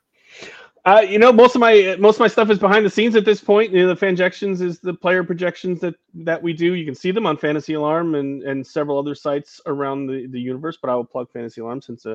Uh, 0.84 1.00
you 1.00 1.18
know, 1.18 1.32
most 1.32 1.56
of 1.56 1.60
my 1.60 1.96
most 1.98 2.16
of 2.16 2.20
my 2.20 2.28
stuff 2.28 2.48
is 2.48 2.60
behind 2.60 2.86
the 2.86 2.90
scenes 2.90 3.16
at 3.16 3.24
this 3.24 3.40
point. 3.40 3.72
You 3.72 3.82
know, 3.82 3.92
the 3.92 4.06
FanJections 4.06 4.60
is 4.60 4.78
the 4.78 4.94
player 4.94 5.24
projections 5.24 5.80
that 5.80 5.94
that 6.14 6.40
we 6.40 6.52
do. 6.52 6.74
You 6.74 6.84
can 6.84 6.94
see 6.94 7.10
them 7.10 7.26
on 7.26 7.36
Fantasy 7.36 7.72
Alarm 7.74 8.14
and 8.14 8.42
and 8.44 8.64
several 8.64 8.96
other 8.96 9.14
sites 9.14 9.60
around 9.66 10.06
the, 10.06 10.28
the 10.28 10.38
universe. 10.38 10.78
But 10.80 10.90
I 10.90 10.94
will 10.94 11.04
plug 11.04 11.32
Fantasy 11.32 11.60
Alarm 11.60 11.82
since 11.82 12.06
uh, 12.06 12.14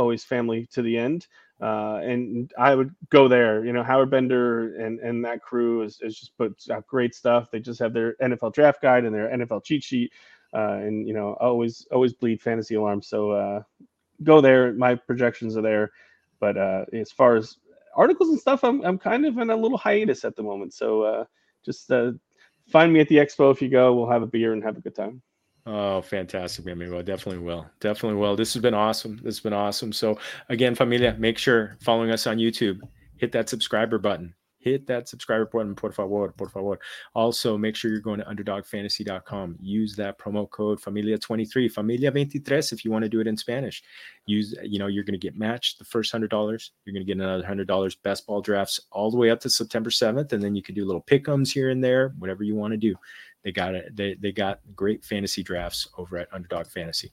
always 0.00 0.24
family 0.24 0.66
to 0.72 0.82
the 0.82 0.96
end. 0.96 1.26
Uh, 1.60 2.00
and 2.02 2.50
I 2.58 2.74
would 2.74 2.94
go 3.10 3.28
there. 3.28 3.64
You 3.66 3.74
know, 3.74 3.82
Howard 3.82 4.10
Bender 4.10 4.74
and 4.76 4.98
and 5.00 5.22
that 5.26 5.42
crew 5.42 5.82
is, 5.82 6.00
is 6.00 6.18
just 6.18 6.36
put 6.38 6.56
out 6.70 6.86
great 6.86 7.14
stuff. 7.14 7.50
They 7.50 7.60
just 7.60 7.78
have 7.80 7.92
their 7.92 8.14
NFL 8.14 8.54
draft 8.54 8.80
guide 8.80 9.04
and 9.04 9.14
their 9.14 9.28
NFL 9.28 9.64
cheat 9.64 9.84
sheet. 9.84 10.10
Uh, 10.54 10.80
and 10.86 11.06
you 11.06 11.12
know, 11.12 11.36
always 11.38 11.86
always 11.92 12.14
bleed 12.14 12.40
fantasy 12.40 12.76
alarm. 12.76 13.02
So 13.02 13.32
uh, 13.32 13.62
go 14.24 14.40
there. 14.40 14.72
My 14.72 14.94
projections 14.94 15.56
are 15.56 15.62
there. 15.62 15.92
But 16.40 16.56
uh, 16.56 16.86
as 16.94 17.12
far 17.12 17.36
as 17.36 17.58
articles 17.94 18.30
and 18.30 18.40
stuff, 18.40 18.64
I'm 18.64 18.82
I'm 18.82 18.98
kind 18.98 19.26
of 19.26 19.36
in 19.36 19.50
a 19.50 19.56
little 19.56 19.78
hiatus 19.78 20.24
at 20.24 20.36
the 20.36 20.42
moment. 20.42 20.72
So 20.72 21.02
uh, 21.02 21.24
just 21.62 21.92
uh, 21.92 22.12
find 22.68 22.90
me 22.90 23.00
at 23.00 23.08
the 23.08 23.16
expo 23.18 23.52
if 23.52 23.60
you 23.60 23.68
go. 23.68 23.94
We'll 23.94 24.10
have 24.10 24.22
a 24.22 24.26
beer 24.26 24.54
and 24.54 24.64
have 24.64 24.78
a 24.78 24.80
good 24.80 24.94
time. 24.94 25.20
Oh, 25.66 26.00
fantastic, 26.00 26.64
man. 26.64 26.78
Well, 26.90 27.02
definitely 27.02 27.42
will. 27.42 27.66
Definitely 27.80 28.18
will. 28.18 28.34
This 28.34 28.54
has 28.54 28.62
been 28.62 28.74
awesome. 28.74 29.16
This 29.16 29.36
has 29.36 29.40
been 29.40 29.52
awesome. 29.52 29.92
So, 29.92 30.18
again, 30.48 30.74
familia, 30.74 31.14
make 31.18 31.38
sure 31.38 31.76
following 31.82 32.10
us 32.10 32.26
on 32.26 32.38
YouTube, 32.38 32.80
hit 33.16 33.32
that 33.32 33.48
subscriber 33.48 33.98
button. 33.98 34.34
Hit 34.60 34.86
that 34.88 35.08
subscriber 35.08 35.46
button, 35.46 35.74
por 35.74 35.90
favor, 35.90 36.34
por 36.36 36.50
favor. 36.50 36.78
Also, 37.14 37.56
make 37.56 37.74
sure 37.74 37.90
you're 37.90 38.00
going 38.00 38.20
to 38.20 38.26
underdogfantasy.com. 38.26 39.56
Use 39.58 39.96
that 39.96 40.18
promo 40.18 40.50
code 40.50 40.78
Familia23, 40.78 41.72
Familia23 41.72 42.72
if 42.72 42.84
you 42.84 42.90
want 42.90 43.02
to 43.02 43.08
do 43.08 43.20
it 43.20 43.26
in 43.26 43.38
Spanish. 43.38 43.82
Use, 44.26 44.54
you 44.62 44.78
know, 44.78 44.86
you're 44.86 45.04
going 45.04 45.18
to 45.18 45.26
get 45.26 45.34
matched 45.34 45.78
the 45.78 45.84
first 45.86 46.12
$100. 46.12 46.30
You're 46.30 46.92
going 46.92 47.06
to 47.06 47.10
get 47.10 47.16
another 47.16 47.42
$100 47.42 47.96
best 48.02 48.26
ball 48.26 48.42
drafts 48.42 48.78
all 48.92 49.10
the 49.10 49.16
way 49.16 49.30
up 49.30 49.40
to 49.40 49.48
September 49.48 49.88
7th. 49.88 50.34
And 50.34 50.42
then 50.42 50.54
you 50.54 50.62
can 50.62 50.74
do 50.74 50.84
little 50.84 51.02
pickums 51.02 51.50
here 51.50 51.70
and 51.70 51.82
there, 51.82 52.12
whatever 52.18 52.42
you 52.42 52.54
want 52.54 52.72
to 52.72 52.76
do. 52.76 52.94
They 53.42 53.52
got 53.52 53.74
it. 53.74 53.96
They, 53.96 54.14
they 54.14 54.32
got 54.32 54.60
great 54.74 55.04
fantasy 55.04 55.42
drafts 55.42 55.88
over 55.96 56.18
at 56.18 56.28
Underdog 56.32 56.66
Fantasy. 56.66 57.12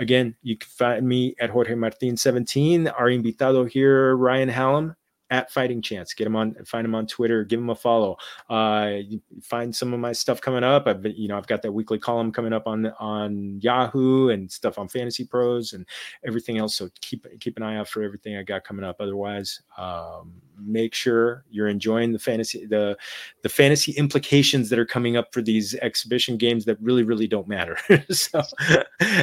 Again, 0.00 0.34
you 0.42 0.56
can 0.56 0.68
find 0.68 1.06
me 1.06 1.34
at 1.40 1.50
Jorge 1.50 1.74
Martin 1.74 2.16
17. 2.16 2.88
Our 2.88 3.10
invitado 3.10 3.64
here, 3.64 4.16
Ryan 4.16 4.48
Hallam, 4.48 4.96
at 5.30 5.50
Fighting 5.50 5.82
Chance. 5.82 6.14
Get 6.14 6.26
him 6.26 6.36
on, 6.36 6.54
find 6.64 6.84
him 6.84 6.94
on 6.94 7.06
Twitter, 7.06 7.44
give 7.44 7.60
him 7.60 7.70
a 7.70 7.74
follow. 7.74 8.16
Uh, 8.48 8.98
find 9.42 9.74
some 9.74 9.92
of 9.92 10.00
my 10.00 10.12
stuff 10.12 10.40
coming 10.40 10.64
up. 10.64 10.86
I've 10.86 11.02
been, 11.02 11.14
you 11.16 11.28
know, 11.28 11.36
I've 11.36 11.46
got 11.46 11.62
that 11.62 11.72
weekly 11.72 11.98
column 11.98 12.32
coming 12.32 12.52
up 12.52 12.66
on 12.66 12.86
on 12.98 13.60
Yahoo 13.60 14.30
and 14.30 14.50
stuff 14.50 14.78
on 14.78 14.88
Fantasy 14.88 15.24
Pros 15.24 15.72
and 15.72 15.86
everything 16.26 16.58
else. 16.58 16.76
So 16.76 16.88
keep 17.00 17.26
keep 17.40 17.56
an 17.56 17.62
eye 17.62 17.76
out 17.76 17.88
for 17.88 18.02
everything 18.02 18.36
I 18.36 18.42
got 18.42 18.64
coming 18.64 18.84
up. 18.84 18.96
Otherwise, 19.00 19.62
um, 19.76 20.32
make 20.58 20.94
sure 20.94 21.44
you're 21.50 21.68
enjoying 21.68 22.12
the 22.12 22.18
fantasy 22.18 22.66
the 22.66 22.96
the 23.42 23.48
fantasy 23.48 23.92
implications 23.92 24.70
that 24.70 24.78
are 24.78 24.86
coming 24.86 25.16
up 25.16 25.32
for 25.32 25.42
these 25.42 25.74
exhibition 25.76 26.36
games 26.36 26.64
that 26.64 26.80
really 26.80 27.02
really 27.02 27.26
don't 27.26 27.48
matter. 27.48 27.78
so, 28.10 28.42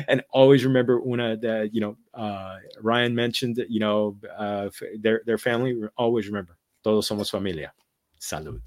and 0.07 0.23
always 0.31 0.65
remember 0.65 1.01
una 1.05 1.35
that 1.37 1.73
you 1.73 1.81
know 1.81 1.97
uh, 2.15 2.57
Ryan 2.81 3.15
mentioned 3.15 3.63
you 3.69 3.79
know 3.79 4.17
uh, 4.37 4.69
their 4.99 5.21
their 5.25 5.37
family 5.37 5.75
always 5.97 6.27
remember, 6.27 6.57
todos 6.83 7.07
somos 7.09 7.29
familia. 7.29 7.73
Salud. 8.19 8.61